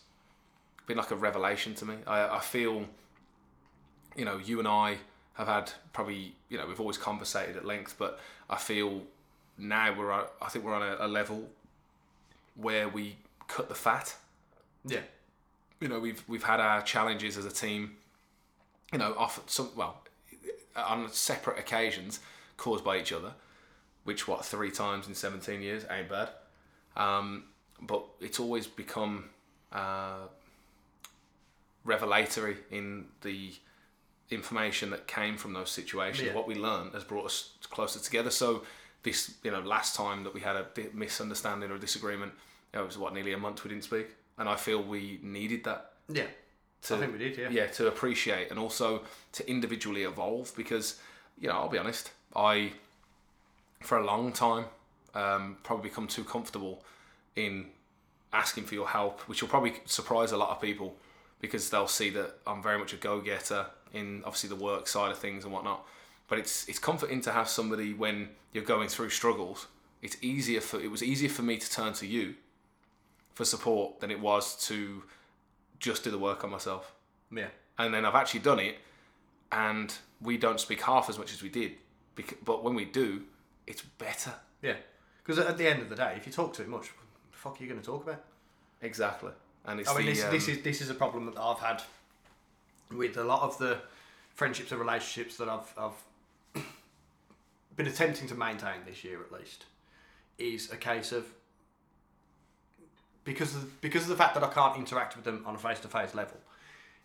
been 0.87 0.97
like 0.97 1.11
a 1.11 1.16
revelation 1.16 1.75
to 1.77 1.85
me. 1.85 1.97
I, 2.07 2.37
I 2.37 2.41
feel, 2.41 2.87
you 4.16 4.25
know, 4.25 4.39
you 4.39 4.59
and 4.61 4.68
I 4.68 4.99
have 5.41 5.49
had 5.49 5.72
probably, 5.93 6.34
you 6.49 6.59
know, 6.59 6.66
we've 6.66 6.80
always 6.80 6.99
conversated 6.99 7.57
at 7.57 7.64
length, 7.64 7.97
but 7.99 8.20
I 8.49 8.57
feel 8.57 9.03
now 9.59 9.95
we're, 9.97 10.12
I 10.12 10.49
think 10.49 10.64
we're 10.64 10.74
on 10.74 10.82
a, 10.82 11.07
a 11.07 11.09
level 11.09 11.49
where 12.55 12.88
we 12.88 13.16
cut 13.49 13.68
the 13.68 13.74
fat. 13.74 14.16
Yeah. 14.84 15.01
You 15.80 15.88
know, 15.88 15.99
we've 15.99 16.22
we've 16.28 16.43
had 16.43 16.61
our 16.61 16.82
challenges 16.82 17.36
as 17.36 17.47
a 17.47 17.51
team. 17.51 17.97
You 18.93 18.99
know, 18.99 19.14
off 19.16 19.41
some 19.47 19.70
well, 19.76 20.03
on 20.76 21.11
separate 21.11 21.59
occasions 21.59 22.20
caused 22.57 22.84
by 22.84 22.99
each 22.99 23.12
other, 23.12 23.32
which 24.05 24.28
what 24.28 24.45
three 24.45 24.70
times 24.70 25.09
in 25.09 25.14
seventeen 25.14 25.62
years 25.62 25.84
ain't 25.91 26.09
bad. 26.09 26.28
Um, 26.97 27.45
but 27.80 28.05
it's 28.20 28.38
always 28.38 28.66
become 28.66 29.30
uh, 29.72 30.26
revelatory 31.84 32.59
in 32.70 33.07
the 33.22 33.53
information 34.31 34.91
that 34.91 35.07
came 35.07 35.37
from 35.37 35.53
those 35.53 35.70
situations. 35.70 36.28
Yeah. 36.28 36.35
What 36.35 36.47
we 36.47 36.55
learned 36.55 36.95
has 36.95 37.05
brought 37.05 37.26
us 37.26 37.51
closer 37.70 37.99
together. 37.99 38.31
So 38.31 38.62
this, 39.03 39.35
you 39.43 39.51
know, 39.51 39.61
last 39.61 39.97
time 39.97 40.24
that 40.24 40.35
we 40.35 40.41
had 40.41 40.57
a 40.57 40.66
misunderstanding 40.95 41.70
or 41.70 41.74
a 41.74 41.78
disagreement, 41.78 42.33
it 42.72 42.78
was 42.78 42.99
what 42.99 43.14
nearly 43.14 43.33
a 43.33 43.39
month 43.39 43.64
we 43.64 43.70
didn't 43.70 43.85
speak, 43.85 44.09
and 44.39 44.49
I 44.49 44.57
feel 44.57 44.83
we 44.83 45.18
needed 45.22 45.64
that. 45.64 45.93
Yeah. 46.09 46.26
To, 46.83 46.95
I 46.95 46.99
think 46.99 47.12
we 47.12 47.18
did, 47.18 47.37
yeah. 47.37 47.49
Yeah, 47.51 47.66
to 47.66 47.89
appreciate 47.89 48.51
and 48.51 48.59
also 48.59 49.03
to 49.33 49.51
individually 49.51 50.05
evolve 50.05 50.53
because, 50.57 50.99
you 51.39 51.49
know, 51.49 51.55
I'll 51.55 51.68
be 51.68 51.76
honest, 51.76 52.11
I, 52.35 52.72
for 53.81 53.99
a 53.99 54.07
long 54.07 54.33
time, 54.33 54.64
um, 55.14 55.59
probably 55.62 55.91
become 55.91 56.07
too 56.07 56.24
comfortable 56.24 56.83
in 57.37 57.66
asking 58.33 58.64
for 58.64 58.74
your 58.74 58.89
help, 58.89 59.20
which 59.22 59.43
will 59.43 59.49
probably 59.49 59.74
surprise 59.85 60.33
a 60.33 60.39
lot 60.39 60.51
of 60.51 60.61
people 60.61 60.97
because 61.41 61.68
they'll 61.68 61.87
see 61.87 62.11
that 62.11 62.37
I'm 62.47 62.62
very 62.62 62.78
much 62.78 62.93
a 62.93 62.97
go-getter 62.97 63.66
in 63.93 64.22
obviously 64.24 64.49
the 64.49 64.57
work 64.57 64.86
side 64.86 65.11
of 65.11 65.18
things 65.18 65.45
and 65.45 65.53
whatnot. 65.53 65.86
But 66.28 66.38
it's 66.38 66.68
it's 66.68 66.78
comforting 66.78 67.20
to 67.22 67.32
have 67.32 67.49
somebody 67.49 67.93
when 67.93 68.30
you're 68.53 68.64
going 68.64 68.88
through 68.88 69.11
struggles. 69.11 69.66
It's 70.03 70.16
easier 70.22 70.61
for 70.61 70.80
it 70.80 70.91
was 70.91 71.03
easier 71.03 71.28
for 71.28 71.43
me 71.43 71.59
to 71.59 71.70
turn 71.70 71.93
to 71.95 72.07
you 72.07 72.34
for 73.34 73.45
support 73.45 74.01
than 74.01 74.11
it 74.11 74.20
was 74.20 74.57
to 74.68 75.03
just 75.78 76.05
do 76.05 76.11
the 76.11 76.18
work 76.18 76.45
on 76.45 76.51
myself. 76.51 76.93
Yeah. 77.34 77.49
And 77.78 77.93
then 77.95 78.05
I've 78.05 78.14
actually 78.14 78.41
done 78.41 78.61
it, 78.61 78.76
and 79.51 79.93
we 80.20 80.36
don't 80.36 80.61
speak 80.61 80.82
half 80.82 81.09
as 81.09 81.18
much 81.18 81.32
as 81.32 81.43
we 81.43 81.49
did. 81.49 81.72
But 82.45 82.62
when 82.62 82.74
we 82.74 82.84
do, 82.84 83.22
it's 83.66 83.82
better. 83.82 84.34
Yeah. 84.61 84.76
Because 85.24 85.38
at 85.45 85.57
the 85.57 85.66
end 85.66 85.80
of 85.80 85.88
the 85.88 85.97
day, 85.97 86.14
if 86.16 86.26
you 86.26 86.32
talk 86.32 86.53
too 86.53 86.66
much, 86.66 86.91
the 87.30 87.38
fuck 87.38 87.59
are 87.59 87.62
you 87.62 87.68
going 87.68 87.80
to 87.80 87.86
talk 87.86 88.03
about? 88.07 88.22
Exactly. 88.82 89.32
And 89.64 89.80
it's 89.80 89.88
I 89.88 89.97
mean, 89.97 90.07
the, 90.07 90.12
this, 90.12 90.24
um, 90.24 90.30
this 90.30 90.49
is 90.49 90.62
this 90.62 90.80
is 90.80 90.91
a 90.91 90.95
problem 90.95 91.26
that 91.26 91.38
I've 91.38 91.59
had 91.59 91.82
with 92.95 93.16
a 93.16 93.24
lot 93.24 93.43
of 93.43 93.59
the 93.59 93.78
friendships 94.34 94.72
and 94.72 94.80
relationships 94.80 95.36
that 95.36 95.49
I've 95.49 95.74
I've 95.76 96.62
been 97.76 97.86
attempting 97.86 98.28
to 98.28 98.34
maintain 98.34 98.80
this 98.86 99.05
year 99.05 99.20
at 99.20 99.32
least 99.32 99.64
is 100.38 100.72
a 100.72 100.76
case 100.76 101.12
of 101.12 101.26
because 103.24 103.55
of, 103.55 103.80
because 103.80 104.03
of 104.03 104.09
the 104.09 104.16
fact 104.16 104.34
that 104.34 104.43
I 104.43 104.49
can't 104.49 104.76
interact 104.78 105.14
with 105.14 105.24
them 105.24 105.45
on 105.47 105.55
a 105.55 105.59
face 105.59 105.78
to 105.80 105.88
face 105.88 106.14
level, 106.14 106.38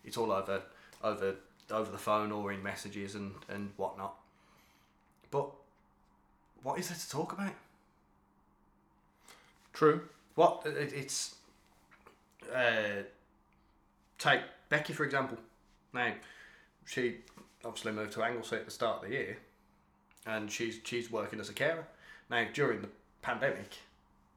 it's 0.04 0.16
all 0.16 0.32
over 0.32 0.62
over 1.04 1.36
over 1.70 1.90
the 1.90 1.98
phone 1.98 2.32
or 2.32 2.52
in 2.52 2.62
messages 2.62 3.14
and 3.14 3.34
and 3.48 3.70
whatnot. 3.76 4.14
But 5.30 5.50
what 6.62 6.78
is 6.78 6.88
there 6.88 6.96
to 6.96 7.10
talk 7.10 7.32
about? 7.32 7.52
True. 9.72 10.00
What 10.34 10.62
it, 10.64 10.92
it's 10.92 11.36
uh, 12.54 13.02
take 14.18 14.40
Becky 14.68 14.92
for 14.92 15.04
example. 15.04 15.38
Now, 15.96 16.12
she 16.84 17.16
obviously 17.64 17.92
moved 17.92 18.12
to 18.12 18.22
Anglesey 18.22 18.56
at 18.56 18.66
the 18.66 18.70
start 18.70 19.02
of 19.02 19.08
the 19.08 19.16
year, 19.16 19.38
and 20.26 20.50
she's 20.50 20.78
she's 20.84 21.10
working 21.10 21.40
as 21.40 21.48
a 21.48 21.54
carer. 21.54 21.86
Now 22.30 22.46
during 22.52 22.82
the 22.82 22.88
pandemic, 23.22 23.78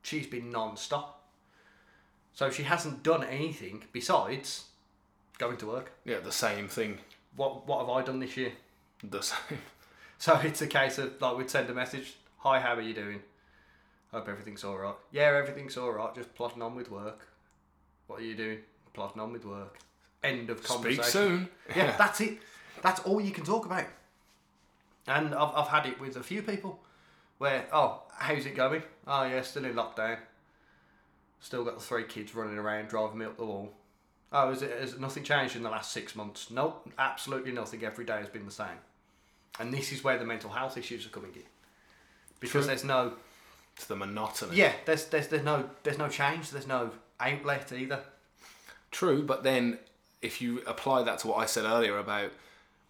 she's 0.01 0.25
been 0.25 0.49
non-stop. 0.49 1.15
So 2.33 2.49
she 2.49 2.63
hasn't 2.63 3.03
done 3.03 3.23
anything 3.23 3.83
besides 3.91 4.65
going 5.37 5.57
to 5.57 5.67
work. 5.67 5.91
Yeah, 6.05 6.19
the 6.19 6.31
same 6.31 6.67
thing. 6.67 6.99
What 7.35 7.67
what 7.67 7.81
have 7.81 7.89
I 7.89 8.03
done 8.03 8.19
this 8.19 8.37
year? 8.37 8.53
The 9.03 9.21
same. 9.21 9.59
So 10.21 10.37
it's 10.43 10.61
a 10.61 10.67
case 10.67 10.97
of 10.97 11.21
like 11.21 11.37
we'd 11.37 11.49
send 11.49 11.69
a 11.69 11.73
message, 11.73 12.17
"Hi, 12.39 12.59
how 12.59 12.75
are 12.75 12.81
you 12.81 12.93
doing?" 12.93 13.21
Hope 14.11 14.27
everything's 14.27 14.65
all 14.65 14.77
right. 14.77 14.95
Yeah, 15.11 15.33
everything's 15.37 15.77
all 15.77 15.93
right. 15.93 16.13
Just 16.13 16.35
plodding 16.35 16.61
on 16.61 16.75
with 16.75 16.91
work. 16.91 17.25
What 18.07 18.19
are 18.19 18.25
you 18.25 18.35
doing? 18.35 18.59
Plodding 18.93 19.21
on 19.21 19.31
with 19.31 19.45
work. 19.45 19.79
End 20.23 20.49
of 20.49 20.63
conversation. 20.63 21.03
Speak 21.03 21.11
soon. 21.13 21.49
Yeah, 21.75 21.95
that's 21.97 22.19
it. 22.21 22.39
That's 22.81 22.99
all 23.01 23.21
you 23.21 23.31
can 23.31 23.45
talk 23.45 23.65
about. 23.65 23.85
And 25.07 25.33
I've, 25.33 25.53
I've 25.55 25.67
had 25.67 25.85
it 25.85 25.99
with 25.99 26.15
a 26.17 26.23
few 26.23 26.41
people 26.41 26.79
where, 27.37 27.65
oh, 27.71 28.01
how's 28.17 28.45
it 28.45 28.55
going? 28.55 28.83
Oh, 29.07 29.23
yeah, 29.23 29.41
still 29.41 29.65
in 29.65 29.73
lockdown. 29.73 30.17
Still 31.39 31.63
got 31.63 31.75
the 31.75 31.83
three 31.83 32.03
kids 32.03 32.35
running 32.35 32.57
around 32.57 32.89
driving 32.89 33.19
me 33.19 33.25
up 33.25 33.37
the 33.37 33.45
wall. 33.45 33.71
Oh, 34.31 34.51
is 34.51 34.61
it, 34.61 34.77
has 34.79 34.99
nothing 34.99 35.23
changed 35.23 35.55
in 35.55 35.63
the 35.63 35.69
last 35.69 35.91
six 35.91 36.15
months? 36.15 36.51
Nope, 36.51 36.91
absolutely 36.99 37.51
nothing. 37.51 37.83
Every 37.83 38.05
day 38.05 38.17
has 38.17 38.27
been 38.29 38.45
the 38.45 38.51
same. 38.51 38.67
And 39.59 39.73
this 39.73 39.91
is 39.91 40.03
where 40.03 40.17
the 40.17 40.25
mental 40.25 40.49
health 40.49 40.77
issues 40.77 41.05
are 41.05 41.09
coming 41.09 41.31
in. 41.33 41.43
Because 42.39 42.63
True. 42.63 42.67
there's 42.67 42.83
no 42.83 43.13
It's 43.75 43.85
the 43.85 43.95
monotony. 43.95 44.55
yeah, 44.55 44.73
there's 44.85 45.05
there's 45.05 45.27
there's 45.29 45.43
no 45.43 45.69
there's 45.83 45.97
no 45.97 46.07
change, 46.07 46.51
there's 46.51 46.67
no 46.67 46.91
outlet 47.19 47.71
either. 47.71 48.01
True, 48.91 49.23
but 49.23 49.43
then 49.43 49.79
if 50.21 50.41
you 50.41 50.61
apply 50.67 51.03
that 51.03 51.19
to 51.19 51.27
what 51.27 51.37
I 51.37 51.45
said 51.45 51.65
earlier 51.65 51.97
about, 51.97 52.31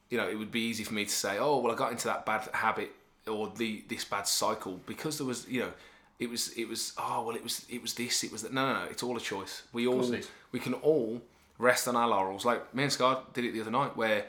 you 0.09 0.17
know, 0.17 0.27
it 0.27 0.37
would 0.37 0.51
be 0.51 0.61
easy 0.61 0.83
for 0.83 0.93
me 0.93 1.05
to 1.05 1.11
say, 1.11 1.37
oh, 1.39 1.59
well, 1.59 1.71
I 1.71 1.75
got 1.75 1.91
into 1.91 2.07
that 2.07 2.25
bad 2.25 2.47
habit 2.53 2.91
or 3.27 3.51
the 3.55 3.83
this 3.87 4.03
bad 4.03 4.27
cycle 4.27 4.79
because 4.85 5.17
there 5.17 5.27
was, 5.27 5.47
you 5.47 5.61
know, 5.61 5.71
it 6.19 6.29
was 6.29 6.49
it 6.57 6.67
was 6.67 6.93
oh 6.97 7.23
well, 7.23 7.35
it 7.35 7.43
was 7.43 7.65
it 7.69 7.81
was 7.81 7.93
this, 7.93 8.23
it 8.23 8.31
was 8.31 8.41
that. 8.41 8.53
No, 8.53 8.73
no, 8.73 8.85
no, 8.85 8.89
it's 8.89 9.03
all 9.03 9.15
a 9.15 9.21
choice. 9.21 9.63
We 9.71 9.87
all 9.87 10.13
we 10.51 10.59
can 10.59 10.73
all 10.75 11.21
rest 11.57 11.87
on 11.87 11.95
our 11.95 12.07
laurels. 12.07 12.45
Like 12.45 12.73
me 12.73 12.83
and 12.83 12.91
Scar 12.91 13.23
did 13.33 13.45
it 13.45 13.53
the 13.53 13.61
other 13.61 13.71
night 13.71 13.95
where, 13.95 14.25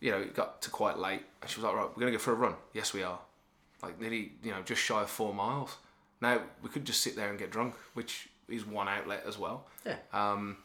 you 0.00 0.10
know, 0.10 0.18
it 0.18 0.34
got 0.34 0.60
to 0.62 0.70
quite 0.70 0.98
late 0.98 1.22
and 1.40 1.50
she 1.50 1.60
was 1.60 1.64
like, 1.64 1.74
right, 1.74 1.88
we're 1.96 2.00
gonna 2.00 2.12
go 2.12 2.18
for 2.18 2.32
a 2.32 2.36
run. 2.36 2.54
Yes, 2.74 2.92
we 2.92 3.02
are. 3.02 3.18
Like 3.82 4.00
nearly, 4.00 4.32
you 4.42 4.50
know, 4.50 4.62
just 4.62 4.82
shy 4.82 5.02
of 5.02 5.10
four 5.10 5.32
miles. 5.32 5.76
Now 6.20 6.40
we 6.62 6.68
could 6.68 6.84
just 6.84 7.00
sit 7.00 7.16
there 7.16 7.30
and 7.30 7.38
get 7.38 7.50
drunk, 7.50 7.74
which 7.94 8.28
is 8.48 8.66
one 8.66 8.88
outlet 8.88 9.24
as 9.26 9.38
well. 9.38 9.66
Yeah. 9.86 9.96
Um, 10.12 10.56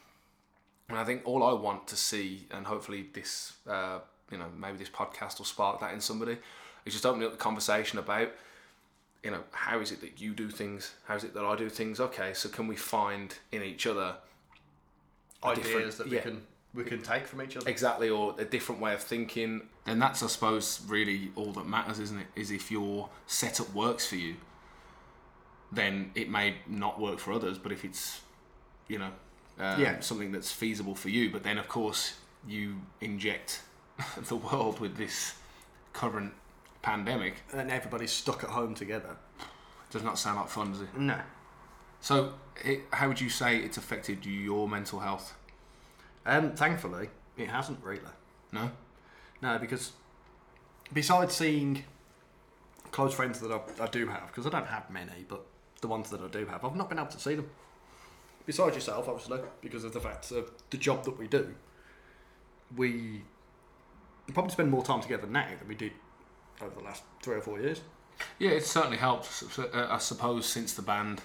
and 0.88 0.98
I 0.98 1.04
think 1.04 1.22
all 1.24 1.42
I 1.42 1.52
want 1.52 1.86
to 1.88 1.96
see, 1.96 2.46
and 2.50 2.66
hopefully 2.66 3.06
this, 3.12 3.52
uh, 3.68 3.98
you 4.30 4.38
know, 4.38 4.46
maybe 4.58 4.78
this 4.78 4.88
podcast 4.88 5.38
will 5.38 5.44
spark 5.44 5.80
that 5.80 5.92
in 5.92 6.00
somebody, 6.00 6.38
is 6.84 6.94
just 6.94 7.04
opening 7.04 7.26
up 7.26 7.32
the 7.32 7.38
conversation 7.38 7.98
about, 7.98 8.30
you 9.22 9.30
know, 9.30 9.42
how 9.50 9.80
is 9.80 9.92
it 9.92 10.00
that 10.00 10.20
you 10.20 10.32
do 10.32 10.50
things? 10.50 10.94
How 11.06 11.16
is 11.16 11.24
it 11.24 11.34
that 11.34 11.44
I 11.44 11.56
do 11.56 11.68
things? 11.68 12.00
Okay, 12.00 12.32
so 12.32 12.48
can 12.48 12.66
we 12.66 12.76
find 12.76 13.34
in 13.52 13.62
each 13.62 13.86
other 13.86 14.16
Ideas 15.44 15.98
that 15.98 16.08
we 16.08 16.16
yeah. 16.16 16.22
can 16.22 16.42
we 16.74 16.84
can 16.84 17.00
take 17.02 17.26
from 17.26 17.42
each 17.42 17.56
other. 17.56 17.68
exactly 17.68 18.10
or 18.10 18.34
a 18.38 18.44
different 18.44 18.80
way 18.80 18.94
of 18.94 19.02
thinking? 19.02 19.62
And 19.86 20.00
that's, 20.00 20.22
I 20.22 20.26
suppose, 20.26 20.80
really 20.88 21.30
all 21.36 21.52
that 21.52 21.66
matters, 21.66 21.98
isn't 21.98 22.18
it? 22.18 22.26
Is 22.34 22.50
if 22.50 22.70
your 22.70 23.08
setup 23.26 23.72
works 23.74 24.06
for 24.06 24.16
you, 24.16 24.36
then 25.70 26.12
it 26.14 26.30
may 26.30 26.56
not 26.66 27.00
work 27.00 27.18
for 27.18 27.32
others, 27.32 27.58
but 27.58 27.72
if 27.72 27.84
it's, 27.84 28.20
you 28.88 28.98
know, 28.98 29.10
um, 29.58 29.80
Yeah. 29.80 30.00
something 30.00 30.32
that's 30.32 30.50
feasible 30.52 30.94
for 30.94 31.08
you, 31.08 31.30
but 31.30 31.42
then 31.42 31.58
of 31.58 31.68
course 31.68 32.14
you 32.46 32.76
inject 33.00 33.60
the 34.28 34.36
world 34.36 34.80
with 34.80 34.96
this 34.96 35.34
current 35.92 36.32
pandemic, 36.82 37.34
And 37.52 37.70
everybody's 37.70 38.12
stuck 38.12 38.44
at 38.44 38.50
home 38.50 38.74
together. 38.74 39.16
does 39.90 40.02
not 40.02 40.18
sound 40.18 40.38
like 40.38 40.48
fun, 40.48 40.72
does 40.72 40.82
it? 40.82 40.96
No. 40.96 41.18
So, 42.00 42.34
it, 42.64 42.82
how 42.92 43.08
would 43.08 43.20
you 43.20 43.28
say 43.28 43.58
it's 43.58 43.76
affected 43.76 44.24
your 44.24 44.68
mental 44.68 45.00
health? 45.00 45.34
Um, 46.24 46.52
thankfully, 46.52 47.08
it 47.36 47.48
hasn't 47.48 47.82
really. 47.82 48.00
No, 48.52 48.70
No, 49.42 49.58
because 49.58 49.92
besides 50.92 51.34
seeing 51.34 51.82
close 52.92 53.12
friends 53.14 53.40
that 53.40 53.50
I, 53.50 53.60
I 53.84 53.86
do 53.88 54.06
have, 54.06 54.28
because 54.28 54.46
I 54.46 54.50
don't 54.50 54.66
have 54.68 54.88
many, 54.90 55.24
but 55.28 55.44
the 55.80 55.88
ones 55.88 56.10
that 56.10 56.20
I 56.20 56.28
do 56.28 56.46
have, 56.46 56.64
I've 56.64 56.76
not 56.76 56.88
been 56.88 56.98
able 56.98 57.08
to 57.10 57.18
see 57.20 57.34
them. 57.34 57.50
Besides 58.48 58.76
yourself, 58.76 59.06
obviously, 59.10 59.40
because 59.60 59.84
of 59.84 59.92
the 59.92 60.00
fact 60.00 60.30
of 60.30 60.50
the 60.70 60.78
job 60.78 61.04
that 61.04 61.18
we 61.18 61.28
do, 61.28 61.54
we 62.74 63.20
probably 64.32 64.50
spend 64.52 64.70
more 64.70 64.82
time 64.82 65.02
together 65.02 65.26
now 65.26 65.46
than 65.58 65.68
we 65.68 65.74
did 65.74 65.92
over 66.62 66.74
the 66.74 66.80
last 66.82 67.02
three 67.22 67.36
or 67.36 67.42
four 67.42 67.60
years. 67.60 67.82
Yeah, 68.38 68.52
it's 68.52 68.70
certainly 68.70 68.96
helped. 68.96 69.26
S- 69.26 69.44
s- 69.50 69.58
uh, 69.58 69.88
I 69.90 69.98
suppose 69.98 70.46
since 70.46 70.72
the 70.72 70.80
band 70.80 71.20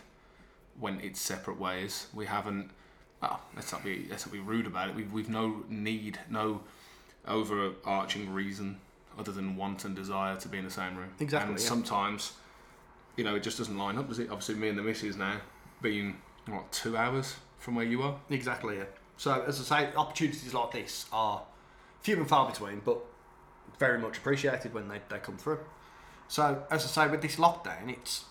went 0.77 1.01
its 1.01 1.21
separate 1.21 1.57
ways, 1.57 2.07
we 2.13 2.25
haven't. 2.25 2.71
Well, 3.21 3.39
let's 3.55 3.71
not 3.71 3.85
be 3.85 4.05
let's 4.09 4.25
not 4.25 4.33
be 4.33 4.39
rude 4.41 4.67
about 4.67 4.89
it. 4.89 4.95
We've 4.95 5.13
we've 5.13 5.29
no 5.29 5.63
need, 5.69 6.19
no 6.29 6.59
overarching 7.25 8.33
reason 8.33 8.81
other 9.17 9.31
than 9.31 9.55
want 9.55 9.85
and 9.85 9.95
desire 9.95 10.35
to 10.35 10.49
be 10.49 10.57
in 10.57 10.65
the 10.65 10.69
same 10.71 10.97
room. 10.97 11.11
Exactly, 11.21 11.51
And 11.53 11.57
yeah. 11.61 11.65
sometimes, 11.69 12.33
you 13.15 13.23
know, 13.23 13.33
it 13.35 13.43
just 13.43 13.57
doesn't 13.59 13.77
line 13.77 13.97
up, 13.97 14.09
does 14.09 14.19
it? 14.19 14.29
Obviously, 14.29 14.55
me 14.55 14.67
and 14.67 14.77
the 14.77 14.81
missus 14.83 15.15
now 15.15 15.37
being 15.81 16.17
what 16.47 16.71
two 16.71 16.97
hours 16.97 17.35
from 17.59 17.75
where 17.75 17.85
you 17.85 18.01
are. 18.01 18.19
Exactly, 18.29 18.77
yeah. 18.77 18.85
So, 19.17 19.43
as 19.47 19.59
I 19.71 19.85
say, 19.85 19.95
opportunities 19.95 20.53
like 20.53 20.71
this 20.71 21.05
are 21.11 21.43
few 22.01 22.17
and 22.17 22.27
far 22.27 22.49
between, 22.49 22.81
but 22.83 22.99
very 23.79 23.97
much 23.99 24.17
appreciated 24.17 24.73
when 24.73 24.87
they, 24.89 24.99
they 25.09 25.19
come 25.19 25.37
through. 25.37 25.59
So, 26.27 26.63
as 26.71 26.83
I 26.83 26.87
say, 27.05 27.11
with 27.11 27.21
this 27.21 27.37
lockdown, 27.37 27.89
it's 27.89 28.25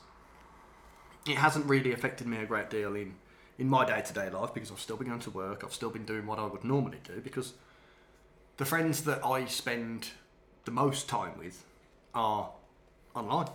it 1.26 1.36
hasn't 1.36 1.66
really 1.66 1.92
affected 1.92 2.26
me 2.26 2.38
a 2.38 2.46
great 2.46 2.68
deal 2.68 2.94
in, 2.96 3.14
in 3.58 3.68
my 3.68 3.84
day 3.86 4.02
to 4.02 4.12
day 4.12 4.28
life 4.30 4.52
because 4.52 4.70
I've 4.72 4.80
still 4.80 4.96
been 4.96 5.08
going 5.08 5.20
to 5.20 5.30
work, 5.30 5.62
I've 5.64 5.72
still 5.72 5.90
been 5.90 6.04
doing 6.04 6.26
what 6.26 6.38
I 6.38 6.46
would 6.46 6.64
normally 6.64 6.98
do 7.04 7.20
because 7.20 7.54
the 8.56 8.64
friends 8.64 9.02
that 9.04 9.24
I 9.24 9.46
spend 9.46 10.10
the 10.64 10.72
most 10.72 11.08
time 11.08 11.38
with 11.38 11.64
are 12.14 12.50
online. 13.14 13.48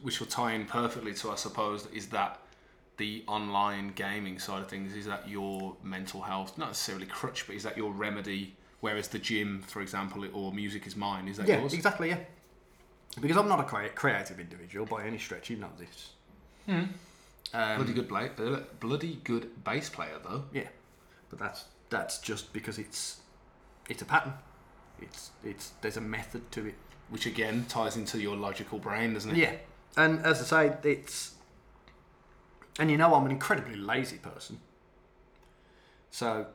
which 0.00 0.18
will 0.20 0.26
tie 0.26 0.52
in 0.52 0.66
perfectly 0.66 1.14
to, 1.14 1.30
I 1.30 1.36
suppose, 1.36 1.86
is 1.92 2.08
that 2.08 2.40
the 2.96 3.24
online 3.26 3.92
gaming 3.94 4.38
side 4.38 4.62
of 4.62 4.68
things? 4.68 4.94
Is 4.94 5.06
that 5.06 5.28
your 5.28 5.76
mental 5.82 6.20
health, 6.22 6.56
not 6.58 6.68
necessarily 6.68 7.06
crutch, 7.06 7.46
but 7.46 7.56
is 7.56 7.62
that 7.64 7.76
your 7.76 7.92
remedy? 7.92 8.56
Whereas 8.80 9.08
the 9.08 9.18
gym, 9.18 9.62
for 9.66 9.80
example, 9.80 10.24
or 10.32 10.52
music 10.52 10.86
is 10.86 10.96
mine, 10.96 11.28
is 11.28 11.36
that 11.36 11.46
Yeah, 11.46 11.60
yours? 11.60 11.72
exactly, 11.72 12.08
yeah. 12.08 12.18
Because 13.20 13.36
I'm 13.36 13.48
not 13.48 13.60
a 13.60 13.88
creative 13.90 14.40
individual 14.40 14.86
by 14.86 15.04
any 15.04 15.18
stretch, 15.18 15.50
you 15.50 15.56
know 15.56 15.70
this. 15.78 16.10
Um, 17.54 17.76
bloody 17.76 17.92
good 17.92 18.08
play, 18.08 18.30
uh, 18.38 18.60
bloody 18.80 19.20
good 19.24 19.62
bass 19.64 19.90
player 19.90 20.18
though. 20.24 20.44
Yeah, 20.52 20.68
but 21.28 21.38
that's 21.38 21.64
that's 21.90 22.18
just 22.18 22.52
because 22.52 22.78
it's 22.78 23.20
it's 23.90 24.00
a 24.00 24.04
pattern. 24.06 24.32
It's 25.00 25.30
it's 25.44 25.72
there's 25.82 25.98
a 25.98 26.00
method 26.00 26.50
to 26.52 26.66
it. 26.68 26.74
Which 27.10 27.26
again 27.26 27.66
ties 27.68 27.96
into 27.96 28.18
your 28.20 28.36
logical 28.36 28.78
brain, 28.78 29.12
doesn't 29.12 29.32
it? 29.32 29.36
Yeah, 29.36 29.52
and 29.96 30.24
as 30.24 30.40
I 30.52 30.70
say, 30.70 30.76
it's 30.88 31.34
and 32.78 32.90
you 32.90 32.96
know 32.96 33.14
I'm 33.14 33.24
an 33.24 33.30
incredibly 33.30 33.76
lazy 33.76 34.18
person, 34.18 34.60
so 36.10 36.46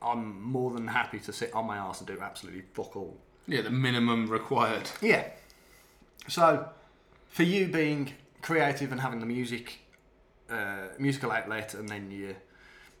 I'm 0.00 0.40
more 0.42 0.70
than 0.72 0.88
happy 0.88 1.18
to 1.20 1.32
sit 1.32 1.52
on 1.54 1.66
my 1.66 1.76
ass 1.76 2.00
and 2.00 2.06
do 2.08 2.18
absolutely 2.20 2.62
fuck 2.74 2.96
all. 2.96 3.16
Yeah, 3.46 3.62
the 3.62 3.70
minimum 3.70 4.28
required. 4.28 4.90
Yeah. 5.00 5.24
So, 6.28 6.68
for 7.28 7.42
you 7.42 7.66
being 7.68 8.12
creative 8.40 8.92
and 8.92 9.00
having 9.00 9.20
the 9.20 9.26
music, 9.26 9.80
uh, 10.50 10.88
musical 10.98 11.32
outlet, 11.32 11.74
and 11.74 11.88
then 11.88 12.10
your 12.10 12.34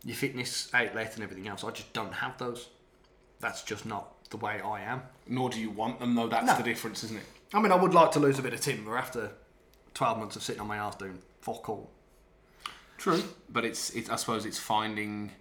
your 0.04 0.16
fitness 0.16 0.68
outlet 0.74 1.14
and 1.14 1.22
everything 1.22 1.46
else, 1.46 1.62
I 1.62 1.70
just 1.70 1.92
don't 1.92 2.12
have 2.14 2.36
those. 2.38 2.68
That's 3.38 3.62
just 3.62 3.86
not 3.86 4.28
the 4.30 4.36
way 4.36 4.60
I 4.60 4.80
am. 4.80 5.02
Nor 5.28 5.50
do 5.50 5.60
you 5.60 5.70
want 5.70 6.00
them 6.00 6.14
though. 6.14 6.26
That's 6.28 6.46
No. 6.46 6.56
the 6.56 6.62
difference, 6.64 7.04
isn't 7.04 7.18
it? 7.18 7.24
I 7.54 7.60
mean, 7.60 7.70
I 7.70 7.76
would 7.76 7.94
like 7.94 8.10
to 8.12 8.20
lose 8.20 8.38
a 8.38 8.42
bit 8.42 8.52
of 8.52 8.60
timber 8.60 8.96
after 8.98 9.30
twelve 9.94 10.18
months 10.18 10.34
of 10.36 10.42
sitting 10.42 10.60
on 10.60 10.66
my 10.68 10.76
ass 10.78 10.96
doing 10.96 11.18
fuck 11.40 11.68
all. 11.68 11.90
True, 13.02 13.22
but 13.48 13.64
it's, 13.64 13.90
it's 13.90 14.08
I 14.08 14.16
suppose 14.16 14.46
it's 14.46 14.60
finding. 14.60 15.32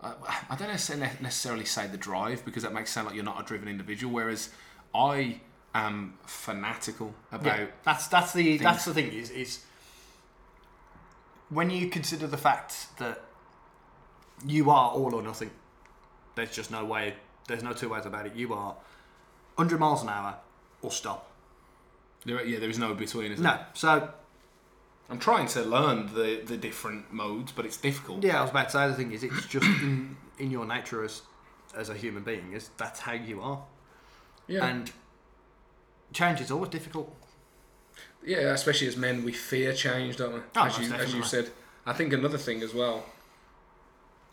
I 0.00 0.14
I 0.48 0.56
don't 0.56 0.68
necessarily 0.68 1.66
say 1.66 1.86
the 1.86 1.98
drive 1.98 2.44
because 2.46 2.62
that 2.62 2.72
makes 2.72 2.90
it 2.90 2.94
sound 2.94 3.08
like 3.08 3.14
you're 3.14 3.24
not 3.24 3.38
a 3.38 3.44
driven 3.44 3.68
individual. 3.68 4.14
Whereas 4.14 4.48
I 4.94 5.40
am 5.74 6.14
fanatical 6.26 7.14
about 7.30 7.58
Yeah, 7.58 7.66
that's 7.84 8.08
that's 8.08 8.32
the 8.32 8.56
that's 8.56 8.86
the 8.86 8.94
thing 8.94 9.12
is 9.12 9.30
is 9.30 9.64
when 11.50 11.68
you 11.68 11.88
consider 11.90 12.26
the 12.26 12.38
fact 12.38 12.96
that 12.98 13.20
you 14.46 14.70
are 14.70 14.90
all 14.90 15.14
or 15.14 15.22
nothing. 15.22 15.50
There's 16.36 16.50
just 16.50 16.70
no 16.70 16.84
way. 16.86 17.14
There's 17.48 17.62
no 17.62 17.72
two 17.72 17.88
ways 17.90 18.06
about 18.06 18.26
it. 18.26 18.34
You 18.34 18.54
are 18.54 18.76
100 19.56 19.78
miles 19.78 20.02
an 20.02 20.08
hour 20.08 20.36
or 20.82 20.90
stop. 20.90 21.30
There, 22.24 22.44
yeah, 22.44 22.60
there 22.60 22.70
is 22.70 22.78
no 22.78 22.94
between. 22.94 23.32
Is 23.32 23.40
No. 23.40 23.58
So 23.74 24.10
I'm 25.10 25.18
trying 25.18 25.46
to 25.48 25.62
learn 25.62 26.14
the 26.14 26.42
the 26.44 26.56
different 26.56 27.12
modes, 27.12 27.52
but 27.52 27.64
it's 27.64 27.76
difficult. 27.78 28.22
yeah, 28.24 28.38
I 28.38 28.42
was 28.42 28.50
about 28.50 28.66
to 28.66 28.72
say 28.72 28.88
the 28.88 28.94
thing 28.94 29.12
is 29.12 29.22
it's 29.24 29.46
just 29.46 29.66
in 29.66 30.16
in 30.38 30.50
your 30.50 30.66
nature 30.66 31.02
as 31.04 31.22
as 31.76 31.88
a 31.90 31.94
human 31.94 32.22
being 32.22 32.52
is 32.52 32.70
that's 32.76 33.00
how 33.00 33.12
you 33.12 33.40
are. 33.42 33.62
yeah, 34.46 34.64
And 34.66 34.90
change 36.12 36.40
is 36.40 36.50
always 36.50 36.70
difficult. 36.70 37.14
yeah. 38.24 38.52
Especially 38.52 38.86
as 38.88 38.96
men, 38.96 39.24
we 39.24 39.32
fear 39.32 39.72
change, 39.74 40.16
don't 40.16 40.34
we? 40.34 40.40
Oh, 40.56 40.64
as 40.66 40.78
you 40.78 40.88
most 40.88 41.00
as 41.00 41.14
you 41.14 41.22
said. 41.22 41.50
I 41.86 41.92
think 41.94 42.12
another 42.12 42.38
thing 42.38 42.62
as 42.62 42.74
well. 42.74 43.04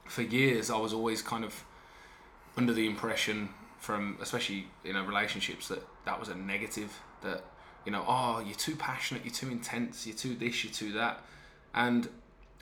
For 0.06 0.22
years, 0.22 0.70
I 0.70 0.78
was 0.78 0.94
always 0.94 1.22
kind 1.22 1.44
of 1.46 1.64
under 2.58 2.74
the 2.74 2.86
impression 2.86 3.50
from, 3.80 4.18
especially 4.22 4.68
you 4.84 4.94
know 4.94 5.04
relationships, 5.06 5.68
that 5.70 5.84
that 6.06 6.20
was 6.20 6.30
a 6.30 6.36
negative. 6.36 7.00
That 7.22 7.44
you 7.86 7.92
know, 7.92 8.04
oh, 8.08 8.40
you're 8.40 8.56
too 8.56 8.76
passionate, 8.76 9.24
you're 9.24 9.34
too 9.34 9.50
intense, 9.50 10.08
you're 10.08 10.16
too 10.16 10.36
this, 10.36 10.64
you're 10.64 10.74
too 10.74 10.94
that, 10.94 11.22
and 11.74 12.10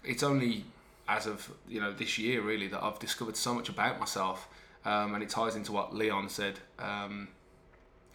it's 0.03 0.23
only 0.23 0.65
as 1.07 1.27
of 1.27 1.51
you 1.67 1.81
know 1.81 1.91
this 1.91 2.17
year 2.17 2.41
really 2.41 2.67
that 2.67 2.81
I've 2.81 2.99
discovered 2.99 3.35
so 3.35 3.53
much 3.53 3.69
about 3.69 3.99
myself, 3.99 4.47
um, 4.85 5.13
and 5.13 5.23
it 5.23 5.29
ties 5.29 5.55
into 5.55 5.71
what 5.71 5.95
Leon 5.95 6.29
said 6.29 6.59
um, 6.79 7.29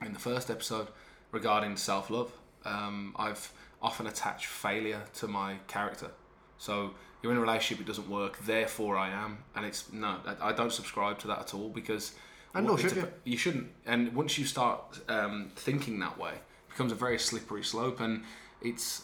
in 0.05 0.13
the 0.13 0.19
first 0.19 0.51
episode 0.51 0.89
regarding 1.33 1.77
self 1.77 2.11
love. 2.11 2.33
Um, 2.65 3.15
I've 3.17 3.53
often 3.81 4.07
attached 4.07 4.47
failure 4.47 5.03
to 5.15 5.29
my 5.29 5.57
character, 5.67 6.11
so 6.59 6.95
you're 7.23 7.33
in 7.33 7.39
a 7.39 7.41
relationship, 7.41 7.85
it 7.85 7.87
doesn't 7.87 8.09
work, 8.09 8.39
therefore 8.45 8.97
I 8.97 9.11
am, 9.11 9.39
and 9.57 9.65
it's 9.67 9.93
no, 9.93 10.19
I, 10.41 10.53
don't 10.53 10.73
subscribe 10.73 11.19
to 11.21 11.27
that 11.29 11.41
at 11.41 11.55
all 11.55 11.69
because. 11.69 12.15
And 12.55 12.67
nor 12.67 12.79
should 12.79 12.97
you. 12.97 13.09
you 13.25 13.37
shouldn't. 13.37 13.69
And 13.85 14.15
once 14.15 14.39
you 14.39 14.47
start 14.47 15.01
um, 15.09 15.51
thinking 15.55 15.99
that 16.01 16.19
way, 16.19 16.33
becomes 16.79 16.93
a 16.93 16.95
very 16.95 17.19
slippery 17.19 17.65
slope, 17.65 17.99
and 17.99 18.23
it's 18.63 19.03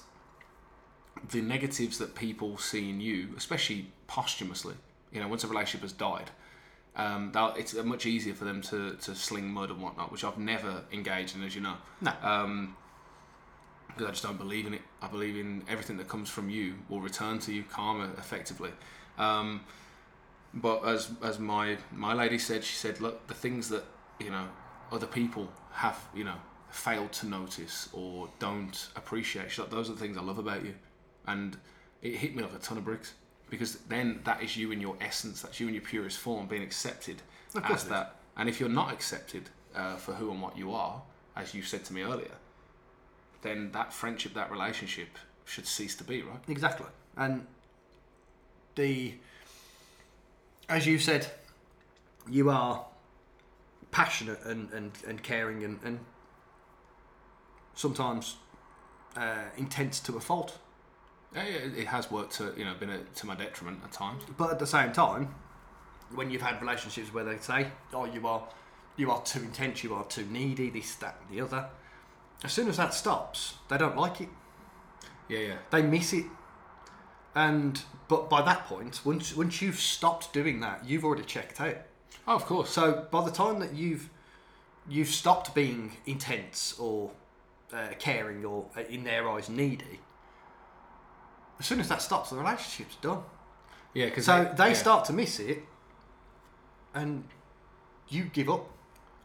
the 1.33 1.43
negatives 1.43 1.99
that 1.99 2.15
people 2.15 2.57
see 2.57 2.89
in 2.89 3.01
you, 3.01 3.31
especially 3.37 3.89
posthumously. 4.07 4.77
You 5.11 5.21
know, 5.21 5.27
once 5.27 5.43
a 5.43 5.49
relationship 5.49 5.83
has 5.83 5.93
died, 5.93 6.31
um, 6.95 7.33
it's 7.57 7.75
much 7.75 8.07
easier 8.07 8.33
for 8.33 8.45
them 8.45 8.63
to, 8.63 8.95
to 8.95 9.17
sling 9.17 9.49
mud 9.49 9.71
and 9.71 9.83
whatnot, 9.83 10.13
which 10.13 10.23
I've 10.23 10.39
never 10.39 10.85
engaged 10.93 11.35
in, 11.35 11.43
as 11.43 11.57
you 11.57 11.63
know. 11.63 11.75
No. 12.01 12.13
Um, 12.23 12.77
because 13.89 14.07
I 14.07 14.11
just 14.11 14.23
don't 14.23 14.39
believe 14.39 14.67
in 14.67 14.75
it. 14.75 14.83
I 15.03 15.09
believe 15.09 15.37
in 15.37 15.65
everything 15.69 15.97
that 15.97 16.07
comes 16.07 16.31
from 16.31 16.51
you 16.51 16.75
will 16.89 17.01
return 17.01 17.41
to 17.41 17.53
you, 17.53 17.65
karma, 17.65 18.11
effectively. 18.19 18.71
Um, 19.19 19.63
but 20.53 20.85
as 20.85 21.11
as 21.23 21.41
my 21.41 21.79
my 21.93 22.15
lady 22.15 22.39
said, 22.39 22.63
she 22.63 22.77
said, 22.77 23.01
look, 23.01 23.27
the 23.27 23.35
things 23.35 23.69
that 23.71 23.85
you 24.21 24.31
know 24.31 24.47
other 24.93 25.07
people 25.07 25.49
have, 25.73 25.99
you 26.15 26.23
know, 26.23 26.37
failed 26.75 27.13
to 27.13 27.27
notice 27.27 27.89
or 27.93 28.29
don't 28.41 28.89
appreciate. 28.97 29.51
She's 29.51 29.61
like, 29.61 29.71
those 29.71 29.89
are 29.89 29.93
the 29.93 30.01
things 30.01 30.17
I 30.17 30.23
love 30.23 30.39
about 30.39 30.65
you, 30.65 30.75
and 31.27 31.57
it 32.03 32.17
hit 32.17 32.35
me 32.35 32.43
like 32.43 32.55
a 32.55 32.59
ton 32.59 32.77
of 32.77 32.85
bricks 32.85 33.15
because 33.49 33.77
then 33.89 34.21
that 34.25 34.43
is 34.43 34.57
you 34.57 34.73
in 34.73 34.81
your 34.81 34.97
essence. 35.01 35.43
That's 35.43 35.61
you 35.61 35.69
in 35.69 35.75
your 35.75 35.83
purest 35.83 36.19
form, 36.19 36.47
being 36.47 36.63
accepted 36.63 37.23
as 37.63 37.85
that. 37.85 38.17
And 38.37 38.49
if 38.49 38.59
you're 38.59 38.69
not 38.69 38.93
accepted 38.93 39.49
uh, 39.75 39.97
for 39.97 40.13
who 40.13 40.31
and 40.31 40.43
what 40.43 40.59
you 40.59 40.73
are, 40.73 41.01
as 41.37 41.55
you 41.55 41.63
said 41.63 41.85
to 41.85 41.93
me 41.93 42.03
earlier, 42.03 42.33
then 43.43 43.71
that 43.73 43.93
friendship, 43.93 44.35
that 44.35 44.51
relationship 44.51 45.19
should 45.45 45.67
cease 45.67 45.95
to 45.97 46.05
be, 46.05 46.23
right? 46.23 46.41
Exactly. 46.49 46.87
And 47.17 47.47
the, 48.75 49.15
as 50.69 50.87
you 50.87 50.99
said, 50.99 51.27
you 52.29 52.51
are 52.51 52.85
passionate 53.93 54.41
and, 54.45 54.73
and, 54.73 54.91
and 55.07 55.23
caring 55.23 55.63
and, 55.63 55.79
and 55.85 56.01
sometimes 57.75 58.37
uh, 59.17 59.45
intense 59.57 60.01
to 60.01 60.17
a 60.17 60.21
fault. 60.21 60.59
Yeah, 61.35 61.45
yeah, 61.45 61.57
it- 61.57 61.79
it 61.79 61.87
has 61.89 62.11
worked 62.11 62.33
to 62.35 62.53
you 62.57 62.65
know 62.65 62.75
been 62.75 62.91
a, 62.91 62.99
to 63.03 63.27
my 63.27 63.35
detriment 63.35 63.81
at 63.85 63.93
times. 63.93 64.23
But 64.37 64.51
at 64.51 64.59
the 64.59 64.67
same 64.67 64.93
time, 64.93 65.35
when 66.15 66.31
you've 66.31 66.43
had 66.43 66.61
relationships 66.61 67.13
where 67.13 67.25
they 67.25 67.39
say, 67.39 67.69
"Oh, 67.93 68.05
you 68.05 68.27
are, 68.27 68.43
you 68.97 69.11
are 69.11 69.23
too 69.23 69.41
intense, 69.43 69.83
you 69.85 69.95
are 69.95 70.05
too 70.05 70.27
needy, 70.31 70.71
this, 70.71 70.95
that, 70.97 71.17
and 71.21 71.37
the 71.37 71.43
other," 71.45 71.69
as 72.45 72.53
soon 72.53 72.69
as 72.69 72.77
that 72.77 72.95
stops, 72.95 73.55
they 73.69 73.79
don't 73.79 73.97
like 73.97 74.21
it. 74.21 74.29
Yeah, 75.29 75.39
yeah, 75.39 75.57
They 75.71 75.83
miss 75.83 76.13
it. 76.13 76.27
And 77.35 77.83
but 78.09 78.29
by 78.31 78.43
that 78.43 78.67
point, 78.67 79.01
once 79.05 79.35
once 79.35 79.61
you've 79.61 79.81
stopped 79.81 80.33
doing 80.33 80.61
that, 80.61 80.85
you've 80.85 81.05
already 81.05 81.25
checked 81.25 81.61
out. 81.61 81.77
oh, 82.29 82.37
of 82.37 82.45
course. 82.47 82.71
So 82.71 83.07
by 83.11 83.25
the 83.25 83.31
time 83.33 83.59
that 83.61 83.75
you've 83.75 84.09
you've 84.89 85.09
stopped 85.09 85.55
being 85.55 85.97
intense 86.07 86.75
or 86.79 87.11
uh, 87.73 87.89
caring 87.99 88.45
or 88.45 88.67
uh, 88.77 88.81
in 88.89 89.05
their 89.05 89.29
eyes 89.31 89.49
needy, 89.49 90.01
as 91.59 91.67
soon 91.67 91.81
as 91.81 91.89
that 91.89 92.03
stops, 92.03 92.31
the 92.31 92.37
relationship's 92.37 92.97
done. 92.97 93.23
Yeah, 93.93 94.07
because 94.07 94.27
So 94.27 94.53
they 94.57 94.75
start 94.75 95.05
to 95.07 95.13
miss 95.13 95.39
it, 95.39 95.61
and 96.95 97.25
you 98.09 98.25
give 98.25 98.49
up. 98.51 98.71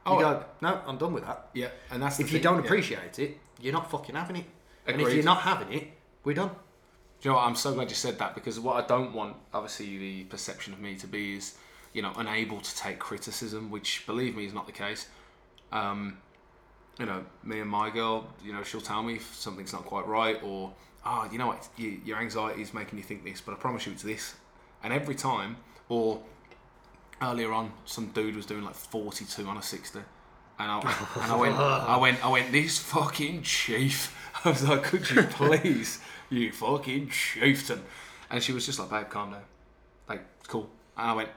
You 0.06 0.14
Oh, 0.14 0.20
go, 0.20 0.44
no, 0.62 0.82
I'm 0.88 0.98
done 0.98 1.14
with 1.14 1.26
that. 1.26 1.50
Yeah, 1.54 1.70
and 1.92 2.02
that's 2.02 2.20
If 2.20 2.28
you 2.32 2.40
thing, 2.40 2.44
don't 2.44 2.60
yeah. 2.60 2.66
appreciate 2.66 3.20
it, 3.20 3.38
you're 3.60 3.74
not 3.74 3.92
fucking 3.92 4.16
having 4.16 4.38
it. 4.38 4.46
And 4.88 5.02
if 5.02 5.14
you're 5.14 5.24
not 5.24 5.42
having 5.42 5.72
it, 5.74 5.88
we're 6.24 6.34
done. 6.34 6.50
Do 6.50 7.28
you 7.28 7.32
know 7.32 7.36
what? 7.38 7.46
I'm 7.48 7.56
so 7.56 7.74
glad 7.74 7.90
you 7.90 7.96
said 7.96 8.18
that 8.20 8.34
because 8.34 8.60
what 8.60 8.82
I 8.84 8.88
don't 8.88 9.14
want, 9.14 9.36
obviously, 9.54 9.98
the 9.98 10.24
perception 10.26 10.72
of 10.74 10.80
me 10.80 10.96
to 10.96 11.06
be 11.08 11.36
is, 11.36 11.58
you 11.94 12.02
know, 12.02 12.14
unable 12.16 12.62
to 12.62 12.76
take 12.78 12.98
criticism, 12.98 13.70
which, 13.70 14.06
believe 14.08 14.36
me, 14.36 14.46
is 14.46 14.54
not 14.54 14.66
the 14.68 14.72
case. 14.72 15.08
Um, 15.72 16.18
you 17.00 17.06
know, 17.06 17.24
me 17.44 17.62
and 17.62 17.70
my 17.70 17.90
girl, 17.90 18.28
you 18.44 18.52
know, 18.52 18.62
she'll 18.62 18.82
tell 18.82 19.02
me 19.02 19.16
if 19.16 19.34
something's 19.34 19.72
not 19.72 19.86
quite 19.86 20.06
right, 20.06 20.38
or, 20.44 20.74
ah, 21.06 21.30
you 21.32 21.38
know 21.38 21.48
what, 21.48 21.68
you, 21.78 22.02
your 22.06 22.18
anxiety 22.18 22.62
is 22.62 22.74
making 22.74 23.00
you 23.00 23.04
think 23.04 23.24
this, 23.24 23.40
but 23.40 23.54
I 23.54 23.56
promise 23.56 23.86
you 23.86 23.94
it's 23.94 24.04
this. 24.04 24.36
And 24.84 24.92
every 24.92 25.16
time, 25.16 25.58
or 25.88 26.22
earlier 27.22 27.54
on, 27.54 27.72
some 27.86 28.08
dude 28.08 28.36
was 28.36 28.46
doing 28.46 28.64
like 28.64 28.76
42 28.76 29.48
on 29.48 29.58
a 29.58 29.62
60. 29.62 30.00
And 30.60 30.72
I, 30.72 30.80
and 31.24 31.32
I 31.32 31.36
went, 31.36 31.56
I 31.56 31.98
went, 31.98 32.26
I 32.26 32.30
went, 32.30 32.52
this 32.52 32.80
fucking 32.80 33.44
chief. 33.44 34.16
I 34.46 34.50
was 34.50 34.68
like, 34.68 34.84
could 34.84 35.10
you 35.10 35.24
please, 35.32 36.02
you 36.30 36.52
fucking 36.52 37.10
chieftain? 37.10 37.82
And 38.30 38.44
she 38.44 38.52
was 38.52 38.66
just 38.66 38.78
like, 38.78 38.90
babe, 38.90 39.10
calm 39.10 39.32
down. 39.32 39.42
Like, 40.08 40.22
cool. 40.48 40.70
And 40.98 41.10
I 41.10 41.14
went, 41.14 41.30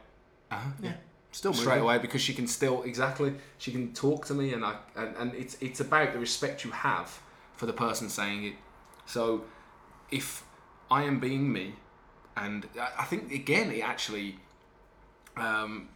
uh-huh, 0.50 0.70
yeah. 0.82 0.94
Still 1.32 1.52
Straight 1.54 1.66
moving. 1.66 1.82
away 1.82 1.98
because 1.98 2.20
she 2.20 2.34
can 2.34 2.46
still 2.46 2.82
exactly 2.82 3.34
she 3.58 3.72
can 3.72 3.92
talk 3.94 4.26
to 4.26 4.34
me 4.34 4.52
and 4.52 4.64
I 4.64 4.76
and, 4.94 5.16
and 5.16 5.34
it's 5.34 5.56
it's 5.60 5.80
about 5.80 6.12
the 6.12 6.18
respect 6.18 6.62
you 6.64 6.70
have 6.70 7.18
for 7.56 7.66
the 7.66 7.72
person 7.72 8.08
saying 8.08 8.44
it. 8.44 8.54
So 9.06 9.44
if 10.10 10.44
I 10.90 11.04
am 11.04 11.18
being 11.20 11.50
me, 11.52 11.74
and 12.36 12.68
I- 12.98 13.04
think 13.04 13.32
again 13.32 13.70
it 13.70 13.80
actually 13.80 14.36
um, 15.36 15.88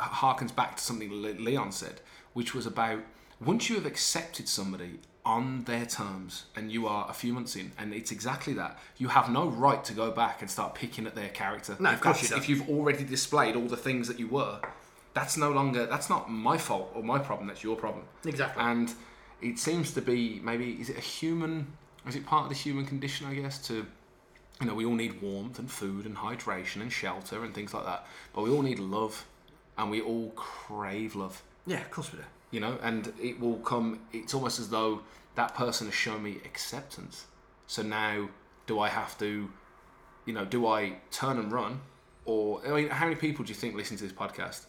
harkens 0.00 0.54
back 0.54 0.76
to 0.76 0.82
something 0.82 1.10
Leon 1.44 1.72
said, 1.72 2.00
which 2.32 2.54
was 2.54 2.66
about 2.66 3.00
once 3.40 3.68
you 3.68 3.76
have 3.76 3.86
accepted 3.86 4.48
somebody 4.48 5.00
on 5.24 5.64
their 5.64 5.84
terms 5.84 6.46
and 6.56 6.72
you 6.72 6.86
are 6.88 7.06
a 7.10 7.12
few 7.12 7.32
months 7.34 7.54
in, 7.54 7.72
and 7.78 7.92
it's 7.92 8.10
exactly 8.10 8.54
that, 8.54 8.78
you 8.96 9.08
have 9.08 9.30
no 9.30 9.48
right 9.48 9.84
to 9.84 9.92
go 9.92 10.10
back 10.10 10.40
and 10.40 10.50
start 10.50 10.74
picking 10.74 11.06
at 11.06 11.14
their 11.14 11.28
character. 11.28 11.76
No, 11.78 11.90
if 11.90 11.96
of 11.96 12.00
course 12.00 12.22
you 12.22 12.28
don't. 12.30 12.38
If 12.38 12.48
you've 12.48 12.68
already 12.70 13.04
displayed 13.04 13.54
all 13.54 13.66
the 13.66 13.76
things 13.76 14.08
that 14.08 14.18
you 14.18 14.26
were, 14.28 14.60
that's 15.18 15.36
no 15.36 15.50
longer 15.50 15.84
that's 15.86 16.08
not 16.08 16.30
my 16.30 16.56
fault 16.56 16.92
or 16.94 17.02
my 17.02 17.18
problem. 17.18 17.48
That's 17.48 17.64
your 17.64 17.74
problem. 17.74 18.04
Exactly. 18.24 18.62
And 18.62 18.94
it 19.42 19.58
seems 19.58 19.92
to 19.94 20.00
be 20.00 20.40
maybe 20.44 20.72
is 20.80 20.90
it 20.90 20.96
a 20.96 21.00
human? 21.00 21.66
Is 22.06 22.14
it 22.14 22.24
part 22.24 22.44
of 22.44 22.50
the 22.50 22.54
human 22.54 22.86
condition? 22.86 23.26
I 23.26 23.34
guess 23.34 23.58
to 23.66 23.84
you 24.60 24.66
know 24.66 24.74
we 24.74 24.84
all 24.84 24.94
need 24.94 25.20
warmth 25.20 25.58
and 25.58 25.68
food 25.68 26.06
and 26.06 26.16
hydration 26.16 26.82
and 26.82 26.92
shelter 26.92 27.44
and 27.44 27.52
things 27.52 27.74
like 27.74 27.84
that. 27.84 28.06
But 28.32 28.42
we 28.42 28.50
all 28.50 28.62
need 28.62 28.78
love, 28.78 29.26
and 29.76 29.90
we 29.90 30.00
all 30.00 30.30
crave 30.36 31.16
love. 31.16 31.42
Yeah, 31.66 31.80
of 31.80 31.90
course 31.90 32.12
we 32.12 32.18
do. 32.20 32.24
You 32.52 32.60
know, 32.60 32.78
and 32.80 33.12
it 33.20 33.40
will 33.40 33.58
come. 33.58 34.00
It's 34.12 34.34
almost 34.34 34.60
as 34.60 34.70
though 34.70 35.00
that 35.34 35.54
person 35.56 35.88
has 35.88 35.94
shown 35.94 36.22
me 36.22 36.36
acceptance. 36.44 37.26
So 37.66 37.82
now, 37.82 38.28
do 38.66 38.78
I 38.78 38.88
have 38.88 39.18
to? 39.18 39.50
You 40.26 40.32
know, 40.32 40.44
do 40.44 40.68
I 40.68 40.98
turn 41.10 41.38
and 41.38 41.50
run, 41.50 41.80
or 42.24 42.60
I 42.64 42.70
mean, 42.70 42.88
how 42.88 43.06
many 43.06 43.16
people 43.16 43.44
do 43.44 43.48
you 43.48 43.56
think 43.56 43.74
listen 43.74 43.96
to 43.96 44.04
this 44.04 44.12
podcast? 44.12 44.66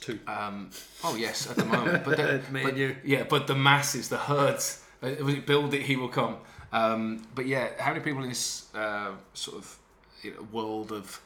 Two. 0.00 0.18
Um, 0.26 0.70
oh 1.04 1.14
yes, 1.14 1.50
at 1.50 1.56
the 1.56 1.64
moment, 1.64 2.04
but, 2.04 2.16
the, 2.16 2.42
Me 2.50 2.62
but 2.62 2.70
and 2.70 2.78
you. 2.78 2.96
yeah, 3.04 3.24
but 3.28 3.46
the 3.46 3.54
masses, 3.54 4.08
the 4.08 4.16
herds, 4.16 4.82
uh, 5.02 5.10
build 5.46 5.74
it, 5.74 5.82
he 5.82 5.96
will 5.96 6.08
come. 6.08 6.36
Um, 6.72 7.26
but 7.34 7.46
yeah, 7.46 7.68
how 7.78 7.92
many 7.92 8.02
people 8.02 8.22
in 8.22 8.30
this 8.30 8.74
uh, 8.74 9.10
sort 9.34 9.58
of 9.58 9.78
you 10.22 10.32
know, 10.32 10.46
world 10.52 10.92
of 10.92 11.20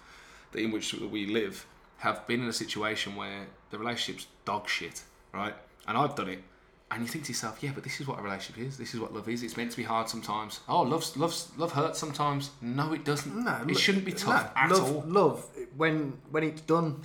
in 0.54 0.70
which 0.70 0.94
we 0.94 1.26
live 1.26 1.66
have 1.98 2.26
been 2.26 2.40
in 2.42 2.48
a 2.48 2.52
situation 2.52 3.16
where 3.16 3.46
the 3.70 3.78
relationship's 3.78 4.26
dog 4.44 4.68
shit, 4.68 5.02
right? 5.32 5.54
And 5.86 5.96
I've 5.98 6.14
done 6.14 6.28
it, 6.28 6.42
and 6.90 7.02
you 7.02 7.08
think 7.08 7.24
to 7.24 7.32
yourself, 7.32 7.58
yeah, 7.62 7.72
but 7.74 7.82
this 7.84 8.00
is 8.00 8.06
what 8.06 8.18
a 8.18 8.22
relationship 8.22 8.62
is. 8.62 8.76
This 8.78 8.94
is 8.94 9.00
what 9.00 9.12
love 9.12 9.28
is. 9.28 9.42
It's 9.42 9.56
meant 9.56 9.70
to 9.72 9.76
be 9.76 9.82
hard 9.82 10.08
sometimes. 10.08 10.60
Oh, 10.68 10.82
love's 10.82 11.16
love's 11.16 11.50
love 11.56 11.72
hurts 11.72 11.98
sometimes. 11.98 12.50
No, 12.60 12.92
it 12.92 13.04
doesn't. 13.04 13.44
No, 13.44 13.56
it 13.62 13.68
lo- 13.68 13.74
shouldn't 13.74 14.04
be 14.04 14.12
tough 14.12 14.50
no, 14.54 14.60
at 14.60 14.70
love, 14.70 14.96
all. 14.96 15.04
Love, 15.06 15.46
when 15.76 16.18
when 16.30 16.44
it's 16.44 16.60
done, 16.62 17.02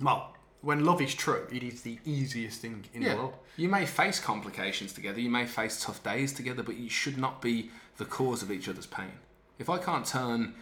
well, 0.00 0.35
when 0.62 0.84
love 0.84 1.00
is 1.00 1.14
true, 1.14 1.46
it 1.52 1.62
is 1.62 1.82
the 1.82 1.98
easiest 2.04 2.60
thing 2.60 2.84
in 2.92 3.02
the 3.02 3.14
world. 3.14 3.34
You 3.56 3.68
may 3.68 3.86
face 3.86 4.18
complications 4.20 4.92
together, 4.92 5.20
you 5.20 5.30
may 5.30 5.46
face 5.46 5.82
tough 5.84 6.02
days 6.02 6.32
together, 6.32 6.62
but 6.62 6.76
you 6.76 6.88
should 6.88 7.18
not 7.18 7.40
be 7.40 7.70
the 7.98 8.04
cause 8.04 8.42
of 8.42 8.50
each 8.50 8.68
other's 8.68 8.86
pain. 8.86 9.12
If 9.58 9.70
I 9.70 9.78
can't 9.78 10.04
turn, 10.04 10.54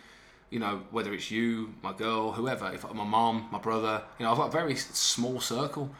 you 0.50 0.58
know, 0.60 0.82
whether 0.90 1.12
it's 1.12 1.30
you, 1.30 1.74
my 1.82 1.92
girl, 1.92 2.32
whoever, 2.32 2.70
if 2.72 2.84
my 2.92 3.04
mom, 3.04 3.48
my 3.50 3.58
brother, 3.58 4.02
you 4.18 4.24
know, 4.24 4.30
I've 4.32 4.36
got 4.38 4.48
a 4.48 4.52
very 4.52 4.76
small 4.76 5.40
circle 5.40 5.90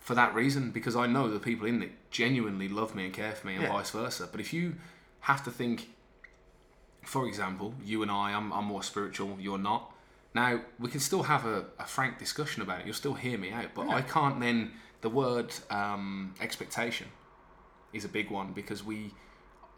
for 0.00 0.14
that 0.14 0.34
reason 0.34 0.70
because 0.70 0.96
I 0.96 1.06
know 1.06 1.28
the 1.28 1.38
people 1.40 1.66
in 1.66 1.82
it 1.82 1.92
genuinely 2.10 2.68
love 2.68 2.94
me 2.94 3.04
and 3.04 3.12
care 3.14 3.32
for 3.32 3.46
me 3.46 3.54
and 3.54 3.62
Yeah. 3.64 3.72
vice 3.72 3.90
versa. 3.90 4.28
But 4.30 4.40
if 4.40 4.52
you 4.52 4.76
have 5.20 5.44
to 5.44 5.50
think, 5.50 5.88
for 7.04 7.26
example, 7.28 7.74
you 7.84 8.02
and 8.02 8.10
I, 8.10 8.32
I'm, 8.32 8.52
I'm 8.52 8.64
more 8.64 8.82
spiritual, 8.82 9.36
you're 9.38 9.58
not. 9.58 9.92
Now, 10.36 10.60
we 10.78 10.90
can 10.90 11.00
still 11.00 11.22
have 11.22 11.46
a, 11.46 11.64
a 11.78 11.86
frank 11.86 12.18
discussion 12.18 12.60
about 12.60 12.80
it. 12.80 12.84
You'll 12.84 12.94
still 12.94 13.14
hear 13.14 13.38
me 13.38 13.52
out. 13.52 13.70
But 13.74 13.88
I 13.88 14.02
can't 14.02 14.38
then, 14.38 14.72
the 15.00 15.08
word 15.08 15.54
um, 15.70 16.34
expectation 16.42 17.06
is 17.94 18.04
a 18.04 18.08
big 18.08 18.30
one 18.30 18.52
because 18.52 18.84
we, 18.84 19.14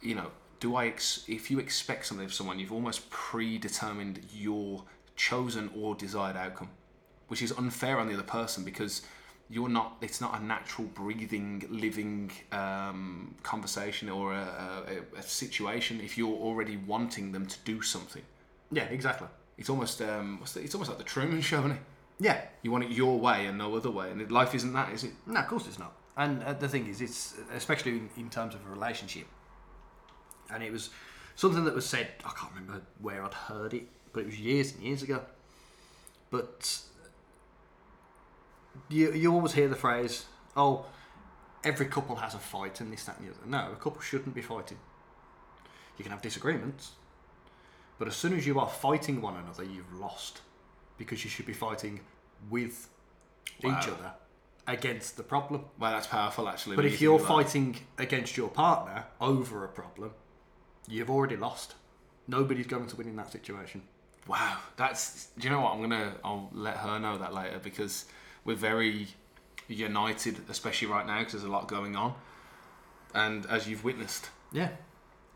you 0.03 0.17
know, 0.17 0.33
do 0.59 0.75
I 0.75 0.89
ex- 0.89 1.25
if 1.29 1.49
you 1.49 1.61
expect 1.61 2.07
something 2.07 2.27
of 2.27 2.35
someone, 2.35 2.59
you've 2.59 2.73
almost 2.73 3.09
predetermined 3.09 4.19
your 4.35 4.83
chosen 5.15 5.71
or 5.77 5.95
desired 5.95 6.37
outcome, 6.37 6.71
which 7.29 7.41
is 7.41 7.53
unfair 7.53 8.01
on 8.01 8.09
the 8.09 8.15
other 8.15 8.25
person 8.25 8.65
because 8.65 9.03
you're 9.49 9.69
not. 9.69 9.99
It's 10.01 10.21
not 10.21 10.41
a 10.41 10.45
natural, 10.45 10.89
breathing, 10.89 11.69
living 11.71 12.33
um, 12.51 13.37
conversation 13.45 14.09
or 14.09 14.33
a, 14.33 15.05
a, 15.15 15.19
a 15.21 15.23
situation. 15.23 16.01
If 16.01 16.19
you're 16.19 16.37
already 16.49 16.77
wanting 16.79 17.31
them 17.31 17.47
to 17.47 17.57
do 17.65 17.81
something, 17.81 18.23
Yeah, 18.73 18.87
exactly. 18.87 19.29
It's 19.59 19.69
almost 19.69 20.01
um, 20.01 20.39
what's 20.39 20.53
the, 20.53 20.61
it's 20.63 20.75
almost 20.75 20.91
like 20.91 20.99
the 20.99 21.05
Truman 21.05 21.41
Show, 21.41 21.59
isn't 21.59 21.73
it? 21.73 21.81
Yeah. 22.21 22.41
You 22.63 22.71
want 22.71 22.85
it 22.85 22.91
your 22.91 23.19
way 23.19 23.47
and 23.47 23.59
no 23.59 23.75
other 23.77 23.91
way, 23.91 24.11
and 24.11 24.31
life 24.31 24.55
isn't 24.55 24.73
that, 24.73 24.93
is 24.93 25.05
it? 25.05 25.13
No, 25.27 25.41
of 25.41 25.47
course 25.49 25.67
it's 25.67 25.79
not. 25.79 25.93
And 26.17 26.43
uh, 26.43 26.53
the 26.53 26.69
thing 26.69 26.87
is, 26.89 27.01
it's 27.01 27.35
especially 27.55 27.93
in, 27.93 28.11
in 28.17 28.31
terms 28.31 28.55
of 28.55 28.65
a 28.67 28.71
relationship. 28.71 29.27
And 30.51 30.63
it 30.63 30.73
was 30.73 30.91
something 31.37 31.65
that 31.65 31.75
was 31.75 31.87
said. 31.87 32.09
I 32.25 32.31
can't 32.31 32.53
remember 32.55 32.83
where 33.01 33.23
I'd 33.23 33.35
heard 33.35 33.75
it, 33.75 33.89
but 34.13 34.21
it 34.21 34.27
was 34.27 34.41
years 34.41 34.75
and 34.75 34.83
years 34.83 35.03
ago. 35.03 35.23
But 36.31 36.81
you 38.89 39.13
you 39.13 39.33
always 39.33 39.53
hear 39.53 39.69
the 39.69 39.77
phrase, 39.77 40.25
"Oh, 40.57 40.87
every 41.63 41.87
couple 41.87 42.17
has 42.17 42.35
a 42.35 42.39
fight," 42.39 42.81
and 42.81 42.93
this, 42.93 43.05
that, 43.05 43.19
and 43.19 43.29
the 43.29 43.33
other. 43.33 43.47
No, 43.47 43.73
a 43.73 43.77
couple 43.77 44.01
shouldn't 44.01 44.35
be 44.35 44.43
fighting. 44.43 44.79
You 45.97 46.05
can 46.05 46.13
have 46.13 46.23
disagreements, 46.23 46.93
but 47.99 48.09
as 48.09 48.17
soon 48.17 48.33
as 48.37 48.47
you 48.47 48.59
are 48.61 48.69
fighting 48.69 49.21
one 49.21 49.37
another, 49.37 49.65
you've 49.65 49.93
lost, 49.95 50.41
because 50.97 51.25
you 51.25 51.31
should 51.31 51.47
be 51.47 51.53
fighting 51.53 52.01
with 52.51 52.89
each 53.61 53.89
other 53.89 54.13
against 54.67 55.17
the 55.17 55.23
problem. 55.23 55.65
Well, 55.79 55.91
that's 55.93 56.07
powerful 56.07 56.49
actually. 56.49 56.77
But 56.77 56.85
if 56.85 57.01
you 57.01 57.11
you're 57.11 57.19
fighting 57.19 57.77
against 57.99 58.37
your 58.37 58.49
partner 58.49 59.05
over 59.21 59.65
a 59.65 59.69
problem, 59.69 60.13
you've 60.87 61.11
already 61.11 61.37
lost. 61.37 61.75
Nobody's 62.27 62.67
going 62.67 62.87
to 62.87 62.97
win 62.97 63.09
in 63.09 63.17
that 63.17 63.33
situation. 63.33 63.83
Wow, 64.27 64.59
that's. 64.77 65.29
Do 65.39 65.49
you 65.49 65.51
know 65.55 65.63
what? 65.63 65.73
I'm 65.73 65.81
gonna. 65.81 66.13
I'll 66.23 66.51
let 66.53 66.77
her 66.77 66.99
know 66.99 67.17
that 67.17 67.33
later 67.33 67.59
because 67.63 68.05
we're 68.45 68.57
very 68.57 69.09
united, 69.69 70.39
especially 70.51 70.89
right 70.89 71.07
now 71.07 71.19
because 71.21 71.33
there's 71.33 71.45
a 71.45 71.49
lot 71.51 71.67
going 71.69 71.97
on. 71.97 72.15
And 73.15 73.47
as 73.47 73.67
you've 73.67 73.85
witnessed, 73.85 74.29
Yeah. 74.53 74.69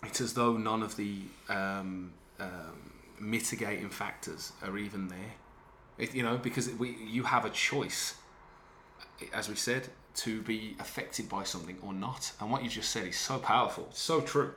it's 0.05 0.21
as 0.21 0.35
though 0.35 0.57
none 0.59 0.83
of 0.83 0.97
the 0.97 1.23
um, 1.49 2.13
um, 2.43 2.93
mitigating 3.21 3.89
factors 3.91 4.53
are 4.63 4.77
even 4.79 5.09
there. 5.09 5.33
It, 5.99 6.15
you 6.15 6.23
know, 6.23 6.37
because 6.39 6.69
we 6.71 6.97
you 7.17 7.23
have 7.25 7.45
a 7.45 7.51
choice, 7.51 8.15
as 9.33 9.49
we 9.49 9.55
said, 9.57 9.89
to 10.17 10.43
be 10.43 10.77
affected 10.81 11.29
by 11.29 11.45
something 11.45 11.77
or 11.83 11.93
not. 11.93 12.33
And 12.41 12.51
what 12.51 12.63
you 12.65 12.69
just 12.71 12.91
said 12.91 13.07
is 13.07 13.17
so 13.17 13.39
powerful, 13.39 13.89
so 13.93 14.21
true. 14.21 14.53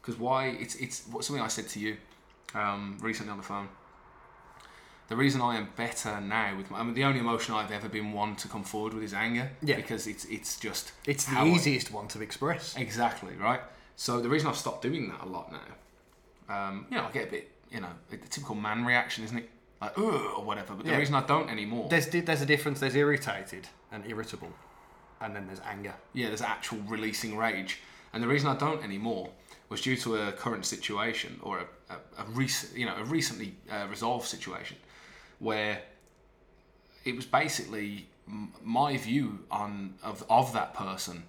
Because 0.00 0.18
why? 0.18 0.46
It's 0.48 0.74
it's 0.76 0.96
something 1.20 1.40
I 1.40 1.48
said 1.48 1.68
to 1.70 1.78
you 1.80 1.96
um, 2.54 2.98
recently 3.00 3.30
on 3.32 3.38
the 3.38 3.42
phone. 3.44 3.68
The 5.08 5.16
reason 5.16 5.42
I 5.42 5.56
am 5.56 5.68
better 5.76 6.18
now 6.20 6.56
with 6.56 6.70
my, 6.70 6.78
I 6.78 6.82
mean, 6.82 6.94
the 6.94 7.04
only 7.04 7.20
emotion 7.20 7.54
I've 7.54 7.70
ever 7.70 7.90
been 7.90 8.12
one 8.12 8.36
to 8.36 8.48
come 8.48 8.64
forward 8.64 8.94
with 8.94 9.02
is 9.02 9.12
anger. 9.12 9.50
Yeah. 9.62 9.76
Because 9.76 10.06
it's 10.06 10.24
it's 10.26 10.58
just 10.58 10.92
It's 11.06 11.24
the 11.26 11.32
how 11.32 11.44
I- 11.44 11.48
easiest 11.48 11.92
one 11.92 12.08
to 12.08 12.22
express. 12.22 12.74
Exactly 12.76 13.34
right. 13.36 13.60
So 13.96 14.20
the 14.20 14.28
reason 14.30 14.48
I've 14.48 14.56
stopped 14.56 14.82
doing 14.82 15.08
that 15.10 15.20
a 15.22 15.26
lot 15.26 15.52
now, 15.52 15.60
um, 16.48 16.86
you 16.90 16.96
know, 16.96 17.04
I 17.04 17.10
get 17.10 17.28
a 17.28 17.30
bit, 17.30 17.50
you 17.70 17.80
know, 17.80 17.88
a 18.12 18.16
typical 18.16 18.54
man 18.54 18.84
reaction, 18.84 19.24
isn't 19.24 19.38
it? 19.38 19.50
Like, 19.80 19.98
ugh, 19.98 20.04
or 20.38 20.44
whatever. 20.44 20.74
But 20.74 20.84
the 20.86 20.92
Yeah. 20.92 20.98
reason 20.98 21.14
I 21.14 21.22
don't 21.26 21.48
anymore, 21.50 21.88
There's 21.90 22.06
di- 22.06 22.20
there's 22.20 22.40
a 22.42 22.46
difference. 22.46 22.80
There's 22.80 22.94
irritated 22.94 23.68
and 23.92 24.06
irritable, 24.06 24.52
and 25.20 25.34
then 25.34 25.46
there's 25.46 25.60
anger. 25.60 25.94
yeah, 26.12 26.28
there's 26.28 26.42
actual 26.42 26.78
releasing 26.86 27.36
rage. 27.36 27.80
And 28.12 28.22
the 28.22 28.28
reason 28.28 28.48
I 28.48 28.56
don't 28.56 28.82
anymore 28.84 29.30
was 29.68 29.80
due 29.80 29.96
to 29.96 30.16
a 30.16 30.32
current 30.32 30.64
situation 30.66 31.40
or 31.42 31.58
a, 31.58 31.94
a, 31.94 32.22
a 32.22 32.24
recent, 32.26 32.76
you 32.78 32.86
know, 32.86 32.94
a 32.96 33.04
recently 33.04 33.56
uh, 33.70 33.86
resolved 33.90 34.26
situation 34.28 34.76
where 35.40 35.82
it 37.04 37.16
was 37.16 37.26
basically 37.26 38.06
m- 38.28 38.52
my 38.62 38.96
view 38.96 39.40
on 39.50 39.94
of 40.02 40.24
of 40.30 40.52
that 40.52 40.74
person 40.74 41.24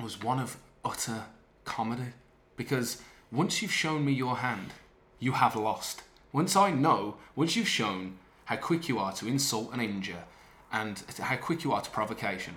was 0.00 0.22
one 0.22 0.38
of 0.38 0.56
utter 0.84 1.24
comedy 1.64 2.12
because 2.56 3.02
once 3.32 3.60
you've 3.62 3.72
shown 3.72 4.04
me 4.04 4.12
your 4.12 4.36
hand, 4.36 4.72
you 5.18 5.32
have 5.32 5.56
lost. 5.56 6.02
Once 6.32 6.56
I 6.56 6.70
know, 6.70 7.16
once 7.34 7.56
you've 7.56 7.68
shown 7.68 8.18
how 8.46 8.56
quick 8.56 8.88
you 8.88 8.98
are 8.98 9.12
to 9.14 9.26
insult 9.26 9.70
and 9.72 9.82
injure, 9.82 10.24
and 10.72 11.02
how 11.20 11.36
quick 11.36 11.64
you 11.64 11.72
are 11.72 11.80
to 11.80 11.90
provocation, 11.90 12.56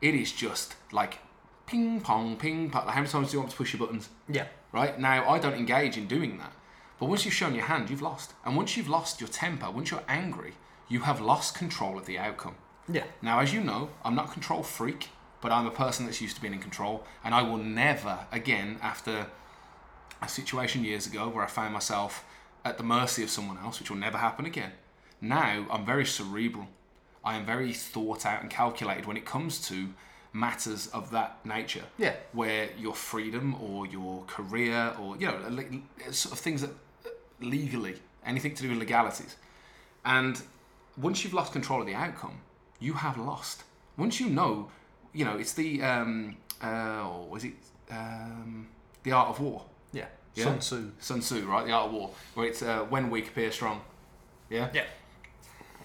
it 0.00 0.14
is 0.14 0.32
just 0.32 0.76
like 0.92 1.18
ping 1.66 2.00
pong, 2.00 2.36
ping 2.36 2.70
pong. 2.70 2.88
How 2.88 2.96
many 2.96 3.08
times 3.08 3.30
do 3.30 3.34
you 3.34 3.40
want 3.40 3.50
to 3.52 3.56
push 3.56 3.72
your 3.72 3.80
buttons? 3.80 4.08
Yeah. 4.28 4.46
right? 4.72 4.98
Now, 4.98 5.28
I 5.28 5.38
don't 5.38 5.54
engage 5.54 5.96
in 5.96 6.06
doing 6.06 6.38
that. 6.38 6.52
But 6.98 7.08
once 7.08 7.24
you've 7.24 7.34
shown 7.34 7.54
your 7.54 7.64
hand, 7.64 7.88
you've 7.88 8.02
lost. 8.02 8.34
And 8.44 8.56
once 8.56 8.76
you've 8.76 8.88
lost 8.88 9.20
your 9.20 9.28
temper, 9.28 9.70
once 9.70 9.90
you're 9.90 10.02
angry, 10.08 10.54
you 10.88 11.00
have 11.00 11.20
lost 11.20 11.54
control 11.54 11.96
of 11.96 12.06
the 12.06 12.18
outcome. 12.18 12.56
Yeah. 12.92 13.04
Now, 13.22 13.40
as 13.40 13.54
you 13.54 13.62
know, 13.62 13.90
I'm 14.04 14.14
not 14.14 14.28
a 14.28 14.32
control 14.32 14.62
freak, 14.62 15.08
but 15.40 15.52
I'm 15.52 15.66
a 15.66 15.70
person 15.70 16.04
that's 16.04 16.20
used 16.20 16.36
to 16.36 16.42
being 16.42 16.52
in 16.54 16.60
control. 16.60 17.04
And 17.24 17.34
I 17.34 17.42
will 17.42 17.56
never, 17.56 18.26
again, 18.32 18.78
after 18.82 19.26
a 20.22 20.28
situation 20.28 20.84
years 20.84 21.06
ago 21.06 21.28
where 21.28 21.44
I 21.44 21.48
found 21.48 21.72
myself 21.72 22.24
at 22.64 22.76
the 22.76 22.84
mercy 22.84 23.22
of 23.22 23.30
someone 23.30 23.58
else, 23.58 23.78
which 23.80 23.90
will 23.90 23.96
never 23.98 24.18
happen 24.18 24.44
again. 24.46 24.72
Now, 25.20 25.66
I'm 25.70 25.84
very 25.86 26.04
cerebral. 26.06 26.68
I 27.24 27.36
am 27.36 27.44
very 27.46 27.72
thought 27.72 28.24
out 28.26 28.40
and 28.42 28.50
calculated 28.50 29.06
when 29.06 29.16
it 29.16 29.24
comes 29.24 29.66
to 29.68 29.88
matters 30.32 30.86
of 30.88 31.10
that 31.10 31.44
nature 31.44 31.82
Yeah. 31.98 32.14
where 32.32 32.68
your 32.78 32.94
freedom 32.94 33.56
or 33.60 33.84
your 33.86 34.22
career 34.26 34.94
or 35.00 35.16
you 35.16 35.26
know 35.26 35.40
sort 36.12 36.32
of 36.32 36.38
things 36.38 36.60
that 36.60 36.70
legally 37.40 37.96
anything 38.24 38.54
to 38.54 38.62
do 38.62 38.68
with 38.68 38.78
legalities 38.78 39.34
and 40.04 40.40
once 40.96 41.24
you've 41.24 41.34
lost 41.34 41.52
control 41.52 41.80
of 41.80 41.86
the 41.88 41.94
outcome 41.96 42.38
you 42.78 42.92
have 42.92 43.18
lost 43.18 43.64
once 43.96 44.20
you 44.20 44.28
know 44.28 44.70
you 45.12 45.24
know 45.24 45.36
it's 45.36 45.54
the 45.54 45.82
um 45.82 46.36
uh 46.62 47.08
or 47.08 47.36
is 47.36 47.44
it 47.44 47.54
um 47.90 48.68
the 49.02 49.10
art 49.10 49.30
of 49.30 49.40
war 49.40 49.64
Yeah. 49.92 50.06
Yeah. 50.34 50.44
Sun 50.44 50.58
Tzu. 50.60 50.90
sun 51.00 51.20
tzu 51.20 51.46
right 51.46 51.66
the 51.66 51.72
art 51.72 51.86
of 51.86 51.92
war 51.92 52.10
where 52.34 52.46
it's 52.46 52.62
uh, 52.62 52.80
when 52.88 53.10
weak 53.10 53.28
appear 53.28 53.50
strong 53.50 53.80
yeah 54.48 54.68
Yeah. 54.72 54.84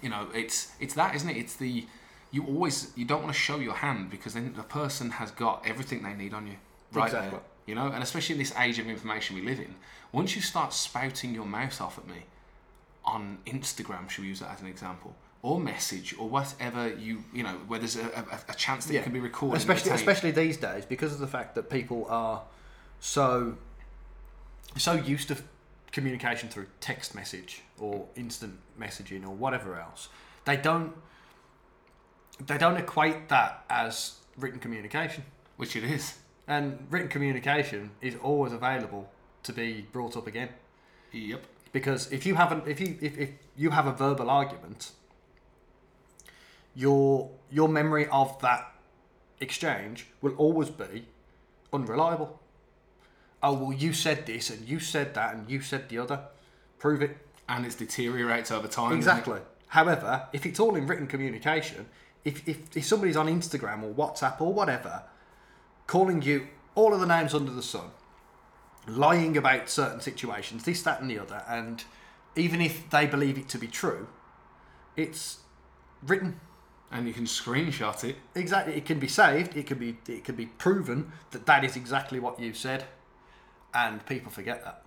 you 0.02 0.10
know 0.10 0.28
it's 0.36 0.72
it's 0.80 0.94
that 0.94 1.16
isn't 1.16 1.30
it 1.30 1.38
it's 1.38 1.56
the 1.56 1.86
you 2.32 2.44
always 2.46 2.92
you 2.96 3.06
don't 3.06 3.24
want 3.24 3.34
to 3.34 3.40
show 3.40 3.58
your 3.58 3.74
hand 3.74 4.10
because 4.12 4.34
then 4.36 4.54
the 4.56 4.64
person 4.64 5.10
has 5.12 5.32
got 5.32 5.64
everything 5.66 6.04
they 6.04 6.14
need 6.14 6.34
on 6.34 6.46
you 6.48 6.56
right 6.94 7.06
Exactly. 7.08 7.32
there 7.32 7.40
you 7.66 7.74
know 7.76 7.88
and 7.88 8.04
especially 8.04 8.34
in 8.34 8.40
this 8.40 8.54
age 8.60 8.78
of 8.78 8.88
information 8.88 9.36
we 9.36 9.42
live 9.42 9.60
in 9.60 9.74
once 10.12 10.36
you 10.36 10.42
start 10.42 10.74
spouting 10.74 11.34
your 11.34 11.46
mouth 11.46 11.82
off 11.82 11.98
at 11.98 12.08
me 12.08 12.22
on 13.04 13.40
instagram 13.48 14.10
should 14.10 14.22
we 14.24 14.28
use 14.28 14.40
that 14.40 14.52
as 14.52 14.62
an 14.62 14.68
example 14.68 15.16
or 15.42 15.60
message 15.60 16.16
or 16.20 16.28
whatever 16.30 16.90
you 16.96 17.24
you 17.34 17.42
know 17.44 17.56
where 17.68 17.80
there's 17.80 17.96
a, 17.98 18.06
a, 18.48 18.52
a 18.52 18.56
chance 18.56 18.86
that 18.86 18.94
Yeah. 18.94 19.00
you 19.00 19.04
can 19.06 19.14
be 19.14 19.20
recorded 19.20 19.58
especially 19.58 19.92
especially 19.92 20.32
these 20.32 20.58
days 20.58 20.86
because 20.86 21.14
of 21.14 21.20
the 21.20 21.28
fact 21.28 21.56
that 21.56 21.70
people 21.70 22.06
are 22.10 22.42
so 23.00 23.58
so 24.78 24.94
used 24.94 25.28
to 25.30 25.38
communication 25.92 26.50
through 26.50 26.68
text 26.82 27.16
message 27.16 27.62
or 27.80 28.06
instant 28.16 28.60
messaging 28.80 29.24
or 29.24 29.30
whatever 29.30 29.80
else. 29.80 30.10
They 30.46 30.58
don't 30.58 30.94
they 32.46 32.58
don't 32.58 32.76
equate 32.76 33.30
that 33.30 33.64
as 33.70 34.16
written 34.38 34.60
communication. 34.60 35.24
Which 35.58 35.76
it 35.76 35.86
is. 35.86 36.16
And 36.48 36.86
written 36.90 37.08
communication 37.08 37.92
is 38.02 38.16
always 38.22 38.52
available 38.52 39.10
to 39.44 39.54
be 39.54 39.86
brought 39.92 40.18
up 40.18 40.28
again. 40.28 40.50
Yep. 41.14 41.46
Because 41.72 42.12
if 42.12 42.26
you 42.26 42.36
haven't 42.36 42.68
if 42.68 42.80
you 42.80 42.98
if, 43.02 43.18
if 43.18 43.30
you 43.56 43.70
have 43.70 43.88
a 43.88 43.94
verbal 43.94 44.30
argument 44.30 44.92
your 46.76 47.32
your 47.50 47.70
memory 47.70 48.08
of 48.12 48.40
that 48.42 48.74
exchange 49.40 50.08
will 50.22 50.36
always 50.36 50.70
be 50.70 51.06
unreliable 51.74 52.40
oh 53.46 53.54
well 53.54 53.74
you 53.74 53.94
said 53.94 54.26
this 54.26 54.50
and 54.50 54.68
you 54.68 54.80
said 54.80 55.14
that 55.14 55.34
and 55.34 55.50
you 55.50 55.62
said 55.62 55.88
the 55.90 55.98
other. 55.98 56.20
Prove 56.80 57.02
it. 57.02 57.18
And 57.48 57.66
it 57.66 57.78
deteriorates 57.78 58.52
over 58.52 58.68
time 58.68 58.94
exactly. 58.94 59.40
However 59.68 60.28
if 60.34 60.46
it's 60.46 60.60
all 60.60 60.76
in 60.76 60.88
written 60.88 61.08
communication 61.08 61.86
if, 62.24 62.48
if, 62.48 62.76
if 62.76 62.84
somebody's 62.84 63.16
on 63.16 63.28
instagram 63.28 63.84
or 63.84 63.94
whatsapp 63.94 64.42
or 64.42 64.52
whatever 64.52 65.04
calling 65.86 66.24
you 66.24 66.48
all 66.74 66.94
of 66.94 67.00
the 67.00 67.06
names 67.06 67.34
under 67.34 67.52
the 67.52 67.62
sun 67.62 67.92
lying 68.88 69.38
about 69.38 69.70
certain 69.70 70.00
situations, 70.00 70.64
this, 70.64 70.82
that, 70.84 71.02
and 71.02 71.10
the 71.10 71.20
other, 71.20 71.44
and 71.48 71.84
even 72.36 72.62
if 72.62 72.90
they 72.90 73.06
believe 73.06 73.38
it 73.38 73.50
to 73.50 73.58
be 73.58 73.68
true, 73.68 74.08
it's 74.96 75.40
written. 76.04 76.40
And 76.92 77.08
you 77.08 77.14
can 77.14 77.26
screenshot 77.26 78.04
it. 78.04 78.16
Exactly. 78.36 78.76
It 78.76 78.86
can 78.86 79.00
be 79.00 79.08
saved. 79.08 79.58
It 79.58 79.66
can 79.66 79.80
be 79.80 79.98
it 80.08 80.24
can 80.24 80.36
be 80.36 80.46
proven 80.46 81.12
that 81.32 81.46
that 81.48 81.64
is 81.66 81.76
exactly 81.76 82.20
what 82.20 82.40
you 82.40 82.54
said, 82.54 82.86
and 83.76 84.04
people 84.06 84.32
forget 84.32 84.64
that. 84.64 84.82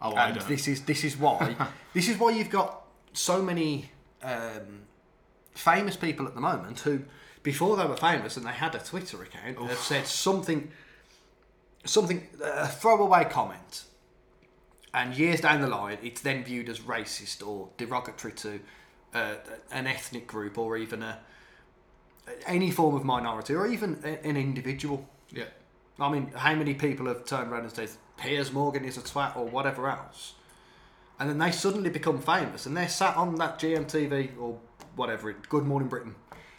oh 0.00 0.14
I 0.14 0.30
don't 0.30 0.46
this 0.48 0.68
is 0.68 0.82
this 0.82 1.04
is 1.04 1.16
why 1.16 1.56
this 1.94 2.08
is 2.08 2.16
why 2.16 2.30
you've 2.30 2.50
got 2.50 2.84
so 3.12 3.42
many 3.42 3.90
um, 4.22 4.82
famous 5.58 5.96
people 5.96 6.26
at 6.26 6.34
the 6.34 6.40
moment 6.40 6.80
who, 6.80 7.00
before 7.42 7.76
they 7.76 7.84
were 7.84 7.96
famous 7.96 8.36
and 8.36 8.46
they 8.46 8.52
had 8.52 8.74
a 8.74 8.78
Twitter 8.78 9.22
account, 9.22 9.58
have 9.58 9.78
said 9.78 10.06
something, 10.06 10.70
something 11.84 12.26
a 12.42 12.68
throwaway 12.68 13.24
comment, 13.24 13.84
and 14.94 15.14
years 15.16 15.40
down 15.40 15.60
the 15.60 15.66
line, 15.66 15.98
it's 16.02 16.20
then 16.20 16.44
viewed 16.44 16.68
as 16.68 16.80
racist 16.80 17.46
or 17.46 17.68
derogatory 17.76 18.32
to 18.34 18.60
uh, 19.14 19.34
an 19.72 19.86
ethnic 19.86 20.26
group 20.26 20.58
or 20.58 20.76
even 20.76 21.02
a 21.02 21.18
any 22.46 22.70
form 22.70 22.94
of 22.94 23.04
minority 23.04 23.54
or 23.54 23.66
even 23.66 23.98
an 24.04 24.36
individual. 24.36 25.08
Yeah. 25.30 25.44
I 25.98 26.10
mean, 26.10 26.30
how 26.34 26.54
many 26.54 26.74
people 26.74 27.06
have 27.06 27.24
turned 27.24 27.50
around 27.50 27.62
and 27.62 27.72
said 27.72 27.90
Piers 28.18 28.52
Morgan 28.52 28.84
is 28.84 28.96
a 28.96 29.00
twat 29.00 29.36
or 29.36 29.46
whatever 29.46 29.88
else, 29.88 30.34
and 31.18 31.28
then 31.30 31.38
they 31.38 31.50
suddenly 31.50 31.90
become 31.90 32.20
famous 32.20 32.66
and 32.66 32.76
they're 32.76 32.88
sat 32.88 33.16
on 33.16 33.36
that 33.36 33.58
GMTV 33.58 34.38
or 34.38 34.58
whatever 34.96 35.32
Good 35.32 35.64
Morning 35.64 35.88
Britain. 35.88 36.14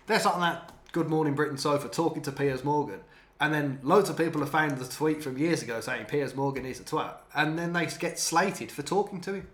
They're 0.07 0.19
sat 0.19 0.33
on 0.33 0.41
that 0.41 0.71
Good 0.91 1.07
Morning 1.09 1.35
Britain 1.35 1.57
sofa 1.57 1.87
talking 1.87 2.21
to 2.23 2.31
Piers 2.31 2.63
Morgan, 2.63 3.01
and 3.39 3.53
then 3.53 3.79
loads 3.83 4.09
of 4.09 4.17
people 4.17 4.41
have 4.41 4.49
found 4.49 4.77
the 4.77 4.85
tweet 4.85 5.21
from 5.21 5.37
years 5.37 5.61
ago 5.61 5.81
saying 5.81 6.05
Piers 6.05 6.35
Morgan 6.35 6.65
is 6.65 6.79
a 6.79 6.83
twat, 6.83 7.15
and 7.35 7.59
then 7.59 7.73
they 7.73 7.85
get 7.85 8.17
slated 8.19 8.71
for 8.71 8.81
talking 8.81 9.21
to 9.21 9.33
him. 9.33 9.47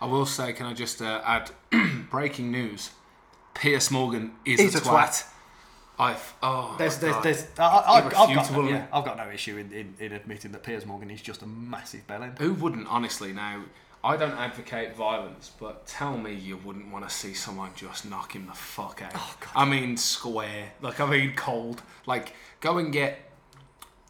I 0.00 0.06
will 0.06 0.26
say, 0.26 0.52
can 0.52 0.66
I 0.66 0.72
just 0.74 1.02
uh, 1.02 1.20
add 1.24 1.50
breaking 2.10 2.50
news? 2.50 2.90
Piers 3.54 3.90
Morgan 3.90 4.32
is 4.44 4.60
He's 4.60 4.74
a, 4.74 4.78
a 4.78 4.80
twat. 4.80 5.08
twat. 5.08 5.26
I've 6.00 6.34
oh 6.42 6.76
There's, 6.78 6.96
there's, 6.96 7.22
there's, 7.22 7.46
I, 7.58 7.82
I've, 7.86 8.10
got 8.10 8.50
no, 8.52 8.68
yeah, 8.68 8.86
I've 8.90 9.04
got 9.04 9.18
no 9.18 9.28
issue 9.30 9.58
in, 9.58 9.70
in, 9.70 9.94
in 10.00 10.12
admitting 10.12 10.50
that 10.52 10.62
Piers 10.62 10.86
Morgan 10.86 11.10
is 11.10 11.20
just 11.20 11.42
a 11.42 11.46
massive 11.46 12.06
bellend. 12.06 12.38
Who 12.38 12.54
wouldn't, 12.54 12.86
honestly? 12.88 13.34
Now, 13.34 13.64
I 14.02 14.16
don't 14.16 14.32
advocate 14.32 14.96
violence, 14.96 15.50
but 15.60 15.86
tell 15.86 16.16
me 16.16 16.32
you 16.32 16.56
wouldn't 16.56 16.90
want 16.90 17.06
to 17.06 17.14
see 17.14 17.34
someone 17.34 17.72
just 17.76 18.08
knock 18.08 18.34
him 18.34 18.46
the 18.46 18.54
fuck 18.54 19.02
out. 19.02 19.12
Oh, 19.14 19.36
God. 19.40 19.50
I 19.54 19.66
mean, 19.66 19.98
square. 19.98 20.72
Like, 20.80 21.00
I 21.00 21.10
mean, 21.10 21.34
cold. 21.36 21.82
Like, 22.06 22.32
go 22.60 22.78
and 22.78 22.94
get, 22.94 23.18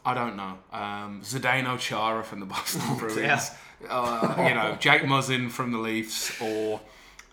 I 0.05 0.13
don't 0.13 0.37
know, 0.37 0.59
um, 0.71 1.21
Zdeno 1.23 1.77
Chara 1.77 2.23
from 2.23 2.39
the 2.39 2.45
Boston 2.53 2.97
Bruins. 2.97 3.17
yeah. 3.17 3.43
Uh, 3.89 4.35
you 4.47 4.53
know, 4.55 4.77
Jake 4.79 5.01
Muzzin 5.01 5.51
from 5.51 5.73
the 5.73 5.79
Leafs, 5.79 6.39
or 6.41 6.79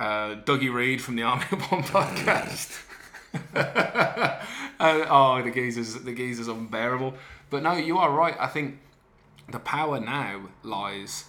uh, 0.01 0.35
Dougie 0.45 0.73
Reed 0.73 1.01
from 1.01 1.15
the 1.15 1.23
Army 1.23 1.45
of 1.53 1.63
One 1.71 1.83
podcast. 1.85 2.87
Oh, 4.81 5.41
the 5.43 5.51
geezer's 5.51 5.95
the 5.95 6.13
geezer's 6.15 6.49
unbearable. 6.49 7.15
But 7.51 7.63
no, 7.63 7.73
you 7.75 7.99
are 7.99 8.11
right. 8.11 8.37
I 8.39 8.47
think 8.47 8.79
the 9.51 9.59
power 9.59 9.99
now 9.99 10.43
lies 10.63 11.25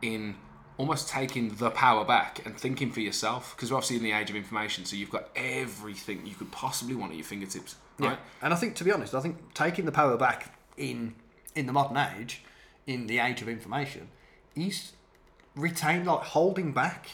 in 0.00 0.36
almost 0.78 1.08
taking 1.08 1.54
the 1.56 1.70
power 1.70 2.04
back 2.04 2.44
and 2.46 2.56
thinking 2.58 2.90
for 2.92 3.00
yourself. 3.00 3.54
Because 3.54 3.70
we're 3.70 3.76
obviously 3.76 3.96
in 3.96 4.02
the 4.02 4.12
age 4.12 4.30
of 4.30 4.36
information, 4.36 4.84
so 4.84 4.96
you've 4.96 5.10
got 5.10 5.28
everything 5.36 6.26
you 6.26 6.34
could 6.34 6.50
possibly 6.52 6.94
want 6.94 7.12
at 7.12 7.18
your 7.18 7.24
fingertips. 7.26 7.76
Right? 7.98 8.18
And 8.42 8.52
I 8.52 8.56
think, 8.56 8.74
to 8.76 8.84
be 8.84 8.92
honest, 8.92 9.14
I 9.14 9.20
think 9.20 9.54
taking 9.54 9.84
the 9.86 9.92
power 9.92 10.16
back 10.16 10.58
in 10.76 11.14
in 11.54 11.66
the 11.66 11.72
modern 11.72 11.96
age, 11.98 12.42
in 12.86 13.06
the 13.08 13.18
age 13.18 13.42
of 13.42 13.48
information, 13.48 14.08
is 14.54 14.92
retain 15.54 16.04
like 16.04 16.20
holding 16.20 16.72
back 16.72 17.08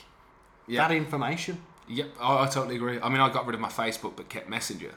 Yeah. 0.67 0.87
that 0.87 0.95
information. 0.95 1.61
Yep, 1.89 2.09
I, 2.21 2.45
I 2.45 2.47
totally 2.49 2.77
agree. 2.77 2.99
I 3.01 3.09
mean, 3.09 3.21
I 3.21 3.31
got 3.33 3.47
rid 3.47 3.55
of 3.55 3.61
my 3.61 3.69
Facebook 3.69 4.17
but 4.17 4.29
kept 4.29 4.49
Messenger, 4.49 4.93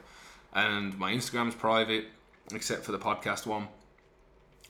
and 0.54 0.98
my 0.98 1.12
Instagram's 1.12 1.54
private 1.54 2.06
except 2.52 2.84
for 2.84 2.92
the 2.92 2.98
podcast 2.98 3.46
one, 3.46 3.68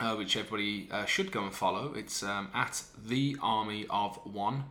uh, 0.01 0.15
which 0.15 0.37
everybody 0.37 0.89
uh, 0.91 1.05
should 1.05 1.31
go 1.31 1.43
and 1.45 1.55
follow. 1.55 1.93
It's 1.95 2.23
um, 2.23 2.49
at 2.55 2.83
the 3.05 3.37
Army 3.43 3.87
of 3.91 4.17
One, 4.25 4.65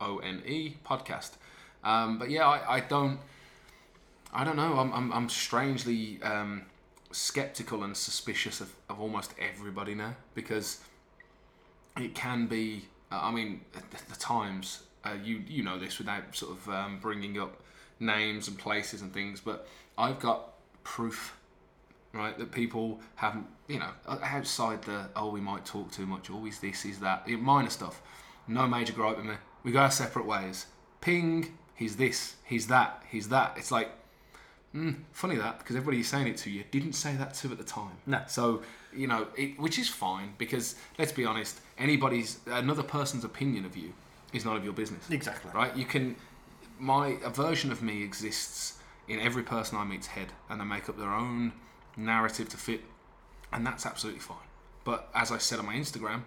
O 0.00 0.18
N 0.18 0.42
E 0.46 0.74
podcast. 0.84 1.32
Um, 1.82 2.18
but 2.18 2.30
yeah, 2.30 2.46
I, 2.46 2.76
I 2.76 2.80
don't, 2.80 3.18
I 4.32 4.44
don't 4.44 4.56
know. 4.56 4.78
I'm, 4.78 4.92
I'm, 4.92 5.12
I'm 5.12 5.28
strangely 5.28 6.20
um, 6.22 6.62
skeptical 7.10 7.82
and 7.84 7.96
suspicious 7.96 8.60
of, 8.60 8.72
of 8.88 9.00
almost 9.00 9.34
everybody 9.38 9.94
now 9.94 10.14
because 10.34 10.80
it 11.96 12.14
can 12.14 12.46
be. 12.46 12.84
I 13.10 13.30
mean, 13.30 13.60
the, 13.72 13.80
the 14.08 14.18
times 14.18 14.84
uh, 15.04 15.14
you 15.22 15.42
you 15.46 15.62
know 15.62 15.78
this 15.78 15.98
without 15.98 16.34
sort 16.34 16.52
of 16.52 16.68
um, 16.68 16.98
bringing 17.00 17.38
up 17.38 17.60
names 18.00 18.48
and 18.48 18.58
places 18.58 19.02
and 19.02 19.12
things, 19.12 19.40
but 19.40 19.66
I've 19.96 20.18
got 20.18 20.52
proof, 20.84 21.36
right, 22.12 22.36
that 22.38 22.52
people 22.52 23.00
haven't. 23.16 23.46
You 23.68 23.78
know, 23.78 23.90
outside 24.06 24.82
the 24.82 25.08
oh 25.16 25.30
we 25.30 25.40
might 25.40 25.64
talk 25.64 25.90
too 25.92 26.06
much, 26.06 26.30
always 26.30 26.58
this 26.60 26.84
is 26.84 27.00
that 27.00 27.28
minor 27.28 27.70
stuff. 27.70 28.02
No 28.48 28.66
major 28.66 28.92
gripe 28.92 29.16
with 29.16 29.26
me. 29.26 29.34
We 29.62 29.72
go 29.72 29.80
our 29.80 29.90
separate 29.90 30.26
ways. 30.26 30.66
Ping, 31.00 31.56
he's 31.74 31.96
this, 31.96 32.36
he's 32.44 32.66
that, 32.66 33.02
he's 33.08 33.28
that. 33.28 33.54
It's 33.56 33.70
like 33.70 33.90
Mm, 34.74 35.02
funny 35.12 35.36
that 35.36 35.58
because 35.58 35.76
everybody's 35.76 36.08
saying 36.08 36.28
it 36.28 36.38
to 36.38 36.50
you 36.50 36.64
didn't 36.70 36.94
say 36.94 37.14
that 37.16 37.34
to 37.34 37.52
at 37.52 37.58
the 37.58 37.64
time. 37.64 37.92
No. 38.06 38.22
So 38.26 38.62
you 38.94 39.06
know, 39.06 39.26
it, 39.36 39.58
which 39.60 39.78
is 39.78 39.88
fine 39.88 40.32
because 40.38 40.76
let's 40.98 41.12
be 41.12 41.26
honest, 41.26 41.60
anybody's 41.78 42.40
another 42.46 42.82
person's 42.82 43.24
opinion 43.24 43.66
of 43.66 43.76
you 43.76 43.92
is 44.32 44.44
none 44.44 44.56
of 44.56 44.64
your 44.64 44.72
business. 44.72 45.08
Exactly. 45.10 45.50
Right? 45.54 45.76
You 45.76 45.84
can. 45.84 46.16
My 46.78 47.16
a 47.24 47.30
version 47.30 47.70
of 47.70 47.82
me 47.82 48.02
exists 48.02 48.78
in 49.08 49.20
every 49.20 49.42
person 49.42 49.78
I 49.78 49.84
meet's 49.84 50.08
head, 50.08 50.28
and 50.48 50.60
they 50.60 50.64
make 50.64 50.88
up 50.88 50.98
their 50.98 51.12
own 51.12 51.52
narrative 51.96 52.48
to 52.50 52.56
fit, 52.56 52.80
and 53.52 53.66
that's 53.66 53.86
absolutely 53.86 54.20
fine. 54.20 54.48
But 54.84 55.08
as 55.14 55.30
I 55.30 55.38
said 55.38 55.58
on 55.58 55.66
my 55.66 55.74
Instagram, 55.74 56.22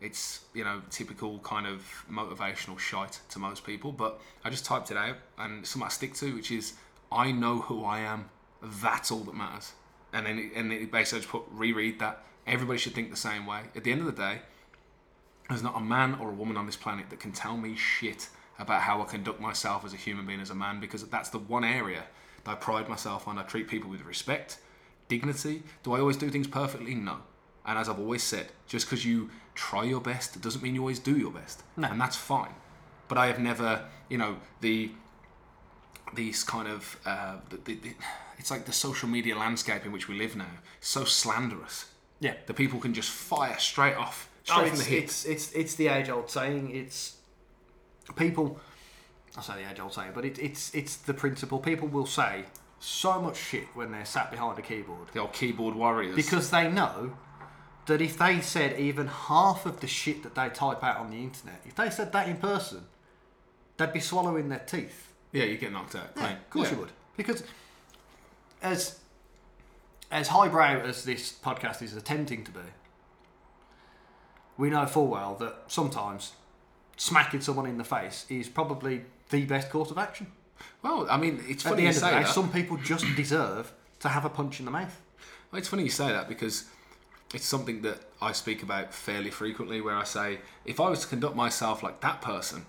it's 0.00 0.40
you 0.54 0.64
know 0.64 0.82
typical 0.90 1.38
kind 1.40 1.66
of 1.66 2.04
motivational 2.10 2.78
shite 2.78 3.20
to 3.30 3.38
most 3.38 3.64
people. 3.64 3.92
But 3.92 4.20
I 4.44 4.50
just 4.50 4.64
typed 4.64 4.90
it 4.90 4.96
out, 4.96 5.16
and 5.38 5.66
something 5.66 5.86
I 5.86 5.90
stick 5.90 6.14
to, 6.14 6.34
which 6.34 6.50
is 6.50 6.74
I 7.12 7.32
know 7.32 7.60
who 7.60 7.84
I 7.84 8.00
am. 8.00 8.30
That's 8.62 9.10
all 9.10 9.20
that 9.20 9.34
matters. 9.34 9.72
And 10.12 10.26
then 10.26 10.38
it, 10.38 10.52
and 10.54 10.72
it 10.72 10.90
basically 10.90 11.18
I 11.18 11.20
just 11.20 11.28
put 11.28 11.42
reread 11.50 11.98
that. 12.00 12.24
Everybody 12.46 12.78
should 12.78 12.94
think 12.94 13.10
the 13.10 13.16
same 13.16 13.46
way. 13.46 13.60
At 13.76 13.84
the 13.84 13.92
end 13.92 14.00
of 14.00 14.06
the 14.06 14.12
day, 14.12 14.40
there's 15.50 15.62
not 15.62 15.76
a 15.76 15.80
man 15.80 16.14
or 16.14 16.30
a 16.30 16.34
woman 16.34 16.56
on 16.56 16.66
this 16.66 16.76
planet 16.76 17.10
that 17.10 17.20
can 17.20 17.32
tell 17.32 17.56
me 17.56 17.76
shit 17.76 18.28
about 18.58 18.82
how 18.82 19.00
I 19.02 19.04
conduct 19.04 19.40
myself 19.40 19.84
as 19.84 19.92
a 19.92 19.96
human 19.96 20.26
being, 20.26 20.40
as 20.40 20.50
a 20.50 20.54
man, 20.54 20.80
because 20.80 21.06
that's 21.08 21.30
the 21.30 21.38
one 21.38 21.64
area 21.64 22.04
that 22.44 22.50
I 22.50 22.54
pride 22.54 22.88
myself 22.88 23.26
on. 23.26 23.38
I 23.38 23.42
treat 23.42 23.68
people 23.68 23.90
with 23.90 24.04
respect, 24.04 24.58
dignity. 25.08 25.62
Do 25.82 25.94
I 25.94 26.00
always 26.00 26.16
do 26.16 26.30
things 26.30 26.46
perfectly? 26.46 26.94
No. 26.94 27.18
And 27.66 27.78
as 27.78 27.88
I've 27.88 27.98
always 27.98 28.22
said, 28.22 28.48
just 28.66 28.86
because 28.86 29.04
you 29.04 29.30
try 29.54 29.84
your 29.84 30.00
best 30.00 30.40
doesn't 30.40 30.62
mean 30.62 30.74
you 30.74 30.80
always 30.80 30.98
do 30.98 31.16
your 31.16 31.30
best. 31.30 31.62
No. 31.76 31.88
And 31.88 32.00
that's 32.00 32.16
fine. 32.16 32.54
But 33.08 33.18
I 33.18 33.26
have 33.26 33.38
never, 33.38 33.84
you 34.08 34.18
know, 34.18 34.36
the 34.60 34.92
these 36.14 36.42
kind 36.42 36.66
of 36.66 36.98
uh, 37.06 37.36
the, 37.50 37.56
the, 37.56 37.74
the, 37.74 37.94
it's 38.38 38.50
like 38.50 38.64
the 38.64 38.72
social 38.72 39.08
media 39.08 39.36
landscape 39.36 39.84
in 39.84 39.92
which 39.92 40.08
we 40.08 40.16
live 40.16 40.36
now. 40.36 40.46
So 40.80 41.04
slanderous. 41.04 41.86
Yeah. 42.20 42.34
The 42.46 42.54
people 42.54 42.80
can 42.80 42.94
just 42.94 43.10
fire 43.10 43.58
straight 43.58 43.94
off, 43.96 44.29
straight 44.50 44.66
Oh, 44.66 44.68
from 44.68 44.76
the 44.78 44.82
it's, 44.82 44.88
hip. 44.88 45.04
it's 45.04 45.24
it's 45.24 45.52
it's 45.52 45.74
the 45.76 45.88
age 45.88 46.08
old 46.08 46.30
saying. 46.30 46.74
It's 46.74 47.16
people. 48.16 48.60
I 49.36 49.42
say 49.42 49.62
the 49.62 49.70
age 49.70 49.78
old 49.80 49.92
saying, 49.94 50.12
but 50.14 50.24
it, 50.24 50.38
it's 50.38 50.74
it's 50.74 50.96
the 50.96 51.14
principle. 51.14 51.58
People 51.60 51.88
will 51.88 52.06
say 52.06 52.44
so 52.80 53.20
much 53.20 53.36
shit 53.36 53.64
when 53.74 53.92
they're 53.92 54.04
sat 54.04 54.30
behind 54.30 54.58
a 54.58 54.62
keyboard 54.62 55.08
the 55.12 55.20
old 55.20 55.32
keyboard 55.34 55.74
warriors. 55.74 56.16
because 56.16 56.50
they 56.50 56.68
know 56.70 57.12
that 57.86 58.00
if 58.00 58.16
they 58.18 58.40
said 58.40 58.78
even 58.80 59.06
half 59.06 59.66
of 59.66 59.80
the 59.80 59.86
shit 59.86 60.22
that 60.22 60.34
they 60.34 60.48
type 60.48 60.82
out 60.82 60.96
on 60.98 61.10
the 61.10 61.16
internet, 61.18 61.60
if 61.66 61.74
they 61.74 61.90
said 61.90 62.10
that 62.12 62.28
in 62.28 62.36
person, 62.36 62.82
they'd 63.76 63.92
be 63.92 64.00
swallowing 64.00 64.48
their 64.48 64.60
teeth. 64.60 65.12
yeah, 65.32 65.44
you 65.44 65.58
get 65.58 65.72
knocked 65.72 65.94
out. 65.94 66.10
Yeah, 66.16 66.32
of 66.32 66.50
course 66.50 66.68
Yeah. 66.68 66.74
you 66.74 66.80
would. 66.80 66.90
Because 67.16 67.42
as 68.62 68.98
as 70.10 70.28
highbrow 70.28 70.80
as 70.80 71.04
this 71.04 71.32
podcast 71.32 71.82
is 71.82 71.94
attempting 71.94 72.44
to 72.44 72.50
be, 72.50 72.60
we 74.60 74.68
know 74.70 74.84
full 74.86 75.08
well 75.08 75.34
that 75.36 75.54
sometimes 75.68 76.32
smacking 76.96 77.40
someone 77.40 77.66
in 77.66 77.78
the 77.78 77.84
face 77.84 78.26
is 78.28 78.48
probably 78.48 79.02
the 79.30 79.44
best 79.46 79.70
course 79.70 79.90
of 79.90 79.96
action. 79.96 80.26
Well, 80.82 81.06
I 81.10 81.16
mean, 81.16 81.42
it's 81.48 81.64
At 81.64 81.70
funny 81.70 81.76
the 81.76 81.82
you 81.84 81.88
end 81.88 81.96
of 81.96 82.02
the 82.02 82.08
say 82.08 82.14
day, 82.18 82.22
that. 82.24 82.34
some 82.34 82.52
people 82.52 82.76
just 82.76 83.06
deserve 83.16 83.72
to 84.00 84.08
have 84.08 84.26
a 84.26 84.28
punch 84.28 84.58
in 84.60 84.66
the 84.66 84.70
mouth. 84.70 85.00
Well, 85.50 85.58
it's 85.58 85.68
funny 85.68 85.84
you 85.84 85.90
say 85.90 86.08
that 86.08 86.28
because 86.28 86.64
it's 87.34 87.46
something 87.46 87.80
that 87.82 88.00
I 88.20 88.32
speak 88.32 88.62
about 88.62 88.92
fairly 88.92 89.30
frequently. 89.30 89.80
Where 89.80 89.96
I 89.96 90.04
say, 90.04 90.40
if 90.66 90.78
I 90.78 90.90
was 90.90 91.00
to 91.00 91.06
conduct 91.06 91.34
myself 91.34 91.82
like 91.82 92.02
that 92.02 92.20
person, 92.20 92.66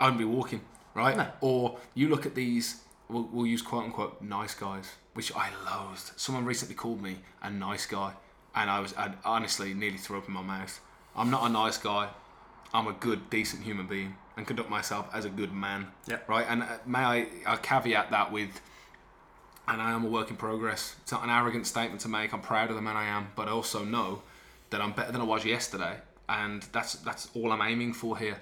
I 0.00 0.06
wouldn't 0.06 0.18
be 0.18 0.24
walking, 0.24 0.62
right? 0.94 1.16
No. 1.16 1.28
Or 1.40 1.78
you 1.94 2.08
look 2.08 2.26
at 2.26 2.34
these, 2.34 2.80
we'll, 3.08 3.28
we'll 3.32 3.46
use 3.46 3.62
quote 3.62 3.84
unquote 3.84 4.20
nice 4.20 4.54
guys, 4.54 4.90
which 5.14 5.32
I 5.36 5.50
loathed. 5.64 6.10
Someone 6.16 6.44
recently 6.44 6.74
called 6.74 7.00
me 7.00 7.18
a 7.42 7.48
nice 7.50 7.86
guy, 7.86 8.14
and 8.56 8.68
I 8.68 8.80
was 8.80 8.92
I 8.96 9.12
honestly 9.24 9.72
nearly 9.72 9.98
threw 9.98 10.18
up 10.18 10.26
in 10.26 10.34
my 10.34 10.42
mouth. 10.42 10.80
I'm 11.18 11.30
not 11.30 11.44
a 11.44 11.48
nice 11.48 11.76
guy. 11.78 12.08
I'm 12.72 12.86
a 12.86 12.92
good, 12.92 13.30
decent 13.30 13.64
human 13.64 13.86
being, 13.86 14.16
and 14.36 14.46
conduct 14.46 14.70
myself 14.70 15.08
as 15.12 15.24
a 15.24 15.30
good 15.30 15.52
man. 15.52 15.88
Yep. 16.06 16.28
Right. 16.28 16.46
And 16.48 16.62
uh, 16.62 16.66
may 16.86 16.98
I, 16.98 17.26
I 17.46 17.56
caveat 17.56 18.10
that 18.10 18.30
with 18.30 18.60
and 19.68 19.82
I 19.82 19.92
am 19.92 20.04
a 20.04 20.08
work 20.08 20.30
in 20.30 20.36
progress. 20.36 20.96
It's 21.02 21.12
not 21.12 21.22
an 21.22 21.30
arrogant 21.30 21.66
statement 21.66 22.00
to 22.00 22.08
make. 22.08 22.32
I'm 22.32 22.40
proud 22.40 22.70
of 22.70 22.76
the 22.76 22.82
man 22.82 22.96
I 22.96 23.04
am, 23.04 23.28
but 23.36 23.48
I 23.48 23.50
also 23.50 23.84
know 23.84 24.22
that 24.70 24.80
I'm 24.80 24.92
better 24.92 25.12
than 25.12 25.20
I 25.20 25.24
was 25.24 25.44
yesterday, 25.44 25.96
and 26.28 26.62
that's 26.72 26.94
that's 26.94 27.28
all 27.34 27.52
I'm 27.52 27.60
aiming 27.60 27.92
for 27.92 28.16
here. 28.16 28.38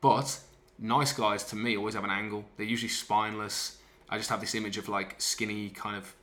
But 0.00 0.38
nice 0.78 1.12
guys 1.12 1.44
to 1.44 1.56
me 1.56 1.76
always 1.76 1.94
have 1.94 2.04
an 2.04 2.10
angle. 2.10 2.44
They're 2.56 2.66
usually 2.66 2.88
spineless. 2.88 3.78
I 4.08 4.16
just 4.16 4.30
have 4.30 4.40
this 4.40 4.54
image 4.54 4.78
of 4.78 4.88
like 4.88 5.14
skinny 5.18 5.68
kind 5.70 5.96
of 5.96 6.14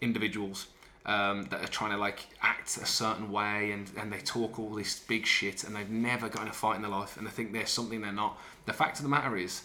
individuals 0.00 0.66
um, 1.04 1.44
that 1.44 1.62
are 1.62 1.68
trying 1.68 1.90
to 1.90 1.96
like 1.96 2.26
act 2.42 2.76
a 2.76 2.86
certain 2.86 3.30
way 3.32 3.72
and, 3.72 3.90
and 3.98 4.12
they 4.12 4.18
talk 4.18 4.58
all 4.58 4.70
this 4.70 5.00
big 5.00 5.26
shit 5.26 5.64
and 5.64 5.74
they've 5.74 5.90
never 5.90 6.28
got 6.28 6.42
in 6.42 6.48
a 6.48 6.52
fight 6.52 6.76
in 6.76 6.82
their 6.82 6.90
life 6.90 7.16
and 7.16 7.26
they 7.26 7.30
think 7.30 7.52
they're 7.52 7.66
something 7.66 8.00
they're 8.02 8.12
not. 8.12 8.38
The 8.66 8.72
fact 8.72 8.98
of 8.98 9.02
the 9.02 9.08
matter 9.08 9.36
is, 9.36 9.62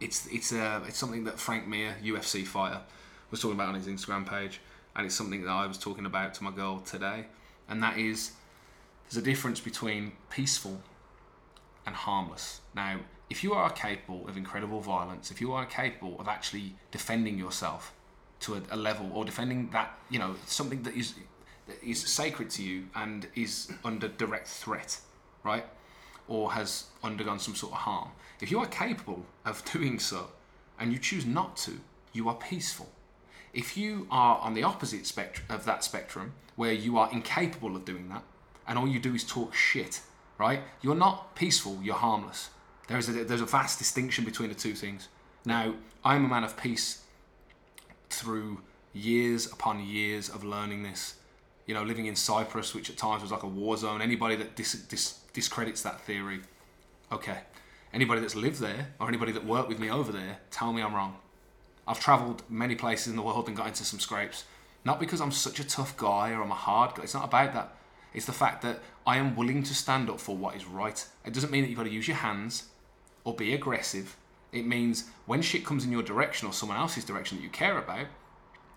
it's 0.00 0.26
it's 0.26 0.52
uh, 0.52 0.80
it's 0.86 0.98
something 0.98 1.24
that 1.24 1.38
Frank 1.38 1.66
Mir, 1.66 1.94
UFC 2.02 2.44
fighter, 2.44 2.80
was 3.30 3.40
talking 3.40 3.54
about 3.54 3.68
on 3.68 3.74
his 3.74 3.86
Instagram 3.86 4.28
page, 4.28 4.60
and 4.96 5.06
it's 5.06 5.14
something 5.14 5.42
that 5.44 5.50
I 5.50 5.66
was 5.66 5.78
talking 5.78 6.06
about 6.06 6.34
to 6.34 6.44
my 6.44 6.50
girl 6.50 6.80
today, 6.80 7.26
and 7.68 7.82
that 7.82 7.98
is 7.98 8.32
there's 9.04 9.16
a 9.16 9.24
difference 9.24 9.60
between 9.60 10.12
peaceful 10.28 10.82
and 11.86 11.94
harmless. 11.94 12.60
Now, 12.74 13.00
if 13.30 13.44
you 13.44 13.54
are 13.54 13.70
capable 13.70 14.28
of 14.28 14.36
incredible 14.36 14.80
violence, 14.80 15.30
if 15.30 15.40
you 15.40 15.52
are 15.52 15.66
capable 15.66 16.20
of 16.20 16.28
actually 16.28 16.74
defending 16.90 17.38
yourself 17.38 17.94
to 18.42 18.54
a, 18.54 18.62
a 18.70 18.76
level 18.76 19.10
or 19.14 19.24
defending 19.24 19.70
that, 19.70 19.98
you 20.10 20.18
know, 20.18 20.34
something 20.46 20.82
that 20.82 20.94
is 20.94 21.14
that 21.66 21.82
is 21.82 22.00
sacred 22.00 22.50
to 22.50 22.62
you 22.62 22.84
and 22.94 23.28
is 23.34 23.72
under 23.84 24.08
direct 24.08 24.48
threat, 24.48 24.98
right? 25.44 25.64
Or 26.28 26.52
has 26.52 26.86
undergone 27.02 27.38
some 27.38 27.54
sort 27.54 27.72
of 27.72 27.78
harm. 27.78 28.10
If 28.40 28.50
you 28.50 28.58
are 28.60 28.66
capable 28.66 29.24
of 29.44 29.64
doing 29.72 29.98
so 29.98 30.28
and 30.78 30.92
you 30.92 30.98
choose 30.98 31.24
not 31.24 31.56
to, 31.58 31.80
you 32.12 32.28
are 32.28 32.34
peaceful. 32.34 32.90
If 33.52 33.76
you 33.76 34.06
are 34.10 34.38
on 34.38 34.54
the 34.54 34.62
opposite 34.62 35.06
spectrum 35.06 35.46
of 35.50 35.64
that 35.66 35.84
spectrum, 35.84 36.32
where 36.56 36.72
you 36.72 36.98
are 36.98 37.10
incapable 37.12 37.76
of 37.76 37.84
doing 37.84 38.08
that, 38.08 38.22
and 38.66 38.78
all 38.78 38.88
you 38.88 38.98
do 38.98 39.14
is 39.14 39.24
talk 39.24 39.54
shit, 39.54 40.00
right? 40.38 40.60
You're 40.80 40.94
not 40.94 41.34
peaceful, 41.34 41.78
you're 41.82 41.94
harmless. 41.94 42.50
There 42.88 42.98
is 42.98 43.08
a, 43.08 43.24
there's 43.24 43.40
a 43.40 43.46
vast 43.46 43.78
distinction 43.78 44.24
between 44.24 44.48
the 44.48 44.54
two 44.54 44.74
things. 44.74 45.08
Now, 45.44 45.74
I'm 46.04 46.24
a 46.24 46.28
man 46.28 46.44
of 46.44 46.56
peace 46.56 47.02
through 48.12 48.60
years 48.92 49.46
upon 49.46 49.84
years 49.84 50.28
of 50.28 50.44
learning 50.44 50.82
this. 50.82 51.14
You 51.66 51.74
know, 51.74 51.82
living 51.82 52.06
in 52.06 52.16
Cyprus, 52.16 52.74
which 52.74 52.90
at 52.90 52.96
times 52.96 53.22
was 53.22 53.30
like 53.30 53.42
a 53.42 53.48
war 53.48 53.76
zone. 53.76 54.02
Anybody 54.02 54.36
that 54.36 54.56
dis- 54.56 54.72
dis- 54.72 55.20
discredits 55.32 55.82
that 55.82 56.00
theory, 56.00 56.40
okay. 57.10 57.38
Anybody 57.92 58.20
that's 58.20 58.34
lived 58.34 58.60
there 58.60 58.88
or 58.98 59.08
anybody 59.08 59.32
that 59.32 59.44
worked 59.44 59.68
with 59.68 59.78
me 59.78 59.90
over 59.90 60.12
there, 60.12 60.38
tell 60.50 60.72
me 60.72 60.82
I'm 60.82 60.94
wrong. 60.94 61.16
I've 61.86 62.00
travelled 62.00 62.42
many 62.48 62.74
places 62.74 63.08
in 63.08 63.16
the 63.16 63.22
world 63.22 63.48
and 63.48 63.56
got 63.56 63.68
into 63.68 63.84
some 63.84 64.00
scrapes. 64.00 64.44
Not 64.84 64.98
because 64.98 65.20
I'm 65.20 65.32
such 65.32 65.60
a 65.60 65.66
tough 65.66 65.96
guy 65.96 66.32
or 66.32 66.42
I'm 66.42 66.50
a 66.50 66.54
hard 66.54 66.94
guy. 66.94 67.02
It's 67.02 67.14
not 67.14 67.24
about 67.24 67.52
that. 67.54 67.76
It's 68.14 68.26
the 68.26 68.32
fact 68.32 68.62
that 68.62 68.80
I 69.06 69.16
am 69.16 69.36
willing 69.36 69.62
to 69.62 69.74
stand 69.74 70.10
up 70.10 70.20
for 70.20 70.36
what 70.36 70.56
is 70.56 70.66
right. 70.66 71.04
It 71.24 71.32
doesn't 71.32 71.50
mean 71.50 71.62
that 71.62 71.68
you've 71.68 71.78
got 71.78 71.84
to 71.84 71.90
use 71.90 72.08
your 72.08 72.16
hands 72.18 72.64
or 73.24 73.34
be 73.34 73.54
aggressive. 73.54 74.16
It 74.52 74.66
means 74.66 75.08
when 75.26 75.42
shit 75.42 75.64
comes 75.64 75.84
in 75.84 75.92
your 75.92 76.02
direction 76.02 76.46
or 76.46 76.52
someone 76.52 76.78
else's 76.78 77.04
direction 77.04 77.38
that 77.38 77.44
you 77.44 77.50
care 77.50 77.78
about, 77.78 78.06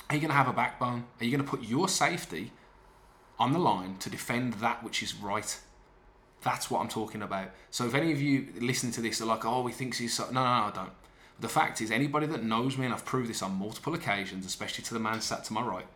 are 0.09 0.15
you 0.15 0.21
going 0.21 0.29
to 0.29 0.35
have 0.35 0.47
a 0.47 0.53
backbone? 0.53 1.05
Are 1.19 1.25
you 1.25 1.31
going 1.31 1.43
to 1.43 1.49
put 1.49 1.63
your 1.63 1.89
safety 1.89 2.51
on 3.37 3.51
the 3.51 3.59
line 3.59 3.97
to 3.97 4.09
defend 4.09 4.53
that 4.55 4.83
which 4.83 5.03
is 5.03 5.13
right? 5.15 5.59
That's 6.43 6.71
what 6.71 6.79
I'm 6.79 6.87
talking 6.87 7.21
about. 7.21 7.49
So 7.71 7.85
if 7.85 7.93
any 7.93 8.11
of 8.11 8.21
you 8.21 8.47
listening 8.59 8.93
to 8.93 9.01
this 9.01 9.19
are 9.19 9.25
like, 9.25 9.43
oh, 9.45 9.65
he 9.67 9.73
thinks 9.73 9.97
he's 9.97 10.13
so... 10.13 10.25
No, 10.25 10.43
no, 10.43 10.43
no, 10.43 10.65
I 10.67 10.71
don't. 10.73 10.91
The 11.39 11.49
fact 11.49 11.81
is, 11.81 11.91
anybody 11.91 12.27
that 12.27 12.43
knows 12.43 12.77
me, 12.77 12.85
and 12.85 12.93
I've 12.93 13.03
proved 13.03 13.29
this 13.29 13.41
on 13.41 13.53
multiple 13.53 13.93
occasions, 13.93 14.45
especially 14.45 14.85
to 14.85 14.93
the 14.93 14.99
man 14.99 15.19
sat 15.19 15.43
to 15.45 15.53
my 15.53 15.61
right, 15.61 15.87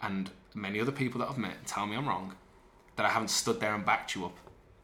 and 0.00 0.30
many 0.54 0.80
other 0.80 0.92
people 0.92 1.18
that 1.20 1.28
I've 1.28 1.38
met 1.38 1.66
tell 1.66 1.86
me 1.86 1.96
I'm 1.96 2.06
wrong, 2.06 2.34
that 2.94 3.04
I 3.04 3.08
haven't 3.08 3.30
stood 3.30 3.58
there 3.58 3.74
and 3.74 3.84
backed 3.84 4.14
you 4.14 4.26
up 4.26 4.36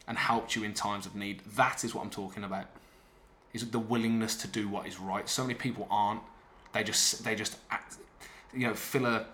and 0.08 0.18
helped 0.18 0.56
you 0.56 0.64
in 0.64 0.74
times 0.74 1.06
of 1.06 1.14
need. 1.14 1.40
That 1.56 1.84
is 1.84 1.94
what 1.94 2.02
I'm 2.02 2.10
talking 2.10 2.42
about. 2.42 2.66
Is 3.54 3.70
the 3.70 3.78
willingness 3.78 4.34
to 4.42 4.48
do 4.48 4.68
what 4.68 4.86
is 4.86 4.98
right. 5.00 5.26
So 5.28 5.42
many 5.42 5.54
people 5.54 5.86
aren't. 5.90 6.20
They 6.72 6.84
just 6.84 7.24
they 7.24 7.34
just 7.34 7.56
act, 7.70 7.96
you 8.52 8.66
know 8.66 8.74
fill 8.74 9.06
a 9.06 9.26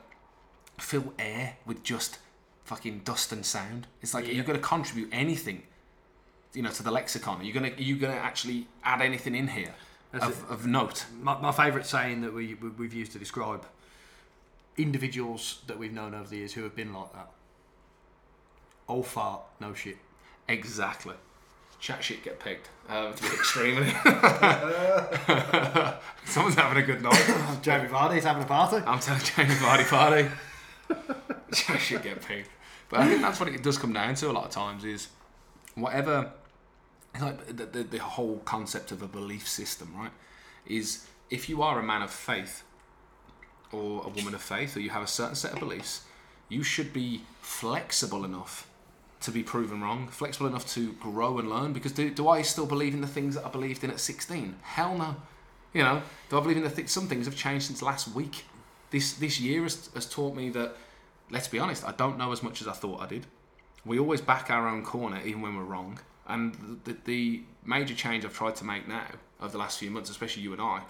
fill 0.78 1.12
air 1.18 1.56
with 1.66 1.82
just 1.82 2.18
fucking 2.64 3.00
dust 3.00 3.32
and 3.32 3.44
sound. 3.44 3.86
It's 4.02 4.14
like 4.14 4.26
Yeah. 4.26 4.34
you're 4.34 4.44
going 4.44 4.60
to 4.60 4.64
contribute 4.64 5.08
anything, 5.10 5.62
you 6.52 6.62
know, 6.62 6.70
to 6.70 6.82
the 6.82 6.90
lexicon. 6.90 7.40
Are 7.40 7.44
you 7.44 7.52
going 7.52 7.70
to 7.72 7.76
are 7.76 7.82
you 7.82 7.96
going 7.96 8.12
to 8.14 8.20
actually 8.20 8.68
add 8.84 9.00
anything 9.02 9.34
in 9.34 9.48
here 9.48 9.74
of, 10.12 10.48
of 10.50 10.66
note? 10.66 11.06
My, 11.20 11.40
my 11.40 11.50
favourite 11.52 11.86
saying 11.86 12.20
that 12.20 12.32
we, 12.34 12.54
we, 12.54 12.68
we've 12.68 12.94
used 12.94 13.12
to 13.12 13.18
describe 13.18 13.64
individuals 14.76 15.62
that 15.66 15.78
we've 15.78 15.92
known 15.92 16.14
over 16.14 16.28
the 16.28 16.36
years 16.36 16.52
who 16.52 16.62
have 16.62 16.76
been 16.76 16.92
like 16.92 17.12
that. 17.14 17.30
Old 18.88 19.06
fart, 19.06 19.42
no 19.60 19.72
shit. 19.74 19.96
Exactly. 20.48 21.14
Chat 21.80 22.04
shit, 22.04 22.22
get 22.22 22.38
pegged. 22.38 22.68
Um, 22.90 23.14
to 23.14 23.22
be 23.22 23.28
extreme. 23.34 23.76
Someone's 26.26 26.54
having 26.54 26.82
a 26.82 26.86
good 26.86 27.02
night. 27.02 27.58
Jamie 27.62 27.88
Vardy's 27.88 28.24
having 28.24 28.42
a 28.42 28.46
party. 28.46 28.84
I'm 28.86 29.00
telling 29.00 29.22
Jamie 29.22 29.54
Vardy 29.54 29.88
party. 29.88 30.28
Chat 31.54 31.80
shit, 31.80 32.02
get 32.02 32.20
pegged. 32.20 32.48
But 32.90 33.00
I 33.00 33.08
think 33.08 33.22
that's 33.22 33.40
what 33.40 33.48
it 33.48 33.62
does 33.62 33.78
come 33.78 33.94
down 33.94 34.14
to 34.16 34.30
a 34.30 34.32
lot 34.32 34.44
of 34.44 34.50
times 34.50 34.84
is 34.84 35.08
whatever. 35.74 36.32
It's 37.14 37.22
like 37.22 37.46
the, 37.56 37.64
the, 37.64 37.82
the 37.82 37.98
whole 37.98 38.40
concept 38.44 38.92
of 38.92 39.00
a 39.00 39.08
belief 39.08 39.48
system, 39.48 39.94
right? 39.96 40.12
Is 40.66 41.06
if 41.30 41.48
you 41.48 41.62
are 41.62 41.78
a 41.78 41.82
man 41.82 42.02
of 42.02 42.10
faith 42.10 42.62
or 43.72 44.04
a 44.04 44.08
woman 44.08 44.34
of 44.34 44.42
faith, 44.42 44.76
or 44.76 44.80
you 44.80 44.90
have 44.90 45.02
a 45.02 45.06
certain 45.06 45.36
set 45.36 45.52
of 45.52 45.60
beliefs, 45.60 46.02
you 46.48 46.62
should 46.62 46.92
be 46.92 47.22
flexible 47.40 48.24
enough 48.24 48.69
to 49.20 49.30
be 49.30 49.42
proven 49.42 49.82
wrong, 49.82 50.08
flexible 50.08 50.46
enough 50.46 50.66
to 50.74 50.92
grow 50.94 51.38
and 51.38 51.50
learn. 51.50 51.72
Because 51.72 51.92
do, 51.92 52.10
do 52.10 52.28
I 52.28 52.42
still 52.42 52.66
believe 52.66 52.94
in 52.94 53.00
the 53.00 53.06
things 53.06 53.34
that 53.34 53.44
I 53.44 53.50
believed 53.50 53.84
in 53.84 53.90
at 53.90 54.00
16? 54.00 54.56
Hell 54.62 54.96
no. 54.96 55.16
You 55.74 55.82
know, 55.82 56.02
do 56.28 56.38
I 56.38 56.40
believe 56.40 56.56
in 56.56 56.62
the 56.64 56.70
th- 56.70 56.88
some 56.88 57.06
things 57.06 57.26
have 57.26 57.36
changed 57.36 57.66
since 57.66 57.82
last 57.82 58.14
week? 58.14 58.44
This 58.90 59.12
this 59.12 59.38
year 59.40 59.62
has, 59.62 59.88
has 59.94 60.06
taught 60.08 60.34
me 60.34 60.48
that, 60.50 60.74
let's 61.30 61.46
be 61.48 61.58
honest, 61.58 61.84
I 61.84 61.92
don't 61.92 62.18
know 62.18 62.32
as 62.32 62.42
much 62.42 62.60
as 62.60 62.66
I 62.66 62.72
thought 62.72 63.00
I 63.00 63.06
did. 63.06 63.26
We 63.84 63.98
always 63.98 64.20
back 64.20 64.50
our 64.50 64.66
own 64.68 64.84
corner 64.84 65.20
even 65.24 65.42
when 65.42 65.56
we're 65.56 65.64
wrong. 65.64 66.00
And 66.26 66.80
the, 66.84 66.96
the 67.04 67.42
major 67.64 67.94
change 67.94 68.24
I've 68.24 68.34
tried 68.34 68.56
to 68.56 68.64
make 68.64 68.88
now 68.88 69.06
over 69.40 69.52
the 69.52 69.58
last 69.58 69.78
few 69.78 69.90
months, 69.90 70.10
especially 70.10 70.42
you 70.42 70.52
and 70.52 70.60
I, 70.62 70.82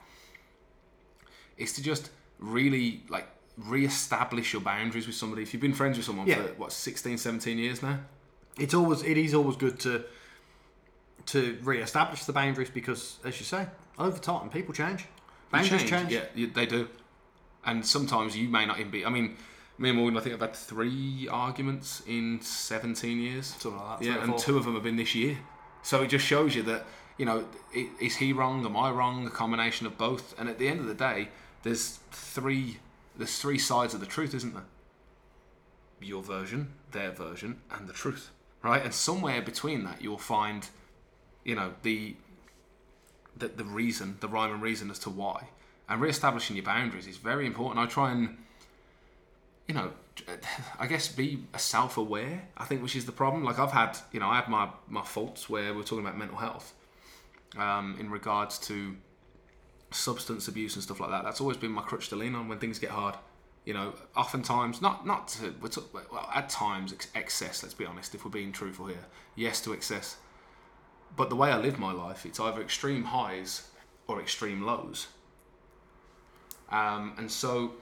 is 1.57 1.73
to 1.75 1.83
just 1.83 2.11
really 2.39 3.03
like 3.09 3.27
re-establish 3.59 4.53
your 4.53 4.63
boundaries 4.63 5.07
with 5.07 5.17
somebody. 5.17 5.43
If 5.43 5.53
you've 5.53 5.61
been 5.61 5.75
friends 5.75 5.97
with 5.99 6.07
someone 6.07 6.27
Yeah. 6.27 6.37
for 6.37 6.55
what 6.55 6.73
16, 6.73 7.19
17 7.19 7.59
years 7.59 7.83
now, 7.83 7.99
It's 8.61 8.75
always 8.75 9.03
it 9.03 9.17
is 9.19 9.35
always 9.35 9.57
good 9.57 9.81
to 9.81 10.05
to 11.27 11.59
re-establish 11.63 12.25
the 12.25 12.33
boundaries 12.33 12.71
because, 12.71 13.19
as 13.25 13.39
you 13.39 13.47
say, 13.47 13.67
over 13.99 14.19
time 14.19 14.51
people 14.51 14.75
change. 14.75 15.07
Boundaries 15.51 15.85
change. 15.85 16.13
Yeah, 16.13 16.25
they 16.55 16.67
do. 16.67 16.89
And 17.65 17.85
sometimes 17.85 18.37
you 18.37 18.49
may 18.49 18.67
not 18.67 18.79
even 18.79 18.91
be. 18.91 19.05
I 19.05 19.11
mean, 19.11 19.37
me 19.79 19.91
and 19.91 19.99
Morgan, 19.99 20.17
I 20.17 20.21
think 20.21 20.35
I've 20.35 20.41
had 20.41 20.55
three 20.55 21.29
arguments 21.31 22.03
in 22.07 22.41
17 22.41 23.19
years. 23.19 23.47
Something 23.47 23.77
like 23.81 24.01
that. 24.01 24.05
Yeah, 24.05 24.25
and 24.25 24.39
two 24.39 24.57
of 24.57 24.65
them 24.65 24.75
have 24.75 24.83
been 24.83 24.97
this 24.97 25.15
year. 25.15 25.39
So 25.83 26.03
it 26.03 26.09
just 26.09 26.25
shows 26.25 26.55
you 26.55 26.63
that, 26.65 26.85
you 27.17 27.25
know, 27.25 27.47
is 28.01 28.17
he 28.17 28.33
wrong? 28.33 28.65
Am 28.65 28.77
I 28.77 28.91
wrong? 28.91 29.27
A 29.27 29.31
combination 29.31 29.87
of 29.87 29.99
both. 29.99 30.39
And 30.39 30.49
at 30.49 30.59
the 30.59 30.69
end 30.69 30.81
of 30.81 30.87
the 30.87 30.95
day, 30.95 31.29
there's 31.63 32.01
three. 32.11 32.79
There's 33.17 33.39
three 33.39 33.59
sides 33.59 33.93
of 33.93 34.01
the 34.01 34.07
truth, 34.07 34.35
isn't 34.35 34.55
there? 34.55 34.65
Your 36.01 36.23
version, 36.23 36.73
their 36.93 37.11
version, 37.11 37.61
and 37.71 37.87
the 37.87 37.93
truth, 37.93 38.31
right? 38.63 38.85
And 38.85 38.95
somewhere 38.95 39.43
between 39.43 39.85
that, 39.85 40.03
you'll 40.03 40.19
find, 40.19 40.69
you 41.45 41.55
know, 41.55 41.75
the 41.83 42.17
the, 43.37 43.49
the 43.49 43.65
reason, 43.65 44.19
the 44.21 44.29
rhyme 44.29 44.53
and 44.53 44.63
reason 44.63 44.91
as 44.91 44.99
to 45.01 45.11
why. 45.11 45.49
And 45.89 46.01
re-establishing 46.01 46.57
your 46.57 46.65
boundaries 46.65 47.07
is 47.07 47.17
very 47.17 47.47
important. 47.47 47.81
I 47.81 47.87
try 47.87 48.13
and, 48.13 48.37
you 49.67 49.75
know, 49.75 49.93
I 50.79 50.87
guess 50.87 51.09
be 51.09 51.45
self-aware. 51.57 52.49
I 52.57 52.65
think 52.65 52.83
which 52.83 52.97
is 52.97 53.07
the 53.07 53.13
problem. 53.13 53.45
Like 53.45 53.59
I've 53.59 53.73
had, 53.73 53.97
you 54.13 54.21
know, 54.21 54.29
I 54.29 54.37
had 54.37 54.49
my 54.49 54.69
my 54.89 55.03
faults 55.03 55.49
where 55.49 55.75
we're 55.75 55.83
talking 55.83 56.05
about 56.05 56.19
mental 56.19 56.39
health, 56.39 56.75
um, 57.57 57.97
in 57.99 58.11
regards 58.11 58.59
to 58.59 58.97
substance 59.91 60.47
abuse 60.49 60.75
and 60.75 60.83
stuff 60.83 61.01
like 61.01 61.11
that. 61.11 61.25
That's 61.25 61.41
always 61.41 61.57
been 61.57 61.73
my 61.73 61.83
crutch 61.83 62.09
to 62.11 62.17
lean 62.17 62.35
on 62.35 62.49
when 62.49 62.59
things 62.59 62.79
get 62.79 62.91
hard. 62.91 63.17
You 63.65 63.75
know, 63.75 63.95
oftentimes, 64.17 64.81
not 64.81 65.07
not 65.07 65.29
to, 65.29 65.55
we're 65.61 65.69
talk, 65.69 65.93
well, 65.93 66.31
at 66.35 66.49
times 66.49 66.93
ex- 66.93 67.09
excess. 67.15 67.63
Let's 67.63 67.75
be 67.75 67.85
honest. 67.85 68.15
If 68.15 68.25
we're 68.25 68.31
being 68.31 68.53
truthful 68.53 68.87
here, 68.87 69.07
yes 69.37 69.61
to 69.63 69.73
excess. 69.73 70.17
But 71.17 71.29
the 71.29 71.37
way 71.37 71.51
I 71.51 71.59
live 71.59 71.79
my 71.79 71.93
life, 71.93 72.25
it's 72.25 72.41
either 72.41 72.61
extreme 72.63 73.05
highs 73.05 73.69
or 74.07 74.21
extreme 74.21 74.63
lows. 74.63 75.09
Um, 76.71 77.15
and 77.19 77.31
so 77.31 77.73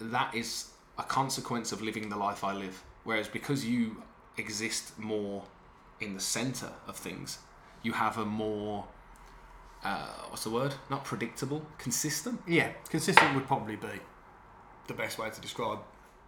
that 0.00 0.34
is 0.34 0.68
a 0.98 1.02
consequence 1.02 1.72
of 1.72 1.82
living 1.82 2.08
the 2.08 2.16
life 2.16 2.44
I 2.44 2.52
live. 2.52 2.82
Whereas 3.04 3.26
because 3.26 3.64
you 3.64 4.02
exist 4.36 4.98
more 4.98 5.44
in 6.00 6.14
the 6.14 6.20
center 6.20 6.70
of 6.86 6.96
things, 6.96 7.38
you 7.82 7.92
have 7.92 8.18
a 8.18 8.24
more 8.24 8.84
uh, 9.84 10.06
what's 10.30 10.44
the 10.44 10.50
word? 10.50 10.74
Not 10.90 11.04
predictable, 11.04 11.62
consistent. 11.76 12.40
Yeah, 12.46 12.70
consistent 12.88 13.34
would 13.34 13.46
probably 13.46 13.76
be 13.76 14.00
the 14.86 14.94
best 14.94 15.18
way 15.18 15.30
to 15.30 15.40
describe. 15.40 15.78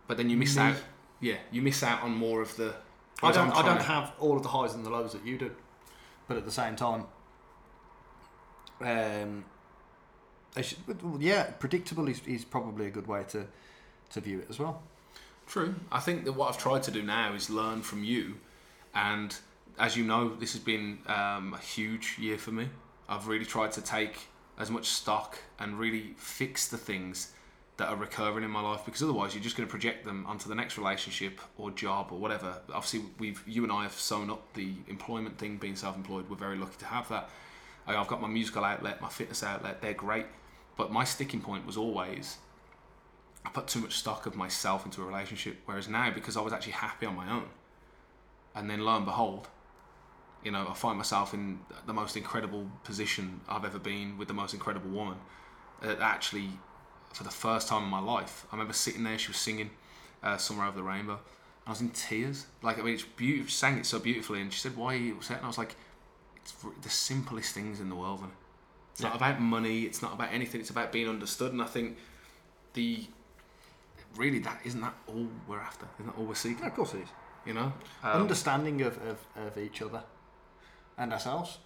But 0.06 0.16
then 0.16 0.30
you 0.30 0.36
miss 0.36 0.56
Me. 0.56 0.62
out. 0.62 0.76
Yeah, 1.20 1.36
you 1.50 1.62
miss 1.62 1.82
out 1.82 2.02
on 2.02 2.14
more 2.14 2.42
of 2.42 2.54
the. 2.56 2.74
I 3.22 3.32
don't. 3.32 3.50
I 3.50 3.62
don't 3.62 3.78
to- 3.78 3.82
have 3.84 4.12
all 4.20 4.36
of 4.36 4.42
the 4.42 4.48
highs 4.50 4.74
and 4.74 4.84
the 4.84 4.90
lows 4.90 5.12
that 5.12 5.24
you 5.24 5.38
do, 5.38 5.50
but 6.28 6.36
at 6.36 6.44
the 6.44 6.52
same 6.52 6.76
time, 6.76 7.04
um, 8.80 9.44
should, 10.60 10.78
yeah, 11.18 11.44
predictable 11.58 12.08
is, 12.08 12.20
is 12.26 12.44
probably 12.44 12.86
a 12.86 12.90
good 12.90 13.06
way 13.06 13.24
to 13.28 13.46
to 14.10 14.20
view 14.20 14.40
it 14.40 14.46
as 14.50 14.58
well. 14.58 14.82
True. 15.46 15.76
I 15.92 16.00
think 16.00 16.24
that 16.24 16.32
what 16.32 16.50
I've 16.50 16.58
tried 16.58 16.82
to 16.84 16.90
do 16.90 17.02
now 17.02 17.32
is 17.34 17.48
learn 17.50 17.82
from 17.82 18.04
you, 18.04 18.36
and 18.94 19.36
as 19.78 19.96
you 19.96 20.04
know, 20.04 20.34
this 20.34 20.52
has 20.52 20.60
been 20.62 20.98
um, 21.06 21.54
a 21.54 21.58
huge 21.58 22.16
year 22.18 22.38
for 22.38 22.50
me. 22.52 22.68
I've 23.08 23.28
really 23.28 23.44
tried 23.44 23.72
to 23.72 23.80
take 23.80 24.28
as 24.58 24.70
much 24.70 24.86
stock 24.86 25.38
and 25.58 25.78
really 25.78 26.14
fix 26.16 26.68
the 26.68 26.78
things 26.78 27.32
that 27.76 27.88
are 27.88 27.96
recurring 27.96 28.42
in 28.42 28.50
my 28.50 28.62
life 28.62 28.84
because 28.84 29.02
otherwise 29.02 29.34
you're 29.34 29.42
just 29.42 29.56
going 29.56 29.66
to 29.66 29.70
project 29.70 30.04
them 30.04 30.24
onto 30.26 30.48
the 30.48 30.54
next 30.54 30.78
relationship 30.78 31.40
or 31.58 31.70
job 31.70 32.08
or 32.10 32.18
whatever. 32.18 32.58
Obviously, 32.72 33.02
we've 33.18 33.42
you 33.46 33.62
and 33.64 33.72
I 33.72 33.82
have 33.82 33.92
sewn 33.92 34.30
up 34.30 34.54
the 34.54 34.72
employment 34.88 35.38
thing, 35.38 35.58
being 35.58 35.76
self-employed. 35.76 36.30
We're 36.30 36.36
very 36.36 36.56
lucky 36.56 36.76
to 36.78 36.86
have 36.86 37.08
that. 37.10 37.28
I've 37.86 38.08
got 38.08 38.20
my 38.20 38.28
musical 38.28 38.64
outlet, 38.64 39.00
my 39.00 39.08
fitness 39.08 39.42
outlet. 39.42 39.80
They're 39.80 39.94
great, 39.94 40.26
but 40.76 40.90
my 40.90 41.04
sticking 41.04 41.40
point 41.40 41.66
was 41.66 41.76
always 41.76 42.38
I 43.46 43.50
put 43.50 43.68
too 43.68 43.78
much 43.80 43.94
stock 43.94 44.26
of 44.26 44.34
myself 44.34 44.84
into 44.84 45.02
a 45.02 45.04
relationship. 45.04 45.58
Whereas 45.66 45.88
now, 45.88 46.10
because 46.10 46.36
I 46.36 46.40
was 46.40 46.52
actually 46.52 46.72
happy 46.72 47.06
on 47.06 47.14
my 47.14 47.30
own, 47.30 47.48
and 48.56 48.68
then 48.68 48.80
lo 48.80 48.96
and 48.96 49.04
behold, 49.04 49.48
you 50.42 50.50
know, 50.50 50.66
I 50.68 50.74
find 50.74 50.96
myself 50.96 51.32
in 51.32 51.60
the 51.86 51.92
most 51.92 52.16
incredible 52.16 52.68
position 52.82 53.40
I've 53.48 53.64
ever 53.64 53.78
been 53.78 54.18
with 54.18 54.28
the 54.28 54.34
most 54.34 54.52
incredible 54.52 54.90
woman. 54.90 55.18
Uh, 55.82 55.94
actually, 56.00 56.50
for 57.16 57.24
the 57.24 57.30
first 57.30 57.68
time 57.68 57.82
in 57.82 57.88
my 57.88 57.98
life, 57.98 58.44
I 58.52 58.56
remember 58.56 58.74
sitting 58.74 59.02
there. 59.02 59.18
She 59.18 59.28
was 59.28 59.38
singing 59.38 59.70
uh, 60.22 60.36
"Somewhere 60.36 60.66
Over 60.66 60.76
the 60.76 60.82
Rainbow." 60.82 61.18
I 61.66 61.70
was 61.70 61.80
in 61.80 61.88
tears. 61.90 62.46
Like 62.62 62.78
I 62.78 62.82
mean, 62.82 62.92
it's 62.92 63.04
beautiful. 63.04 63.48
She 63.48 63.54
sang 63.54 63.78
it 63.78 63.86
so 63.86 63.98
beautifully, 63.98 64.42
and 64.42 64.52
she 64.52 64.60
said, 64.60 64.76
"Why 64.76 64.94
are 64.94 64.98
you 64.98 65.14
upset?" 65.14 65.38
And 65.38 65.46
I 65.46 65.48
was 65.48 65.56
like, 65.56 65.76
"It's 66.36 66.54
the 66.82 66.90
simplest 66.90 67.54
things 67.54 67.80
in 67.80 67.88
the 67.88 67.94
world." 67.94 68.20
It's 68.92 69.00
yeah. 69.00 69.08
not 69.08 69.16
about 69.16 69.40
money. 69.40 69.82
It's 69.82 70.02
not 70.02 70.12
about 70.12 70.30
anything. 70.30 70.60
It's 70.60 70.68
about 70.68 70.92
being 70.92 71.08
understood. 71.08 71.52
And 71.52 71.62
I 71.62 71.66
think 71.66 71.96
the 72.74 73.06
really 74.14 74.38
that 74.40 74.60
isn't 74.64 74.82
that 74.82 74.94
all 75.06 75.26
we're 75.48 75.60
after? 75.60 75.86
Isn't 75.98 76.12
that 76.12 76.18
all 76.18 76.26
we're 76.26 76.34
seeking? 76.34 76.58
Yeah, 76.60 76.68
of 76.68 76.74
course 76.74 76.92
it 76.92 77.00
is. 77.00 77.08
You 77.46 77.54
know, 77.54 77.72
um, 78.02 78.22
understanding 78.22 78.82
of, 78.82 78.98
of, 79.06 79.18
of 79.36 79.56
each 79.56 79.80
other 79.80 80.02
and 80.98 81.12
ourselves. 81.14 81.58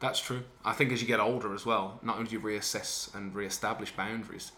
That's 0.00 0.20
true. 0.20 0.42
I 0.64 0.74
think 0.74 0.92
as 0.92 1.00
you 1.00 1.08
get 1.08 1.20
older 1.20 1.54
as 1.54 1.64
well, 1.64 1.98
not 2.02 2.18
only 2.18 2.30
do 2.30 2.36
you 2.36 2.40
reassess 2.40 3.12
and 3.14 3.34
re-establish 3.34 3.92
boundaries, 3.92 4.52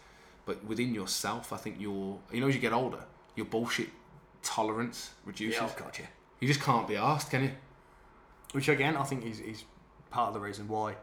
but 0.50 0.64
within 0.64 0.92
yourself, 0.92 1.52
I 1.52 1.58
think 1.58 1.80
your 1.80 2.18
you 2.32 2.40
know 2.40 2.48
as 2.48 2.56
you 2.56 2.60
get 2.60 2.72
older, 2.72 3.04
your 3.36 3.46
bullshit 3.46 3.88
tolerance 4.42 5.10
reduces. 5.24 5.60
Yeah, 5.60 5.66
I've 5.66 5.76
got 5.76 5.96
you. 5.96 6.06
You 6.40 6.48
just 6.48 6.60
can't 6.60 6.88
be 6.88 6.96
asked, 6.96 7.30
can 7.30 7.44
you? 7.44 7.52
Which 8.50 8.68
again, 8.68 8.96
I 8.96 9.04
think 9.04 9.24
is, 9.24 9.38
is 9.38 9.62
part 10.10 10.26
of 10.26 10.34
the 10.34 10.40
reason 10.40 10.66
why 10.66 10.96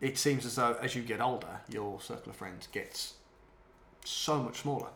it 0.00 0.16
seems 0.16 0.46
as 0.46 0.54
though 0.54 0.78
as 0.80 0.94
you 0.94 1.02
get 1.02 1.20
older, 1.20 1.60
your 1.68 2.00
circle 2.00 2.30
of 2.30 2.36
friends 2.36 2.68
gets 2.68 3.14
so 4.06 4.42
much 4.42 4.60
smaller. 4.60 4.88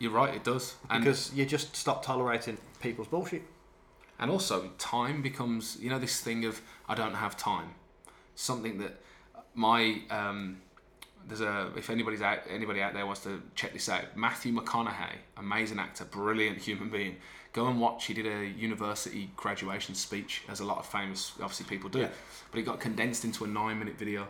You're 0.00 0.10
right, 0.10 0.34
it 0.34 0.42
does. 0.42 0.74
And 0.90 1.04
because 1.04 1.32
you 1.32 1.46
just 1.46 1.76
stop 1.76 2.04
tolerating 2.04 2.58
people's 2.80 3.06
bullshit. 3.06 3.42
And 4.18 4.28
also, 4.28 4.70
time 4.76 5.22
becomes, 5.22 5.78
you 5.80 5.88
know, 5.88 6.00
this 6.00 6.20
thing 6.20 6.46
of 6.46 6.62
I 6.88 6.96
don't 6.96 7.14
have 7.14 7.36
time. 7.36 7.74
Something 8.34 8.78
that 8.78 9.00
my 9.54 10.02
um, 10.10 10.62
there's 11.26 11.40
a 11.40 11.70
if 11.76 11.90
anybody's 11.90 12.22
out 12.22 12.40
anybody 12.48 12.80
out 12.80 12.94
there 12.94 13.06
wants 13.06 13.22
to 13.22 13.42
check 13.54 13.72
this 13.72 13.88
out, 13.88 14.16
Matthew 14.16 14.52
McConaughey, 14.52 15.16
amazing 15.36 15.78
actor, 15.78 16.04
brilliant 16.04 16.58
human 16.58 16.88
being. 16.90 17.16
Go 17.52 17.66
and 17.66 17.78
watch. 17.78 18.06
He 18.06 18.14
did 18.14 18.26
a 18.26 18.46
university 18.46 19.30
graduation 19.36 19.94
speech, 19.94 20.42
as 20.48 20.60
a 20.60 20.64
lot 20.64 20.78
of 20.78 20.86
famous, 20.86 21.32
obviously 21.34 21.66
people 21.66 21.90
do. 21.90 22.00
Yeah. 22.00 22.08
But 22.50 22.60
it 22.60 22.62
got 22.62 22.80
condensed 22.80 23.26
into 23.26 23.44
a 23.44 23.46
nine-minute 23.46 23.98
video 23.98 24.26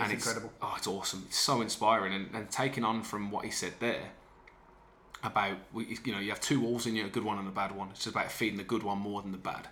and 0.00 0.12
it's, 0.12 0.26
incredible. 0.26 0.52
Oh, 0.62 0.74
it's 0.76 0.86
awesome. 0.86 1.24
It's 1.26 1.38
so 1.38 1.60
inspiring, 1.60 2.14
and, 2.14 2.28
and 2.34 2.50
taking 2.50 2.84
on 2.84 3.02
from 3.02 3.30
what 3.30 3.44
he 3.44 3.50
said 3.50 3.74
there 3.80 4.10
about 5.22 5.58
you 5.74 6.12
know 6.12 6.18
you 6.18 6.30
have 6.30 6.40
two 6.40 6.60
wolves 6.60 6.86
in 6.86 6.96
you, 6.96 7.04
a 7.04 7.08
good 7.08 7.24
one 7.24 7.38
and 7.38 7.46
a 7.46 7.50
bad 7.50 7.76
one. 7.76 7.88
It's 7.90 8.04
just 8.04 8.14
about 8.14 8.32
feeding 8.32 8.56
the 8.56 8.64
good 8.64 8.82
one 8.82 8.98
more 8.98 9.22
than 9.22 9.32
the 9.32 9.38
bad, 9.38 9.68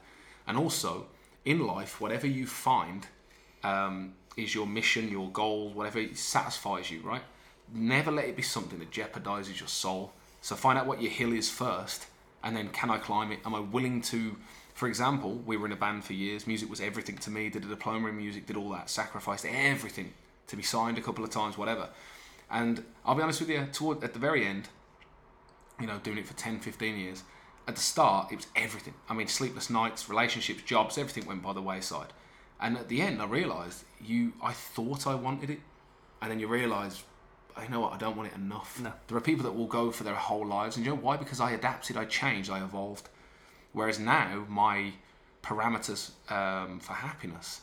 and 0.46 0.58
also 0.58 1.06
in 1.44 1.66
life, 1.66 2.00
whatever 2.00 2.26
you 2.26 2.46
find 2.46 3.06
um, 3.64 4.14
is 4.39 4.55
your 4.55 4.66
mission, 4.66 5.10
your 5.10 5.28
goal, 5.31 5.70
whatever 5.70 6.02
satisfies 6.15 6.90
you, 6.90 7.01
right? 7.01 7.23
Never 7.74 8.10
let 8.10 8.27
it 8.27 8.36
be 8.36 8.43
something 8.43 8.78
that 8.78 8.90
jeopardizes 8.90 9.59
your 9.59 9.69
soul. 9.69 10.12
So 10.40 10.55
find 10.55 10.78
out 10.78 10.86
what 10.86 11.02
your 11.02 11.10
hill 11.10 11.32
is 11.32 11.51
first, 11.51 12.06
and 12.44 12.56
then 12.56 12.69
can 12.69 12.89
I 12.89 12.98
climb 12.98 13.32
it? 13.32 13.40
Am 13.44 13.55
I 13.55 13.60
willing 13.60 14.01
to? 14.02 14.36
For 14.74 14.86
example, 14.86 15.43
we 15.44 15.56
were 15.56 15.66
in 15.66 15.73
a 15.73 15.77
band 15.77 16.05
for 16.05 16.12
years. 16.12 16.47
Music 16.47 16.70
was 16.70 16.81
everything 16.81 17.19
to 17.19 17.31
me. 17.31 17.51
Did 17.51 17.65
a 17.65 17.66
diploma 17.66 18.09
in 18.09 18.16
music, 18.16 18.47
did 18.47 18.56
all 18.56 18.70
that, 18.70 18.89
sacrificed 18.89 19.44
everything 19.44 20.15
to 20.47 20.56
be 20.56 20.62
signed 20.62 20.97
a 20.98 21.02
couple 21.02 21.24
of 21.24 21.31
times, 21.31 21.59
whatever. 21.59 21.89
And 22.48 22.85
I'll 23.05 23.16
be 23.16 23.23
honest 23.23 23.40
with 23.40 23.51
you, 23.51 23.66
toward 23.73 24.05
at 24.05 24.12
the 24.12 24.20
very 24.20 24.47
end, 24.47 24.69
you 25.81 25.86
know, 25.89 25.98
doing 25.98 26.19
it 26.19 26.27
for 26.27 26.35
10, 26.35 26.60
15 26.60 26.97
years, 26.97 27.24
at 27.66 27.74
the 27.74 27.82
start, 27.82 28.32
it 28.32 28.36
was 28.36 28.47
everything. 28.56 28.94
I 29.10 29.15
mean, 29.15 29.27
sleepless 29.27 29.69
nights, 29.69 30.09
relationships, 30.09 30.62
jobs, 30.62 30.97
everything 30.97 31.27
went 31.27 31.43
by 31.43 31.52
the 31.52 31.60
wayside. 31.60 32.12
And 32.60 32.76
at 32.76 32.89
the 32.89 33.01
end, 33.01 33.22
I 33.22 33.26
realised 33.26 33.85
you, 34.05 34.32
I 34.43 34.52
thought 34.52 35.06
I 35.06 35.14
wanted 35.14 35.51
it, 35.51 35.60
and 36.20 36.30
then 36.30 36.40
you 36.40 36.48
realise, 36.48 37.05
you 37.62 37.68
know 37.68 37.80
what, 37.80 37.93
I 37.93 37.98
don't 37.98 38.16
want 38.16 38.32
it 38.32 38.36
enough. 38.36 38.80
No. 38.80 38.93
There 39.06 39.16
are 39.16 39.20
people 39.20 39.44
that 39.44 39.52
will 39.52 39.66
go 39.66 39.90
for 39.90 40.05
their 40.05 40.14
whole 40.14 40.47
lives, 40.47 40.76
and 40.76 40.85
you 40.85 40.93
know 40.93 40.98
why? 40.98 41.16
Because 41.16 41.40
I 41.40 41.52
adapted, 41.52 41.97
I 41.97 42.05
changed, 42.05 42.51
I 42.51 42.62
evolved. 42.62 43.09
Whereas 43.72 43.98
now, 43.98 44.44
my 44.48 44.93
parameters 45.43 46.10
um, 46.30 46.80
for 46.80 46.94
happiness, 46.94 47.60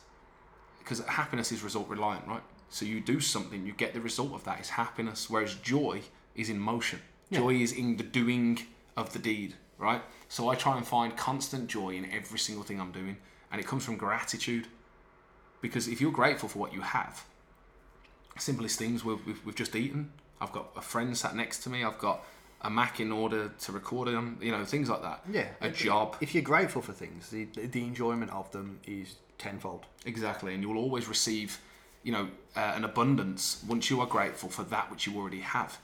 because 0.79 0.99
happiness 1.05 1.51
is 1.51 1.63
result 1.63 1.89
reliant, 1.89 2.27
right? 2.27 2.43
So 2.69 2.85
you 2.85 3.01
do 3.01 3.19
something, 3.19 3.65
you 3.65 3.73
get 3.73 3.93
the 3.93 4.01
result 4.01 4.33
of 4.33 4.43
that 4.45 4.59
is 4.59 4.69
happiness. 4.69 5.29
Whereas 5.29 5.55
joy 5.55 6.01
is 6.35 6.49
in 6.49 6.59
motion. 6.59 6.99
Yeah. 7.29 7.39
Joy 7.39 7.55
is 7.55 7.71
in 7.71 7.97
the 7.97 8.03
doing 8.03 8.59
of 8.95 9.13
the 9.13 9.19
deed, 9.19 9.55
right? 9.77 10.01
So 10.29 10.49
I 10.49 10.55
try 10.55 10.77
and 10.77 10.85
find 10.85 11.15
constant 11.17 11.67
joy 11.67 11.91
in 11.91 12.05
every 12.11 12.39
single 12.39 12.63
thing 12.63 12.79
I'm 12.79 12.91
doing, 12.91 13.17
and 13.51 13.59
it 13.59 13.67
comes 13.67 13.83
from 13.83 13.97
gratitude. 13.97 14.67
Because 15.61 15.87
if 15.87 15.99
you're 16.01 16.11
grateful 16.11 16.49
for 16.49 16.59
what 16.59 16.73
you 16.73 16.81
have, 16.81 17.23
simplest 18.37 18.77
things 18.77 19.03
we've, 19.03 19.25
we've, 19.25 19.45
we've 19.45 19.55
just 19.55 19.75
eaten. 19.75 20.11
I've 20.41 20.51
got 20.51 20.69
a 20.75 20.81
friend 20.81 21.17
sat 21.17 21.35
next 21.35 21.59
to 21.63 21.69
me. 21.69 21.83
I've 21.83 21.97
got 21.97 22.23
a 22.61 22.69
Mac 22.69 22.99
in 22.99 23.11
order 23.11 23.49
to 23.59 23.71
record 23.71 24.07
them. 24.07 24.37
you 24.41 24.51
know, 24.51 24.65
things 24.65 24.89
like 24.89 25.01
that. 25.01 25.21
Yeah. 25.31 25.47
A 25.61 25.69
job. 25.69 26.17
If 26.21 26.33
you're 26.33 26.43
grateful 26.43 26.81
for 26.81 26.93
things, 26.93 27.29
the, 27.29 27.45
the 27.45 27.83
enjoyment 27.83 28.31
of 28.31 28.51
them 28.51 28.79
is 28.85 29.15
tenfold. 29.37 29.85
Exactly. 30.05 30.53
And 30.53 30.63
you 30.63 30.69
will 30.69 30.81
always 30.81 31.07
receive, 31.07 31.59
you 32.03 32.11
know, 32.11 32.27
uh, 32.55 32.73
an 32.75 32.83
abundance 32.83 33.63
once 33.67 33.89
you 33.89 34.01
are 34.01 34.07
grateful 34.07 34.49
for 34.49 34.63
that 34.63 34.91
which 34.91 35.07
you 35.07 35.15
already 35.17 35.41
have. 35.41 35.77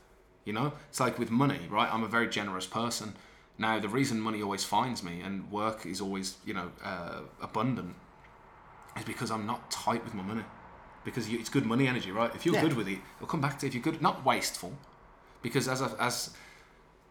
You 0.45 0.53
know, 0.53 0.73
it's 0.89 0.99
like 0.99 1.19
with 1.19 1.29
money, 1.29 1.59
right? 1.69 1.91
I'm 1.93 2.03
a 2.03 2.07
very 2.07 2.27
generous 2.27 2.65
person. 2.65 3.13
Now, 3.57 3.79
the 3.79 3.89
reason 3.89 4.19
money 4.19 4.41
always 4.41 4.63
finds 4.63 5.03
me 5.03 5.21
and 5.21 5.51
work 5.51 5.85
is 5.85 6.01
always, 6.01 6.35
you 6.45 6.55
know, 6.55 6.71
uh, 6.83 7.19
abundant 7.41 7.95
is 8.97 9.05
because 9.05 9.31
I'm 9.31 9.45
not 9.45 9.69
tight 9.71 10.03
with 10.03 10.13
my 10.13 10.23
money. 10.23 10.43
Because 11.03 11.27
it's 11.27 11.49
good 11.49 11.65
money 11.65 11.87
energy, 11.87 12.11
right? 12.11 12.33
If 12.35 12.45
you're 12.45 12.55
yeah. 12.55 12.61
good 12.61 12.73
with 12.73 12.87
it, 12.87 12.99
it'll 13.17 13.27
come 13.27 13.41
back 13.41 13.57
to 13.59 13.65
You. 13.65 13.69
if 13.69 13.73
you're 13.73 13.83
good, 13.83 14.01
not 14.01 14.23
wasteful. 14.23 14.73
Because 15.41 15.67
as 15.67 15.81
as 15.81 16.31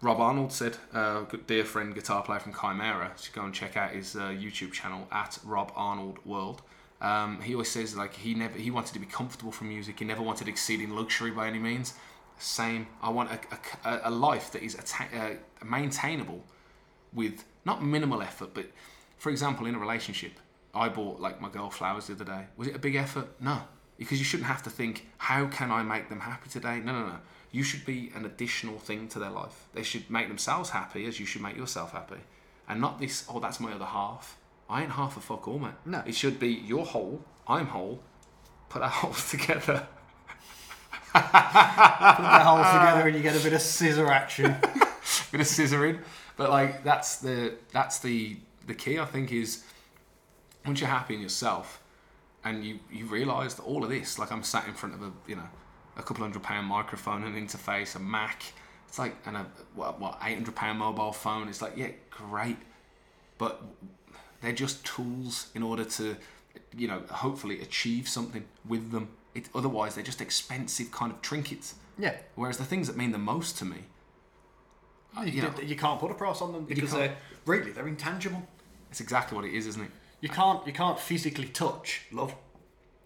Rob 0.01 0.21
Arnold 0.21 0.53
said, 0.53 0.77
uh, 0.95 1.23
good 1.23 1.47
dear 1.47 1.65
friend, 1.65 1.95
guitar 1.95 2.23
player 2.23 2.39
from 2.39 2.53
Chimaira, 2.53 3.21
should 3.23 3.35
go 3.35 3.43
and 3.43 3.53
check 3.53 3.77
out 3.77 3.91
his 3.91 4.17
uh, 4.17 4.29
YouTube 4.29 4.73
channel 4.73 5.09
at 5.11 5.39
Rob 5.45 5.73
Arnold 5.75 6.25
World. 6.25 6.63
Um, 7.01 7.41
he 7.41 7.55
always 7.55 7.71
says 7.71 7.97
like 7.97 8.15
he 8.15 8.35
never 8.35 8.59
he 8.59 8.71
wanted 8.71 8.93
to 8.95 9.01
be 9.01 9.07
comfortable 9.07 9.53
from 9.53 9.69
music. 9.69 9.99
He 9.99 10.05
never 10.05 10.23
wanted 10.23 10.49
exceeding 10.49 10.91
luxury 10.91 11.31
by 11.31 11.49
any 11.49 11.59
means. 11.59 11.95
Same. 12.39 12.87
I 13.03 13.11
want 13.11 13.31
a, 13.31 13.39
a, 13.89 14.01
a 14.05 14.11
life 14.11 14.53
that 14.53 14.63
is 14.63 14.75
atta- 14.77 15.17
uh, 15.17 15.65
maintainable 15.65 16.45
with 17.13 17.45
not 17.65 17.83
minimal 17.85 18.23
effort, 18.23 18.55
but 18.55 18.67
for 19.19 19.31
example, 19.31 19.67
in 19.67 19.75
a 19.75 19.79
relationship, 19.79 20.33
I 20.75 20.89
bought 20.89 21.21
like 21.21 21.41
my 21.41 21.49
girl 21.49 21.71
flowers 21.71 22.07
the 22.07 22.15
other 22.15 22.25
day. 22.25 22.47
Was 22.57 22.69
it 22.69 22.77
a 22.77 22.79
big 22.79 22.95
effort? 22.95 23.29
No, 23.41 23.63
because 23.99 24.19
you 24.19 24.25
shouldn't 24.25 24.49
have 24.49 24.63
to 24.65 24.71
think 24.71 25.09
how 25.19 25.47
can 25.47 25.71
I 25.71 25.83
make 25.83 26.09
them 26.09 26.21
happy 26.21 26.49
today. 26.49 26.81
No, 26.81 26.93
no, 26.93 27.07
no 27.07 27.19
you 27.53 27.63
should 27.63 27.85
be 27.85 28.13
an 28.15 28.25
additional 28.25 28.79
thing 28.79 29.09
to 29.09 29.19
their 29.19 29.31
life. 29.31 29.67
They 29.73 29.83
should 29.83 30.09
make 30.11 30.29
themselves 30.29 30.71
happy 30.71 31.07
as 31.07 31.19
you 31.19 31.27
should 31.27 31.43
make 31.43 31.57
yourself 31.57 31.93
happy. 31.93 32.21
And 32.69 32.81
not 32.81 33.01
this, 33.01 33.25
oh, 33.29 33.41
that's 33.41 33.59
my 33.59 33.73
other 33.73 33.85
half. 33.85 34.39
I 34.69 34.83
ain't 34.83 34.93
half 34.93 35.17
a 35.17 35.21
fuck 35.21 35.49
all, 35.49 35.59
man. 35.59 35.75
No. 35.85 36.03
It 36.07 36.15
should 36.15 36.39
be 36.39 36.49
you're 36.49 36.85
whole, 36.85 37.25
I'm 37.49 37.67
whole, 37.67 38.03
put 38.69 38.83
our 38.83 38.89
holes 38.89 39.31
together. 39.31 39.87
put 41.13 41.33
the 41.33 42.45
holes 42.45 42.67
together 42.67 43.09
and 43.09 43.17
you 43.17 43.23
get 43.23 43.35
a 43.35 43.43
bit 43.43 43.53
of 43.53 43.61
scissor 43.61 44.07
action. 44.07 44.55
bit 45.33 45.41
of 45.41 45.47
scissoring. 45.47 46.01
But 46.37 46.51
like 46.51 46.85
that's 46.85 47.17
the 47.17 47.55
that's 47.73 47.99
the 47.99 48.37
the 48.67 48.75
key 48.75 48.99
I 49.01 49.05
think 49.05 49.33
is 49.33 49.65
once 50.67 50.81
you're 50.81 50.91
happy 50.91 51.15
in 51.15 51.21
yourself 51.21 51.83
and 52.45 52.65
you 52.65 52.79
you 52.93 53.07
realise 53.07 53.55
that 53.55 53.63
all 53.63 53.85
of 53.85 53.91
this, 53.91 54.19
like 54.19 54.31
I'm 54.33 54.43
sat 54.43 54.67
in 54.67 54.75
front 54.75 54.95
of 54.95 55.03
a 55.03 55.13
you 55.27 55.37
know 55.37 55.49
a 55.97 56.03
couple 56.03 56.23
hundred 56.23 56.43
pound 56.43 56.67
microphone 56.67 57.23
an 57.25 57.35
interface, 57.35 57.95
a 57.97 57.99
Mac. 57.99 58.43
It's 58.89 58.99
like 58.99 59.15
and 59.27 59.37
a 59.37 59.47
what, 59.75 60.01
what 60.01 60.19
eight 60.25 60.35
hundred 60.35 60.57
pound 60.57 60.79
mobile 60.79 61.13
phone. 61.13 61.49
It's 61.49 61.63
like 61.63 61.77
yeah, 61.77 61.89
great, 62.11 62.57
but 63.39 63.63
they're 64.41 64.53
just 64.53 64.85
tools 64.87 65.49
in 65.55 65.63
order 65.63 65.85
to, 65.85 66.17
you 66.77 66.89
know, 66.89 67.03
hopefully 67.11 67.61
achieve 67.61 68.09
something 68.09 68.45
with 68.67 68.91
them. 68.91 69.09
It, 69.35 69.49
otherwise, 69.55 69.95
they're 69.95 70.03
just 70.05 70.21
expensive 70.21 70.91
kind 70.91 71.13
of 71.13 71.21
trinkets. 71.23 71.75
Yeah. 71.99 72.17
Whereas 72.35 72.57
the 72.57 72.65
things 72.65 72.87
that 72.87 72.97
mean 72.97 73.13
the 73.13 73.19
most 73.19 73.59
to 73.59 73.65
me, 73.67 73.77
You, 75.19 75.27
you 75.31 75.43
know, 75.43 75.53
you 75.63 75.77
can't 75.77 76.01
put 76.01 76.11
a 76.11 76.15
price 76.15 76.41
on 76.41 76.53
them 76.53 76.65
because 76.65 76.93
they're 76.93 77.17
really 77.45 77.71
they're 77.73 77.87
intangible. 77.87 78.43
it's 78.91 79.01
exactly 79.01 79.37
what 79.37 79.45
it 79.45 79.53
is, 79.55 79.67
isn't 79.67 79.83
it? 79.83 79.91
You 80.21 80.29
can't 80.29 80.67
you 80.67 80.73
can't 80.73 80.99
physically 80.99 81.49
touch 81.49 82.03
love. 82.13 82.35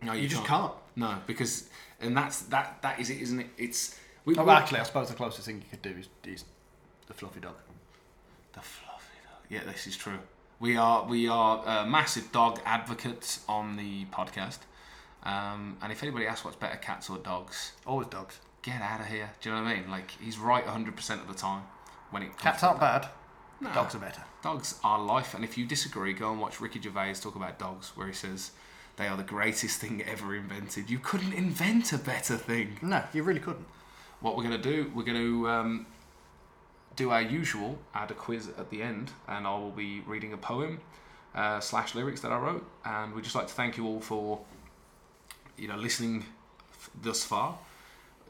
No, 0.02 0.12
You 0.12 0.28
just 0.28 0.44
can't. 0.44 0.72
No, 0.96 1.18
because 1.26 1.68
and 2.00 2.16
that's 2.16 2.42
that 2.42 2.82
that 2.82 3.00
is 3.00 3.10
it, 3.10 3.20
isn't 3.22 3.40
it? 3.40 3.46
It's 3.56 3.98
we, 4.24 4.36
Oh, 4.36 4.44
we- 4.44 4.50
actually, 4.52 4.80
I 4.80 4.84
suppose 4.84 5.08
the 5.08 5.14
closest 5.14 5.46
thing 5.46 5.56
you 5.56 5.68
could 5.70 5.82
do 5.82 5.90
is, 5.98 6.08
is 6.24 6.44
the 7.06 7.14
fluffy 7.14 7.40
dog. 7.40 7.54
The 8.52 8.60
fluffy 8.60 9.18
dog. 9.24 9.40
Yeah, 9.48 9.64
this 9.70 9.86
is 9.86 9.96
true. 9.96 10.18
We 10.60 10.76
are 10.76 11.04
we 11.04 11.28
are 11.28 11.66
uh, 11.66 11.86
massive 11.86 12.32
dog 12.32 12.60
advocates 12.64 13.40
on 13.48 13.76
the 13.76 14.04
podcast. 14.06 14.58
Um, 15.24 15.78
and 15.82 15.90
if 15.90 16.02
anybody 16.02 16.26
asks 16.26 16.44
what's 16.44 16.56
better, 16.56 16.76
cats 16.76 17.08
or 17.08 17.16
dogs, 17.18 17.72
Always 17.86 18.08
dogs. 18.08 18.38
get 18.62 18.82
out 18.82 19.00
of 19.00 19.06
here. 19.06 19.30
Do 19.40 19.48
you 19.48 19.54
know 19.54 19.62
what 19.62 19.70
I 19.70 19.74
mean? 19.80 19.90
Like 19.90 20.10
he's 20.20 20.38
right 20.38 20.64
100% 20.66 21.20
of 21.20 21.28
the 21.28 21.34
time 21.34 21.62
when 22.10 22.22
it 22.22 22.26
comes 22.30 22.42
Cats 22.42 22.60
to 22.60 22.66
aren't 22.68 22.80
bad. 22.80 23.08
No. 23.60 23.72
Dogs 23.72 23.94
are 23.94 23.98
better. 23.98 24.22
Dogs 24.42 24.78
are 24.84 25.00
life, 25.00 25.34
and 25.34 25.44
if 25.44 25.56
you 25.56 25.64
disagree, 25.64 26.12
go 26.12 26.30
and 26.30 26.40
watch 26.40 26.60
Ricky 26.60 26.80
Gervais 26.80 27.14
talk 27.14 27.36
about 27.36 27.58
dogs, 27.58 27.92
where 27.94 28.06
he 28.06 28.12
says 28.12 28.50
they 28.96 29.06
are 29.06 29.16
the 29.16 29.22
greatest 29.22 29.80
thing 29.80 30.02
ever 30.02 30.34
invented. 30.34 30.90
You 30.90 30.98
couldn't 30.98 31.32
invent 31.32 31.92
a 31.92 31.98
better 31.98 32.36
thing. 32.36 32.78
No, 32.82 33.02
you 33.12 33.22
really 33.22 33.40
couldn't. 33.40 33.66
What 34.20 34.36
we're 34.36 34.44
going 34.44 34.60
to 34.60 34.70
do, 34.70 34.90
we're 34.94 35.04
going 35.04 35.18
to 35.18 35.48
um, 35.48 35.86
do 36.96 37.10
our 37.10 37.22
usual, 37.22 37.78
add 37.94 38.10
a 38.10 38.14
quiz 38.14 38.48
at 38.58 38.70
the 38.70 38.82
end, 38.82 39.10
and 39.28 39.46
I 39.46 39.54
will 39.56 39.70
be 39.70 40.00
reading 40.00 40.32
a 40.32 40.38
poem 40.38 40.80
uh, 41.34 41.60
slash 41.60 41.94
lyrics 41.94 42.20
that 42.20 42.32
I 42.32 42.38
wrote. 42.38 42.66
And 42.84 43.14
we'd 43.14 43.24
just 43.24 43.36
like 43.36 43.48
to 43.48 43.54
thank 43.54 43.76
you 43.76 43.86
all 43.86 44.00
for, 44.00 44.40
you 45.56 45.68
know, 45.68 45.76
listening 45.76 46.24
f- 46.72 46.90
thus 47.02 47.24
far. 47.24 47.58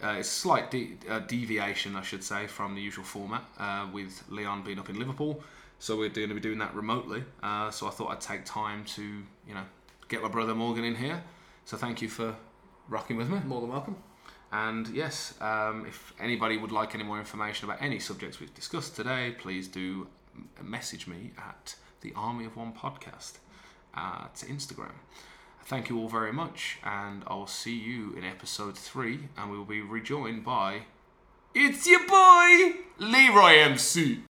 Uh, 0.04 0.16
it's 0.18 0.28
a 0.28 0.32
slight 0.32 0.70
de- 0.70 0.96
uh, 1.08 1.20
deviation, 1.20 1.96
I 1.96 2.02
should 2.02 2.22
say, 2.22 2.46
from 2.46 2.74
the 2.74 2.82
usual 2.82 3.04
format, 3.04 3.42
uh, 3.58 3.86
with 3.90 4.22
Leon 4.28 4.62
being 4.62 4.78
up 4.78 4.90
in 4.90 4.98
Liverpool. 4.98 5.42
So 5.78 5.96
we're 5.96 6.10
going 6.10 6.28
to 6.28 6.34
be 6.34 6.40
doing 6.40 6.58
that 6.58 6.74
remotely. 6.74 7.24
Uh, 7.42 7.70
so 7.70 7.86
I 7.86 7.90
thought 7.90 8.10
I'd 8.10 8.20
take 8.20 8.44
time 8.44 8.84
to, 8.96 9.02
you 9.02 9.54
know, 9.54 9.64
get 10.08 10.22
my 10.22 10.28
brother 10.28 10.54
Morgan 10.54 10.84
in 10.84 10.94
here. 10.94 11.22
So 11.64 11.78
thank 11.78 12.02
you 12.02 12.08
for 12.08 12.36
rocking 12.88 13.16
with 13.16 13.30
me. 13.30 13.40
More 13.46 13.62
than 13.62 13.70
welcome. 13.70 13.96
And 14.52 14.88
yes, 14.88 15.34
um, 15.40 15.86
if 15.86 16.12
anybody 16.20 16.58
would 16.58 16.70
like 16.70 16.94
any 16.94 17.02
more 17.02 17.18
information 17.18 17.68
about 17.68 17.82
any 17.82 17.98
subjects 17.98 18.40
we've 18.40 18.54
discussed 18.54 18.94
today, 18.94 19.34
please 19.38 19.68
do 19.68 20.06
message 20.62 21.06
me 21.06 21.32
at 21.38 21.76
the 22.02 22.12
Army 22.14 22.44
of 22.44 22.56
One 22.56 22.72
podcast 22.72 23.38
at 23.94 24.34
Instagram. 24.48 24.92
Thank 25.66 25.88
you 25.88 25.98
all 25.98 26.08
very 26.08 26.32
much, 26.32 26.78
and 26.84 27.22
I'll 27.26 27.46
see 27.46 27.74
you 27.74 28.12
in 28.18 28.22
episode 28.22 28.76
three, 28.76 29.28
and 29.36 29.50
we 29.50 29.56
will 29.56 29.64
be 29.64 29.80
rejoined 29.80 30.44
by. 30.44 30.82
It's 31.54 31.86
your 31.86 32.06
boy, 32.06 32.80
Leroy 32.98 33.60
MC. 33.60 34.24